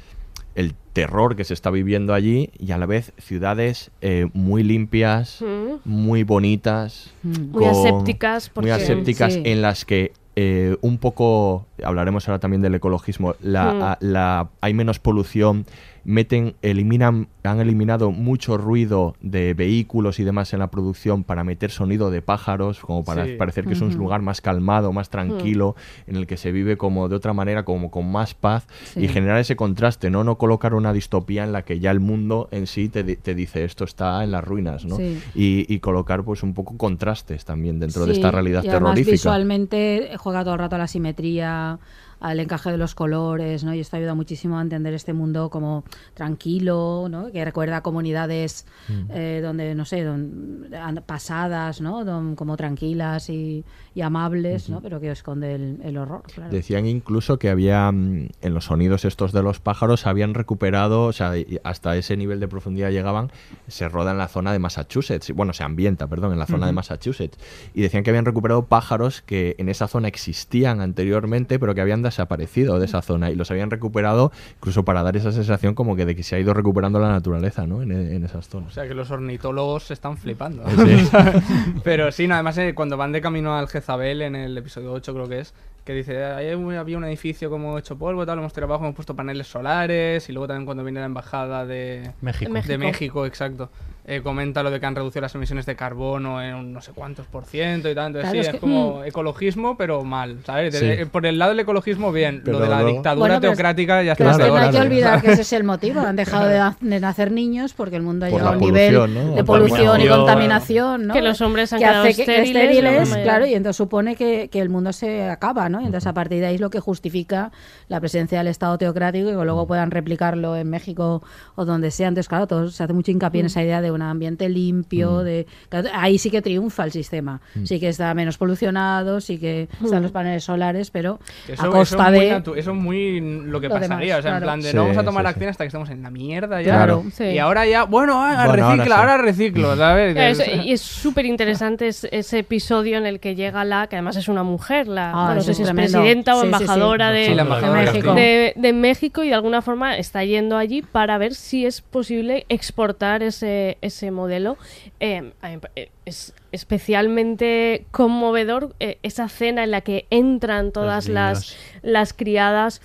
el 0.55 0.75
terror 0.93 1.35
que 1.35 1.45
se 1.45 1.55
está 1.55 1.71
viviendo 1.71 2.13
allí 2.13 2.51
y 2.59 2.73
a 2.73 2.77
la 2.77 2.85
vez 2.85 3.11
ciudades 3.17 3.89
eh, 4.01 4.27
muy 4.33 4.61
limpias, 4.61 5.41
Mm. 5.41 5.77
muy 5.83 6.23
bonitas, 6.23 7.11
Muy 7.23 7.65
asépticas, 7.65 8.49
muy 8.49 8.53
porque- 8.53 8.71
asépticas 8.71 9.33
Sí. 9.33 9.41
en 9.45 9.63
las 9.63 9.83
que 9.85 10.11
eh, 10.35 10.77
un 10.81 10.97
poco 10.97 11.65
hablaremos 11.83 12.27
ahora 12.27 12.39
también 12.39 12.61
del 12.61 12.75
ecologismo 12.75 13.35
la, 13.41 13.73
Mm. 13.73 13.81
a- 13.83 13.97
la- 14.01 14.49
hay 14.61 14.73
menos 14.73 14.99
polución 14.99 15.65
meten 16.05 16.55
eliminan 16.61 17.27
han 17.43 17.59
eliminado 17.59 18.11
mucho 18.11 18.57
ruido 18.57 19.15
de 19.21 19.53
vehículos 19.53 20.19
y 20.19 20.23
demás 20.23 20.53
en 20.53 20.59
la 20.59 20.67
producción 20.71 21.23
para 21.23 21.43
meter 21.43 21.71
sonido 21.71 22.09
de 22.11 22.21
pájaros 22.21 22.79
como 22.79 23.03
para 23.03 23.25
Sí. 23.25 23.33
parecer 23.37 23.65
que 23.65 23.73
es 23.73 23.81
un 23.81 23.93
lugar 23.95 24.21
más 24.21 24.41
calmado 24.41 24.91
más 24.93 25.09
tranquilo 25.09 25.75
en 26.07 26.15
el 26.15 26.27
que 26.27 26.37
se 26.37 26.51
vive 26.51 26.77
como 26.77 27.09
de 27.09 27.15
otra 27.15 27.33
manera 27.33 27.63
como 27.63 27.89
con 27.91 28.11
más 28.11 28.33
paz 28.33 28.67
Sí. 28.93 29.01
y 29.05 29.07
generar 29.07 29.37
ese 29.39 29.55
contraste 29.55 30.09
no 30.09 30.23
no 30.23 30.37
colocar 30.37 30.73
una 30.73 30.91
distopía 30.93 31.43
en 31.43 31.51
la 31.53 31.63
que 31.63 31.79
ya 31.79 31.91
el 31.91 31.99
mundo 31.99 32.47
en 32.51 32.67
sí 32.67 32.89
te, 32.89 33.03
te 33.03 33.35
dice 33.35 33.63
esto 33.63 33.83
está 33.85 34.23
en 34.23 34.31
las 34.31 34.43
ruinas 34.43 34.85
no 34.85 34.97
Sí. 34.97 35.21
y, 35.35 35.65
y 35.73 35.79
colocar 35.79 36.23
pues 36.23 36.43
un 36.43 36.53
poco 36.53 36.77
contrastes 36.77 37.45
también 37.45 37.79
dentro 37.79 38.05
de 38.05 38.13
esta 38.13 38.31
realidad 38.31 38.63
y 38.63 38.67
además 38.69 38.91
terrorífica 38.95 39.11
visualmente 39.11 40.11
juega 40.17 40.43
todo 40.43 40.53
el 40.53 40.59
rato 40.59 40.75
a 40.75 40.79
la 40.79 40.87
simetría, 40.87 41.79
al 42.23 42.39
encaje 42.39 42.71
de 42.71 42.77
los 42.77 42.95
colores, 42.95 43.63
¿no? 43.63 43.73
Y 43.73 43.79
esto 43.81 43.97
ayuda 43.97 44.15
muchísimo 44.15 44.57
a 44.57 44.61
entender 44.61 44.93
este 44.93 45.13
mundo 45.13 45.49
como 45.49 45.83
tranquilo, 46.13 47.07
¿no? 47.09 47.31
Que 47.31 47.43
recuerda 47.45 47.77
a 47.77 47.81
comunidades 47.83 48.65
Mm. 48.89 48.93
eh, 49.11 49.39
donde, 49.43 49.75
no 49.75 49.85
sé, 49.85 50.03
don- 50.03 50.67
an- 50.73 51.03
pasadas, 51.05 51.81
¿no? 51.81 52.03
Don- 52.05 52.35
como 52.35 52.57
tranquilas 52.57 53.29
y, 53.29 53.63
y 53.93 54.01
amables, 54.01 54.69
¿no? 54.69 54.81
Pero 54.81 54.99
que 54.99 55.11
esconde 55.11 55.55
el, 55.55 55.79
el 55.83 55.97
horror, 55.97 56.23
claro. 56.33 56.49
Decían 56.51 56.85
incluso 56.85 57.37
que 57.39 57.49
había 57.49 57.91
mm, 57.91 58.29
en 58.41 58.53
los 58.53 58.65
sonidos 58.65 59.05
estos 59.05 59.31
de 59.33 59.43
los 59.43 59.59
pájaros 59.59 60.07
habían 60.07 60.33
recuperado, 60.33 61.03
o 61.05 61.13
sea, 61.13 61.33
hasta 61.63 61.95
ese 61.97 62.15
nivel 62.17 62.39
de 62.39 62.47
profundidad 62.47 62.89
llegaban, 62.91 63.31
se 63.67 63.87
roda 63.89 64.11
en 64.11 64.17
la 64.17 64.27
zona 64.27 64.51
de 64.53 64.59
Massachusetts, 64.59 65.31
bueno, 65.35 65.53
se 65.53 65.63
ambienta, 65.63 66.07
perdón, 66.07 66.33
en 66.33 66.39
la 66.39 66.45
zona 66.47 66.65
de 66.67 66.71
Massachusetts, 66.73 67.37
y 67.73 67.81
decían 67.81 68.03
que 68.03 68.09
habían 68.09 68.25
recuperado 68.25 68.65
pájaros 68.65 69.21
que 69.21 69.55
en 69.57 69.69
esa 69.69 69.87
zona 69.87 70.07
existían 70.07 70.81
anteriormente, 70.81 71.59
pero 71.59 71.75
que 71.75 71.81
habían 71.81 72.01
desaparecido 72.13 72.79
de 72.79 72.85
esa 72.85 73.01
zona 73.01 73.31
y 73.31 73.35
los 73.35 73.49
habían 73.51 73.69
recuperado 73.71 74.31
incluso 74.57 74.85
para 74.85 75.03
dar 75.03 75.17
esa 75.17 75.31
sensación 75.31 75.73
como 75.75 75.95
que 75.95 76.05
de 76.05 76.15
que 76.15 76.23
se 76.23 76.35
ha 76.35 76.39
ido 76.39 76.53
recuperando 76.53 76.99
la 76.99 77.09
naturaleza, 77.09 77.67
¿no? 77.67 77.81
En, 77.81 77.91
en 77.91 78.23
esas 78.23 78.47
O 78.47 78.51
zonas. 78.51 78.73
sea 78.73 78.87
que 78.87 78.93
los 78.93 79.11
ornitólogos 79.11 79.83
se 79.83 79.93
están 79.93 80.17
flipando. 80.17 80.63
Sí. 80.69 81.09
Pero 81.83 82.11
sí, 82.11 82.27
no, 82.27 82.35
además 82.35 82.57
eh, 82.57 82.73
cuando 82.75 82.97
van 82.97 83.11
de 83.11 83.21
camino 83.21 83.55
al 83.57 83.67
Jezabel 83.67 84.21
en 84.21 84.35
el 84.35 84.57
episodio 84.57 84.91
8 84.93 85.13
creo 85.13 85.27
que 85.27 85.39
es, 85.39 85.53
que 85.83 85.93
dice, 85.93 86.23
ahí 86.23 86.49
había 86.49 86.97
un 86.97 87.03
edificio 87.03 87.49
como 87.49 87.77
hecho 87.77 87.97
polvo, 87.97 88.25
tal, 88.25 88.37
lo 88.37 88.41
hemos 88.43 88.53
tirado 88.53 88.71
abajo, 88.73 88.85
hemos 88.85 88.95
puesto 88.95 89.15
paneles 89.15 89.47
solares 89.47 90.29
y 90.29 90.31
luego 90.31 90.47
también 90.47 90.65
cuando 90.65 90.83
viene 90.83 90.99
la 91.01 91.07
embajada 91.07 91.65
de 91.65 92.11
México. 92.21 92.51
México. 92.51 92.71
de 92.71 92.77
México, 92.77 93.25
exacto. 93.25 93.69
eh, 94.05 94.19
comenta 94.21 94.63
lo 94.63 94.69
de 94.71 94.81
que 94.81 94.85
han 94.85 94.95
reducido 94.95 95.21
las 95.21 95.33
emisiones 95.35 95.65
de 95.65 95.77
carbono 95.77 96.41
en 96.41 96.55
un 96.55 96.73
no 96.73 96.81
sé 96.81 96.91
cuántos 96.93 97.25
por 97.27 97.45
ciento 97.45 97.89
y 97.89 97.95
tal. 97.95 98.07
Entonces, 98.07 98.31
Claro, 98.31 98.33
sí, 98.33 98.39
es 98.39 98.47
es, 98.47 98.53
que- 98.53 98.59
como 98.59 98.99
mm. 98.99 99.05
ecologismo, 99.05 99.77
pero 99.77 100.03
mal, 100.03 100.39
¿sabes? 100.45 100.73
De- 100.73 100.79
Sí. 100.79 100.85
eh, 101.03 101.05
por 101.05 101.25
el 101.25 101.39
lado 101.39 101.51
del 101.51 101.61
ecologismo, 101.61 102.11
bien. 102.11 102.41
Pero 102.43 102.59
lo 102.59 102.63
de 102.65 102.69
la 102.69 102.81
luego- 102.81 102.93
dictadura 102.97 103.19
Bueno, 103.27 103.39
teocrática 103.41 104.03
ya 104.03 104.15
Pero 104.15 104.31
está 104.31 104.43
es 104.43 104.49
que 104.51 104.57
no 104.57 104.61
hay 104.61 104.71
que 104.71 104.79
olvidar 104.81 105.21
que 105.21 105.31
ese 105.31 105.41
es 105.43 105.53
el 105.53 105.63
motivo. 105.63 106.01
Han 106.01 106.17
dejado 106.17 106.47
de, 106.49 106.57
na- 106.57 106.77
de 106.81 106.99
nacer 106.99 107.31
niños 107.31 107.73
porque 107.73 107.95
el 107.95 108.01
mundo 108.01 108.25
ha 108.25 108.29
llegado 108.29 108.49
a 108.49 108.51
un 108.53 108.59
nivel 108.59 109.35
de 109.35 109.43
polución 109.45 110.01
y 110.01 110.07
Contaminación. 110.09 111.07
¿no? 111.07 111.13
Que 111.13 111.21
los 111.21 111.39
hombres 111.41 111.71
han 111.73 111.79
que 111.79 111.85
quedado 111.85 112.03
hace 112.03 112.09
que- 112.15 112.25
que 112.25 112.35
estériles, 112.43 112.63
estériles, 112.77 113.09
la 113.09 113.23
claro, 113.23 113.45
y 113.45 113.53
entonces 113.53 113.77
supone 113.77 114.15
que, 114.17 114.49
que 114.51 114.59
el 114.59 114.67
mundo 114.69 114.91
se 114.91 115.29
acaba, 115.29 115.69
¿no? 115.69 115.72
Y 115.81 115.85
entonces 115.85 116.07
a 116.07 116.13
partir 116.13 116.39
de 116.39 116.47
ahí 116.47 116.55
es 116.55 116.61
lo 116.61 116.69
que 116.69 116.79
justifica 116.79 117.51
la 117.87 117.99
presencia 117.99 118.37
del 118.39 118.47
Estado 118.47 118.77
teocrático 118.77 119.29
y 119.29 119.31
que 119.35 119.43
luego 119.43 119.67
puedan 119.67 119.91
replicarlo 119.91 120.55
en 120.55 120.69
México 120.69 121.23
o 121.55 121.65
donde 121.65 121.91
sea. 121.91 122.07
Entonces, 122.07 122.27
claro, 122.29 122.47
todo, 122.47 122.69
se 122.69 122.83
hace 122.83 122.93
mucho 122.93 123.11
hincapié 123.11 123.41
en 123.41 123.45
esa 123.47 123.61
idea 123.63 123.81
de 123.81 123.91
un 123.91 124.01
ambiente 124.01 124.49
limpio, 124.49 125.19
de 125.19 125.47
claro, 125.69 125.89
ahí 125.93 126.17
sí 126.17 126.29
que 126.31 126.41
triunfa 126.41 126.83
el 126.85 126.91
sistema. 126.91 127.41
Sí 127.63 127.79
que 127.79 127.89
está 127.89 128.13
menos 128.13 128.37
polucionado, 128.37 129.21
sí 129.21 129.37
que 129.37 129.67
están 129.83 130.01
los 130.03 130.11
paneles 130.11 130.43
solares, 130.43 130.91
pero 130.91 131.19
Eso, 131.47 131.63
a 131.63 131.65
eso 131.67 131.71
costa 131.71 132.05
es 132.07 132.11
muy 132.11 132.19
de... 132.53 132.59
eso 132.59 132.71
es 132.71 132.77
muy 132.77 133.21
lo 133.21 133.59
que 133.61 133.67
Lo 133.67 133.75
pasaría. 133.75 134.15
demás, 134.15 134.19
o 134.19 134.21
sea, 134.21 134.31
en 134.31 134.37
claro. 134.37 134.43
plan 134.45 134.61
de 134.61 134.69
Sí, 134.69 134.75
no 134.75 134.81
vamos 134.83 134.97
a 134.97 135.03
tomar 135.03 135.23
sí, 135.23 135.27
sí. 135.27 135.29
acción 135.33 135.49
hasta 135.49 135.63
que 135.63 135.67
estemos 135.67 135.89
en 135.89 136.03
la 136.03 136.09
mierda 136.09 136.61
ya. 136.61 136.75
Claro. 136.75 137.03
Sí. 137.13 137.23
Y 137.25 137.37
ahora 137.39 137.65
ya, 137.65 137.83
bueno, 137.83 138.21
ah, 138.23 138.45
Bueno, 138.47 138.65
ahora 138.65 138.69
recicla, 138.77 138.95
sí. 138.95 139.01
ahora, 139.01 139.17
reciclo, 139.17 139.75
¿sabes? 139.77 140.15
Es- 140.17 140.37
Dices, 140.37 140.65
y 140.65 140.71
es 140.73 140.81
súper 140.81 141.25
interesante 141.25 141.87
es- 141.87 142.07
ese 142.11 142.39
episodio 142.39 142.97
en 142.97 143.05
el 143.05 143.19
que 143.19 143.35
llega 143.35 143.63
la, 143.65 143.87
que 143.87 143.95
además 143.95 144.15
es 144.15 144.27
una 144.27 144.43
mujer, 144.43 144.87
la 144.87 145.09
Ah, 145.11 145.13
bueno, 145.13 145.33
no 145.35 145.39
eso 145.41 145.47
sé 145.47 145.53
si 145.55 145.62
es 145.63 145.67
tremendo. 145.69 145.99
presidenta 145.99 146.35
o 146.35 146.41
Sí, 146.41 146.47
sí, 146.47 146.53
sí. 146.55 146.61
embajadora 146.63 147.11
de, 147.11 147.25
Sí, 147.25 147.33
la 147.35 147.41
embajadora 147.43 147.79
de 147.79 147.85
de 147.85 147.91
México. 147.91 148.13
de, 148.13 148.53
de 148.55 148.73
México 148.73 149.23
y 149.23 149.29
de 149.29 149.33
alguna 149.35 149.61
forma 149.61 149.97
está 149.97 150.23
yendo 150.23 150.57
allí 150.57 150.81
para 150.81 151.17
ver 151.17 151.33
si 151.35 151.65
es 151.65 151.81
posible 151.81 152.45
exportar 152.49 153.23
ese, 153.23 153.77
ese 153.81 154.11
modelo. 154.11 154.57
Eh, 154.99 155.31
eh, 155.75 155.89
es 156.05 156.33
especialmente 156.51 157.85
conmovedor 157.91 158.75
eh, 158.79 158.97
esa 159.03 159.29
cena 159.29 159.63
en 159.63 159.71
la 159.71 159.81
que 159.81 160.05
entran 160.09 160.71
todas 160.71 161.07
las, 161.07 161.55
las 161.81 162.13
criadas. 162.13 162.81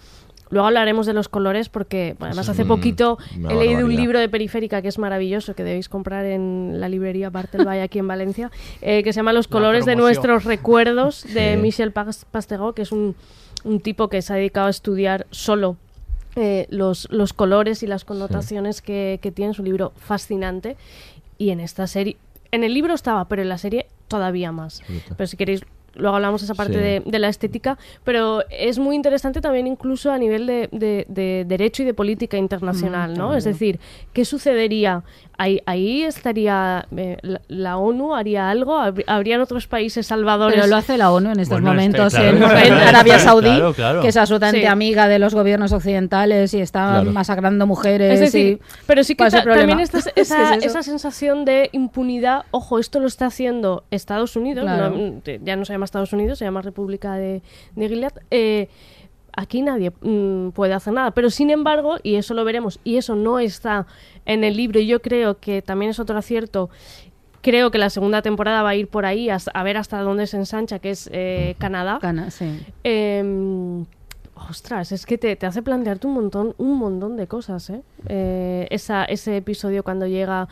Luego 0.50 0.66
hablaremos 0.66 1.06
de 1.06 1.12
los 1.12 1.28
colores 1.28 1.68
porque 1.68 2.14
bueno, 2.18 2.32
además 2.32 2.48
hace 2.48 2.64
Mm, 2.64 2.68
poquito 2.68 3.18
he 3.48 3.54
leído 3.54 3.84
un 3.86 3.94
libro 3.94 4.18
de 4.18 4.28
Periférica 4.28 4.80
que 4.82 4.88
es 4.88 4.98
maravilloso, 4.98 5.54
que 5.54 5.64
debéis 5.64 5.88
comprar 5.88 6.24
en 6.24 6.80
la 6.80 6.88
librería 6.88 7.30
Bartelbay 7.30 7.80
aquí 7.80 7.98
en 7.98 8.08
Valencia, 8.08 8.50
eh, 8.82 9.02
que 9.02 9.12
se 9.12 9.18
llama 9.18 9.32
Los 9.32 9.48
colores 9.48 9.84
de 9.84 9.96
nuestros 9.96 10.44
recuerdos 10.44 11.22
de 11.34 11.54
Sí. 11.54 11.60
Michel 11.60 11.92
Pas- 11.92 12.24
Pastegot, 12.30 12.74
que 12.74 12.82
es 12.82 12.92
un, 12.92 13.14
un 13.64 13.80
tipo 13.80 14.08
que 14.08 14.22
se 14.22 14.32
ha 14.32 14.36
dedicado 14.36 14.66
a 14.68 14.70
estudiar 14.70 15.26
solo 15.30 15.76
eh, 16.36 16.66
los, 16.70 17.08
los 17.10 17.32
colores 17.32 17.82
y 17.82 17.86
las 17.86 18.04
connotaciones 18.04 18.80
que, 18.82 19.18
que 19.22 19.32
tiene. 19.32 19.52
Es 19.52 19.58
un 19.58 19.64
libro 19.64 19.92
fascinante. 19.96 20.76
Y 21.36 21.50
en 21.50 21.60
esta 21.60 21.86
serie, 21.86 22.16
en 22.52 22.64
el 22.64 22.74
libro 22.74 22.94
estaba, 22.94 23.26
pero 23.26 23.42
en 23.42 23.48
la 23.48 23.58
serie 23.58 23.86
todavía 24.08 24.50
más. 24.52 24.82
Pero 25.16 25.26
si 25.26 25.36
queréis, 25.36 25.62
luego 25.98 26.16
hablamos 26.16 26.40
de 26.40 26.46
esa 26.46 26.54
parte 26.54 26.74
Sí. 26.74 26.78
de, 26.78 27.02
de 27.04 27.18
la 27.18 27.28
estética. 27.28 27.76
Pero 28.04 28.42
es 28.50 28.78
muy 28.78 28.96
interesante 28.96 29.40
también 29.40 29.66
incluso 29.66 30.10
a 30.10 30.18
nivel 30.18 30.46
de, 30.46 30.68
de- 30.72 31.04
de 31.08 31.44
derecho 31.46 31.82
y 31.82 31.86
de 31.86 31.94
política 31.94 32.36
internacional, 32.36 33.14
¿no? 33.16 33.34
Es 33.34 33.44
decir, 33.44 33.78
¿qué 34.12 34.24
sucedería? 34.24 35.02
Ahí, 35.40 35.60
ahí 35.66 36.02
estaría 36.02 36.86
eh, 36.96 37.16
la, 37.22 37.40
la 37.46 37.76
ONU, 37.76 38.14
haría 38.16 38.50
algo, 38.50 38.76
Habr- 38.80 39.04
habrían 39.06 39.40
otros 39.40 39.68
países 39.68 40.06
salvadores. 40.06 40.56
Pero 40.56 40.66
lo 40.66 40.74
hace 40.76 40.98
la 40.98 41.12
ONU 41.12 41.30
en 41.30 41.38
estos 41.40 41.60
Bueno, 41.60 41.68
este, 41.80 41.98
momentos 42.00 42.12
claro, 42.14 42.28
en, 42.30 42.38
claro, 42.38 42.58
en 42.58 42.64
claro, 42.66 42.88
Arabia 42.88 43.18
Saudí, 43.20 43.46
claro, 43.48 43.72
claro. 43.72 44.00
que 44.02 44.08
es 44.08 44.16
absolutamente 44.16 44.60
Sí. 44.62 44.66
amiga 44.66 45.06
de 45.06 45.20
los 45.20 45.34
gobiernos 45.36 45.72
occidentales 45.72 46.54
y 46.54 46.60
está 46.60 46.88
Claro. 46.88 47.12
masacrando 47.12 47.66
mujeres. 47.68 48.14
Es 48.14 48.20
decir, 48.20 48.58
y- 48.60 48.82
pero 48.86 49.04
sí 49.04 49.14
que 49.14 49.18
¿cuál 49.18 49.28
es 49.28 49.34
el 49.34 49.44
ta- 49.44 49.54
también 49.54 49.78
esta, 49.80 49.98
esa, 50.16 50.54
es 50.56 50.64
esa 50.66 50.82
sensación 50.82 51.44
de 51.44 51.68
impunidad, 51.72 52.44
ojo, 52.50 52.80
esto 52.80 52.98
lo 52.98 53.06
está 53.06 53.26
haciendo 53.26 53.84
Estados 53.92 54.34
Unidos, 54.34 54.64
Claro. 54.64 54.90
no, 54.90 55.20
te- 55.20 55.40
ya 55.44 55.54
no 55.54 55.64
se 55.64 55.72
llama 55.72 55.84
Estados 55.88 56.12
Unidos, 56.12 56.38
se 56.38 56.44
llama 56.44 56.62
República 56.62 57.14
de, 57.14 57.42
de 57.76 57.88
Gilead. 57.88 58.12
eh, 58.30 58.68
aquí 59.32 59.62
nadie 59.62 59.92
mm, 60.00 60.50
puede 60.50 60.74
hacer 60.74 60.92
nada, 60.92 61.12
pero 61.12 61.30
sin 61.30 61.50
embargo, 61.50 61.98
y 62.02 62.16
eso 62.16 62.34
lo 62.34 62.44
veremos, 62.44 62.80
y 62.82 62.96
eso 62.96 63.14
no 63.14 63.38
está 63.38 63.86
en 64.26 64.42
el 64.42 64.56
libro, 64.56 64.80
y 64.80 64.86
yo 64.86 65.00
creo 65.00 65.38
que 65.38 65.62
también 65.62 65.90
es 65.90 66.00
otro 66.00 66.18
acierto. 66.18 66.70
Creo 67.40 67.70
que 67.70 67.78
la 67.78 67.88
segunda 67.88 68.20
temporada 68.20 68.62
va 68.62 68.70
a 68.70 68.74
ir 68.74 68.88
por 68.88 69.06
ahí 69.06 69.28
a 69.30 69.62
ver 69.62 69.76
hasta 69.76 70.00
dónde 70.00 70.26
se 70.26 70.36
ensancha, 70.38 70.80
que 70.80 70.90
es 70.90 71.08
eh, 71.12 71.54
Canadá. 71.58 71.98
Cana, 72.00 72.32
sí. 72.32 72.46
Eh, 72.82 73.84
ostras, 74.50 74.90
es 74.90 75.06
que 75.06 75.18
te, 75.18 75.36
te 75.36 75.46
hace 75.46 75.62
plantearte 75.62 76.08
un 76.08 76.14
montón, 76.14 76.54
un 76.58 76.76
montón 76.76 77.16
de 77.16 77.28
cosas, 77.28 77.70
¿eh? 77.70 77.82
Eh, 78.08 78.66
esa, 78.70 79.04
ese 79.04 79.36
episodio 79.36 79.84
cuando 79.84 80.06
llega... 80.06 80.48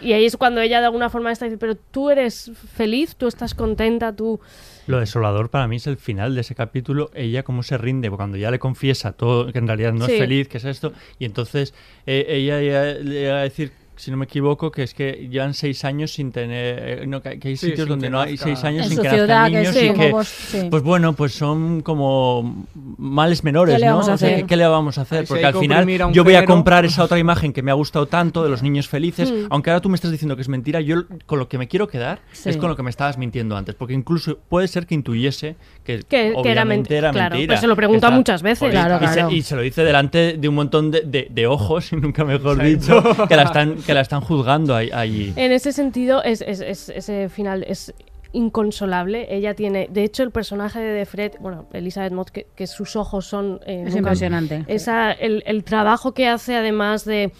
Y 0.00 0.12
ahí 0.12 0.24
es 0.26 0.36
cuando 0.36 0.60
ella 0.60 0.80
de 0.80 0.86
alguna 0.86 1.08
forma 1.10 1.32
está 1.32 1.46
diciendo, 1.46 1.60
pero 1.60 1.74
tú 1.76 2.10
eres 2.10 2.50
feliz, 2.74 3.16
tú 3.16 3.26
estás 3.28 3.54
contenta, 3.54 4.14
tú... 4.14 4.40
Lo 4.86 5.00
desolador 5.00 5.48
para 5.50 5.66
mí 5.66 5.76
es 5.76 5.86
el 5.86 5.96
final 5.96 6.34
de 6.34 6.42
ese 6.42 6.54
capítulo, 6.54 7.10
ella 7.14 7.42
cómo 7.42 7.62
se 7.62 7.76
rinde, 7.78 8.10
cuando 8.10 8.36
ya 8.36 8.50
le 8.50 8.58
confiesa 8.58 9.12
todo, 9.12 9.50
que 9.52 9.58
en 9.58 9.66
realidad 9.66 9.92
no 9.92 10.06
Sí. 10.06 10.12
es 10.12 10.18
feliz, 10.18 10.48
que 10.48 10.58
es 10.58 10.64
esto, 10.64 10.92
y 11.18 11.24
entonces 11.24 11.74
eh, 12.06 12.24
ella 12.28 12.60
le 13.02 13.30
va 13.32 13.38
a 13.38 13.42
decir, 13.42 13.72
si 13.96 14.10
no 14.10 14.16
me 14.16 14.26
equivoco, 14.26 14.70
que 14.70 14.82
es 14.82 14.94
que 14.94 15.28
llevan 15.30 15.54
seis 15.54 15.84
años 15.84 16.12
sin 16.12 16.30
tener, 16.32 17.00
eh, 17.02 17.06
no, 17.06 17.22
que, 17.22 17.38
que 17.38 17.48
hay 17.48 17.56
Sí, 17.56 17.68
sitios 17.70 17.88
donde 17.88 18.06
que 18.06 18.10
no 18.10 18.20
hay 18.20 18.36
seis 18.36 18.62
años 18.64 18.84
En 18.86 18.92
sin 18.92 19.02
que 19.02 19.08
nazcan 19.08 19.50
que 19.52 19.58
niños 19.58 19.74
sí, 19.74 19.86
y 19.86 19.92
que, 19.94 20.10
vos- 20.12 20.28
sí. 20.28 20.66
pues 20.70 20.82
bueno, 20.82 21.12
pues 21.14 21.32
son 21.32 21.80
como 21.82 22.66
males 22.98 23.42
menores, 23.44 23.74
¿Qué 23.76 23.80
le 23.80 23.86
¿no? 23.86 23.92
vamos 23.94 24.08
a 24.08 24.14
O 24.14 24.18
sea? 24.18 24.42
¿qué, 24.46 24.56
le 24.56 24.66
vamos 24.66 24.98
a 24.98 25.02
hacer? 25.02 25.24
Porque 25.26 25.44
al 25.46 25.52
que 25.54 25.58
final 25.60 26.12
yo 26.12 26.24
voy 26.24 26.34
a 26.34 26.44
comprar 26.44 26.84
esa 26.84 27.04
otra 27.04 27.18
imagen 27.18 27.52
que 27.52 27.62
me 27.62 27.70
ha 27.70 27.74
gustado 27.74 28.06
tanto 28.06 28.42
de 28.44 28.50
los 28.50 28.62
niños 28.62 28.88
felices, 28.88 29.30
Mm. 29.32 29.46
aunque 29.50 29.70
ahora 29.70 29.80
tú 29.80 29.88
me 29.88 29.94
estás 29.96 30.10
diciendo 30.10 30.36
que 30.36 30.42
es 30.42 30.48
mentira, 30.48 30.80
yo 30.80 31.04
con 31.26 31.38
lo 31.38 31.48
que 31.48 31.58
me 31.58 31.66
quiero 31.68 31.88
quedar 31.88 32.20
Sí. 32.32 32.50
es 32.50 32.56
con 32.56 32.68
lo 32.68 32.76
que 32.76 32.82
me 32.82 32.90
estabas 32.90 33.18
mintiendo 33.18 33.56
antes, 33.56 33.74
porque 33.74 33.94
incluso 33.94 34.38
puede 34.48 34.68
ser 34.68 34.86
que 34.86 34.94
intuyese 34.94 35.56
que, 35.84 35.98
Que- 35.98 36.04
que 36.08 36.30
era 36.30 36.40
obviamente 36.40 36.94
ment- 36.94 36.98
era 36.98 37.10
claro, 37.12 37.34
mentira. 37.34 37.52
pues 37.54 37.60
se 37.60 37.66
lo 37.66 37.76
pregunta 37.76 38.06
Está- 38.08 38.16
muchas 38.16 38.42
veces. 38.42 38.70
Claro, 38.70 38.98
y, 39.04 39.08
se- 39.08 39.34
y 39.36 39.42
se 39.42 39.56
lo 39.56 39.62
dice 39.62 39.82
delante 39.84 40.36
de 40.36 40.48
un 40.48 40.54
montón 40.54 40.90
de, 40.90 41.00
de- 41.02 41.28
de 41.30 41.46
ojos, 41.46 41.92
y 41.92 41.96
nunca 41.96 42.24
mejor 42.24 42.60
Exacto. 42.64 43.08
dicho, 43.14 43.26
que 43.28 43.36
la 43.36 43.42
están, 43.44 43.76
que 43.86 43.94
la 43.94 44.00
están 44.02 44.20
juzgando 44.20 44.74
ahí. 44.74 44.90
allí. 44.92 45.32
En 45.36 45.52
ese 45.52 45.72
sentido, 45.72 46.22
es, 46.22 46.42
es- 46.42 46.60
es- 46.60 46.88
ese 46.88 47.28
final 47.28 47.64
es 47.66 47.94
inconsolable. 48.32 49.26
Ella 49.34 49.54
tiene, 49.54 49.88
de 49.90 50.04
hecho, 50.04 50.22
el 50.22 50.30
personaje 50.30 50.78
de 50.80 51.06
Fred, 51.06 51.32
bueno, 51.40 51.66
Elizabeth 51.72 52.12
Moss, 52.12 52.30
que, 52.30 52.46
que 52.54 52.66
sus 52.66 52.94
ojos 52.96 53.26
son... 53.26 53.60
eh, 53.66 53.78
Es 53.78 53.84
nunca- 53.94 53.98
impresionante. 53.98 54.64
Esa, 54.68 55.12
el, 55.12 55.42
el 55.46 55.64
trabajo 55.64 56.12
que 56.12 56.28
hace, 56.28 56.54
además 56.56 57.04
de 57.04 57.32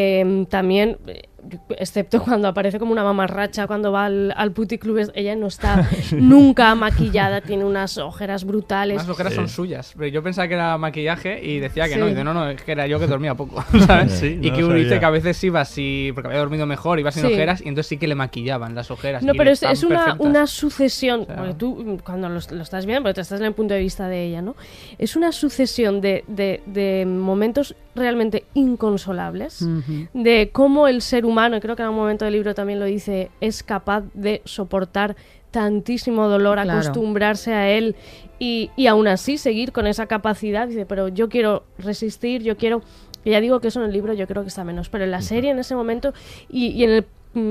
em, 0.00 0.46
también, 0.46 0.96
eh, 1.06 1.22
excepto 1.78 2.22
cuando 2.24 2.46
aparece 2.48 2.78
como 2.78 2.92
una 2.92 3.02
mamarracha 3.04 3.66
cuando 3.66 3.90
va 3.90 4.04
al, 4.06 4.32
al 4.36 4.52
puticlub, 4.52 5.10
ella 5.14 5.34
no 5.36 5.46
está 5.46 5.88
nunca 6.12 6.74
maquillada, 6.74 7.40
tiene 7.40 7.64
unas 7.64 7.96
ojeras 7.98 8.44
brutales. 8.44 8.96
Las 8.98 9.08
ojeras 9.08 9.34
son 9.34 9.48
suyas. 9.48 9.94
Pero 9.96 10.08
yo 10.08 10.22
pensaba 10.22 10.46
que 10.48 10.54
era 10.54 10.76
maquillaje 10.78 11.42
y 11.44 11.58
decía 11.58 11.86
que 11.86 11.94
Sí. 11.94 11.98
no. 12.00 12.06
Y 12.06 12.10
dice, 12.10 12.22
no, 12.24 12.34
no, 12.34 12.48
es 12.50 12.62
que 12.62 12.72
era 12.72 12.86
yo 12.86 12.98
que 13.00 13.06
dormía 13.06 13.34
poco. 13.34 13.64
¿sabes? 13.86 14.12
Sí, 14.12 14.38
y 14.40 14.50
no 14.50 14.56
que 14.56 14.64
uno 14.64 14.74
dice 14.74 14.98
que 15.00 15.04
a 15.06 15.10
veces 15.10 15.42
iba 15.44 15.60
así, 15.60 16.10
porque 16.14 16.28
había 16.28 16.40
dormido 16.40 16.66
mejor, 16.66 16.98
iba 17.00 17.10
sin 17.10 17.24
Sí. 17.26 17.32
ojeras, 17.32 17.60
y 17.62 17.68
entonces 17.68 17.88
sí 17.88 17.96
que 17.96 18.06
le 18.08 18.14
maquillaban 18.14 18.74
las 18.74 18.90
ojeras. 18.90 19.22
No, 19.22 19.32
pero 19.34 19.50
es, 19.50 19.62
una, 20.18 20.46
sucesión, 20.46 21.24
sea- 21.26 21.36
porque 21.36 21.54
tú 21.54 21.98
cuando 22.04 22.28
lo, 22.28 22.40
lo 22.50 22.62
estás 22.62 22.84
viendo, 22.86 23.02
pero 23.04 23.14
te 23.14 23.20
estás 23.22 23.40
en 23.40 23.46
el 23.46 23.52
punto 23.54 23.74
de 23.74 23.80
vista 23.80 24.06
de 24.08 24.24
ella, 24.26 24.42
¿no? 24.42 24.54
Es 24.98 25.16
una 25.16 25.32
sucesión 25.32 26.00
de, 26.00 26.24
de- 26.28 26.62
de 26.66 27.06
momentos 27.06 27.74
realmente 27.94 28.44
inconsolables, 28.54 29.66
De 30.14 30.50
cómo 30.52 30.88
el 30.88 31.02
ser 31.02 31.24
humano, 31.24 31.56
y 31.56 31.60
creo 31.60 31.76
que 31.76 31.82
en 31.82 31.88
un 31.88 31.96
momento 31.96 32.24
del 32.24 32.34
libro 32.34 32.54
también 32.54 32.78
lo 32.80 32.84
dice, 32.86 33.30
es 33.40 33.62
capaz 33.62 34.04
de 34.14 34.42
soportar 34.44 35.16
tantísimo 35.50 36.28
dolor, 36.28 36.60
Claro. 36.60 36.72
acostumbrarse 36.72 37.54
a 37.54 37.70
él 37.70 37.96
y, 38.38 38.70
y 38.76 38.86
aún 38.86 39.08
así 39.08 39.38
seguir 39.38 39.72
con 39.72 39.86
esa 39.86 40.06
capacidad. 40.06 40.68
Dice, 40.68 40.84
pero 40.86 41.08
yo 41.08 41.28
quiero 41.28 41.64
resistir, 41.78 42.42
yo 42.42 42.56
quiero... 42.56 42.82
Y 43.24 43.30
ya 43.30 43.40
digo 43.40 43.60
que 43.60 43.68
eso 43.68 43.80
en 43.80 43.86
el 43.86 43.92
libro 43.92 44.12
yo 44.14 44.26
creo 44.26 44.42
que 44.42 44.48
está 44.48 44.62
menos, 44.64 44.88
pero 44.88 45.04
en 45.04 45.10
la 45.10 45.22
serie 45.22 45.50
en 45.50 45.58
ese 45.58 45.74
momento 45.74 46.12
y, 46.48 46.68
y 46.68 46.84
en 46.84 46.90
el 46.90 47.04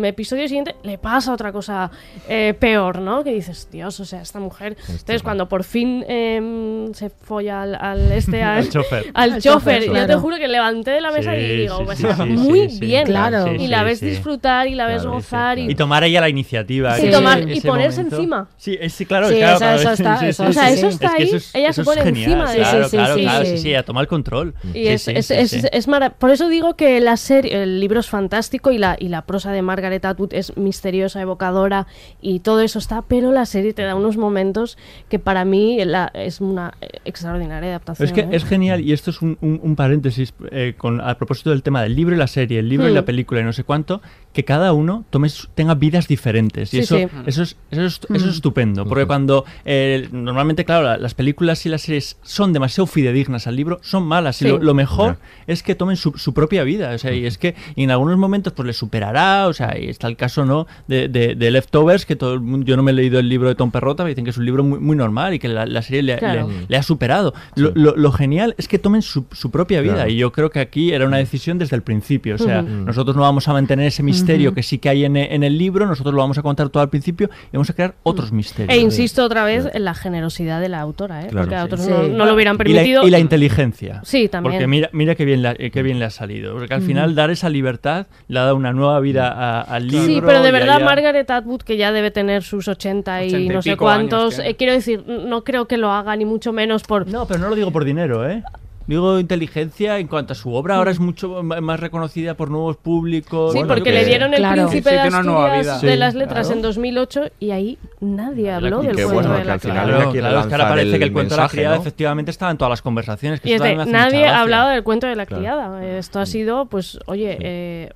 episodio 0.05 0.47
siguiente 0.47 0.75
le 0.83 0.97
pasa 0.97 1.33
otra 1.33 1.51
cosa 1.51 1.91
eh, 2.29 2.53
peor, 2.59 2.99
¿no? 2.99 3.23
Que 3.23 3.33
dices, 3.33 3.67
Dios, 3.71 3.99
o 3.99 4.05
sea, 4.05 4.21
esta 4.21 4.39
mujer... 4.39 4.77
Entonces 4.89 5.23
cuando 5.23 5.47
por 5.49 5.63
fin 5.63 6.03
em, 6.07 6.93
se 6.93 7.09
folla 7.09 7.61
al, 7.63 7.75
al 7.75 8.11
este... 8.11 8.41
Al, 8.47 8.57
Al 8.59 8.69
chofer. 8.69 9.05
al 9.13 9.31
Al 9.33 9.41
chofer, 9.41 9.51
chofer, 9.53 9.83
yo 9.85 9.91
claro. 9.91 10.07
te 10.07 10.15
juro 10.15 10.37
que 10.37 10.47
levanté 10.47 10.91
de 10.91 11.01
la 11.01 11.11
mesa 11.11 11.33
Sí, 11.33 11.39
y 11.41 11.57
digo, 11.57 11.77
sí, 11.79 11.83
pues, 11.85 11.97
sí, 11.99 12.05
muy 12.25 12.69
sí, 12.69 12.75
sí. 12.75 12.79
bien. 12.79 13.05
Claro. 13.05 13.53
Y 13.53 13.67
la 13.67 13.83
ves 13.83 13.99
sí. 13.99 14.05
disfrutar 14.07 14.67
y 14.67 14.75
la 14.75 14.85
ves 14.87 15.01
Claro, 15.01 15.11
sí, 15.11 15.15
gozar 15.17 15.55
claro. 15.55 15.69
y, 15.69 15.71
Y 15.71 15.75
tomar 15.75 16.03
ella 16.03 16.21
la 16.21 16.29
iniciativa. 16.29 16.95
Sí, 16.95 17.07
ese- 17.07 17.11
tomar- 17.17 17.39
y 17.49 17.61
ponerse 17.61 17.97
momento. 17.99 18.15
encima. 18.17 18.47
Sí, 18.57 18.77
es- 18.79 18.93
sí, 18.93 19.05
claro. 19.05 19.29
Sí, 19.29 19.35
claro, 19.35 19.55
eso- 19.55 19.59
claro, 19.59 19.79
eso 19.81 19.91
está- 19.91 20.27
eso- 20.27 20.43
sí, 20.43 20.49
O 20.49 20.53
sea, 20.53 20.67
sí, 20.69 20.73
eso 20.73 20.87
sí. 20.89 20.93
está 20.93 21.07
Es 21.07 21.13
que 21.13 21.23
ahí, 21.57 21.63
ella 21.63 21.73
se 21.73 21.83
pone 21.83 22.01
encima 22.01 22.51
de 22.51 22.57
Claro, 22.57 22.89
claro, 22.89 22.89
sí, 22.89 22.97
claro, 22.97 23.15
sí, 23.15 23.45
sí, 23.49 23.51
sí. 23.57 23.61
sí, 23.63 23.69
ella 23.69 23.83
toma 23.83 24.01
el 24.01 24.07
control. 24.07 24.53
Y 24.69 24.71
Sí, 24.71 24.87
es, 24.87 25.01
sí, 25.03 25.61
es, 25.71 25.87
Por 26.19 26.31
eso 26.31 26.49
digo 26.49 26.75
que 26.75 26.99
la 26.99 27.17
serie, 27.17 27.63
el 27.63 27.79
libro 27.79 27.99
es 27.99 28.07
fantástico 28.09 28.71
y 28.71 28.77
la, 28.77 28.95
y 28.99 29.07
la 29.09 29.23
prosa 29.23 29.51
de 29.51 29.61
Margaret 29.61 29.76
Margaret 29.77 30.03
Atwood 30.05 30.33
es 30.33 30.57
misteriosa, 30.57 31.21
evocadora 31.21 31.85
y 32.19 32.39
todo 32.39 32.61
eso 32.61 32.79
está, 32.79 33.03
pero 33.03 33.31
la 33.31 33.45
serie 33.45 33.73
te 33.73 33.83
da 33.83 33.93
unos 33.93 34.17
momentos 34.17 34.75
que 35.07 35.19
para 35.19 35.45
mí 35.45 35.77
la- 35.85 36.09
es 36.15 36.41
una 36.41 36.73
eh, 36.81 36.87
extraordinaria 37.05 37.69
adaptación. 37.69 38.07
Es 38.07 38.11
que 38.13 38.21
¿eh? 38.21 38.27
es 38.31 38.43
genial, 38.43 38.81
y 38.81 38.91
esto 38.91 39.11
es 39.11 39.21
un, 39.21 39.37
un- 39.41 39.59
un 39.61 39.75
paréntesis 39.75 40.33
eh, 40.51 40.73
con, 40.77 40.99
a 40.99 41.15
propósito 41.15 41.51
del 41.51 41.61
tema 41.61 41.83
del 41.83 41.95
libro 41.95 42.15
y 42.15 42.17
la 42.17 42.25
serie, 42.27 42.57
el 42.59 42.69
libro 42.69 42.87
y 42.87 42.91
Hmm. 42.91 42.95
la 42.95 43.05
película 43.05 43.41
y 43.41 43.43
no 43.43 43.53
sé 43.53 43.63
cuánto, 43.63 44.01
que 44.37 44.43
cada 44.45 44.71
uno 44.71 45.03
tome 45.09 45.29
tenga 45.55 45.73
vidas 45.73 46.07
diferentes. 46.07 46.71
Y 46.71 46.77
Sí, 46.77 46.83
eso, 46.83 46.95
sí. 46.97 47.07
eso, 47.25 47.41
es, 47.41 47.57
eso, 47.71 47.81
es, 47.85 47.99
eso 48.03 48.13
es 48.15 48.23
Hmm. 48.25 48.29
estupendo, 48.29 48.85
porque 48.85 49.07
cuando 49.07 49.45
eh, 49.65 50.07
normalmente, 50.11 50.63
claro, 50.63 50.83
la- 50.85 50.97
las 50.97 51.15
películas 51.15 51.65
y 51.65 51.69
las 51.69 51.81
series 51.81 52.17
son 52.21 52.53
demasiado 52.53 52.85
fidedignas 52.85 53.47
al 53.47 53.55
libro, 53.55 53.79
son 53.81 54.03
malas. 54.05 54.39
Y 54.43 54.45
Sí. 54.45 54.51
lo, 54.51 54.59
lo 54.59 54.75
mejor 54.75 55.17
es 55.47 55.63
que 55.63 55.73
tomen 55.73 55.95
su, 55.97 56.13
su 56.17 56.35
propia 56.35 56.63
vida. 56.63 56.91
O 56.93 56.97
sea, 56.99 57.11
y 57.13 57.25
es 57.25 57.39
que 57.39 57.55
en 57.75 57.89
algunos 57.89 58.15
momentos 58.19 58.53
pues 58.53 58.67
les 58.67 58.77
superará, 58.77 59.47
o 59.47 59.53
sea, 59.53 59.75
y 59.79 59.87
está 59.89 60.05
el 60.07 60.15
caso, 60.17 60.45
¿no? 60.45 60.67
De, 60.87 61.07
de, 61.07 61.33
de 61.33 61.49
Leftovers, 61.51 62.05
que 62.05 62.15
todo 62.15 62.35
el 62.35 62.41
mundo, 62.41 62.63
yo 62.67 62.77
no 62.77 62.83
me 62.83 62.91
he 62.91 62.93
leído 62.93 63.17
el 63.17 63.27
libro 63.27 63.49
de 63.49 63.55
Tom 63.55 63.71
Perrota, 63.71 64.03
me 64.03 64.09
dicen 64.09 64.23
que 64.23 64.29
es 64.29 64.37
un 64.37 64.45
libro 64.45 64.63
muy, 64.63 64.79
muy 64.79 64.95
normal 64.95 65.33
y 65.33 65.39
que 65.39 65.47
la, 65.47 65.65
la 65.65 65.81
serie 65.81 66.03
le, 66.03 66.17
Claro. 66.17 66.47
le- 66.47 66.65
le 66.67 66.77
ha 66.77 66.83
superado. 66.83 67.33
Lo, 67.55 67.71
lo- 67.73 67.95
lo 67.95 68.11
genial 68.11 68.53
es 68.59 68.67
que 68.67 68.77
tomen 68.77 69.01
su, 69.01 69.25
su 69.31 69.49
propia 69.49 69.81
vida 69.81 69.93
Claro. 69.95 70.09
y 70.11 70.15
yo 70.17 70.31
creo 70.31 70.51
que 70.51 70.59
aquí 70.59 70.91
era 70.93 71.05
una 71.07 71.17
decisión 71.17 71.57
desde 71.57 71.75
el 71.75 71.81
principio. 71.81 72.35
O 72.35 72.37
sea, 72.37 72.61
nosotros 72.61 73.15
no 73.15 73.23
vamos 73.23 73.47
a 73.47 73.53
mantener 73.53 73.87
ese 73.87 74.03
misterio 74.03 74.26
Ujú. 74.35 74.55
que 74.55 74.63
sí 74.63 74.77
que 74.77 74.89
hay 74.89 75.05
en, 75.05 75.15
en 75.17 75.43
el 75.43 75.57
libro, 75.57 75.85
nosotros 75.87 76.13
lo 76.13 76.21
vamos 76.21 76.37
a 76.37 76.41
contar 76.41 76.69
todo 76.69 76.83
al 76.83 76.89
principio 76.89 77.29
y 77.51 77.57
vamos 77.57 77.69
a 77.69 77.73
crear 77.73 77.95
otros 78.03 78.31
misterios. 78.31 78.75
E 78.77 78.79
insisto 78.81 79.23
otra 79.23 79.43
vez 79.45 79.67
en 79.73 79.85
la 79.85 79.93
generosidad 79.93 80.59
de 80.61 80.69
la 80.69 80.81
autora, 80.81 81.21
¿eh? 81.23 81.27
Claro, 81.27 81.45
porque 81.45 81.55
a 81.55 81.63
otros 81.65 81.81
Sí. 81.81 81.89
no, 81.89 82.03
no 82.07 82.25
lo 82.25 82.33
hubieran 82.33 82.55
Y 82.55 82.57
la- 82.57 82.63
permitido. 82.63 83.07
Y 83.07 83.09
la, 83.11 83.19
inteligencia. 83.19 84.01
Sí, 84.03 84.27
también. 84.29 84.53
Porque 84.53 84.67
mira, 84.67 84.89
mira 84.93 85.15
qué 85.15 85.25
bien, 85.25 85.41
la- 85.41 85.55
eh, 85.57 85.71
qué 85.71 85.81
bien 85.83 85.99
le 85.99 86.05
ha 86.05 86.09
salido. 86.09 86.53
Porque 86.53 86.73
al 86.73 86.79
Ujú. 86.81 86.87
final 86.87 87.15
dar 87.15 87.29
esa 87.31 87.49
libertad 87.49 88.07
le 88.27 88.39
ha 88.39 88.43
dado 88.43 88.55
una 88.55 88.73
nueva 88.73 88.99
vida 88.99 89.27
a- 89.31 89.61
al 89.61 89.87
libro. 89.87 90.05
Sí, 90.07 90.21
pero 90.25 90.41
de 90.41 90.51
verdad 90.51 90.77
haya- 90.77 90.85
Margaret 90.85 91.29
Atwood, 91.29 91.61
que 91.61 91.77
ya 91.77 91.91
debe 91.91 92.11
tener 92.11 92.43
sus 92.43 92.67
80 92.67 93.23
y 93.23 93.27
80 93.27 93.39
y 93.39 93.49
no 93.49 93.61
sé 93.61 93.77
cuántos, 93.77 94.39
años 94.39 94.49
eh, 94.49 94.55
quiero 94.55 94.73
decir, 94.73 95.03
no 95.07 95.43
creo 95.43 95.67
que 95.67 95.77
lo 95.77 95.91
haga 95.91 96.15
ni 96.15 96.25
mucho 96.25 96.51
menos 96.53 96.83
por... 96.83 97.07
No, 97.07 97.25
pero 97.27 97.39
no 97.39 97.49
lo 97.49 97.55
digo 97.55 97.71
por 97.71 97.85
dinero, 97.85 98.27
¿eh? 98.29 98.43
Digo 98.87 99.19
inteligencia 99.19 99.99
en 99.99 100.07
cuanto 100.07 100.31
a 100.31 100.35
su 100.35 100.53
obra 100.53 100.75
ahora 100.77 100.91
es 100.91 100.99
mucho 100.99 101.43
más 101.43 101.79
reconocida 101.79 102.35
por 102.35 102.49
nuevos 102.49 102.77
públicos. 102.77 103.51
Sí, 103.51 103.59
Bueno, 103.59 103.73
porque 103.73 103.91
le 103.91 104.05
dieron 104.05 104.33
el 104.33 104.41
sé. 104.43 104.51
príncipe 104.53 104.91
de 104.91 104.99
Asturias 104.99 105.81
de 105.81 105.95
las 105.97 106.15
letras 106.15 106.47
claro. 106.47 106.55
en 106.55 106.61
2008 106.61 107.21
y 107.39 107.51
ahí 107.51 107.77
nadie 107.99 108.51
habló 108.51 108.81
Y 108.83 108.87
del 108.87 108.95
cuento 108.95 109.13
bueno 109.13 109.33
de 109.33 109.43
la 109.45 109.59
criada. 109.59 109.83
Claro, 109.83 110.11
claro, 110.11 110.39
es 110.39 110.45
que 110.47 110.53
ahora 110.53 110.69
parece 110.69 110.97
que 110.99 111.03
el 111.05 111.11
cuento 111.13 111.35
de 111.35 111.41
la 111.41 111.49
criada 111.49 111.75
¿no? 111.75 111.81
efectivamente 111.81 112.31
estaba 112.31 112.51
en 112.51 112.57
todas 112.57 112.69
las 112.69 112.81
conversaciones. 112.81 113.41
Que 113.41 113.49
Y 113.49 113.53
es 113.53 113.61
de, 113.61 113.75
nadie 113.75 114.25
ha 114.25 114.39
hablado 114.39 114.69
del 114.69 114.83
cuento 114.83 115.05
de 115.07 115.15
la 115.17 115.25
Claro. 115.25 115.41
criada. 115.41 115.85
Esto 115.97 116.19
ha 116.21 116.25
sido, 116.25 116.67
pues, 116.67 116.97
oye, 117.07 117.37
eh, 117.41 117.89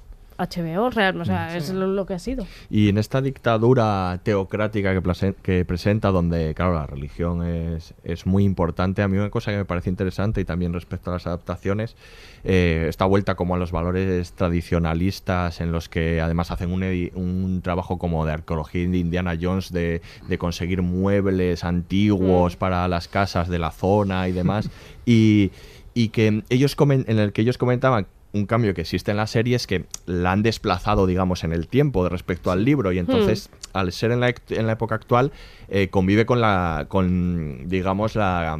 HBO, 0.45 0.89
real, 0.89 1.19
o 1.21 1.25
sea, 1.25 1.55
es 1.55 1.69
lo, 1.71 1.87
lo 1.87 2.05
que 2.05 2.13
ha 2.15 2.19
sido. 2.19 2.45
Y 2.69 2.89
en 2.89 2.97
esta 2.97 3.21
dictadura 3.21 4.19
teocrática 4.23 4.93
que, 4.93 5.01
plase- 5.01 5.35
que 5.41 5.63
presenta, 5.65 6.09
donde, 6.09 6.53
claro, 6.55 6.73
la 6.73 6.87
religión 6.87 7.45
es, 7.45 7.93
es 8.03 8.25
muy 8.25 8.43
importante, 8.43 9.01
a 9.01 9.07
mí 9.07 9.17
una 9.17 9.29
cosa 9.29 9.51
que 9.51 9.57
me 9.57 9.65
parece 9.65 9.89
interesante 9.89 10.41
y 10.41 10.45
también 10.45 10.73
respecto 10.73 11.09
a 11.11 11.13
las 11.13 11.27
adaptaciones, 11.27 11.95
eh, 12.43 12.85
esta 12.89 13.05
vuelta 13.05 13.35
como 13.35 13.55
a 13.55 13.57
los 13.57 13.71
valores 13.71 14.31
tradicionalistas 14.33 15.61
en 15.61 15.71
los 15.71 15.89
que 15.89 16.21
además 16.21 16.51
hacen 16.51 16.71
un, 16.71 16.81
un 17.15 17.61
trabajo 17.61 17.97
como 17.97 18.25
de 18.25 18.33
arqueología 18.33 18.87
de 18.89 18.97
Indiana 18.97 19.37
Jones, 19.39 19.71
de, 19.71 20.01
de 20.27 20.37
conseguir 20.37 20.81
muebles 20.81 21.63
antiguos 21.63 22.55
para 22.55 22.87
las 22.87 23.07
casas 23.07 23.47
de 23.47 23.59
la 23.59 23.71
zona 23.71 24.27
y 24.27 24.31
demás, 24.31 24.69
y, 25.05 25.51
y 25.93 26.09
que 26.09 26.43
ellos 26.49 26.75
comen, 26.75 27.05
en 27.07 27.19
el 27.19 27.31
que 27.33 27.41
ellos 27.41 27.57
comentaban 27.57 28.07
un 28.33 28.45
cambio 28.45 28.73
que 28.73 28.81
existe 28.81 29.11
en 29.11 29.17
la 29.17 29.27
serie 29.27 29.55
es 29.55 29.67
que 29.67 29.85
la 30.05 30.31
han 30.31 30.43
desplazado, 30.43 31.05
digamos, 31.05 31.43
en 31.43 31.51
el 31.51 31.67
tiempo 31.67 32.03
de 32.03 32.09
respecto 32.09 32.51
al 32.51 32.63
libro 32.63 32.91
y 32.91 32.99
entonces, 32.99 33.49
al 33.73 33.91
ser 33.91 34.11
en 34.11 34.21
la, 34.21 34.33
en 34.49 34.67
la 34.67 34.73
época 34.73 34.95
actual, 34.95 35.31
eh, 35.67 35.89
convive 35.89 36.25
con 36.25 36.39
la, 36.39 36.85
con, 36.87 37.67
digamos, 37.67 38.15
la 38.15 38.59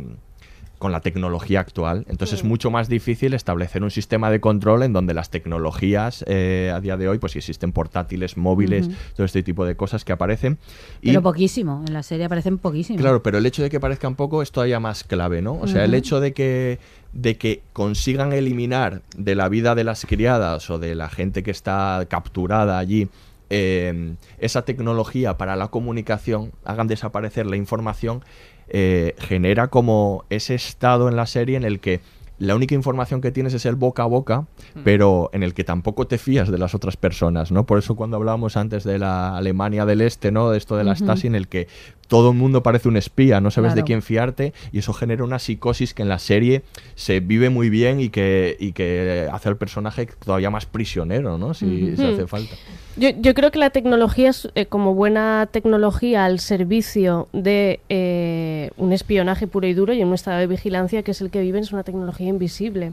con 0.82 0.91
la 0.91 1.02
tecnología 1.02 1.60
actual. 1.60 2.06
Entonces 2.10 2.40
es 2.40 2.44
mucho 2.44 2.72
más 2.72 2.90
difícil 2.90 3.36
establecer 3.36 3.84
un 3.84 3.91
sistema 3.91 4.32
de 4.32 4.41
control 4.41 4.82
en 4.82 4.94
donde 4.94 5.14
las 5.14 5.30
tecnologías 5.30 6.26
eh, 6.28 6.74
a 6.74 6.80
día 6.80 6.98
de 6.98 7.08
hoy, 7.08 7.20
pues 7.20 7.36
existen 7.36 7.72
portátiles, 7.72 8.36
móviles, 8.36 8.90
todo 9.16 9.24
este 9.24 9.44
tipo 9.44 9.64
de 9.64 9.76
cosas 9.76 10.03
que 10.03 10.12
aparecen. 10.12 10.58
Y 11.03 11.10
Pero 11.10 11.22
poquísimo, 11.22 11.84
en 11.88 11.94
la 11.94 12.02
serie 12.02 12.26
aparecen 12.26 12.58
poquísimo. 12.58 12.98
Claro, 12.98 13.22
pero 13.22 13.38
el 13.38 13.45
hecho 13.45 13.62
de 13.62 13.70
que 13.70 13.80
parezcan 13.80 14.16
poco 14.16 14.41
es 14.41 14.52
todavía 14.52 14.80
más 14.80 15.03
clave, 15.03 15.44
¿no? 15.44 15.53
O 15.53 15.68
sea, 15.68 15.86
el 15.86 15.94
hecho 15.94 16.20
de 16.20 16.34
que, 16.34 16.80
de 17.14 17.38
que 17.38 17.62
consigan 17.74 18.34
eliminar 18.34 19.03
de 19.16 19.36
la 19.36 19.49
vida 19.49 19.76
de 19.76 19.84
las 19.84 20.08
criadas 20.08 20.68
o 20.72 20.80
de 20.80 20.95
la 20.95 21.10
gente 21.10 21.44
que 21.44 21.52
está 21.52 22.08
capturada 22.10 22.80
allí 22.80 23.08
eh, 23.52 24.16
esa 24.40 24.64
tecnología 24.64 25.38
para 25.38 25.58
la 25.58 25.68
comunicación, 25.68 26.53
hagan 26.64 26.88
desaparecer 26.88 27.45
la 27.45 27.58
información, 27.58 28.24
eh, 28.73 29.15
genera 29.19 29.68
como 29.68 30.23
ese 30.30 30.56
estado 30.56 31.10
en 31.10 31.18
la 31.18 31.26
serie 31.26 31.57
en 31.57 31.64
el 31.64 31.80
que 31.80 31.99
la 32.39 32.56
única 32.56 32.73
información 32.73 33.22
que 33.22 33.31
tienes 33.31 33.53
es 33.53 33.68
el 33.68 33.76
boca 33.76 34.02
a 34.02 34.07
boca, 34.07 34.48
pero 34.84 35.30
en 35.31 35.43
el 35.43 35.53
que 35.53 35.64
tampoco 35.64 36.07
te 36.07 36.18
fías 36.18 36.49
de 36.49 36.57
las 36.57 36.73
otras 36.73 36.98
personas, 36.98 37.52
¿no? 37.52 37.68
Por 37.68 37.77
eso 37.77 37.95
cuando 37.95 38.18
hablábamos 38.18 38.57
antes 38.57 38.84
de 38.84 38.98
la 38.98 39.38
Alemania 39.38 39.85
del 39.85 40.02
Este, 40.02 40.31
¿no? 40.31 40.49
De 40.49 40.57
esto 40.57 40.76
de 40.76 40.84
la. 40.84 40.95
Stasi, 40.95 41.27
en 41.27 41.35
el 41.35 41.48
que 41.48 41.68
todo 42.11 42.31
el 42.31 42.38
mundo 42.38 42.61
parece 42.61 42.89
un 42.89 42.97
espía, 42.97 43.39
no 43.39 43.51
sabes 43.51 43.73
de 43.73 43.85
quién 43.85 44.01
fiarte, 44.01 44.51
y 44.73 44.79
eso 44.79 44.91
genera 44.91 45.23
una 45.23 45.39
psicosis 45.39 45.93
que 45.93 46.01
en 46.01 46.09
la 46.09 46.19
serie 46.19 46.61
se 46.95 47.21
vive 47.21 47.49
muy 47.49 47.69
bien 47.69 48.01
y 48.01 48.09
que, 48.09 48.57
y 48.59 48.73
que 48.73 49.29
hace 49.31 49.47
al 49.47 49.55
personaje 49.55 50.09
todavía 50.25 50.49
más 50.49 50.65
prisionero, 50.65 51.38
¿no? 51.38 51.53
Si, 51.53 51.93
hace 51.93 52.27
falta. 52.27 52.53
Yo, 52.97 53.11
yo 53.17 53.33
creo 53.33 53.49
que 53.51 53.59
la 53.59 53.69
tecnología 53.69 54.29
es 54.29 54.49
eh, 54.55 54.65
como 54.65 54.93
buena 54.93 55.47
tecnología 55.49 56.25
al 56.25 56.41
servicio 56.41 57.29
de 57.31 57.79
eh, 57.88 58.71
un 58.75 58.91
espionaje 58.91 59.47
puro 59.47 59.65
y 59.65 59.73
duro 59.73 59.93
y 59.93 60.01
en 60.01 60.09
un 60.09 60.15
estado 60.15 60.38
de 60.38 60.47
vigilancia 60.47 61.03
que 61.03 61.11
es 61.11 61.21
el 61.21 61.29
que 61.29 61.39
viven, 61.39 61.63
es 61.63 61.71
una 61.71 61.83
tecnología 61.83 62.27
invisible. 62.27 62.91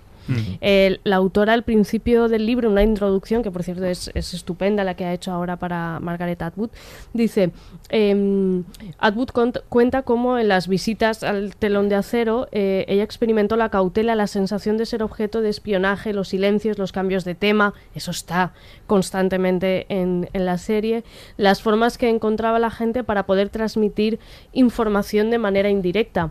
La 1.04 1.16
autora 1.16 1.52
al 1.52 1.62
principio 1.62 2.28
del 2.28 2.46
libro, 2.46 2.70
una 2.70 2.82
introducción, 2.82 3.42
que 3.42 3.50
por 3.50 3.62
cierto 3.62 3.84
es, 3.84 4.10
es 4.14 4.34
estupenda 4.34 4.84
la 4.84 4.94
que 4.94 5.04
ha 5.04 5.12
hecho 5.12 5.32
ahora 5.32 5.56
para 5.56 6.00
Margaret 6.00 6.40
Atwood, 6.42 6.70
dice, 7.12 7.50
em, 7.88 8.64
Atwood 8.98 9.30
cuenta 9.68 10.02
cómo 10.02 10.38
en 10.38 10.48
las 10.48 10.68
visitas 10.68 11.22
al 11.22 11.56
telón 11.56 11.88
de 11.88 11.94
acero 11.94 12.48
eh, 12.52 12.84
ella 12.88 13.02
experimentó 13.02 13.56
la 13.56 13.70
cautela, 13.70 14.14
la 14.14 14.26
sensación 14.26 14.76
de 14.76 14.86
ser 14.86 15.02
objeto 15.02 15.40
de 15.40 15.48
espionaje, 15.48 16.12
los 16.12 16.28
silencios, 16.28 16.78
los 16.78 16.92
cambios 16.92 17.24
de 17.24 17.34
tema, 17.34 17.74
eso 17.94 18.10
está 18.10 18.52
constantemente 18.86 19.86
en, 19.88 20.28
en 20.32 20.46
la 20.46 20.58
serie, 20.58 21.04
las 21.36 21.62
formas 21.62 21.98
que 21.98 22.08
encontraba 22.08 22.58
la 22.58 22.70
gente 22.70 23.04
para 23.04 23.26
poder 23.26 23.48
transmitir 23.48 24.18
información 24.52 25.30
de 25.30 25.38
manera 25.38 25.70
indirecta. 25.70 26.30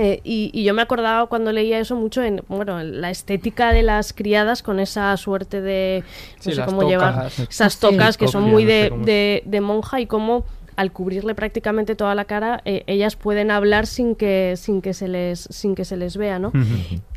Eh, 0.00 0.20
y, 0.22 0.50
y 0.54 0.62
yo 0.62 0.74
me 0.74 0.82
acordaba 0.82 1.26
cuando 1.26 1.50
leía 1.50 1.80
eso 1.80 1.96
mucho 1.96 2.22
en 2.22 2.40
bueno 2.46 2.78
en 2.80 3.00
la 3.00 3.10
estética 3.10 3.72
de 3.72 3.82
las 3.82 4.12
criadas 4.12 4.62
con 4.62 4.78
esa 4.78 5.16
suerte 5.16 5.60
de 5.60 6.04
no 6.36 6.42
Sí, 6.42 6.52
sé 6.52 6.64
cómo 6.64 6.88
llevar 6.88 7.14
tocas. 7.14 7.38
esas 7.40 7.72
Sí. 7.74 7.80
tocas 7.80 8.16
que 8.16 8.28
son 8.28 8.44
muy 8.44 8.64
de, 8.64 8.92
de- 9.04 9.42
de 9.44 9.60
monja 9.60 10.00
y 10.00 10.06
cómo 10.06 10.44
al 10.76 10.92
cubrirle 10.92 11.34
prácticamente 11.34 11.96
toda 11.96 12.14
la 12.14 12.26
cara 12.26 12.62
eh, 12.64 12.84
ellas 12.86 13.16
pueden 13.16 13.50
hablar 13.50 13.88
sin 13.88 14.14
que 14.14 14.54
sin 14.56 14.82
que 14.82 14.94
se 14.94 15.08
les 15.08 15.40
sin 15.50 15.74
que 15.74 15.84
se 15.84 15.96
les 15.96 16.16
vea 16.16 16.38
no 16.38 16.52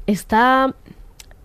está 0.07 0.73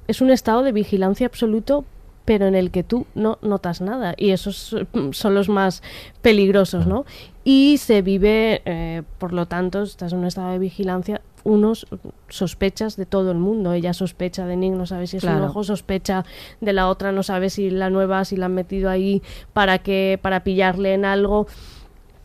es 0.09 0.21
un 0.23 0.31
estado 0.31 0.63
de 0.63 0.73
vigilancia 0.73 1.27
absoluto 1.27 1.85
pero 2.25 2.47
en 2.47 2.55
el 2.55 2.71
que 2.71 2.83
tú 2.83 3.07
no 3.15 3.39
notas 3.43 3.81
nada 3.83 4.15
y 4.17 4.31
esos 4.31 4.75
son 5.13 5.35
los 5.35 5.49
más 5.51 5.83
peligrosos 6.23 6.87
no 6.87 7.05
y 7.49 7.79
se 7.79 8.03
vive 8.03 8.61
eh, 8.65 9.05
por 9.19 9.33
lo 9.33 9.47
tanto 9.47 9.85
estás 9.85 10.13
en 10.13 10.19
un 10.19 10.25
estado 10.25 10.51
de 10.51 10.59
vigilancia 10.59 11.21
unos 11.45 11.87
sospechas 12.29 12.97
de 12.97 13.07
todo 13.07 13.31
el 13.31 13.39
mundo. 13.39 13.73
Ella 13.73 13.93
sospecha 13.95 14.47
de 14.47 14.57
Nick 14.57 14.73
no 14.75 14.85
sabe 14.85 15.07
si 15.07 15.19
es 15.19 15.23
un 15.23 15.31
Claro. 15.31 15.45
ojo 15.47 15.63
sospecha 15.63 16.25
de 16.61 16.73
la 16.73 16.89
otra 16.89 17.13
no 17.13 17.23
sabe 17.23 17.49
si 17.49 17.71
la 17.71 17.89
nueva 17.89 18.25
si 18.25 18.37
la 18.37 18.47
han 18.47 18.55
metido 18.55 18.91
ahí 18.91 19.23
para 19.53 19.79
que 19.79 20.19
para 20.21 20.43
pillarle 20.43 20.93
en 20.95 21.05
algo. 21.05 21.47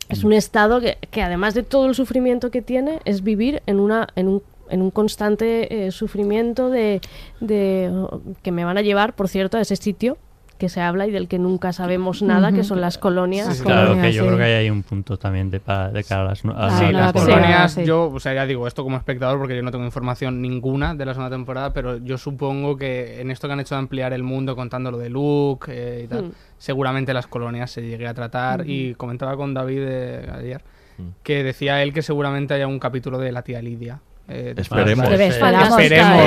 Es 0.10 0.24
un 0.24 0.34
estado 0.34 0.82
que, 0.82 0.98
que 1.12 1.22
además 1.22 1.54
de 1.54 1.62
todo 1.62 1.86
el 1.86 1.94
sufrimiento 1.94 2.50
que 2.50 2.64
tiene 2.64 3.00
es 3.06 3.22
vivir 3.24 3.62
en 3.68 3.80
una 3.80 4.08
en 4.16 4.28
un 4.28 4.42
en 4.72 4.82
un 4.82 4.90
constante 4.90 5.86
eh, 5.86 5.92
sufrimiento 5.92 6.72
de, 6.72 7.00
de 7.42 7.92
oh, 7.94 8.22
que 8.42 8.52
me 8.52 8.66
van 8.66 8.80
a 8.80 8.82
llevar, 8.82 9.16
por 9.16 9.28
cierto, 9.28 9.58
a 9.58 9.62
ese 9.62 9.76
sitio 9.76 10.18
que 10.62 10.70
se 10.70 10.80
habla 10.80 11.08
y 11.08 11.12
del 11.12 11.28
que 11.28 11.40
nunca 11.40 11.74
sabemos 11.74 12.22
nada, 12.22 12.52
que 12.52 12.64
son 12.64 12.80
las 12.82 13.00
colonias. 13.00 13.62
Claro, 13.64 14.00
que 14.00 14.14
yo 14.14 14.22
sí. 14.22 14.28
creo 14.28 14.38
que 14.38 14.44
ahí 14.44 14.52
hay 14.54 14.70
un 14.70 14.84
punto 14.84 15.18
también 15.18 15.50
de, 15.50 15.60
pa- 15.60 15.90
de 15.90 16.04
cara 16.04 16.22
a 16.22 16.26
las, 16.26 16.46
a 16.46 16.52
Ah, 16.56 16.80
Sí, 16.80 16.94
las 16.94 17.12
colonias, 17.14 17.72
sí. 17.74 17.84
yo, 17.84 18.12
o 18.14 18.20
sea, 18.20 18.34
ya 18.36 18.46
digo 18.46 18.68
esto 18.68 18.84
como 18.84 18.96
espectador 18.98 19.40
porque 19.40 19.56
yo 19.56 19.64
no 19.64 19.72
tengo 19.72 19.84
información 19.86 20.40
ninguna 20.40 20.94
de 20.94 21.04
la 21.06 21.14
segunda 21.16 21.36
temporada, 21.36 21.74
pero 21.74 21.98
yo 21.98 22.20
supongo 22.20 22.78
que 22.78 23.20
en 23.22 23.32
esto 23.32 23.48
que 23.48 23.54
han 23.54 23.60
hecho 23.60 23.74
de 23.74 23.80
ampliar 23.80 24.14
el 24.14 24.22
mundo 24.22 24.56
contando 24.56 24.92
lo 24.92 25.00
de 25.00 25.10
Luke 25.10 25.66
eh, 25.70 26.04
y 26.06 26.08
tal, 26.08 26.26
Hmm. 26.26 26.32
seguramente 26.60 27.12
las 27.14 27.26
colonias 27.26 27.72
se 27.72 27.82
llegue 27.82 28.08
a 28.08 28.14
tratar 28.14 28.70
y 28.70 28.94
comentaba 28.94 29.36
con 29.36 29.54
David 29.56 29.82
eh, 29.82 30.32
ayer 30.32 30.64
Mm. 30.98 31.04
que 31.24 31.42
decía 31.44 31.82
él 31.82 31.94
que 31.94 32.02
seguramente 32.02 32.54
haya 32.54 32.68
un 32.68 32.78
capítulo 32.78 33.18
de 33.18 33.32
la 33.32 33.42
tía 33.44 33.62
Lidia 33.62 34.02
Eh, 34.34 34.54
Esperemos. 34.58 35.08
pues, 35.08 35.20
eh, 35.20 35.28
esperemos 35.28 35.70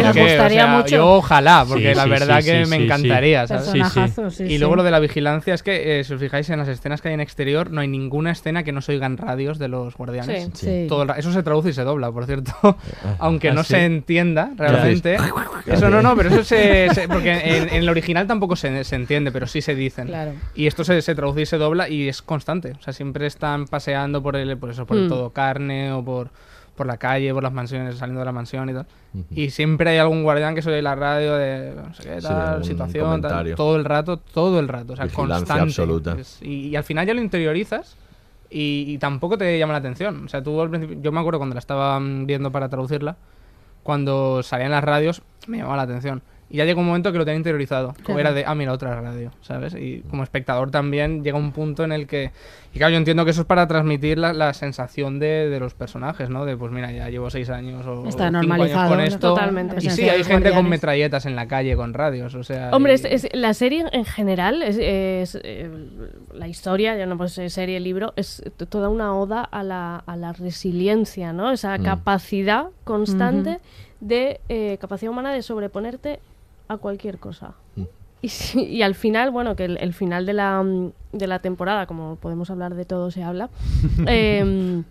nos 0.04 0.12
que, 0.14 0.20
o 0.20 0.24
gustaría 0.24 0.64
sea, 0.64 0.76
mucho. 0.76 0.88
Yo 0.96 1.08
ojalá, 1.14 1.64
porque 1.68 1.90
Sí, 1.90 1.94
la 1.94 2.06
verdad 2.06 2.40
sí, 2.40 2.46
que 2.50 2.64
sí, 2.64 2.70
me 2.70 2.76
sí, 2.76 2.82
sí. 2.82 2.84
encantaría. 2.84 3.46
¿sabes? 3.46 4.40
Y 4.40 4.58
luego 4.58 4.76
lo 4.76 4.82
de 4.82 4.90
la 4.90 5.00
vigilancia 5.00 5.54
es 5.54 5.62
que, 5.62 6.00
eh, 6.00 6.04
si 6.04 6.12
os 6.14 6.20
fijáis 6.20 6.48
en 6.50 6.58
las 6.58 6.68
escenas 6.68 7.00
que 7.00 7.08
hay 7.08 7.14
en 7.14 7.20
exterior, 7.20 7.70
no 7.70 7.80
hay 7.80 7.88
ninguna 7.88 8.30
escena 8.32 8.62
que 8.62 8.72
no 8.72 8.80
se 8.80 8.92
oigan 8.92 9.16
radios 9.16 9.58
de 9.58 9.68
los 9.68 9.94
guardianes. 9.96 10.50
Sí. 10.54 10.66
Sí. 10.66 10.86
Todo 10.88 11.02
el 11.02 11.08
ra- 11.08 11.18
eso 11.18 11.32
se 11.32 11.42
traduce 11.42 11.70
y 11.70 11.72
se 11.72 11.82
dobla, 11.84 12.10
por 12.12 12.26
cierto. 12.26 12.52
Aunque 13.18 13.50
Ah, 13.50 13.54
no 13.54 13.62
sí. 13.64 13.74
se 13.74 13.84
entienda 13.84 14.50
realmente. 14.56 15.16
Eso 15.66 15.88
no, 15.90 16.02
no, 16.02 16.16
pero 16.16 16.28
eso 16.30 16.44
se. 16.44 16.88
se- 16.94 17.08
porque 17.08 17.32
en, 17.32 17.68
en 17.68 17.74
el 17.74 17.88
original 17.88 18.26
tampoco 18.26 18.56
se, 18.56 18.84
se 18.84 18.96
entiende, 18.96 19.32
pero 19.32 19.46
sí 19.46 19.60
se 19.62 19.74
dicen. 19.74 20.08
Claro. 20.08 20.32
Y 20.54 20.66
esto 20.66 20.84
se, 20.84 21.00
se 21.02 21.14
traduce 21.14 21.42
y 21.42 21.46
se 21.46 21.56
dobla 21.58 21.88
y 21.88 22.08
es 22.08 22.22
constante. 22.22 22.72
O 22.78 22.82
sea, 22.82 22.92
siempre 22.92 23.26
están 23.26 23.66
paseando 23.66 24.22
por 24.22 24.36
el, 24.36 24.56
por 24.58 24.70
eso, 24.70 24.86
por 24.86 24.96
el 24.96 25.04
Mm. 25.06 25.08
todo 25.08 25.30
carne 25.30 25.92
o 25.92 26.04
por, 26.04 26.30
por 26.76 26.86
la 26.86 26.96
calle, 26.96 27.32
por 27.32 27.42
las 27.42 27.52
mansiones, 27.52 27.96
saliendo 27.96 28.20
de 28.20 28.24
la 28.26 28.32
mansión 28.32 28.68
y 28.68 28.72
tal. 28.72 28.86
Y 29.30 29.50
siempre 29.50 29.90
hay 29.90 29.98
algún 29.98 30.22
guardián 30.22 30.54
que 30.54 30.62
se 30.62 30.70
oye 30.70 30.82
la 30.82 30.94
radio 30.94 31.34
de 31.36 31.74
no 31.76 31.94
sé 31.94 32.02
qué 32.02 32.20
tal, 32.20 32.64
situación, 32.64 33.20
tal, 33.20 33.54
todo 33.54 33.76
el 33.76 33.84
rato, 33.84 34.16
todo 34.16 34.58
el 34.58 34.68
rato. 34.68 34.94
O 34.94 34.96
sea, 34.96 35.04
Vigilancia 35.06 35.36
constante. 35.38 35.62
absoluta. 35.62 36.16
Y, 36.40 36.68
y 36.68 36.76
al 36.76 36.84
final 36.84 37.06
ya 37.06 37.14
lo 37.14 37.20
interiorizas 37.20 37.96
y, 38.50 38.84
y 38.88 38.98
tampoco 38.98 39.38
te 39.38 39.58
llama 39.58 39.72
la 39.72 39.78
atención. 39.78 40.24
O 40.24 40.28
sea, 40.28 40.42
tú 40.42 40.60
al 40.60 40.70
principio, 40.70 40.98
yo 41.00 41.12
me 41.12 41.20
acuerdo 41.20 41.38
cuando 41.38 41.54
la 41.54 41.60
estaba 41.60 41.98
mm, 42.00 42.26
viendo 42.26 42.50
para 42.50 42.68
traducirla, 42.68 43.16
cuando 43.82 44.42
salían 44.42 44.70
las 44.70 44.82
radios, 44.82 45.22
me 45.46 45.58
llamaba 45.58 45.76
la 45.76 45.82
atención. 45.82 46.22
Y 46.54 46.58
ya 46.58 46.64
llegó 46.64 46.82
un 46.82 46.86
momento 46.86 47.10
que 47.10 47.18
lo 47.18 47.24
tenía 47.24 47.38
interiorizado. 47.38 47.96
Como 48.04 48.20
era 48.20 48.32
de, 48.32 48.44
ah, 48.46 48.54
mira, 48.54 48.72
otra 48.72 49.00
radio, 49.00 49.32
¿sabes? 49.40 49.74
Y 49.74 50.04
como 50.08 50.22
espectador 50.22 50.70
también 50.70 51.24
llega 51.24 51.36
un 51.36 51.50
punto 51.50 51.82
en 51.82 51.90
el 51.90 52.06
que... 52.06 52.30
Y 52.72 52.78
claro, 52.78 52.92
yo 52.92 52.98
entiendo 52.98 53.24
que 53.24 53.32
eso 53.32 53.40
es 53.40 53.46
para 53.48 53.66
transmitir 53.66 54.18
la, 54.18 54.32
la 54.32 54.54
sensación 54.54 55.18
de, 55.18 55.48
de 55.48 55.58
los 55.58 55.74
personajes, 55.74 56.30
¿no? 56.30 56.44
De, 56.44 56.56
pues 56.56 56.70
mira, 56.70 56.92
ya 56.92 57.08
llevo 57.08 57.28
seis 57.28 57.50
años 57.50 57.84
o 57.86 58.06
Está 58.06 58.10
cinco 58.10 58.22
años 58.22 58.32
normalizado, 58.46 58.88
con 58.88 58.98
¿no? 58.98 59.04
esto. 59.04 59.28
Totalmente. 59.34 59.76
Y 59.84 59.90
sí, 59.90 60.08
hay 60.08 60.22
gente 60.22 60.52
con 60.52 60.68
metralletas 60.68 61.26
en 61.26 61.34
la 61.34 61.48
calle, 61.48 61.74
con 61.74 61.92
radios, 61.92 62.36
o 62.36 62.44
sea... 62.44 62.70
Hombre, 62.72 62.92
y- 62.92 62.94
es, 62.94 63.04
es- 63.04 63.28
la 63.34 63.52
serie 63.52 63.86
en 63.90 64.04
general, 64.04 64.62
es, 64.62 64.78
es, 64.80 65.36
eh, 65.42 65.68
la 66.32 66.46
historia, 66.46 66.96
ya 66.96 67.06
no 67.06 67.16
pues 67.18 67.32
serie, 67.48 67.80
libro, 67.80 68.12
es 68.14 68.44
toda 68.68 68.90
una 68.90 69.12
oda 69.16 69.42
a 69.42 69.64
la, 69.64 69.96
a 70.06 70.16
la 70.16 70.32
resiliencia, 70.32 71.32
¿no? 71.32 71.50
Esa 71.50 71.76
Mm. 71.78 71.82
capacidad 71.82 72.66
constante 72.84 73.58
de 74.00 74.40
eh, 74.48 74.78
capacidad 74.80 75.10
humana 75.10 75.32
de 75.32 75.42
sobreponerte 75.42 76.20
a 76.68 76.76
cualquier 76.78 77.18
cosa. 77.18 77.54
Mm. 77.76 77.82
Y, 78.22 78.28
sí- 78.30 78.64
y 78.66 78.82
al 78.82 78.94
final, 78.94 79.30
bueno, 79.30 79.54
que 79.54 79.66
el, 79.66 79.76
el 79.78 79.92
final 79.92 80.24
de 80.26 80.32
la, 80.32 80.62
mm, 80.62 80.92
de 81.12 81.26
la 81.26 81.40
temporada, 81.40 81.86
como 81.86 82.16
podemos 82.16 82.48
hablar 82.50 82.74
de 82.74 82.84
todo, 82.86 83.10
se 83.10 83.22
habla, 83.22 83.50
em, 84.06 84.84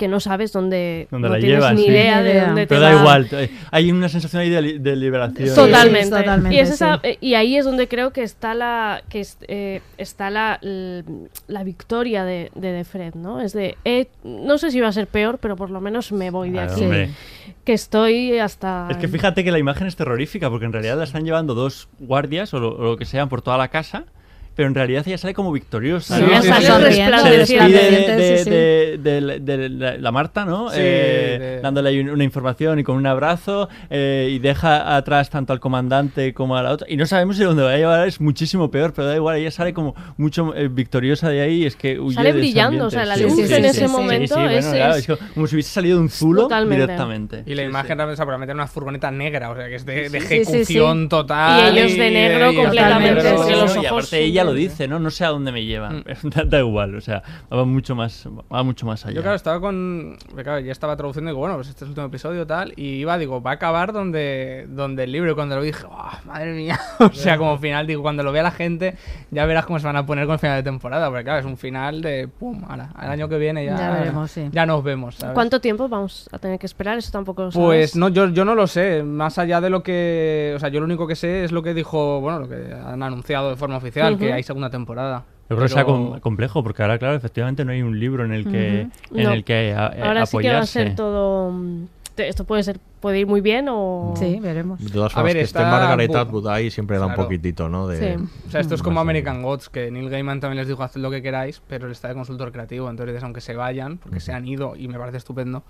que 0.00 0.08
no 0.08 0.18
sabes 0.18 0.50
dónde, 0.52 1.06
Donde 1.10 1.28
no 1.28 1.34
la 1.34 1.40
tienes 1.40 1.72
ni 1.74 1.82
sí. 1.84 1.88
idea 1.90 2.22
de 2.22 2.40
dónde 2.40 2.62
te 2.62 2.66
Pero 2.68 2.80
da 2.80 2.94
va- 2.94 3.00
igual, 3.00 3.28
hay 3.70 3.92
una 3.92 4.08
sensación 4.08 4.40
ahí 4.42 4.48
de, 4.50 4.62
li- 4.62 4.78
de 4.78 4.96
liberación. 4.96 5.48
Sí. 5.50 5.54
Totalmente. 5.54 6.52
y, 6.54 6.58
es 6.58 6.70
esa- 6.70 6.94
sí. 6.96 7.00
eh, 7.10 7.18
y 7.20 7.34
ahí 7.34 7.56
es 7.58 7.64
donde 7.66 7.86
creo 7.86 8.10
que 8.12 8.22
está 8.22 8.54
la 8.54 9.02
que 9.10 9.20
es- 9.20 9.36
eh, 9.46 9.82
está 9.98 10.30
la, 10.30 10.58
la 11.48 11.64
victoria 11.64 12.24
de, 12.24 12.50
de 12.54 12.82
Fred, 12.84 13.14
¿no? 13.14 13.40
Es 13.42 13.52
de, 13.52 13.76
eh, 13.84 14.08
no 14.24 14.56
sé 14.58 14.70
si 14.70 14.80
va 14.80 14.88
a 14.88 14.92
ser 14.92 15.06
peor, 15.06 15.38
pero 15.38 15.54
por 15.56 15.70
lo 15.70 15.80
menos 15.82 16.10
me 16.12 16.30
voy 16.30 16.50
de 16.50 16.60
aquí. 16.60 16.82
hombre. 16.82 17.10
Que 17.64 17.74
estoy 17.74 18.38
hasta... 18.38 18.88
Es 18.90 18.96
que 18.96 19.06
fíjate 19.06 19.44
que 19.44 19.52
la 19.52 19.58
imagen 19.58 19.86
es 19.86 19.94
terrorífica, 19.94 20.48
porque 20.48 20.64
en 20.64 20.72
realidad 20.72 20.96
la 20.96 21.04
están 21.04 21.24
llevando 21.24 21.54
dos 21.54 21.88
guardias 21.98 22.54
o 22.54 22.58
lo, 22.58 22.74
o 22.74 22.82
lo 22.82 22.96
que 22.96 23.04
sean 23.04 23.28
por 23.28 23.42
toda 23.42 23.58
la 23.58 23.68
casa, 23.68 24.04
pero 24.54 24.68
en 24.68 24.74
realidad 24.74 25.02
ella 25.06 25.16
sale 25.18 25.32
como 25.34 25.52
victoriosa. 25.52 26.16
Sí, 26.16 26.22
¿no? 26.22 26.42
sale 26.42 26.92
se, 26.92 26.94
se 27.22 27.30
despide 27.30 27.68
de, 27.72 28.16
de- 28.16 28.38
Sí, 28.38 28.44
sí. 28.44 28.50
de- 28.50 28.98
de 28.98 29.20
la- 29.20 29.96
de 29.96 30.10
Marta, 30.12 30.44
¿no? 30.44 30.68
Sí, 30.70 30.76
Eh, 30.78 31.38
de- 31.40 31.60
Dándole 31.60 32.00
una 32.12 32.24
información 32.24 32.78
y 32.78 32.84
con 32.84 32.96
un 32.96 33.06
abrazo, 33.06 33.68
eh, 33.90 34.28
y 34.32 34.38
deja 34.38 34.96
atrás 34.96 35.30
tanto 35.30 35.52
al 35.52 35.60
comandante 35.60 36.34
como 36.34 36.56
a 36.56 36.62
la 36.62 36.70
otra. 36.72 36.86
Y 36.90 36.96
no 36.96 37.06
sabemos 37.06 37.36
si 37.36 37.44
dónde 37.44 37.62
va 37.62 37.72
a 37.72 37.76
llevar, 37.76 38.06
es 38.08 38.20
muchísimo 38.20 38.70
peor, 38.70 38.92
pero 38.94 39.08
da 39.08 39.16
igual, 39.16 39.36
ella 39.36 39.50
sale 39.50 39.72
como 39.74 39.94
mucho 40.16 40.54
eh, 40.54 40.68
victoriosa 40.68 41.28
de 41.28 41.40
ahí, 41.42 41.64
es 41.66 41.76
que 41.76 41.98
huye 42.00 42.14
Sale 42.16 42.32
de 42.32 42.38
brillando, 42.38 42.86
o 42.86 42.90
sea, 42.90 43.04
la 43.04 43.16
Sí, 43.16 43.22
luz 43.22 43.34
sí, 43.34 43.40
en 43.42 43.48
sí, 43.48 43.54
ese 43.54 43.72
sí, 43.72 43.86
sí. 43.86 43.88
momento 43.88 44.34
Sí, 44.34 44.40
sí, 44.40 44.54
es- 44.54 44.64
bueno, 44.66 44.76
claro, 44.76 44.94
es- 44.96 45.06
como 45.34 45.46
si 45.46 45.54
hubiese 45.56 45.70
salido 45.70 45.96
de 45.96 46.02
un 46.02 46.10
zulo 46.10 46.42
Totalmente. 46.42 46.82
directamente. 46.82 47.42
Y 47.46 47.54
la 47.54 47.62
Sí, 47.62 47.68
imagen 47.68 47.90
sí. 47.92 47.96
también, 47.98 48.16
sea, 48.16 48.26
para 48.26 48.38
meter 48.38 48.54
una 48.54 48.66
furgoneta 48.66 49.10
negra, 49.10 49.50
o 49.50 49.56
sea, 49.56 49.68
que 49.68 49.74
es 49.76 49.86
de, 49.86 50.08
de 50.08 50.20
Sí, 50.20 50.26
sí, 50.26 50.26
sí, 50.26 50.34
ejecución 50.42 51.02
sí. 51.02 51.08
total. 51.08 51.74
Y 51.74 51.78
ellos 51.78 51.96
de 51.98 52.10
negro 52.10 52.54
completamente, 52.54 53.32
porque 53.34 53.52
los 53.56 53.74
y 53.76 53.78
ojos 53.78 53.86
aparte 53.90 54.18
ella 54.20 54.39
lo 54.44 54.52
dice, 54.52 54.88
¿no? 54.88 54.98
No 54.98 55.10
sé 55.10 55.24
a 55.24 55.28
dónde 55.28 55.52
me 55.52 55.64
lleva. 55.64 55.90
Mm. 55.90 56.04
da, 56.46 56.58
igual, 56.58 56.94
o 56.94 57.00
sea, 57.00 57.22
va 57.52 57.64
mucho 57.64 57.94
más, 57.94 58.28
va 58.52 58.62
mucho 58.62 58.86
más 58.86 59.04
allá. 59.06 59.16
Yo, 59.16 59.22
claro, 59.22 59.36
estaba 59.36 59.60
con. 59.60 60.16
Claro, 60.42 60.60
ya 60.60 60.72
estaba 60.72 60.96
traduciendo 60.96 61.30
y 61.30 61.32
digo, 61.32 61.40
bueno, 61.40 61.56
pues 61.56 61.68
este 61.68 61.78
es 61.78 61.82
el 61.82 61.88
último 61.90 62.06
episodio 62.06 62.46
tal. 62.46 62.72
Y 62.76 62.96
iba, 62.96 63.18
digo, 63.18 63.42
va 63.42 63.52
a 63.52 63.54
acabar 63.54 63.92
donde, 63.92 64.66
donde 64.68 65.04
el 65.04 65.12
libro. 65.12 65.32
Y 65.32 65.34
cuando 65.34 65.56
lo 65.56 65.62
vi 65.62 65.68
dije, 65.68 65.86
"Oh, 65.88 66.10
madre 66.26 66.52
mía. 66.52 66.78
o 66.98 67.12
sea, 67.12 67.38
como 67.38 67.58
final, 67.58 67.86
digo, 67.86 68.02
cuando 68.02 68.22
lo 68.22 68.32
vea 68.32 68.42
la 68.42 68.50
gente, 68.50 68.96
ya 69.30 69.46
verás 69.46 69.66
cómo 69.66 69.78
se 69.78 69.86
van 69.86 69.96
a 69.96 70.06
poner 70.06 70.26
con 70.26 70.34
el 70.34 70.38
final 70.38 70.56
de 70.56 70.62
temporada. 70.62 71.08
Porque, 71.08 71.24
claro, 71.24 71.40
es 71.40 71.46
un 71.46 71.56
final 71.56 72.02
de. 72.02 72.28
Pum, 72.28 72.64
ala, 72.68 72.90
al 72.94 73.10
año 73.10 73.28
que 73.28 73.38
viene 73.38 73.64
ya. 73.64 73.76
Ya 73.76 73.90
veremos, 73.90 74.30
sí. 74.30 74.48
ya 74.52 74.66
nos 74.66 74.82
vemos. 74.82 75.16
¿sabes? 75.16 75.34
¿Cuánto 75.34 75.60
tiempo 75.60 75.88
vamos 75.88 76.28
a 76.32 76.38
tener 76.38 76.58
que 76.58 76.66
esperar? 76.66 76.98
Eso 76.98 77.10
tampoco 77.10 77.44
lo 77.44 77.52
sabes. 77.52 77.66
Pues 77.66 77.96
no, 77.96 78.08
yo, 78.08 78.28
yo 78.28 78.44
no 78.44 78.54
lo 78.54 78.66
sé. 78.66 79.02
Más 79.02 79.38
allá 79.38 79.60
de 79.60 79.70
lo 79.70 79.82
que. 79.82 80.52
O 80.56 80.58
sea, 80.58 80.68
yo 80.68 80.80
lo 80.80 80.86
único 80.86 81.06
que 81.06 81.16
sé 81.16 81.44
es 81.44 81.52
lo 81.52 81.62
que 81.62 81.74
dijo. 81.74 82.20
Bueno, 82.20 82.40
lo 82.40 82.48
que 82.48 82.72
han 82.72 83.02
anunciado 83.02 83.50
de 83.50 83.56
forma 83.56 83.76
oficial, 83.76 84.18
que 84.18 84.29
Hay 84.30 84.42
segunda 84.42 84.70
temporada. 84.70 85.24
Yo 85.48 85.56
creo 85.56 85.66
que 85.68 85.74
sea 85.74 85.84
com- 85.84 86.20
complejo, 86.20 86.62
porque 86.62 86.82
ahora, 86.82 86.98
claro, 86.98 87.14
efectivamente 87.16 87.64
no 87.64 87.72
hay 87.72 87.82
un 87.82 87.98
libro 87.98 88.24
en 88.24 88.32
el 88.32 88.44
que, 88.48 88.80
en 88.82 88.90
No. 89.10 89.32
el 89.32 89.42
que 89.44 89.74
a- 89.76 89.88
eh, 89.96 90.02
Ahora 90.02 90.24
sí 90.26 90.38
que 90.38 90.48
va 90.48 90.54
a 90.54 90.56
apoyarse. 90.58 90.72
ser 90.84 90.94
todo... 90.94 91.50
mm, 91.52 91.84
Esto 92.16 92.44
puede 92.44 92.62
ser 92.62 92.78
puede 93.00 93.18
ir 93.20 93.26
muy 93.26 93.40
bien 93.40 93.66
o... 93.70 94.12
Sí, 94.14 94.38
veremos. 94.42 94.78
De 94.84 94.90
todas 94.90 95.10
A 95.12 95.14
formas, 95.14 95.24
ver, 95.32 95.36
que 95.40 95.44
esté 95.44 95.58
está- 95.58 95.70
Margaret 95.70 96.10
bu- 96.10 96.18
Atwood 96.18 96.46
ahí 96.48 96.70
siempre 96.70 96.98
da 96.98 97.06
un 97.06 97.14
poquitito, 97.14 97.70
¿no? 97.70 97.88
De, 97.88 97.96
Sí. 98.18 98.24
O 98.46 98.50
sea, 98.50 98.60
esto 98.60 98.74
es 98.74 98.82
como 98.82 99.00
American 99.00 99.42
Gods, 99.42 99.70
que 99.70 99.90
Neil 99.90 100.10
Gaiman 100.10 100.38
también 100.38 100.58
les 100.58 100.68
dijo, 100.68 100.82
haced 100.82 101.00
lo 101.00 101.10
que 101.10 101.22
queráis, 101.22 101.62
pero 101.66 101.86
él 101.86 101.92
está 101.92 102.08
de 102.08 102.14
consultor 102.14 102.52
creativo, 102.52 102.90
entonces 102.90 103.22
aunque 103.22 103.40
se 103.40 103.54
vayan, 103.56 103.96
porque 103.96 104.20
se 104.20 104.34
han 104.34 104.46
ido, 104.46 104.76
y 104.76 104.86
me 104.88 104.98
parece 104.98 105.16
estupendo, 105.16 105.62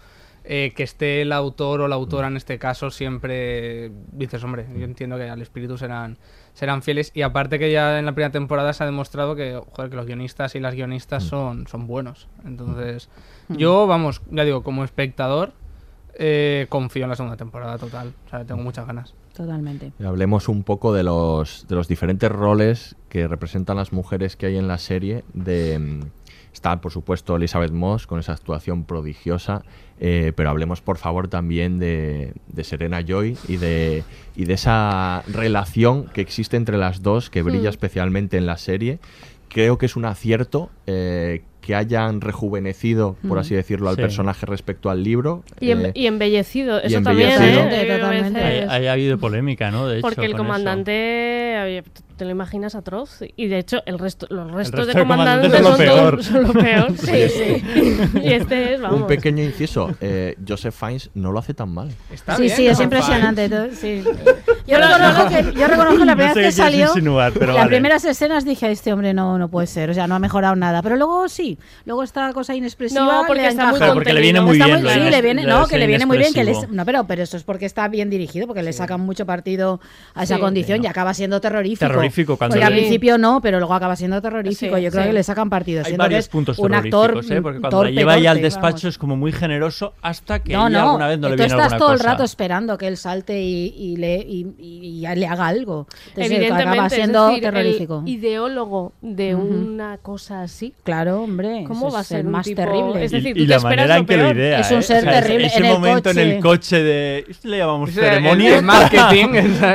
eh, 0.45 0.73
que 0.75 0.83
esté 0.83 1.23
el 1.23 1.33
autor 1.33 1.83
o 1.83 1.89
la 1.89 1.97
autora 1.97 2.29
en 2.29 2.37
este 2.37 2.59
caso 2.59 2.91
siempre 2.91 3.91
dices, 4.13 4.43
hombre, 4.43 4.67
yo 4.77 4.85
entiendo 4.85 5.17
que 5.17 5.29
al 5.29 5.43
espíritu 5.43 5.77
serán 5.77 6.19
serán 6.55 6.83
fieles 6.83 7.13
y 7.15 7.23
aparte 7.23 7.59
que 7.59 7.71
ya 7.71 7.99
en 7.99 8.07
la 8.07 8.13
primera 8.13 8.33
temporada 8.33 8.73
se 8.73 8.83
ha 8.83 8.87
demostrado 8.87 9.37
que, 9.37 9.61
joder, 9.73 9.91
que 9.91 9.97
los 9.97 10.07
guionistas 10.07 10.55
y 10.55 10.61
las 10.61 10.75
guionistas 10.75 11.25
son, 11.25 11.67
son 11.67 11.87
buenos. 11.87 12.29
Entonces, 12.45 13.09
yo, 13.49 13.87
vamos, 13.87 14.23
ya 14.31 14.45
digo, 14.45 14.63
como 14.63 14.85
espectador, 14.85 15.53
eh, 16.15 16.67
confío 16.69 17.05
en 17.05 17.11
la 17.11 17.17
segunda 17.17 17.37
temporada 17.37 17.79
total. 17.79 18.13
O 18.27 18.31
sea, 18.31 18.45
tengo 18.45 18.63
muchas 18.63 18.87
ganas. 18.87 19.15
Totalmente. 19.35 19.93
Y 19.99 20.05
Hablemos 20.05 20.49
un 20.49 20.65
poco 20.65 20.93
de 20.93 21.03
los, 21.03 21.67
de 21.69 21.77
los 21.77 21.89
diferentes 21.89 22.31
roles 22.31 22.97
que 23.09 23.27
representan 23.27 23.77
las 23.77 23.93
mujeres 23.93 24.37
que 24.37 24.47
hay 24.47 24.57
en 24.57 24.69
la 24.69 24.79
serie. 24.79 25.25
De, 25.33 25.79
mm, 25.79 26.01
está, 26.53 26.81
por 26.81 26.93
supuesto, 26.93 27.37
Elizabeth 27.37 27.73
Moss 27.73 28.07
con 28.07 28.19
esa 28.21 28.33
actuación 28.33 28.85
prodigiosa, 28.85 29.63
eh, 30.01 30.33
pero 30.35 30.51
hablemos, 30.51 30.81
por 30.81 30.97
favor, 30.99 31.29
también 31.29 31.79
de, 31.79 32.33
de 32.49 32.65
Serena 32.65 33.03
Joy 33.07 33.37
y 33.49 33.57
de, 33.59 34.03
y 34.37 34.45
de 34.47 34.55
esa 34.55 35.23
relación 35.29 36.07
que 36.07 36.21
existe 36.23 36.57
entre 36.57 36.79
las 36.79 37.03
dos, 37.03 37.31
que 37.31 37.43
brilla 37.43 37.69
Hmm. 37.69 37.75
especialmente 37.75 38.37
en 38.37 38.47
la 38.47 38.57
serie. 38.59 38.99
Creo 39.49 39.79
que 39.79 39.87
es 39.87 39.97
un 39.97 40.05
acierto 40.05 40.71
eh, 40.87 41.43
que 41.61 41.75
hayan 41.75 42.21
rejuvenecido, 42.23 43.17
por 43.29 43.37
Mm. 43.37 43.41
así 43.41 43.55
decirlo, 43.55 43.91
al 43.91 43.97
Sí. 43.97 44.03
personaje 44.03 44.47
respecto 44.47 44.89
al 44.91 45.03
libro. 45.03 45.43
Y, 45.61 45.71
Eh, 45.73 45.91
y 45.95 46.07
embellecido, 46.07 46.81
y 46.83 46.87
eso 46.87 46.99
embellecido. 46.99 47.59
también, 47.61 47.69
¿eh? 47.91 47.97
Totalmente. 47.99 48.41
Hay, 48.69 48.87
habido 48.87 49.19
polémica, 49.19 49.71
¿no? 49.71 49.87
De 49.87 49.99
hecho, 49.99 50.03
Porque 50.09 50.23
el 50.25 50.33
con 50.33 50.41
eso. 50.41 50.47
comandante, 50.47 51.83
te 52.21 52.27
lo 52.27 52.33
imaginas 52.33 52.75
atroz. 52.75 53.21
Y 53.35 53.47
de 53.49 53.57
hecho, 53.59 53.83
el 53.87 53.99
resto, 53.99 54.27
los 54.29 54.51
restos 54.53 54.81
resto 54.81 54.87
de 54.87 54.93
de 54.93 55.01
comandantes 55.01 55.53
son, 55.53 55.63
lo 55.73 55.77
peor. 55.79 56.23
son 56.23 56.43
lo 56.43 56.53
peor. 56.53 56.93
Sí, 56.99 57.29
sí. 57.31 57.63
y 58.23 58.33
este 58.35 58.75
es, 58.75 58.81
vamos. 58.83 59.01
Un 59.01 59.07
pequeño 59.07 59.43
inciso. 59.43 59.91
eh, 60.03 60.37
Joseph 60.47 60.75
Fiennes 60.79 61.09
no 61.15 61.33
lo 61.33 61.39
hace 61.39 61.55
tan 61.55 61.71
mal. 61.73 61.89
Está 62.13 62.37
sí, 62.37 62.43
bien, 62.43 62.57
sí, 62.57 62.67
es 62.67 62.77
¿no? 62.77 62.85
impresionante. 62.85 63.49
todo, 63.49 63.69
sí. 63.73 64.05
Yo, 64.67 64.77
reconozco 64.77 65.29
que, 65.29 65.59
yo 65.59 65.67
reconozco 65.67 66.05
la 66.05 66.15
No 66.15 66.17
primera 66.17 66.35
sé 66.35 66.41
vez 66.41 66.55
qué 66.55 66.63
que 66.63 66.63
salió, 66.71 66.87
insinuar, 66.89 67.33
pero 67.33 67.47
las 67.47 67.57
vale. 67.57 67.71
primeras 67.71 68.05
escenas 68.05 68.45
dije, 68.45 68.71
este 68.71 68.93
hombre 68.93 69.13
no, 69.15 69.37
no 69.39 69.49
puede 69.49 69.67
ser, 69.67 69.91
o 69.91 69.95
sea, 69.95 70.07
no 70.07 70.15
ha 70.15 70.19
mejorado 70.21 70.55
nada. 70.55 70.81
Pero 70.83 70.95
luego 70.97 71.29
sí, 71.29 71.59
luego 71.87 72.05
esta 72.05 72.33
cosa 72.35 72.55
inexpresiva 72.55 73.01
No, 73.05 73.25
porque 73.27 73.43
le 73.43 73.49
está 73.49 73.67
muy 73.71 73.81
porque 73.95 74.13
le 74.13 74.21
viene 74.21 74.41
muy 74.43 74.53
Está 74.59 74.67
bien. 74.67 74.83
muy- 74.85 74.93
sí, 74.93 75.01
le 75.01 75.23
viene, 75.23 75.45
no, 75.45 75.67
que 75.67 75.77
le 75.79 75.87
viene 75.89 76.07
muy 76.07 76.19
bien, 76.19 76.33
que 76.33 76.45
les, 76.45 76.69
no, 76.69 76.85
pero, 76.85 77.05
pero 77.05 77.23
eso 77.23 77.37
es 77.37 77.43
porque 77.43 77.67
está 77.67 77.89
bien 77.89 78.11
dirigido, 78.11 78.47
porque 78.47 78.63
le 78.63 78.73
sacan 78.73 79.01
mucho 79.01 79.27
partido 79.27 79.81
a 80.15 80.23
esa 80.25 80.37
Sí. 80.37 80.41
condición 80.41 80.85
y 80.85 80.87
acaba 80.87 81.15
siendo 81.15 81.41
terrorífico. 81.41 81.87
Terrorífico 82.11 82.37
cuando 82.37 82.55
Porque 82.55 82.65
al 82.65 82.73
principio 82.73 83.19
no, 83.19 83.41
pero 83.41 83.59
luego 83.59 83.75
acaba 83.75 83.97
siendo 83.97 84.21
terrorífico. 84.21 84.77
Sí, 84.77 84.83
Yo 84.83 84.91
creo 84.91 85.03
sí. 85.05 85.09
que 85.09 85.13
le 85.15 85.23
sacan 85.23 85.49
partido. 85.51 85.83
Hay 85.87 85.97
varios 85.97 86.21
es 86.21 86.29
puntos 86.29 86.59
un 86.59 86.75
actor 86.75 87.09
terroríficos, 87.09 87.37
¿eh? 87.37 87.43
Porque 87.43 87.61
cuando 87.61 87.77
torpe, 87.79 87.93
la 87.93 88.01
lleva 88.01 88.13
ahí 88.15 88.27
al 88.27 88.41
despacho 88.43 88.63
vamos. 88.69 88.85
es 88.85 88.99
como 88.99 89.17
muy 89.17 89.33
generoso 89.33 89.95
hasta 90.03 90.41
que 90.43 90.53
no, 90.53 90.69
no, 90.69 90.81
alguna 90.81 91.09
vez 91.09 91.19
no 91.19 91.29
le 91.29 91.37
tú 91.37 91.43
estás 91.45 91.77
todo 91.79 91.93
el 91.93 92.01
rato 92.01 92.25
esperando 92.25 92.77
que 92.79 92.87
él 92.89 92.97
salte 92.97 93.41
y, 93.41 93.75
y 93.77 93.97
le, 93.97 94.17
y, 94.17 94.47
y 94.59 95.01
ya 95.01 95.15
le 95.15 95.27
haga 95.27 95.47
algo. 95.47 95.87
Entonces, 96.09 96.33
Evidentemente, 96.33 96.69
acaba 96.71 96.87
es 96.87 96.93
siendo 96.93 97.27
decir, 97.29 97.43
terrorífico. 97.43 98.03
el 98.07 98.13
ideólogo 98.13 98.93
de 99.01 99.35
una 99.35 99.99
cosa 99.99 100.43
así. 100.43 100.75
Claro, 100.85 101.23
hombre. 101.23 101.65
¿Cómo 101.67 101.91
va 101.91 101.99
a 101.99 102.03
es 102.03 102.09
ser 102.09 102.21
el 102.21 102.27
más 102.27 102.47
tipo- 102.47 102.63
terrible. 102.63 103.05
es 103.05 103.11
decir, 103.11 103.37
y 103.37 103.41
tú 103.41 103.45
te 103.45 103.47
la 103.49 103.57
esperas 103.57 103.77
manera 103.77 103.97
en 103.99 104.07
que 104.07 104.17
lo 104.17 104.31
idea. 104.33 104.61
Es 104.61 104.71
un 104.71 104.79
¿eh? 104.79 104.83
ser 104.83 105.05
terrible 105.05 105.47
Ese 105.47 105.59
en 105.59 105.65
el 105.67 105.73
momento 105.73 106.11
en 106.11 106.19
el 106.19 106.41
coche. 106.41 106.83
de. 106.83 107.25
Le 107.43 107.59
llamamos 107.59 107.91
ceremonia. 107.91 108.61
marketing, 108.63 109.29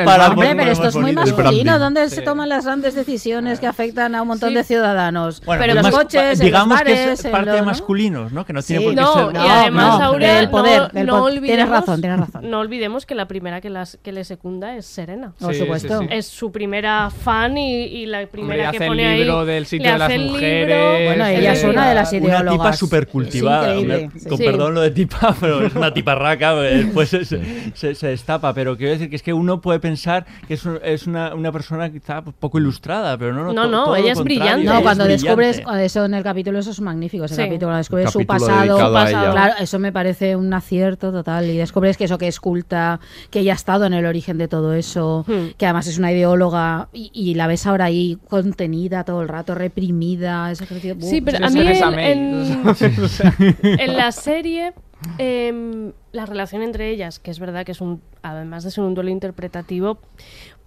para 0.05 0.29
Hombre, 0.35 0.55
pero 0.55 0.71
esto 0.71 0.87
es 0.87 0.95
muy 0.95 1.11
masculino. 1.13 1.79
¿Dónde 1.79 2.01
se 2.15 2.21
toman 2.21 2.49
las 2.49 2.65
grandes 2.65 2.95
decisiones 2.95 3.59
que 3.59 3.67
afectan 3.67 4.15
a 4.15 4.21
un 4.21 4.27
montón 4.27 4.53
de 4.53 4.63
ciudadanos? 4.63 5.41
Bueno, 5.45 5.61
pero 5.61 5.73
pues 5.81 5.85
los 5.85 5.95
coches, 6.03 6.39
digamos 6.39 6.79
en 6.81 6.87
los 6.87 6.93
que 6.95 7.11
es 7.11 7.23
parte 7.27 7.45
lo- 7.47 7.53
de 7.53 7.59
¿no? 7.59 7.65
masculinos, 7.65 8.31
¿no? 8.31 8.45
Que 8.45 8.53
no 8.53 8.61
tiene 8.63 8.79
Sí. 8.79 8.85
por 8.85 8.95
qué 8.95 9.01
No, 9.01 9.13
ser. 9.31 9.35
y 9.35 9.47
además, 9.47 9.99
no, 9.99 10.05
Aurea, 10.05 10.35
del 10.35 10.49
poder, 10.49 10.81
no, 10.81 10.87
del 10.99 11.09
olvidemos, 11.09 11.45
tienes 11.47 11.69
razón, 11.69 12.01
tienes 12.01 12.19
razón. 12.19 12.49
No 12.49 12.59
olvidemos 12.59 13.05
que 13.05 13.15
la 13.15 13.27
primera 13.27 13.61
que, 13.61 13.69
las, 13.69 13.97
que 14.03 14.11
le 14.11 14.23
secunda 14.23 14.75
es 14.75 14.85
Serena. 14.85 15.33
Por 15.39 15.53
supuesto. 15.55 15.99
sí, 16.01 16.07
sí. 16.09 16.13
Es 16.15 16.25
su 16.27 16.51
primera 16.51 17.09
fan 17.09 17.57
y, 17.57 17.83
y 17.85 18.05
la 18.05 18.25
primera 18.27 18.69
hace 18.69 18.77
que 18.77 18.83
el 18.85 18.89
pone 18.89 19.17
libro 19.17 19.39
ahí. 19.41 19.45
del 19.47 19.65
sitio 19.65 19.85
le 19.87 19.93
de 19.93 19.97
las 19.99 20.11
el 20.11 20.25
mujeres, 20.25 20.67
libro. 20.67 21.05
Bueno, 21.05 21.25
ella 21.27 21.53
es 21.53 21.63
una 21.63 21.89
de 21.89 21.95
las 21.95 22.11
Una 22.13 22.19
ideólogas. 22.27 22.51
tipa 22.53 22.73
súper 22.73 23.07
cultivada. 23.07 23.79
Una-. 23.79 24.09
Con 24.29 24.37
perdón 24.37 24.73
lo 24.75 24.81
de 24.81 24.91
tipa, 24.91 25.35
pero 25.41 25.65
es 25.65 25.75
una 25.75 25.93
tipa 25.93 26.15
raca. 26.15 26.55
Después 26.55 27.09
se, 27.09 27.25
se- 27.25 27.95
se 27.95 28.07
destapa. 28.07 28.53
Pero 28.53 28.77
quiero 28.77 28.91
decir 28.93 29.09
que 29.09 29.15
es 29.15 29.23
que 29.23 29.33
uno 29.33 29.61
puede 29.61 29.79
pensar 29.79 30.25
que 30.47 30.53
es, 30.55 30.65
un- 30.65 30.79
es 30.83 31.07
una, 31.07 31.33
una 31.35 31.51
persona 31.51 31.91
quizá 32.05 32.21
poco 32.21 32.59
ilustrada, 32.59 33.17
pero 33.17 33.33
no. 33.33 33.51
No, 33.51 33.67
no, 33.67 33.85
todo 33.85 33.95
ella 33.95 34.11
es 34.11 34.21
brillante. 34.23 34.63
No, 34.65 34.75
es 34.77 34.81
cuando 34.83 35.05
descubres 35.05 35.57
brillante. 35.57 35.85
eso 35.85 36.05
en 36.05 36.13
el 36.13 36.23
capítulo, 36.23 36.59
eso 36.59 36.69
es 36.69 36.79
magnífico. 36.79 37.25
Ese 37.25 37.35
Sí. 37.35 37.41
capítulo, 37.41 37.67
cuando 37.67 37.77
descubres 37.79 38.11
su 38.11 38.25
pasado. 38.25 38.77
Claro, 38.77 39.53
eso 39.59 39.79
me 39.79 39.91
parece 39.91 40.35
un 40.35 40.53
acierto 40.53 41.11
total. 41.11 41.45
Y 41.49 41.57
descubres 41.57 41.97
que 41.97 42.03
eso 42.03 42.17
que 42.19 42.27
es 42.27 42.39
culta, 42.39 42.99
que 43.31 43.39
ella 43.39 43.53
ha 43.53 43.55
estado 43.55 43.85
en 43.85 43.93
el 43.93 44.05
origen 44.05 44.37
de 44.37 44.47
todo 44.47 44.73
eso, 44.73 45.25
Hmm. 45.27 45.53
que 45.57 45.65
además 45.65 45.87
es 45.87 45.97
una 45.97 46.11
ideóloga 46.11 46.89
y, 46.93 47.09
y 47.13 47.33
la 47.33 47.47
ves 47.47 47.65
ahora 47.65 47.85
ahí 47.85 48.17
contenida 48.29 49.03
todo 49.03 49.21
el 49.23 49.27
rato, 49.27 49.55
reprimida. 49.55 50.51
ese 50.51 50.63
ejercicio- 50.65 50.95
Sí, 50.99 51.21
pero 51.21 51.37
es 51.37 51.43
a 51.43 51.49
mí 51.49 51.61
en, 51.61 51.97
en- 51.97 52.65
en 53.79 53.97
la 53.97 54.11
serie 54.11 54.73
em, 55.17 55.91
la 56.11 56.25
relación 56.25 56.61
entre 56.61 56.89
ellas, 56.91 57.19
que 57.19 57.31
es 57.31 57.39
verdad 57.39 57.65
que 57.65 57.71
es 57.71 57.81
un, 57.81 58.01
además 58.21 58.63
de 58.63 58.71
ser 58.71 58.83
un 58.83 58.93
duelo 58.93 59.09
interpretativo, 59.09 59.99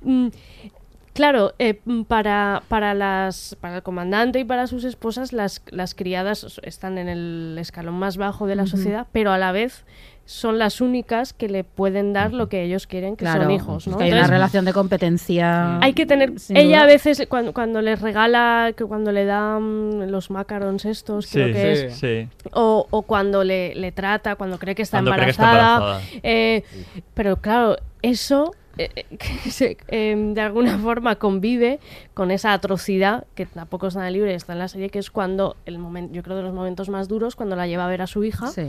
mm, 0.02 0.28
claro, 1.18 1.52
eh, 1.58 1.80
mm, 1.84 2.02
para, 2.04 2.62
para, 2.68 2.94
las, 2.94 3.56
para 3.60 3.76
el 3.78 3.82
comandante 3.82 4.38
y 4.38 4.44
para 4.44 4.68
sus 4.68 4.84
esposas, 4.84 5.32
las, 5.32 5.62
las 5.68 5.96
criadas 5.96 6.60
están 6.62 6.96
en 6.96 7.08
el 7.08 7.56
escalón 7.58 7.98
más 7.98 8.16
bajo 8.16 8.46
de 8.46 8.54
la 8.54 8.66
sociedad, 8.68 9.08
pero 9.10 9.32
a 9.32 9.38
la 9.38 9.50
vez 9.50 9.84
son 10.26 10.58
las 10.60 10.80
únicas 10.80 11.32
que 11.32 11.48
le 11.48 11.64
pueden 11.64 12.12
dar 12.12 12.32
lo 12.32 12.48
que 12.48 12.62
ellos 12.62 12.86
quieren, 12.86 13.16
que 13.16 13.24
Claro, 13.24 13.42
son 13.44 13.50
hijos. 13.50 13.86
es 13.86 13.92
¿no? 13.92 13.98
que 13.98 14.04
hay 14.04 14.12
una 14.12 14.28
relación 14.28 14.64
de 14.64 14.72
competencia. 14.72 15.78
hay 15.80 15.92
que 15.92 16.06
tener. 16.06 16.34
Ella 16.50 16.76
duda. 16.76 16.82
a 16.82 16.86
veces, 16.86 17.26
cuando, 17.28 17.52
cuando 17.52 17.82
les 17.82 18.00
regala, 18.00 18.72
que 18.76 18.84
cuando 18.84 19.10
le 19.10 19.24
dan 19.24 20.12
los 20.12 20.30
macarons 20.30 20.84
estos, 20.84 21.26
Sí, 21.26 21.40
creo 21.40 21.52
que 21.52 21.72
es. 21.72 21.94
sí. 21.96 22.28
O, 22.52 22.86
o 22.90 23.02
cuando 23.02 23.42
le, 23.42 23.74
le 23.74 23.90
trata, 23.90 24.36
cuando 24.36 24.58
cree 24.58 24.74
que 24.76 24.82
está 24.82 24.98
Cuando 24.98 25.12
cree 25.12 25.24
que 25.24 25.30
está 25.32 25.44
embarazada. 25.50 25.80
embarazada. 25.96 26.20
Eh, 26.22 26.62
pero 27.14 27.38
claro, 27.40 27.76
eso 28.02 28.54
eh, 28.78 28.90
eh, 28.96 29.04
que 29.44 29.50
se- 29.50 29.76
em, 29.88 30.34
de 30.34 30.40
alguna 30.40 30.78
forma 30.82 31.16
convive 31.16 31.80
con 32.14 32.30
esa 32.30 32.52
atrocidad, 32.52 33.26
que 33.34 33.46
tampoco 33.46 33.88
es 33.88 33.96
nada 33.96 34.10
libre, 34.10 34.34
está 34.34 34.52
en 34.54 34.58
la 34.60 34.68
serie, 34.68 34.88
que 34.90 34.98
es 34.98 35.10
cuando, 35.10 35.56
el 35.66 35.78
momento, 35.78 36.14
yo 36.14 36.22
creo 36.22 36.36
de 36.36 36.42
los 36.42 36.52
momentos 36.54 36.88
más 36.88 37.08
duros, 37.08 37.36
cuando 37.36 37.54
la 37.56 37.66
lleva 37.66 37.84
a 37.84 37.88
ver 37.88 38.02
a 38.02 38.06
su 38.06 38.24
hija 38.24 38.46
Sí. 38.48 38.62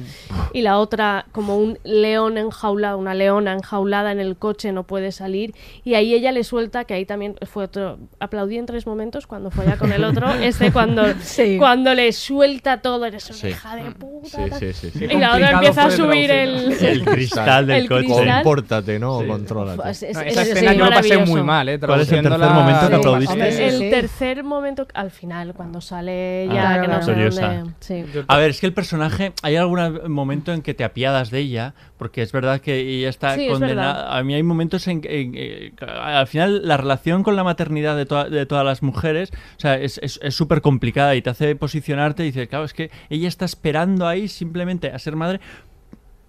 y 0.53 0.61
la 0.61 0.77
otra 0.79 1.25
como 1.31 1.57
un 1.57 1.79
león 1.83 2.37
enjaulado, 2.37 2.97
una 2.97 3.13
leona 3.13 3.53
enjaulada 3.53 4.11
en 4.11 4.19
el 4.19 4.35
coche, 4.37 4.71
no 4.71 4.83
puede 4.83 5.11
salir. 5.11 5.53
Y 5.83 5.93
ahí 5.95 6.13
ella 6.13 6.31
le 6.31 6.43
suelta, 6.43 6.83
que 6.85 6.93
ahí 6.93 7.05
también 7.05 7.35
fue 7.43 7.63
otro. 7.65 7.97
Aplaudí 8.19 8.57
en 8.57 8.65
tres 8.65 8.85
momentos 8.85 9.25
cuando 9.27 9.49
fue 9.51 9.65
ya 9.65 9.77
con 9.77 9.91
el 9.91 10.03
otro. 10.03 10.27
Este 10.41 10.71
cuando, 10.71 11.03
Sí. 11.21 11.57
cuando 11.57 11.93
le 11.93 12.11
suelta 12.11 12.81
todo, 12.81 13.05
eres 13.05 13.25
una 13.29 13.37
Sí. 13.39 13.47
hija 13.49 13.75
de 13.75 13.91
puta. 13.91 14.27
Sí, 14.29 14.49
tal. 14.49 14.59
sí, 14.59 14.73
sí, 14.73 14.91
sí. 14.91 15.05
Y 15.05 15.17
la 15.17 15.33
otra 15.35 15.51
empieza 15.51 15.85
a 15.85 15.91
subir 15.91 16.29
el. 16.31 16.71
El 16.73 17.05
cristal 17.05 17.67
del 17.67 17.81
El 17.83 17.87
coche. 17.89 18.05
cristal. 18.05 18.43
Compórtate, 18.43 18.99
¿no? 18.99 19.21
Sí. 19.21 19.27
Contrólate. 19.27 19.81
Es- 20.03 20.15
no, 20.15 20.21
es- 20.21 20.31
esa 20.31 20.41
es 20.41 20.47
escena 20.49 20.73
yo 20.73 20.85
lo 20.85 20.91
pasé 20.91 21.17
muy 21.17 21.43
mal, 21.43 21.69
¿eh? 21.69 21.79
¿Cuál 21.79 22.01
es 22.01 22.11
el 22.11 22.21
tercer 22.23 22.49
momento 22.49 22.89
que 22.89 22.95
aplaudiste? 22.95 23.33
Hombre, 23.33 23.51
sí, 23.51 23.63
el 23.63 23.89
tercer 23.89 24.43
momento, 24.43 24.87
al 24.93 25.11
final, 25.11 25.53
cuando 25.53 25.81
sale 25.81 26.47
ya, 26.47 26.53
Claro, 26.53 26.81
que 26.81 26.87
no 26.87 27.01
sé 27.01 27.11
dónde-. 27.13 28.23
A 28.27 28.37
ver, 28.37 28.49
es 28.51 28.59
que 28.59 28.65
el 28.67 28.73
personaje, 28.73 29.33
hay 29.43 29.55
algún 29.55 30.01
momento 30.11 30.53
en 30.53 30.61
que 30.61 30.73
te 30.73 30.83
apiadas 30.83 31.31
de 31.31 31.39
ella, 31.39 31.73
porque 31.97 32.21
es 32.21 32.31
verdad 32.31 32.61
que 32.61 32.77
ella 32.79 33.09
está 33.09 33.35
es 33.35 33.51
condenada. 33.51 34.17
A 34.17 34.23
mí 34.23 34.33
hay 34.33 34.43
momentos 34.43 34.87
en 34.87 35.01
que, 35.01 35.29
eh, 35.33 35.73
al 35.87 36.27
final, 36.27 36.67
la 36.67 36.77
relación 36.77 37.23
con 37.23 37.35
la 37.35 37.43
maternidad 37.43 37.95
de, 37.95 38.05
de 38.29 38.45
todas 38.45 38.65
las 38.65 38.81
mujeres, 38.83 39.31
o 39.57 39.59
sea, 39.59 39.75
es 39.77 39.99
es 40.01 40.19
súper 40.33 40.61
complicada 40.61 41.15
y 41.15 41.21
te 41.21 41.29
hace 41.29 41.55
posicionarte 41.55 42.23
y 42.23 42.27
dices, 42.27 42.47
claro, 42.47 42.65
es 42.65 42.73
que 42.73 42.89
ella 43.09 43.27
está 43.27 43.45
esperando 43.45 44.07
ahí 44.07 44.27
simplemente 44.27 44.91
a 44.91 44.99
ser 44.99 45.15
madre. 45.15 45.39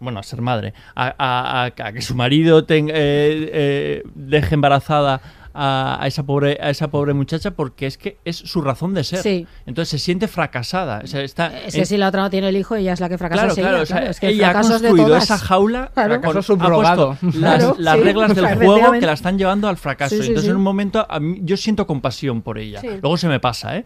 Bueno, 0.01 0.19
a 0.19 0.23
ser 0.23 0.41
madre, 0.41 0.73
a, 0.97 1.15
a- 1.19 1.65
a- 1.87 1.93
que 1.93 2.01
su 2.01 2.15
marido 2.15 2.65
eh, 2.89 3.51
eh, 3.53 4.03
deje 4.15 4.55
embarazada 4.55 5.21
a, 5.55 5.99
a 6.01 6.07
esa 6.07 6.23
pobre 6.25 6.59
a 6.61 6.71
esa 6.71 6.89
pobre 6.91 7.13
muchacha 7.15 7.51
porque 7.53 7.87
es 7.87 7.99
que 7.99 8.19
es 8.25 8.37
su 8.37 8.61
razón 8.63 8.95
de 8.95 9.05
ser. 9.05 9.21
Sí. 9.23 9.47
Entonces 9.67 9.89
se 9.91 9.99
siente 9.99 10.29
fracasada. 10.29 11.01
O 11.05 11.07
sea, 11.07 11.23
está, 11.23 11.47
Es 11.61 11.75
que 11.75 11.81
en- 11.81 11.87
si 11.87 11.97
la 11.97 12.09
otra 12.09 12.23
no 12.23 12.31
tiene 12.31 12.49
el 12.49 12.57
hijo, 12.57 12.77
ella 12.77 12.93
es 12.93 13.01
la 13.01 13.09
que 13.09 13.19
fracasa. 13.19 13.43
Claro, 13.43 13.53
ella, 13.55 13.63
claro, 13.69 13.83
o 13.83 13.87
sea, 13.87 13.97
claro, 13.99 14.11
es 14.11 14.21
que 14.21 14.27
el 14.29 14.35
ella 14.35 14.51
ha 14.51 14.61
construido 14.61 15.17
esa 15.17 15.39
jaula, 15.39 15.91
Claro. 15.95 16.21
con- 16.21 16.31
ha 16.31 16.33
las, 16.43 17.19
Claro, 17.35 17.77
las 17.79 17.97
sí, 17.97 18.03
reglas 18.03 18.35
del 18.35 18.55
juego 18.57 18.93
que 18.93 19.01
la 19.07 19.13
están 19.13 19.39
llevando 19.39 19.69
al 19.69 19.77
fracaso. 19.77 20.15
Sí, 20.17 20.23
sí, 20.23 20.29
Entonces 20.29 20.45
sí. 20.45 20.51
en 20.51 20.57
un 20.57 20.63
momento 20.63 21.07
a 21.09 21.21
mí- 21.21 21.39
yo 21.43 21.57
siento 21.57 21.87
compasión 21.87 22.43
por 22.43 22.59
ella. 22.59 22.81
Sí. 22.81 22.89
Luego 23.01 23.17
se 23.17 23.29
me 23.29 23.41
pasa, 23.41 23.77
¿eh? 23.77 23.85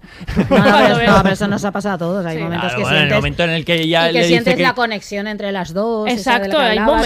No, 0.51 0.59
no, 0.59 0.65
pero, 0.65 0.97
ves- 0.99 1.09
no, 1.09 1.23
pero 1.23 1.32
eso 1.35 1.49
nos 1.49 1.65
ha 1.65 1.73
pasado 1.73 1.95
a 1.95 1.99
todos. 1.99 2.27
Hay 2.27 2.36
Sí. 2.36 2.43
momentos 2.43 2.69
Claro, 2.73 2.77
que 2.78 2.82
bueno, 2.82 2.97
en 2.97 3.03
el 3.03 3.09
sientes, 3.09 3.16
momento 3.19 3.45
en 3.45 3.51
el 3.51 3.65
que 3.65 3.74
ella 3.81 4.11
y 4.11 4.12
le 4.12 4.19
que 4.20 4.24
dice 4.27 4.28
sientes 4.35 4.57
que 4.57 4.62
la 4.62 4.74
conexión 4.74 5.27
entre 5.27 5.53
las 5.53 5.73
dos. 5.74 6.09
Exacto, 6.11 6.59
hay 6.59 6.78
momentos, 6.81 7.05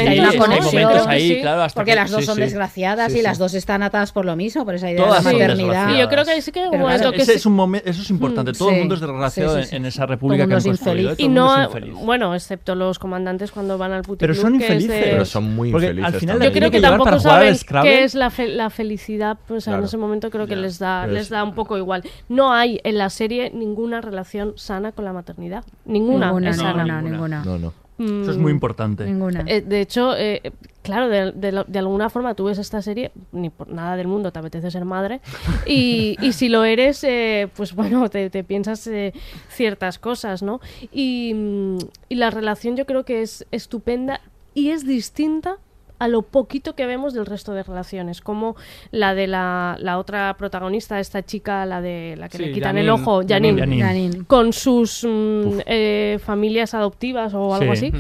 Porque 1.75 1.91
que- 1.91 1.97
las 1.97 2.11
dos 2.11 2.25
son 2.25 2.39
desgraciadas 2.39 3.15
y 3.15 3.23
las 3.23 3.39
dos 3.39 3.55
están 3.55 3.83
atadas 3.83 4.13
por 4.13 4.25
lo 4.25 4.37
mismo, 4.37 4.48
por 4.65 4.75
esa 4.75 4.91
idea 4.91 5.05
Todas 5.05 5.25
de 5.25 5.33
la 5.33 5.39
maternidad. 5.39 5.95
Y 5.95 5.99
yo 5.99 6.09
creo 6.09 6.25
que 6.25 6.41
sí 6.43 6.53
que 6.53 6.69
claro, 6.71 7.11
que 7.13 7.17
Ese 7.19 7.33
se- 7.33 7.35
es 7.39 7.47
un 7.47 7.57
momen- 7.57 7.83
eso 7.85 8.03
es 8.03 8.11
importante. 8.11 8.53
Todo 8.53 8.69
Sí. 8.69 8.75
el 8.75 8.81
mundo 8.81 8.95
es 8.95 9.01
desgraciado 9.01 9.57
Sí, 9.57 9.63
sí, 9.63 9.69
sí. 9.71 9.77
en- 9.77 9.83
en 9.83 9.87
esa 9.89 10.07
república 10.07 10.47
que 10.47 10.55
han 10.55 10.63
construido. 10.63 11.15
Y 11.17 11.29
no, 11.29 11.65
infeliz. 11.65 11.95
bueno, 11.95 12.35
excepto 12.35 12.75
los 12.75 12.99
comandantes 12.99 13.51
cuando 13.53 13.79
van 13.79 13.93
al 13.93 14.03
puticlub. 14.03 14.19
Pero 14.21 14.35
son 14.35 14.59
que 14.59 14.65
es 14.65 14.69
de- 14.69 14.75
infelices. 14.77 15.05
Pero 15.11 15.25
son 15.25 15.55
muy 15.55 15.71
Porque 15.71 15.87
infelices 15.87 16.15
al 16.15 16.21
final. 16.21 16.41
Yo 16.43 16.53
creo 16.53 16.71
que, 16.71 16.77
que 16.79 16.83
tampoco 16.83 17.19
saben 17.21 17.57
qué 17.83 18.05
es 18.05 18.15
la, 18.15 18.31
fe- 18.31 18.49
la 18.49 18.71
felicidad, 18.71 19.39
pues 19.47 19.67
en 19.67 19.73
Claro. 19.75 19.87
ese 19.87 19.97
momento 19.97 20.31
creo 20.31 20.47
que 20.47 20.55
Ya. 20.55 20.61
les 20.61 20.79
da 20.79 21.07
les 21.07 21.23
es- 21.23 21.29
da 21.31 21.45
un 21.45 21.55
poco 21.55 21.77
igual. 21.79 22.03
No 22.29 22.53
hay 22.53 22.81
en 22.85 22.99
la 22.99 23.11
serie 23.11 23.51
ninguna 23.55 24.01
relación 24.01 24.53
sana 24.57 24.93
con 24.93 25.05
la 25.05 25.13
maternidad. 25.13 25.65
Ninguna, 25.85 26.27
Ninguna, 26.27 26.51
es 26.51 26.57
no, 26.57 26.63
sana. 26.63 26.85
ninguna, 26.85 27.03
ninguna. 27.03 27.39
ninguna. 27.45 27.59
No, 27.59 27.73
Eso 27.99 28.31
es 28.31 28.37
muy 28.39 28.53
importante. 28.53 29.05
Ninguna. 29.05 29.41
eh, 29.49 29.61
de 29.61 29.81
hecho, 29.81 30.17
eh, 30.17 30.53
claro, 30.83 31.09
de, 31.09 31.33
de 31.33 31.51
lo- 31.53 31.65
de 31.65 31.79
alguna 31.81 32.09
forma 32.11 32.35
tú 32.35 32.45
ves 32.45 32.59
esta 32.59 32.81
serie, 32.81 33.11
ni 33.33 33.51
por 33.51 33.69
nada 33.69 33.97
del 33.97 34.07
mundo 34.07 34.31
te 34.33 34.39
apetece 34.39 34.71
ser 34.71 34.85
madre, 34.85 35.21
y, 35.67 36.17
y 36.23 36.33
si 36.33 36.49
lo 36.49 36.65
eres, 36.65 37.03
eh, 37.05 37.49
pues 37.57 37.75
bueno, 37.75 38.09
te, 38.09 38.31
te 38.31 38.45
piensas 38.45 38.87
eh, 38.87 39.13
ciertas 39.49 39.99
cosas, 39.99 40.43
¿no? 40.43 40.61
Y, 40.93 41.33
mm, 41.35 41.79
y 42.09 42.15
la 42.15 42.31
relación 42.31 42.77
yo 42.77 42.87
creo 42.87 43.05
que 43.05 43.23
es 43.23 43.47
estupenda 43.51 44.21
y 44.55 44.71
es 44.71 44.87
distinta 44.87 45.57
a 45.99 46.09
lo 46.09 46.23
poquito 46.23 46.75
que 46.75 46.87
vemos 46.87 47.13
del 47.15 47.27
resto 47.27 47.53
de 47.53 47.63
relaciones, 47.63 48.21
como 48.21 48.55
la 48.91 49.15
de 49.15 49.27
la, 49.27 49.77
la 49.81 49.99
otra 49.99 50.35
protagonista, 50.39 51.01
esta 51.01 51.25
chica, 51.25 51.67
la 51.67 51.81
de 51.81 52.15
la 52.19 52.29
que 52.29 52.39
Sí, 52.39 52.45
le 52.47 52.53
quitan 52.53 52.79
el 52.79 52.89
ojo, 52.91 53.23
Janine, 53.27 53.59
Janine. 53.61 53.83
Janine. 53.85 54.25
con 54.27 54.53
sus 54.53 55.05
mm, 55.05 55.61
eh, 55.67 56.19
familias 56.23 56.75
adoptivas 56.75 57.35
o 57.35 57.55
algo 57.55 57.75
Sí. 57.75 57.87
así, 57.87 57.93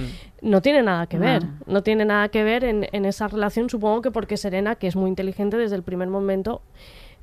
no 0.43 0.63
tiene 0.63 0.83
nada 0.83 1.07
que 1.09 1.19
ver. 1.19 1.43
No. 1.45 1.51
No 1.67 1.83
tiene 1.83 2.05
nada 2.05 2.29
que 2.29 2.45
ver 2.45 2.63
en, 2.63 2.87
en 2.93 3.05
esa 3.05 3.27
relación. 3.27 3.69
Supongo 3.69 4.03
que 4.03 4.11
porque 4.13 4.37
Serena, 4.37 4.77
que 4.77 4.87
es 4.87 4.95
muy 4.95 5.09
inteligente 5.11 5.57
desde 5.57 5.75
el 5.75 5.83
primer 5.83 6.09
momento, 6.09 6.63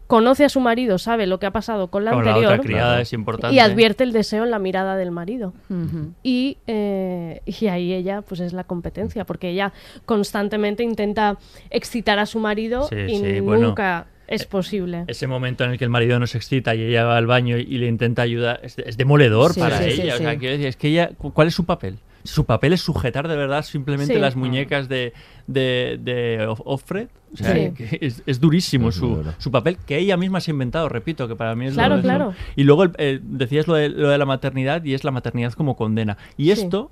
conoce 0.07 0.45
a 0.45 0.49
su 0.49 0.59
marido, 0.59 0.97
sabe 0.97 1.25
lo 1.27 1.39
que 1.39 1.45
ha 1.47 1.51
pasado 1.51 1.87
con 1.87 2.05
la 2.05 2.11
Como 2.11 2.23
la 2.23 2.29
anterior 2.31 2.53
otra 2.53 2.63
criada 2.63 3.01
es 3.01 3.11
importante. 3.13 3.55
y 3.55 3.59
advierte 3.59 4.03
el 4.03 4.11
deseo 4.11 4.43
en 4.43 4.51
la 4.51 4.59
mirada 4.59 4.95
del 4.97 5.11
marido. 5.11 5.53
Y, 6.23 6.57
eh, 6.67 7.41
y 7.45 7.67
ahí 7.67 7.93
ella 7.93 8.21
pues 8.21 8.39
es 8.39 8.53
la 8.53 8.63
competencia, 8.65 9.25
porque 9.25 9.49
ella 9.49 9.73
constantemente 10.05 10.83
intenta 10.83 11.37
excitar 11.69 12.19
a 12.19 12.25
su 12.25 12.39
marido 12.39 12.83
Sí, 12.87 12.95
y 12.95 13.17
sí, 13.17 13.39
bueno. 13.39 13.67
nunca 13.69 14.07
es 14.27 14.45
posible. 14.45 15.03
Ese 15.07 15.27
momento 15.27 15.63
en 15.63 15.71
el 15.71 15.77
que 15.77 15.83
el 15.83 15.89
marido 15.89 16.19
no 16.19 16.27
se 16.27 16.37
excita 16.37 16.73
y 16.75 16.81
ella 16.83 17.03
va 17.05 17.17
al 17.17 17.27
baño 17.27 17.57
y 17.57 17.77
le 17.77 17.87
intenta 17.87 18.21
ayudar 18.23 18.59
es, 18.63 18.77
es 18.79 18.97
demoledor 18.97 19.53
Sí, 19.53 19.59
para 19.59 19.77
sí, 19.79 19.91
sí, 19.91 20.01
ella. 20.01 20.15
o 20.15 20.17
sea, 20.17 20.31
sí. 20.31 20.37
quiero 20.37 20.53
decir, 20.53 20.67
es 20.67 20.75
que 20.77 20.87
ella, 20.87 21.09
cu- 21.17 21.31
¿cuál 21.31 21.47
es 21.49 21.53
su 21.55 21.65
papel? 21.65 21.97
Su 22.25 22.43
papel 22.45 22.73
es 22.73 22.81
sujetar 22.81 23.27
de 23.29 23.37
verdad 23.37 23.63
simplemente 23.63 24.15
Sí. 24.15 24.19
las 24.19 24.35
muñecas 24.35 24.89
de, 24.89 25.13
de, 25.47 25.97
de 26.01 26.45
Of- 26.47 26.61
Offred. 26.65 27.07
O 27.33 27.37
sea, 27.37 27.53
Sí. 27.53 27.71
es, 28.01 28.21
es 28.25 28.39
durísimo 28.41 28.89
Es 28.89 28.95
su, 28.95 29.23
su 29.37 29.51
papel 29.51 29.77
que 29.77 29.97
ella 29.97 30.17
misma 30.17 30.41
se 30.41 30.51
ha 30.51 30.53
inventado, 30.53 30.89
repito, 30.89 31.27
que 31.27 31.35
para 31.35 31.55
mí 31.55 31.65
es 31.67 31.73
lo- 31.75 31.79
Claro, 31.79 31.95
es 31.95 32.03
lo- 32.03 32.07
claro. 32.09 32.33
Y 32.57 32.63
luego 32.63 32.83
el- 32.83 32.91
eh, 32.97 33.19
decías 33.23 33.67
lo 33.67 33.75
de, 33.75 33.89
lo 33.89 34.09
de 34.09 34.17
la 34.17 34.25
maternidad 34.25 34.83
y 34.83 34.93
es 34.93 35.03
la 35.03 35.11
maternidad 35.11 35.53
como 35.53 35.75
condena. 35.77 36.17
Y 36.37 36.45
Sí. 36.45 36.51
esto 36.51 36.91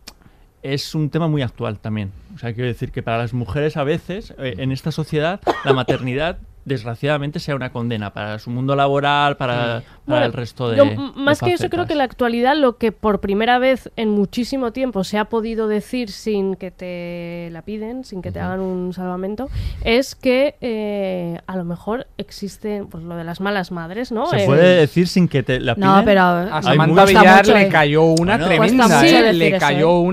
es 0.61 0.95
un 0.95 1.09
tema 1.09 1.27
muy 1.27 1.41
actual 1.41 1.79
también. 1.79 2.11
O 2.35 2.37
sea, 2.39 2.53
quiero 2.53 2.67
decir 2.67 2.91
que 2.91 3.03
para 3.03 3.17
las 3.17 3.33
mujeres 3.33 3.75
a 3.75 3.83
veces, 3.83 4.33
eh, 4.37 4.55
en 4.59 4.71
esta 4.71 4.91
sociedad, 4.91 5.41
la 5.65 5.73
maternidad 5.73 6.37
desgraciadamente 6.65 7.39
sea 7.39 7.55
una 7.55 7.71
condena 7.71 8.13
para 8.13 8.39
su 8.39 8.49
mundo 8.49 8.75
laboral, 8.75 9.37
para, 9.37 9.55
para 9.55 9.83
Bueno, 10.05 10.25
el 10.25 10.33
resto 10.33 10.69
de... 10.69 10.77
yo, 10.77 10.85
más 11.15 11.39
de 11.39 11.47
que 11.47 11.53
eso, 11.53 11.69
creo 11.69 11.85
que 11.85 11.93
en 11.93 11.97
la 11.99 12.03
actualidad 12.05 12.55
lo 12.55 12.77
que 12.77 12.91
por 12.91 13.19
primera 13.19 13.59
vez 13.59 13.91
en 13.95 14.09
muchísimo 14.09 14.71
tiempo 14.71 15.03
se 15.03 15.17
ha 15.17 15.25
podido 15.25 15.67
decir 15.67 16.09
sin 16.11 16.55
que 16.55 16.71
te 16.71 17.49
la 17.51 17.61
piden, 17.63 18.03
sin 18.05 18.21
que 18.21 18.31
te 18.31 18.39
hagan 18.39 18.59
un 18.61 18.93
salvamento, 18.93 19.49
es 19.83 20.15
que 20.15 20.55
eh, 20.61 21.39
a 21.47 21.55
lo 21.57 21.65
mejor 21.65 22.07
existe 22.17 22.83
pues, 22.89 23.03
lo 23.03 23.15
de 23.15 23.23
las 23.23 23.41
malas 23.41 23.71
madres, 23.71 24.11
¿no? 24.11 24.27
Se 24.27 24.43
Eh, 24.43 24.45
puede 24.45 24.75
decir 24.77 25.07
sin 25.07 25.27
que 25.27 25.43
te 25.43 25.59
la 25.59 25.75
No, 25.75 25.93
piden. 25.93 26.05
pero 26.05 26.21
A 26.21 26.61
Samantha 26.61 27.05
Villar 27.05 27.45
mucho, 27.45 27.57
le 27.57 27.69
cayó 27.69 28.03
una 28.03 28.37
Bueno, 28.37 28.45
tremenda, 28.47 28.87
cuesta 28.87 29.07
¿eh? 29.07 29.53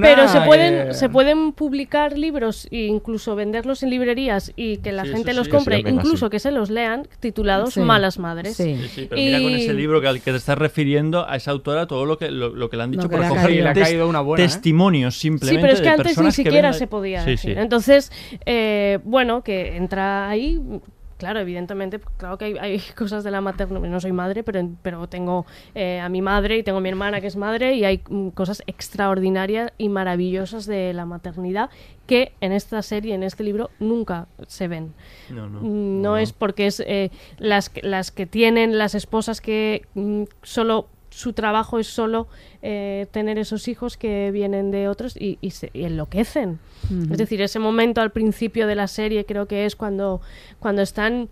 Pero 0.00 0.28
se 0.28 0.40
pueden, 0.40 0.94
se 0.94 1.08
pueden 1.08 1.52
publicar 1.52 2.16
libros 2.18 2.66
e 2.70 2.86
incluso 2.86 3.34
venderlos 3.36 3.82
en 3.82 3.90
librerías 3.90 4.52
y 4.56 4.78
que 4.78 4.92
la 4.92 5.04
Sí, 5.04 5.10
gente 5.12 5.32
los 5.34 5.46
sí. 5.46 5.50
compre, 5.52 5.76
Sí, 5.76 5.84
incluso 5.88 6.26
sí. 6.26 6.30
que 6.30 6.39
se 6.40 6.50
los 6.50 6.68
lean, 6.70 7.06
titulados 7.20 7.74
Sí. 7.74 7.80
Malas 7.80 8.18
Madres. 8.18 8.56
Sí. 8.56 8.76
Sí, 8.82 8.88
sí, 8.88 9.06
pero 9.08 9.20
mira 9.22 9.38
con 9.40 9.50
Y- 9.52 9.62
ese 9.62 9.72
libro 9.74 10.00
que 10.00 10.08
al 10.08 10.20
que 10.20 10.30
te 10.32 10.36
estás 10.36 10.58
refiriendo 10.58 11.28
a 11.28 11.36
esa 11.36 11.52
autora 11.52 11.86
todo 11.86 12.04
lo 12.06 12.18
que 12.18 12.30
lo, 12.30 12.48
lo 12.50 12.68
que 12.68 12.76
le 12.76 12.82
han 12.82 12.90
dicho 12.90 13.08
que 13.08 13.16
por 13.16 13.28
coger 13.28 13.44
caído. 13.46 13.64
Le 13.64 13.70
ha 13.70 13.74
caído 13.74 14.08
una 14.08 14.20
buena, 14.20 14.44
¿eh? 14.44 14.46
testimonios 14.48 15.14
Sí, 15.14 15.20
simplemente 15.28 15.60
pero 15.62 15.72
es 15.74 15.80
que 15.80 15.84
de 15.86 15.90
antes 15.94 16.18
ni 16.18 16.32
siquiera 16.32 16.70
ven- 16.70 16.78
se 16.78 16.86
podía 16.86 17.24
Sí, 17.24 17.30
decir. 17.30 17.54
sí. 17.54 17.60
Entonces, 17.60 18.10
eh, 18.46 18.98
bueno, 19.04 19.42
que 19.42 19.76
entra 19.76 20.28
ahí. 20.28 20.60
Claro, 21.20 21.38
evidentemente, 21.38 22.00
claro 22.16 22.38
que 22.38 22.46
hay, 22.46 22.56
hay 22.58 22.78
cosas 22.96 23.22
de 23.24 23.30
la 23.30 23.42
maternidad. 23.42 23.80
No 23.82 24.00
soy 24.00 24.12
madre, 24.12 24.42
pero, 24.42 24.66
pero 24.80 25.06
tengo 25.06 25.44
eh, 25.74 26.00
a 26.00 26.08
mi 26.08 26.22
madre 26.22 26.56
y 26.56 26.62
tengo 26.62 26.78
a 26.78 26.80
mi 26.80 26.88
hermana 26.88 27.20
que 27.20 27.26
es 27.26 27.36
madre 27.36 27.74
y 27.74 27.84
hay 27.84 28.00
mm, 28.08 28.28
cosas 28.30 28.62
extraordinarias 28.66 29.70
y 29.76 29.90
maravillosas 29.90 30.64
de 30.64 30.94
la 30.94 31.04
maternidad 31.04 31.68
que 32.06 32.32
en 32.40 32.52
esta 32.52 32.80
serie, 32.80 33.14
en 33.14 33.22
este 33.22 33.44
libro, 33.44 33.68
nunca 33.78 34.28
se 34.46 34.66
ven. 34.66 34.94
No, 35.28 35.48
no. 35.48 35.60
Mm, 35.60 36.00
No 36.00 36.16
es 36.16 36.32
porque 36.32 36.66
es 36.66 36.80
eh, 36.80 37.10
las, 37.38 37.70
las 37.82 38.10
que 38.10 38.24
tienen 38.24 38.78
las 38.78 38.94
esposas 38.94 39.42
que 39.42 39.82
mm, 39.94 40.22
solo 40.42 40.88
su 41.10 41.32
trabajo 41.32 41.78
es 41.78 41.86
solo 41.86 42.28
eh, 42.62 43.06
tener 43.10 43.38
esos 43.38 43.68
hijos 43.68 43.96
que 43.96 44.30
vienen 44.30 44.70
de 44.70 44.88
otros 44.88 45.16
y, 45.16 45.38
y 45.40 45.50
se 45.50 45.70
y 45.72 45.84
enloquecen. 45.84 46.58
Es 47.10 47.18
decir, 47.18 47.42
ese 47.42 47.58
momento 47.58 48.00
al 48.00 48.10
principio 48.10 48.66
de 48.66 48.74
la 48.74 48.88
serie 48.88 49.26
creo 49.26 49.46
que 49.46 49.66
es 49.66 49.76
cuando, 49.76 50.20
cuando 50.60 50.82
están 50.82 51.28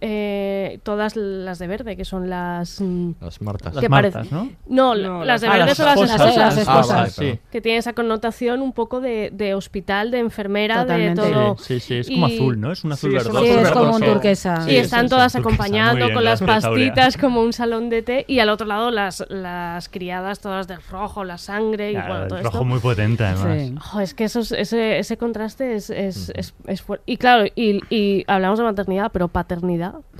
eh, 0.00 0.78
todas 0.82 1.16
las 1.16 1.58
de 1.58 1.66
verde, 1.66 1.96
que 1.96 2.04
son 2.04 2.30
las... 2.30 2.80
mm, 2.80 3.12
Las 3.20 3.40
Martas. 3.42 3.74
Las 3.74 3.88
Martas, 3.88 4.30
¿no? 4.30 4.50
No, 4.66 4.94
No, 4.94 5.24
las 5.24 5.40
de 5.40 5.48
Ah, 5.48 5.52
verde 5.52 5.66
las 5.66 5.76
son 5.76 5.86
las 5.86 5.96
esposas. 5.96 6.20
esposas. 6.20 6.36
Las 6.36 6.56
esposas. 6.58 6.90
Ah, 6.90 6.94
vale, 6.96 7.10
sí. 7.10 7.20
perdón. 7.20 7.40
Que 7.50 7.60
tiene 7.60 7.78
esa 7.78 7.92
connotación 7.92 8.62
un 8.62 8.72
poco 8.72 9.00
de, 9.00 9.30
de 9.32 9.54
hospital, 9.54 10.10
de 10.10 10.18
enfermera, 10.20 10.82
Totalmente. 10.82 11.20
de 11.22 11.32
todo. 11.32 11.56
Sí, 11.58 11.80
sí, 11.80 11.80
sí, 11.80 11.94
es 11.96 12.08
como 12.08 12.28
Y- 12.28 12.34
azul, 12.34 12.60
¿no? 12.60 12.72
Es 12.72 12.84
un 12.84 12.92
azul 12.92 13.10
Sí, 13.10 13.16
verdoso. 13.16 13.44
Sí, 13.44 13.50
es 13.50 13.70
como 13.70 13.96
un 13.96 14.02
turquesa. 14.02 14.60
Sí, 14.62 14.70
y 14.72 14.76
es 14.76 14.84
están 14.84 15.08
todas 15.08 15.34
acompañando 15.36 16.04
bien, 16.04 16.14
con 16.14 16.24
las 16.24 16.40
pastitas 16.42 17.16
como 17.16 17.42
un 17.42 17.52
salón 17.52 17.88
de 17.90 18.02
té 18.02 18.24
y 18.28 18.38
al 18.40 18.48
otro 18.50 18.66
lado 18.66 18.90
las, 18.90 19.24
las 19.28 19.88
criadas 19.88 20.40
todas 20.40 20.68
del 20.68 20.80
rojo, 20.90 21.24
la 21.24 21.38
sangre 21.38 21.90
y 21.90 21.94
Claro, 21.94 22.08
bueno, 22.08 22.22
el 22.24 22.28
todo 22.28 22.38
rojo 22.42 22.48
esto. 22.58 22.64
muy 22.64 22.78
potente, 22.80 23.24
además. 23.24 23.58
Sí. 23.60 23.74
Jo, 23.80 24.00
es 24.00 24.14
que 24.14 24.24
eso 24.24 24.40
es- 24.40 24.52
ese, 24.52 24.98
ese 24.98 25.16
contraste 25.16 25.74
es, 25.74 25.90
es, 25.90 26.30
es, 26.34 26.54
es 26.66 26.82
fuerte. 26.82 27.02
Y 27.06 27.16
claro, 27.16 27.46
y, 27.54 27.80
y 27.94 28.24
hablamos 28.28 28.58
de 28.58 28.64
maternidad, 28.64 29.10
pero 29.12 29.28
paternidad, 29.28 29.47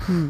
Mm. 0.07 0.29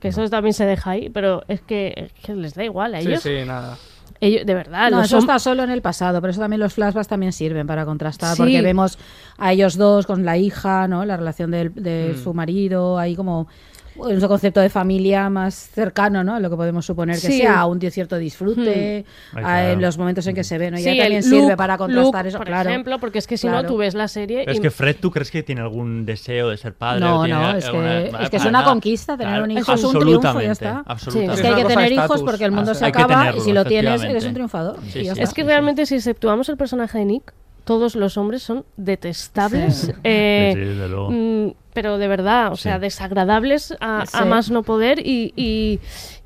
que 0.00 0.08
eso 0.08 0.28
también 0.28 0.52
se 0.52 0.66
deja 0.66 0.90
ahí, 0.90 1.08
pero 1.10 1.42
es 1.48 1.60
que, 1.60 1.92
es 1.96 2.12
que 2.24 2.34
les 2.34 2.54
da 2.54 2.64
igual 2.64 2.94
a 2.94 3.00
Sí, 3.00 3.08
ellos. 3.08 3.22
sí, 3.22 3.30
nada. 3.46 3.76
ellos 4.20 4.44
de 4.46 4.54
verdad, 4.54 4.90
No, 4.90 5.02
eso 5.02 5.18
está 5.18 5.38
solo 5.38 5.62
en 5.64 5.70
el 5.70 5.82
pasado, 5.82 6.20
pero 6.20 6.30
eso 6.32 6.40
también 6.40 6.60
los 6.60 6.74
flashbacks 6.74 7.08
también 7.08 7.32
sirven 7.32 7.66
para 7.66 7.84
contrastar, 7.84 8.36
Sí. 8.36 8.42
porque 8.42 8.62
vemos 8.62 8.98
a 9.38 9.52
ellos 9.52 9.76
dos 9.76 10.06
con 10.06 10.24
la 10.24 10.36
hija, 10.36 10.86
¿no? 10.88 11.04
La 11.04 11.16
relación 11.16 11.50
del- 11.50 11.74
de, 11.74 12.14
Mm. 12.16 12.22
su 12.22 12.34
marido, 12.34 12.98
ahí 12.98 13.16
como 13.16 13.48
un 13.96 14.20
concepto 14.20 14.60
de 14.60 14.70
familia 14.70 15.28
más 15.30 15.54
cercano, 15.54 16.24
¿no? 16.24 16.34
A 16.36 16.40
lo 16.40 16.48
que 16.50 16.56
podemos 16.56 16.86
suponer 16.86 17.16
que 17.16 17.26
Sí. 17.26 17.38
sea, 17.40 17.66
un 17.66 17.80
cierto 17.80 18.16
disfrute, 18.16 19.04
Mm. 19.32 19.36
Ay, 19.38 19.44
a- 19.44 19.72
en 19.72 19.80
los 19.82 19.98
momentos 19.98 20.26
en 20.26 20.34
que 20.34 20.44
se 20.44 20.56
ven, 20.58 20.72
¿no? 20.72 20.78
Sí, 20.78 20.84
ya 20.84 20.90
también 21.02 21.12
el 21.18 21.22
sirve 21.22 21.40
Luke- 21.42 21.56
para 21.56 21.76
contrastar 21.78 22.24
Luke, 22.24 22.28
eso, 22.28 22.38
por 22.38 22.46
claro. 22.46 22.70
ejemplo, 22.70 22.98
porque 22.98 23.18
es 23.18 23.26
que 23.26 23.36
si 23.36 23.48
Claro. 23.48 23.62
no 23.62 23.68
tú 23.68 23.76
ves 23.76 23.94
la 23.94 24.08
serie 24.08 24.38
Pero 24.40 24.52
es 24.52 24.58
y- 24.58 24.62
que 24.62 24.70
Fred, 24.70 24.96
¿tú 25.00 25.10
crees 25.10 25.30
que 25.30 25.42
tiene 25.42 25.60
algún 25.60 26.06
deseo 26.06 26.48
de 26.50 26.56
ser 26.56 26.74
padre? 26.74 27.00
No, 27.00 27.20
o 27.20 27.24
tiene 27.24 27.38
no, 27.40 27.50
es 27.56 27.64
que- 27.68 28.06
es 28.06 28.30
que 28.30 28.36
es 28.36 28.42
para 28.42 28.48
una 28.50 28.50
nada. 28.60 28.64
conquista, 28.70 29.16
tener 29.16 29.42
un 29.42 29.50
hijo 29.50 29.72
es 29.72 29.84
un 29.84 29.98
triunfo, 29.98 30.40
ya 30.40 30.52
está. 30.52 30.82
absolutamente. 30.86 31.34
Es 31.34 31.40
que 31.40 31.48
hay 31.48 31.62
que 31.62 31.68
tener 31.68 31.92
hijos 31.92 32.22
porque 32.22 32.44
el 32.44 32.52
mundo 32.52 32.74
se 32.74 32.86
acaba 32.86 33.34
y 33.36 33.40
si 33.40 33.52
lo 33.52 33.64
tienes 33.64 34.02
eres 34.02 34.24
un 34.24 34.34
triunfador. 34.34 34.78
Sí, 34.90 35.00
y 35.00 35.04
sí. 35.14 35.20
Es 35.20 35.34
que 35.34 35.44
realmente 35.44 35.86
si 35.86 35.96
exceptuamos 35.96 36.48
el 36.48 36.56
personaje 36.56 36.98
de 36.98 37.04
Nick, 37.04 37.32
todos 37.64 37.94
los 37.96 38.16
hombres 38.16 38.42
son 38.42 38.64
detestables. 38.76 39.74
Sí. 39.76 39.92
eh, 40.04 40.52
Sí, 40.78 40.94
mm, 41.14 41.54
pero 41.72 41.98
de 41.98 42.08
verdad, 42.08 42.52
o 42.52 42.56
sea, 42.56 42.78
desagradables 42.78 43.74
a, 43.80 44.04
más 44.26 44.50
no 44.50 44.62
poder 44.62 44.98
y, 45.06 45.32
y 45.36 45.80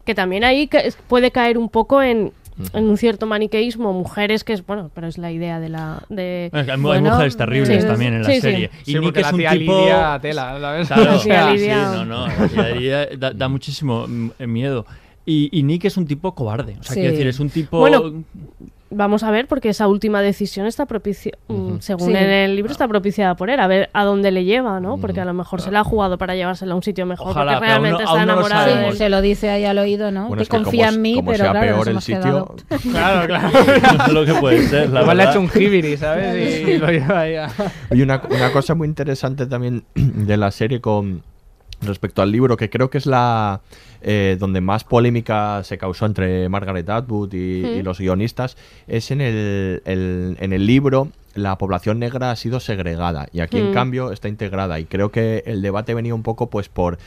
que 0.05 0.15
también 0.15 0.45
ahí 0.45 0.67
ca- 0.67 0.81
es- 0.81 0.97
puede 1.09 1.31
caer 1.31 1.57
un 1.59 1.69
poco 1.69 2.03
en, 2.03 2.33
en 2.73 2.85
un 2.89 2.97
cierto 2.97 3.27
maniqueísmo, 3.27 3.93
mujeres 3.93 4.43
que 4.45 4.55
es, 4.55 4.65
bueno, 4.67 4.91
pero 4.95 5.07
es 5.07 5.19
la 5.19 5.31
idea 5.31 5.61
de 5.61 5.69
la... 5.69 6.03
De, 6.09 6.51
Hay, 6.53 6.69
hay 6.71 6.81
Bueno, 6.81 7.11
mujeres 7.11 7.37
terribles 7.37 7.83
sí. 7.83 7.87
también 7.89 8.15
en 8.15 8.23
la 8.23 8.31
Sí, 8.31 8.41
serie. 8.41 8.71
Sí, 8.83 8.97
Y 8.97 8.99
Nick 8.99 9.17
es 9.19 9.23
la 9.23 9.31
un 9.31 9.59
tipo... 9.59 9.79
Lidia, 9.81 10.19
tela, 10.23 10.59
¿sabes? 10.85 10.89
Claro, 10.89 11.13
La 11.13 11.19
tía 11.23 11.49
sí, 11.51 11.57
Lidia. 11.59 11.91
no, 11.93 12.05
no, 12.07 12.27
la 12.27 12.49
tía 12.49 12.69
Lidia 12.75 13.07
da, 13.19 13.31
da 13.33 13.49
muchísimo 13.49 14.07
mm, 14.09 14.31
miedo. 14.47 14.87
Y, 15.27 15.49
y 15.57 15.63
Nick 15.65 15.85
es 15.85 15.97
un 15.97 16.07
tipo 16.07 16.35
cobarde. 16.35 16.77
O 16.81 16.83
sea, 16.83 16.95
Sí. 16.95 17.01
quiero 17.01 17.11
decir, 17.13 17.27
es 17.27 17.39
un 17.41 17.51
tipo... 17.51 17.79
Bueno, 17.79 18.25
Vamos 18.89 19.25
a 19.25 19.33
ver, 19.33 19.49
porque 19.49 19.69
esa 19.71 19.89
última 19.89 20.23
decisión 20.23 20.67
está 20.67 20.87
propiciada, 20.87 21.37
según 21.81 22.07
Sí. 22.11 22.17
en 22.17 22.31
el 22.31 22.55
libro, 22.55 22.71
está 22.71 22.87
propiciada 22.87 23.35
por 23.35 23.51
él, 23.51 23.59
a 23.59 23.67
ver 23.67 23.91
a 23.93 24.05
dónde 24.05 24.31
le 24.31 24.45
lleva, 24.45 24.79
¿no? 24.79 24.97
Porque 24.99 25.21
a 25.21 25.25
lo 25.25 25.35
mejor 25.35 25.61
se 25.61 25.73
la 25.73 25.81
ha 25.81 25.85
jugado 25.85 26.19
para 26.19 26.37
llevársela 26.37 26.73
a 26.73 26.77
un 26.77 26.85
sitio 26.85 27.05
mejor, 27.05 27.31
Ojalá, 27.33 27.55
porque 27.55 27.67
pero 27.67 27.73
aún 27.75 27.83
realmente 27.83 28.05
no- 28.05 28.11
aún 28.11 28.23
enamorado. 28.23 28.93
Se 28.93 29.09
lo 29.09 29.21
dice 29.23 29.51
ahí 29.51 29.65
al 29.65 29.79
oído, 29.79 30.13
¿no? 30.13 30.29
Bueno, 30.29 30.37
que 30.37 30.43
es 30.45 30.49
que 30.49 30.57
confía 30.59 30.87
como, 30.87 30.95
en 30.97 31.03
mí, 31.03 31.15
como 31.17 31.31
pero 31.33 31.43
sea 31.45 31.51
claro, 31.51 31.67
peor 31.67 31.77
nos 31.79 31.87
el 31.87 31.91
hemos 31.93 32.05
sitio, 32.05 32.21
quedado. 32.23 32.57
Claro, 32.93 33.27
claro. 33.27 34.13
lo 34.13 34.25
que 34.25 34.35
puede 34.35 34.63
ser, 34.69 34.91
la 34.91 35.01
Igual 35.01 35.17
le 35.17 35.23
ha 35.25 35.31
hecho 35.31 35.41
un 35.41 35.51
hibiri, 35.53 35.97
¿sabes? 35.97 36.65
Y, 36.67 36.71
y 36.71 36.79
lo 36.79 36.87
lleva 36.89 37.21
ahí 37.21 37.35
a... 37.35 37.49
Oye, 37.91 38.03
una, 38.05 38.23
una 38.31 38.53
cosa 38.53 38.77
muy 38.77 38.87
interesante 38.87 39.47
también 39.47 39.85
de 39.97 40.37
la 40.37 40.53
serie 40.53 40.81
con 40.81 41.23
respecto 41.87 42.23
al 42.23 42.31
libro, 42.33 42.57
que 42.57 42.69
creo 42.71 42.91
que 42.91 42.99
es 42.99 43.07
la 43.07 43.61
eh, 44.03 44.37
donde 44.39 44.61
más 44.61 44.85
polémica 44.85 45.63
se 45.65 45.79
causó 45.79 46.07
entre 46.07 46.49
Margaret 46.49 46.89
Atwood 46.89 47.33
y, 47.33 47.65
y 47.67 47.83
los 47.83 47.99
guionistas, 47.99 48.57
es 48.87 49.11
en 49.11 49.21
el, 49.21 49.83
el- 49.85 50.37
en 50.41 50.53
el 50.53 50.67
libro 50.67 51.09
la 51.35 51.59
población 51.59 51.99
negra 51.99 52.31
ha 52.31 52.37
sido 52.37 52.61
segregada 52.61 53.29
y 53.33 53.41
aquí 53.41 53.59
en 53.59 53.71
Mm. 53.71 53.75
cambio 53.75 54.13
está 54.13 54.29
integrada 54.29 54.79
y 54.81 54.85
creo 54.87 55.11
que 55.11 55.43
el 55.47 55.61
debate 55.61 55.93
venía 55.95 56.15
un 56.15 56.23
poco 56.23 56.49
pues 56.51 56.69
por 56.69 56.99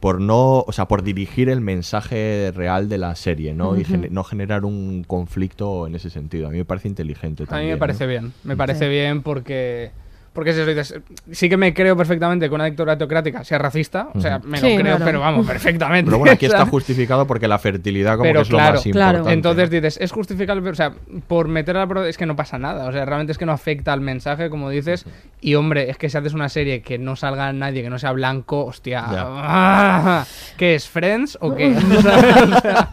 por 0.00 0.20
no, 0.20 0.60
o 0.60 0.72
sea, 0.72 0.86
por 0.88 1.02
dirigir 1.02 1.48
el 1.48 1.62
mensaje 1.62 2.52
real 2.54 2.88
de 2.90 2.98
la 2.98 3.14
serie, 3.14 3.54
¿no? 3.54 3.78
Y 3.78 3.84
gen- 3.84 4.08
no 4.10 4.24
generar 4.24 4.66
un 4.66 5.04
conflicto 5.04 5.86
en 5.86 5.94
ese 5.94 6.10
sentido. 6.10 6.48
A 6.48 6.50
mí 6.50 6.58
me 6.58 6.66
parece 6.66 6.86
inteligente 6.88 7.44
A 7.44 7.46
también. 7.46 7.64
mí 7.66 7.70
me 7.70 7.76
¿no? 7.76 7.80
parece 7.80 8.06
bien, 8.06 8.32
me 8.44 8.56
parece 8.58 8.84
Sí. 8.84 8.90
bien 8.90 9.22
porque... 9.22 9.92
Porque 10.36 10.52
si 10.52 10.60
eso 10.60 10.68
dices, 10.68 10.94
sí 11.32 11.48
que 11.48 11.56
me 11.56 11.74
creo 11.74 11.96
perfectamente 11.96 12.48
que 12.48 12.54
una 12.54 12.66
dictadura 12.66 12.96
teocrática 12.96 13.42
sea 13.42 13.58
racista, 13.58 14.10
o 14.14 14.20
sea, 14.20 14.38
me 14.38 14.60
lo 14.60 14.68
Sí, 14.68 14.74
creo, 14.76 14.82
claro. 14.96 15.04
pero 15.04 15.20
vamos, 15.20 15.46
perfectamente. 15.46 16.04
Pero 16.10 16.18
bueno, 16.18 16.32
aquí 16.34 16.46
está 16.46 16.66
justificado 16.66 17.26
porque 17.26 17.48
la 17.48 17.58
fertilidad 17.58 18.12
como 18.18 18.24
Pero 18.24 18.40
que 18.40 18.42
es 18.42 18.50
lo 18.50 18.58
más 18.58 18.82
claro. 18.82 18.86
importante. 19.18 19.32
Entonces 19.32 19.70
dices, 19.70 19.98
es 20.00 20.12
justificable, 20.12 20.70
o 20.70 20.74
sea, 20.74 20.92
por 21.26 21.48
meter 21.48 21.76
a 21.76 21.80
la 21.80 21.86
pro- 21.88 22.04
es 22.04 22.16
que 22.18 22.26
no 22.26 22.36
pasa 22.36 22.58
nada, 22.58 22.86
o 22.86 22.92
sea, 22.92 23.04
realmente 23.06 23.32
es 23.32 23.38
que 23.38 23.46
no 23.46 23.52
afecta 23.52 23.92
al 23.94 24.02
mensaje, 24.02 24.50
como 24.50 24.70
dices, 24.70 25.06
y 25.40 25.54
hombre, 25.54 25.88
es 25.90 25.96
que 25.96 26.10
si 26.10 26.18
haces 26.18 26.34
una 26.34 26.50
serie 26.50 26.82
que 26.82 26.98
no 26.98 27.16
salga 27.16 27.52
nadie, 27.54 27.82
que 27.82 27.88
no 27.90 27.98
sea 27.98 28.12
blanco, 28.12 28.66
hostia. 28.66 29.04
¡ah! 29.06 30.24
¿qué 30.58 30.74
es, 30.74 30.86
Friends 30.88 31.38
o 31.40 31.54
qué? 31.54 31.74
¿Sabes? 31.74 32.36
O 32.56 32.60
sea, 32.60 32.88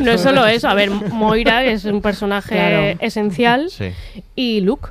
No 0.00 0.10
es 0.10 0.20
solo 0.20 0.46
eso, 0.46 0.68
a 0.68 0.74
ver, 0.74 0.90
Moira 0.90 1.64
es 1.64 1.84
un 1.84 2.00
personaje 2.00 2.54
Claro. 2.54 2.96
esencial 3.00 3.68
Sí. 3.70 3.90
y 4.34 4.60
Luke. 4.62 4.88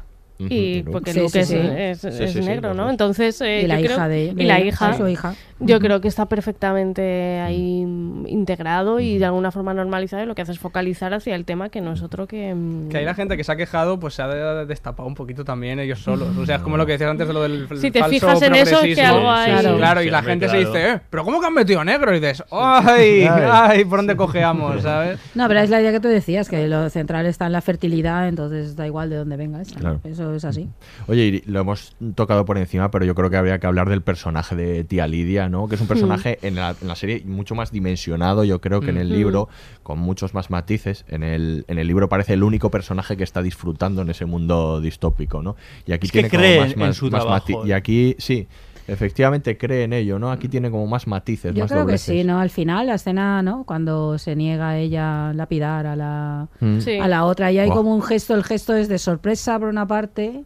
Y 0.50 0.78
Luke. 0.80 0.92
porque 0.92 1.14
Sí, 1.14 1.20
Luke 1.20 1.32
sí, 1.32 1.40
es, 1.40 1.48
sí. 1.48 1.56
es- 1.58 2.00
Sí, 2.02 2.08
es 2.24 2.32
sí, 2.34 2.40
sí, 2.42 2.46
negro, 2.48 2.74
¿no? 2.74 2.90
Entonces, 2.90 3.40
eh, 3.42 3.62
Y 3.64 3.68
la 3.68 3.80
yo 3.80 3.86
creo- 3.86 3.98
hija 3.98 4.08
de, 4.08 4.24
y 4.26 4.34
de- 4.34 4.44
la 4.44 4.60
hija. 4.60 4.98
su 4.98 5.08
hija. 5.08 5.36
Yo 5.64 5.80
creo 5.80 6.02
que 6.02 6.08
está 6.08 6.26
perfectamente 6.28 7.40
ahí 7.40 7.86
mm, 7.86 8.28
integrado 8.28 9.00
y 9.00 9.18
de 9.18 9.26
alguna 9.26 9.52
forma 9.52 9.74
normalizado 9.74 10.24
y 10.24 10.26
lo 10.26 10.36
que 10.36 10.42
hace 10.42 10.52
es 10.52 10.60
focalizar 10.60 11.14
hacia 11.14 11.36
el 11.36 11.46
tema 11.46 11.70
que 11.70 11.82
no 11.82 11.94
es 11.94 12.02
otro 12.02 12.28
que... 12.28 12.54
mm, 12.54 12.90
que 12.90 12.98
hay 12.98 13.06
la 13.06 13.14
gente 13.14 13.38
que 13.38 13.44
se 13.44 13.52
ha 13.52 13.56
quejado, 13.56 14.00
pues 14.00 14.14
se 14.16 14.22
ha 14.22 14.28
de- 14.28 14.66
destapado 14.66 15.08
un 15.08 15.16
poquito 15.16 15.44
también 15.46 15.80
ellos 15.80 16.00
solos. 16.00 16.36
O 16.38 16.46
sea, 16.46 16.58
es 16.58 16.62
como 16.62 16.78
lo 16.78 16.86
que 16.86 16.94
decías 16.94 17.10
antes 17.12 17.28
de 17.28 17.34
lo 17.34 17.42
del 17.44 17.68
Si 17.80 17.92
te 17.92 18.00
falso 18.00 18.10
fijas 18.14 18.42
en 18.42 18.56
eso, 18.56 18.82
es 18.82 18.96
que 18.96 19.02
algo 19.04 19.30
hay- 19.30 19.52
Claro, 19.52 19.78
Claro. 19.78 20.02
y 20.04 20.10
la 20.10 20.20
Sí, 20.22 20.26
gente 20.28 20.50
se 20.50 20.58
dice, 20.58 20.90
eh, 20.94 21.00
pero 21.10 21.24
¿cómo 21.24 21.40
que 21.40 21.48
han 21.48 21.54
metido 21.54 21.84
negro? 21.84 22.12
Y 22.16 22.20
dices, 22.20 22.44
¡ay! 22.52 23.28
¡ay! 23.30 23.86
¿Por 23.86 24.00
dónde 24.00 24.16
cojeamos? 24.16 24.82
¿Sabes? 24.82 25.20
No, 25.36 25.48
pero 25.48 25.60
es 25.60 25.70
la 25.70 25.82
idea 25.82 25.92
que 25.92 26.00
tú 26.00 26.08
decías, 26.08 26.50
que 26.50 26.68
lo 26.68 26.90
central 26.90 27.26
está 27.26 27.46
en 27.48 27.52
la 27.52 27.62
fertilidad, 27.62 28.28
entonces 28.28 28.76
da 28.76 28.88
igual 28.88 29.10
de 29.10 29.18
dónde 29.18 29.38
venga 29.38 29.62
esa. 29.62 29.80
Claro. 29.80 30.00
Eso 30.04 30.34
es 30.36 30.46
así. 30.46 30.70
Oye, 31.08 31.44
lo 31.46 31.60
hemos 31.62 31.96
tocado 32.16 32.46
por 32.46 32.58
encima, 32.58 32.92
pero 32.92 33.06
yo 33.06 33.16
creo 33.16 33.30
que 33.30 33.38
habría 33.38 33.60
que 33.60 33.68
hablar 33.68 33.90
del 33.90 34.02
personaje 34.02 34.56
de 34.56 34.84
tía 34.84 35.08
Lidia, 35.08 35.50
¿no? 35.52 35.68
Que 35.68 35.76
es 35.76 35.82
un 35.82 35.88
personaje 35.88 36.40
en, 36.42 36.56
la, 36.56 36.76
en 36.82 36.88
la 36.88 36.96
serie 36.96 37.22
mucho 37.26 37.54
más 37.54 37.72
dimensionado, 37.72 38.44
yo 38.44 38.60
creo, 38.62 38.80
que 38.82 38.90
en 38.90 38.98
el 38.98 39.10
Mm. 39.10 39.14
libro, 39.14 39.50
con 39.84 40.00
muchos 40.00 40.34
más 40.34 40.50
matices. 40.50 41.06
En 41.10 41.22
el, 41.24 41.66
en 41.68 41.78
el 41.78 41.86
libro 41.88 42.10
parece 42.10 42.34
el 42.34 42.44
único 42.44 42.72
personaje 42.72 43.18
que 43.18 43.24
está 43.24 43.42
disfrutando 43.44 44.02
en 44.02 44.10
ese 44.10 44.26
mundo 44.26 44.82
distópico, 44.82 45.44
¿no? 45.44 45.56
Y 45.86 45.92
aquí 45.92 46.08
Es 46.08 46.12
que 46.14 46.24
tiene 46.30 46.56
como 46.56 46.62
más, 46.66 46.74
en 46.74 46.80
más- 46.80 46.96
su 46.96 47.12
más 47.12 47.22
trabajo. 47.22 47.46
mati- 47.64 47.68
Y 47.68 47.72
aquí, 47.74 48.16
sí, 48.18 48.48
efectivamente 48.88 49.58
cree 49.58 49.84
en 49.84 49.94
ello, 49.94 50.20
¿no? 50.20 50.32
Aquí 50.32 50.48
tiene 50.48 50.70
como 50.72 50.88
más 50.88 51.08
matices, 51.08 51.54
Yo 51.54 51.62
más 51.64 51.72
creo 51.72 51.82
que 51.82 51.92
dobleces. 51.94 52.16
sí, 52.16 52.24
¿no? 52.24 52.40
Al 52.40 52.50
final, 52.50 52.88
la 52.88 52.96
escena, 52.96 53.42
¿no? 53.42 53.64
Cuando 53.64 54.18
se 54.18 54.36
niega 54.36 54.78
ella 54.78 55.30
a 55.30 55.34
lapidar 55.34 55.86
a 55.86 55.96
la, 55.96 56.48
Mm. 56.60 56.80
Sí. 56.80 56.98
a 56.98 57.08
la 57.08 57.26
otra, 57.26 57.52
y 57.52 57.60
hay 57.60 57.70
como 57.70 57.94
un 57.96 58.02
gesto, 58.02 58.34
el 58.36 58.44
gesto 58.44 58.76
es 58.76 58.88
de 58.88 58.98
sorpresa 58.98 59.58
por 59.60 59.70
una 59.70 59.88
parte, 59.88 60.44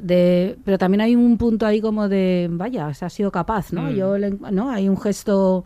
de 0.00 0.56
pero 0.64 0.78
también 0.78 1.00
hay 1.00 1.16
un 1.16 1.38
punto 1.38 1.66
ahí 1.66 1.80
como 1.80 2.08
de, 2.08 2.48
vaya, 2.50 2.92
se 2.94 3.04
ha 3.04 3.10
sido 3.10 3.30
capaz, 3.30 3.72
¿no? 3.72 3.82
Mm. 3.82 3.94
Yo, 3.94 4.18
le- 4.18 4.30
¿no? 4.50 4.70
Hay 4.70 4.88
un 4.88 5.00
gesto 5.00 5.64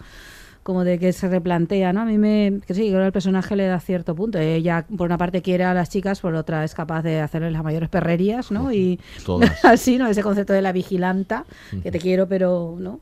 como 0.63 0.85
de 0.85 0.99
que 0.99 1.15
se 1.15 1.29
replantea, 1.29 1.95
¿no? 1.95 2.03
A 2.03 2.05
mí 2.05 2.19
me, 2.19 2.61
que 2.67 2.75
sí, 2.75 2.89
creo 2.89 3.01
que 3.01 3.07
el 3.07 3.13
personaje 3.13 3.57
le 3.57 3.67
da 3.67 3.81
cierto 3.81 4.15
punto. 4.15 4.39
Ella, 4.39 4.85
por 4.99 5.07
una 5.07 5.17
parte, 5.17 5.41
quiere 5.41 5.65
a 5.65 5.73
las 5.73 5.89
chicas, 5.89 6.21
por 6.21 6.35
otra, 6.35 6.63
es 6.63 6.75
capaz 6.75 7.01
de 7.03 7.21
hacerles 7.21 7.53
las 7.53 7.65
mayores 7.65 7.89
perrerías, 7.89 8.51
¿no? 8.51 8.71
Y 8.71 9.01
Todas. 9.25 9.51
así, 9.65 9.97
¿no? 9.97 10.07
Ese 10.09 10.23
concepto 10.23 10.53
de 10.53 10.61
la 10.61 10.73
vigilanta, 10.73 11.47
que 11.83 11.91
te 11.91 11.99
quiero, 11.99 12.29
pero, 12.29 12.77
¿no? 12.79 13.01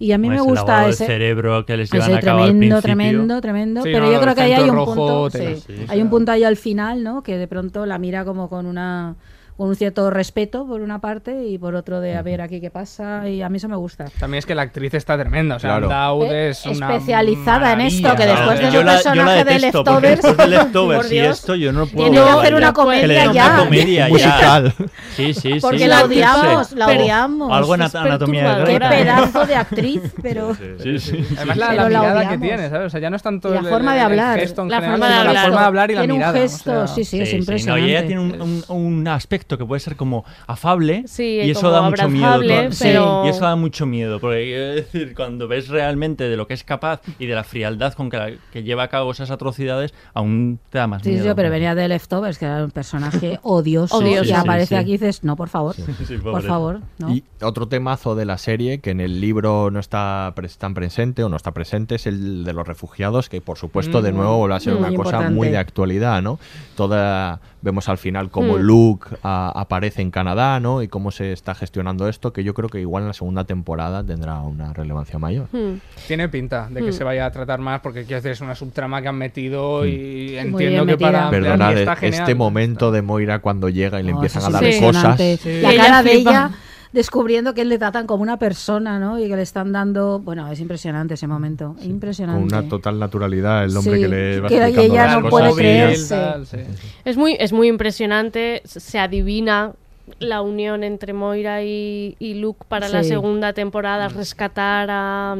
Y 0.00 0.10
a 0.10 0.18
mí 0.18 0.28
me 0.28 0.34
Ese 0.34 0.44
gusta 0.44 0.88
ese 0.88 1.06
cerebro 1.06 1.64
que 1.64 1.76
les 1.76 1.88
ese 1.88 1.98
llevan 1.98 2.14
a 2.18 2.20
cabo 2.20 2.42
al 2.42 2.46
tremendo, 2.50 2.76
principio. 2.82 2.82
tremendo, 2.82 3.40
tremendo. 3.40 3.82
Sí, 3.84 3.90
pero 3.92 4.06
no, 4.06 4.12
yo 4.12 4.20
creo 4.20 4.34
que 4.34 4.40
ahí 4.42 4.52
hay 4.52 4.68
un 4.68 4.74
rojo, 4.74 4.94
punto, 4.96 5.30
tela. 5.30 5.54
sí, 5.56 5.62
Sí, 5.68 5.84
hay 5.86 6.02
un 6.02 6.10
punto 6.10 6.32
ahí 6.32 6.42
al 6.42 6.56
final, 6.56 7.04
¿no? 7.04 7.22
Que 7.22 7.38
de 7.38 7.46
pronto 7.46 7.86
la 7.86 7.96
mira 7.98 8.24
como 8.24 8.48
con 8.48 8.66
una 8.66 9.14
con 9.56 9.68
un 9.68 9.76
cierto 9.76 10.10
respeto 10.10 10.66
por 10.66 10.80
una 10.80 11.00
parte 11.00 11.46
y 11.46 11.58
por 11.58 11.74
otro 11.76 12.00
de 12.00 12.16
a 12.16 12.22
ver 12.22 12.40
aquí 12.40 12.60
qué 12.60 12.70
pasa 12.70 13.28
y 13.28 13.40
a 13.40 13.48
mí 13.48 13.58
eso 13.58 13.68
me 13.68 13.76
gusta. 13.76 14.06
También 14.18 14.40
es 14.40 14.46
que 14.46 14.54
la 14.54 14.62
actriz 14.62 14.92
está 14.94 15.16
tremenda. 15.16 15.56
O 15.56 15.58
sea, 15.60 15.70
Claro. 15.78 15.88
Daud 15.88 16.24
Eh, 16.32 16.48
es 16.50 16.66
una. 16.66 16.92
especializada 16.94 17.72
en 17.72 17.82
esto, 17.82 18.16
que 18.16 18.26
después 18.26 18.58
de 18.58 18.64
yo 18.70 18.70
su 18.70 18.76
la, 18.78 18.80
yo 18.80 18.84
la 18.84 18.92
personaje 18.94 19.38
de 19.38 19.44
porque 19.44 19.58
Leftovers, 19.60 20.22
después 20.22 20.36
de 20.36 20.46
Leftovers 20.56 21.12
y 21.12 21.18
esto 21.18 21.54
yo 21.54 21.72
no 21.72 21.86
puedo 21.86 22.10
tiene 22.10 22.24
que 22.26 22.32
hacer 22.32 22.54
una 22.54 22.66
ya. 22.66 22.72
comedia 22.72 23.32
ya. 23.32 23.46
una 23.46 23.58
comedia 23.64 24.08
ya. 24.08 24.12
Musical. 24.12 24.74
Sí, 25.16 25.34
sí, 25.34 25.58
Porque 25.60 25.78
sí. 25.78 25.84
la 25.86 25.96
qué 25.96 26.00
sé. 26.02 26.06
odiamos, 26.06 26.72
la 26.72 26.86
odiamos. 26.88 27.52
Algo 27.52 27.74
en 27.76 27.82
anatomía 27.82 28.42
de 28.42 28.64
perturbadora. 28.64 28.88
Qué 28.88 28.94
Grey. 28.96 29.04
pedazo 29.04 29.46
de 29.46 29.54
actriz, 29.54 30.02
pero 30.20 30.54
Sí, 30.82 30.98
sí. 30.98 31.24
Además, 31.36 31.56
la, 31.56 31.68
Pero 31.68 31.82
la 31.82 31.88
la 31.90 32.00
mirada 32.00 32.28
que 32.28 32.38
tiene, 32.38 32.68
¿sabes? 32.70 32.86
O 32.86 32.90
sea, 32.90 33.00
ya 33.00 33.10
no 33.10 33.16
es 33.16 33.22
tanto 33.22 33.50
Y 33.50 33.52
la 33.54 33.60
el, 33.60 33.66
forma 33.66 33.94
de 33.94 34.00
hablar. 34.00 34.38
gesto 34.40 34.62
en 34.62 34.70
La 34.70 34.80
forma 34.82 35.06
de 35.06 35.12
la 35.14 35.20
hablar. 35.20 35.44
forma 35.46 35.60
de 35.60 35.66
hablar 35.66 35.90
y 35.90 35.94
la 35.94 36.00
tiene 36.00 36.14
mirada. 36.14 36.32
un 36.32 36.38
o 36.38 36.42
gesto, 36.42 36.86
sí, 36.88 37.04
sí, 37.04 37.20
es 37.20 37.32
impresionante. 37.32 37.86
y 37.86 37.90
ella 37.90 38.06
tiene 38.06 38.20
un, 38.20 38.64
un- 38.68 39.08
que 39.46 39.64
puede 39.64 39.80
ser 39.80 39.96
como 39.96 40.24
afable 40.46 41.04
Sí, 41.06 41.40
y 41.44 41.50
eso 41.50 41.60
como 41.60 41.72
da 41.72 41.82
mucho 41.82 42.08
miedo. 42.08 42.42
Y 42.42 43.28
eso 43.28 43.44
da 43.44 43.56
mucho 43.56 43.86
miedo, 43.86 44.20
porque 44.20 44.44
quiero 44.44 44.74
decir, 44.74 45.14
cuando 45.14 45.48
ves 45.48 45.68
realmente 45.68 46.28
de 46.28 46.36
lo 46.36 46.46
que 46.46 46.54
es 46.54 46.64
capaz 46.64 47.00
y 47.18 47.26
de 47.26 47.34
la 47.34 47.44
frialdad 47.44 47.92
con 47.94 48.10
que, 48.10 48.16
la- 48.16 48.32
que 48.52 48.62
lleva 48.62 48.84
a 48.84 48.88
cabo 48.88 49.12
esas 49.12 49.30
atrocidades, 49.30 49.94
aún 50.14 50.58
te 50.70 50.78
da 50.78 50.86
más 50.86 51.02
Sí, 51.02 51.10
miedo. 51.10 51.24
sí, 51.24 51.30
pero 51.36 51.50
venía 51.50 51.74
de 51.74 51.88
Leftovers, 51.88 52.38
que 52.38 52.44
era 52.46 52.64
un 52.64 52.70
personaje 52.70 53.38
odioso. 53.42 53.96
Odioso. 53.98 54.24
Y 54.24 54.28
Sí, 54.28 54.32
aparece 54.32 54.66
sí. 54.68 54.74
aquí 54.76 54.90
y 54.90 54.92
dices, 54.98 55.24
no, 55.24 55.36
por 55.36 55.48
favor, 55.48 55.74
Sí, 55.74 56.16
por 56.18 56.42
favor. 56.42 56.80
¿no? 56.98 57.10
Y 57.12 57.24
otro 57.42 57.68
temazo 57.68 58.14
de 58.14 58.24
la 58.24 58.38
serie 58.38 58.80
que 58.80 58.90
en 58.90 59.00
el 59.00 59.20
libro 59.20 59.70
no 59.70 59.78
está 59.80 60.32
tan 60.58 60.74
presente 60.74 61.22
o 61.24 61.28
no 61.28 61.36
está 61.36 61.52
presente 61.52 61.94
es 61.96 62.06
el 62.06 62.44
de 62.44 62.52
los 62.52 62.66
refugiados, 62.66 63.28
que 63.28 63.40
por 63.40 63.58
supuesto 63.58 64.02
de 64.02 64.12
Mm. 64.12 64.16
nuevo 64.16 64.38
vuelve 64.38 64.54
a 64.56 64.60
ser 64.60 64.74
Muy 64.74 64.80
una 64.80 64.88
cosa 64.96 65.08
importante. 65.10 65.34
muy 65.34 65.48
de 65.48 65.58
actualidad, 65.58 66.22
¿no? 66.22 66.38
Toda 66.76 67.40
vemos 67.64 67.88
al 67.88 67.96
final 67.98 68.30
cómo 68.30 68.58
Mm. 68.58 68.60
Luke 68.60 69.08
a- 69.22 69.50
aparece 69.56 70.02
en 70.02 70.10
Canadá, 70.10 70.60
¿no? 70.60 70.82
Y 70.82 70.88
cómo 70.88 71.10
se 71.10 71.32
está 71.32 71.54
gestionando 71.54 72.08
esto, 72.08 72.32
que 72.32 72.44
yo 72.44 72.52
creo 72.54 72.68
que 72.68 72.78
igual 72.80 73.02
en 73.04 73.08
la 73.08 73.14
segunda 73.14 73.44
temporada 73.44 74.04
tendrá 74.04 74.38
una 74.40 74.72
relevancia 74.74 75.18
mayor. 75.18 75.48
Hmm. 75.50 75.78
Tiene 76.06 76.28
pinta 76.28 76.68
de 76.70 76.82
que 76.82 76.90
Hmm. 76.90 76.92
se 76.92 77.04
vaya 77.04 77.24
a 77.26 77.30
tratar 77.32 77.58
más 77.60 77.80
porque 77.80 78.02
quiero 78.04 78.16
decir 78.16 78.32
es 78.32 78.40
una 78.42 78.54
subtrama 78.54 79.00
que 79.00 79.08
han 79.08 79.16
metido 79.16 79.86
y 79.86 80.36
entiendo 80.36 80.84
que 80.84 80.92
metida. 80.92 81.08
para 81.08 81.24
ampliar 81.24 81.42
Perdona, 81.42 81.72
y 81.72 81.74
de- 81.74 81.80
está 81.80 81.96
genial. 81.96 82.20
este 82.20 82.34
momento 82.34 82.92
de 82.92 83.02
Moira 83.02 83.38
cuando 83.40 83.68
llega 83.70 83.98
y 83.98 84.02
le 84.04 84.10
No, 84.12 84.18
empiezan 84.18 84.44
a 84.44 84.50
dar 84.50 84.64
Sí. 84.72 84.80
cosas. 84.80 85.20
Sí. 85.40 85.60
La 85.62 85.74
cara 85.74 86.02
de 86.02 86.12
ella 86.12 86.50
descubriendo 86.94 87.52
que 87.54 87.64
le 87.64 87.76
tratan 87.78 88.06
como 88.06 88.22
una 88.22 88.38
persona, 88.38 88.98
¿no? 89.00 89.18
Y 89.18 89.28
que 89.28 89.34
le 89.36 89.42
están 89.42 89.72
dando... 89.72 90.20
Bueno, 90.20 90.50
es 90.50 90.60
impresionante 90.60 91.14
ese 91.14 91.26
momento. 91.26 91.74
Con 91.74 91.84
Impresionante. 91.84 92.42
una 92.44 92.68
total 92.68 92.98
naturalidad 93.00 93.64
el 93.64 93.76
hombre 93.76 93.96
Sí, 93.96 94.00
que 94.02 94.08
le 94.08 94.40
va 94.40 94.48
que 94.48 94.54
explicando 94.56 94.92
ella 94.94 95.04
las 95.06 95.14
no 95.22 95.28
cosas. 95.28 95.30
puede 95.50 95.54
creerse. 95.60 96.14
tal, 96.14 96.46
sí. 96.46 96.58
Es 97.04 97.16
muy, 97.16 97.36
es 97.38 97.52
muy 97.52 97.66
impresionante, 97.68 98.62
se 98.64 98.98
adivina 98.98 99.72
la 100.20 100.40
unión 100.42 100.84
entre 100.84 101.12
Moira 101.12 101.62
y, 101.64 102.14
y 102.20 102.34
Luke 102.34 102.64
para 102.68 102.88
la 102.88 103.02
segunda 103.02 103.52
temporada, 103.54 104.08
rescatar 104.08 104.88
a, 104.90 105.34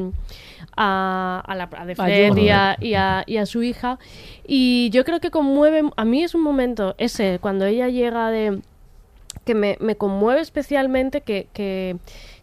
a, 0.76 1.42
a 1.46 1.54
la 1.54 1.68
a 1.72 1.84
de 1.86 1.92
A 1.92 1.96
Fred 1.96 2.36
y 2.36 2.48
a, 2.48 2.76
y, 2.80 2.94
a, 2.94 3.22
y 3.26 3.36
a 3.36 3.46
su 3.46 3.62
hija. 3.62 3.98
Y 4.46 4.90
yo 4.90 5.04
creo 5.04 5.20
que 5.20 5.30
conmueve, 5.30 5.82
a 5.96 6.04
mí 6.04 6.24
es 6.24 6.34
un 6.34 6.42
momento 6.42 6.94
ese, 6.98 7.38
cuando 7.40 7.64
ella 7.64 7.88
llega 7.88 8.30
de... 8.30 8.60
que 9.44 9.54
me, 9.54 9.76
me 9.80 9.96
conmueve 9.96 10.40
especialmente, 10.40 11.20
que, 11.20 11.46
que, 11.52 11.96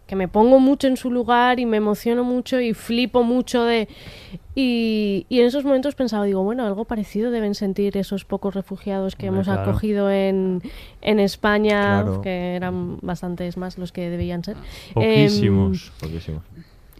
que 0.07 0.15
me 0.15 0.27
pongo 0.27 0.59
mucho 0.59 0.87
en 0.87 0.97
su 0.97 1.09
lugar 1.11 1.59
y 1.59 1.65
me 1.65 1.77
emociono 1.77 2.23
mucho 2.23 2.59
y 2.59 2.73
flipo 2.73 3.23
mucho 3.23 3.63
de... 3.63 3.87
Y, 4.53 5.25
y 5.29 5.39
en 5.39 5.45
esos 5.47 5.63
momentos 5.63 5.95
pensaba, 5.95 6.25
digo, 6.25 6.43
bueno, 6.43 6.65
algo 6.65 6.83
parecido 6.83 7.31
deben 7.31 7.55
sentir 7.55 7.95
esos 7.95 8.25
pocos 8.25 8.53
refugiados 8.53 9.15
que 9.15 9.27
hemos 9.27 9.45
claro. 9.45 9.61
acogido 9.61 10.11
en, 10.11 10.61
en 11.01 11.19
España, 11.21 12.01
Claro. 12.03 12.21
que 12.21 12.55
eran 12.57 12.97
bastantes 13.01 13.55
más 13.55 13.77
los 13.77 13.93
que 13.93 14.09
debían 14.09 14.43
ser. 14.43 14.57
Poquísimos. 14.93 15.93
Poquísimo. 15.99 16.43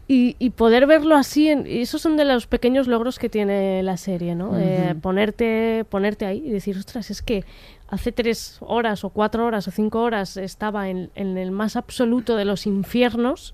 Y, 0.07 0.36
y 0.40 0.49
poder 0.52 0.88
verlo 0.88 1.15
así, 1.15 1.49
en- 1.49 1.65
y 1.68 1.82
esos 1.82 2.02
son 2.02 2.18
de 2.18 2.26
los 2.26 2.48
pequeños 2.48 2.88
logros 2.88 3.19
que 3.19 3.30
tiene 3.30 3.82
la 3.84 3.95
serie, 3.98 4.34
¿no? 4.36 4.57
Eh, 4.57 4.95
ponerte, 5.02 5.86
ponerte 5.90 6.26
ahí 6.26 6.44
y 6.45 6.52
decir, 6.52 6.78
ostras, 6.78 7.11
es 7.11 7.22
que 7.22 7.44
hace 7.91 8.11
tres 8.11 8.57
horas 8.61 9.03
o 9.03 9.09
cuatro 9.09 9.45
horas 9.45 9.68
o 9.68 9.72
cinco 9.72 10.01
horas 10.01 10.38
estaba 10.38 10.89
en, 10.89 11.11
en 11.13 11.38
el 11.38 11.51
más 11.51 11.76
absoluto 11.76 12.35
de 12.38 12.45
los 12.45 12.65
infiernos 12.65 13.53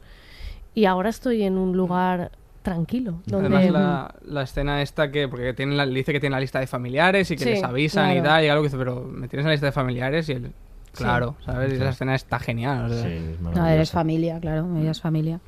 y 0.73 0.85
ahora 0.85 1.09
estoy 1.09 1.43
en 1.43 1.57
un 1.57 1.76
lugar 1.76 2.31
tranquilo. 2.61 3.22
Donde, 3.26 3.47
Además, 3.55 3.72
la, 3.72 4.15
la 4.26 4.41
escena 4.43 4.81
esta 4.81 5.11
que, 5.11 5.27
porque 5.27 5.53
tiene 5.53 5.76
la, 5.76 5.85
dice 5.85 6.11
que 6.14 6.19
tiene 6.19 6.35
la 6.35 6.39
lista 6.39 6.59
de 6.59 6.68
familiares 6.68 7.30
y 7.31 7.35
que 7.35 7.43
Sí, 7.43 7.49
les 7.51 7.64
avisan 7.64 8.09
y 8.11 8.14
claro. 8.15 8.30
tal, 8.30 8.45
y 8.45 8.47
algo 8.49 8.61
que 8.64 8.68
dice, 8.69 8.77
pero 8.77 9.01
me 9.03 9.27
tienes 9.27 9.43
en 9.43 9.47
la 9.47 9.53
lista 9.53 9.65
de 9.68 9.72
familiares 9.72 10.30
y 10.30 10.34
él, 10.34 10.51
claro, 10.93 11.35
¿sabes? 11.45 11.72
Y 11.73 11.76
esa 11.77 11.89
escena 11.89 12.14
está 12.15 12.39
genial. 12.39 12.91
o 12.91 12.93
sea. 12.93 13.03
Sí, 13.03 13.14
es 13.34 13.39
No, 13.41 13.65
eres 13.68 13.91
familia, 13.91 14.39
claro, 14.39 14.68
ella 14.77 14.91
es 14.91 15.01
familia. 15.01 15.39